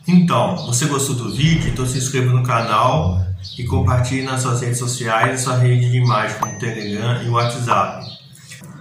Então, 0.08 0.56
você 0.66 0.86
gostou 0.86 1.14
do 1.14 1.30
vídeo? 1.30 1.70
Então 1.70 1.86
se 1.86 1.96
inscreva 1.96 2.32
no 2.32 2.42
canal 2.42 3.24
e 3.56 3.64
compartilhe 3.64 4.24
nas 4.24 4.42
suas 4.42 4.60
redes 4.60 4.78
sociais 4.80 5.40
e 5.40 5.44
sua 5.44 5.56
rede 5.56 5.88
de 5.88 5.98
imagem 5.98 6.36
como 6.40 6.58
Telegram 6.58 7.22
e 7.22 7.28
WhatsApp. 7.28 8.19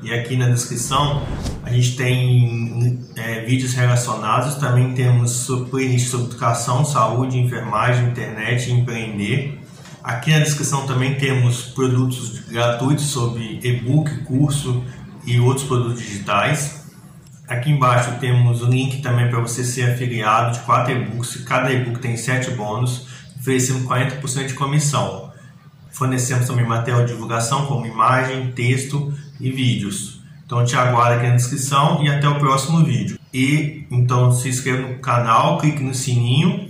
E 0.01 0.13
aqui 0.13 0.37
na 0.37 0.47
descrição 0.47 1.21
a 1.63 1.71
gente 1.71 1.95
tem 1.95 2.99
é, 3.15 3.41
vídeos 3.41 3.73
relacionados, 3.73 4.55
também 4.55 4.93
temos 4.93 5.47
playlist 5.69 6.07
sobre 6.07 6.27
educação, 6.27 6.85
saúde, 6.85 7.37
enfermagem, 7.37 8.07
internet 8.07 8.69
e 8.69 8.73
empreender. 8.73 9.59
Aqui 10.01 10.31
na 10.31 10.39
descrição 10.39 10.87
também 10.87 11.15
temos 11.15 11.63
produtos 11.63 12.39
gratuitos 12.47 13.07
sobre 13.07 13.59
e-book, 13.61 14.23
curso 14.23 14.83
e 15.25 15.39
outros 15.39 15.67
produtos 15.67 16.01
digitais. 16.01 16.85
Aqui 17.47 17.69
embaixo 17.69 18.11
temos 18.19 18.61
o 18.61 18.67
link 18.67 19.01
também 19.01 19.29
para 19.29 19.39
você 19.41 19.63
ser 19.63 19.91
afiliado 19.91 20.57
de 20.57 20.63
quatro 20.63 20.93
e-books. 20.93 21.43
Cada 21.43 21.71
e-book 21.73 21.99
tem 21.99 22.15
7 22.15 22.51
bônus, 22.51 23.07
oferecendo 23.39 23.85
40% 23.87 24.47
de 24.47 24.53
comissão. 24.53 25.29
Fornecemos 25.91 26.47
também 26.47 26.65
material 26.65 27.05
de 27.05 27.11
divulgação 27.11 27.65
como 27.65 27.85
imagem, 27.85 28.51
texto 28.51 29.13
e 29.39 29.49
vídeos. 29.51 30.21
Então 30.45 30.65
te 30.65 30.75
aguardo 30.75 31.19
aqui 31.19 31.27
na 31.27 31.35
descrição 31.35 32.03
e 32.03 32.09
até 32.09 32.27
o 32.27 32.39
próximo 32.39 32.83
vídeo. 32.83 33.19
E 33.33 33.85
então 33.91 34.31
se 34.31 34.49
inscreva 34.49 34.87
no 34.87 34.99
canal, 34.99 35.57
clique 35.59 35.83
no 35.83 35.93
sininho 35.93 36.68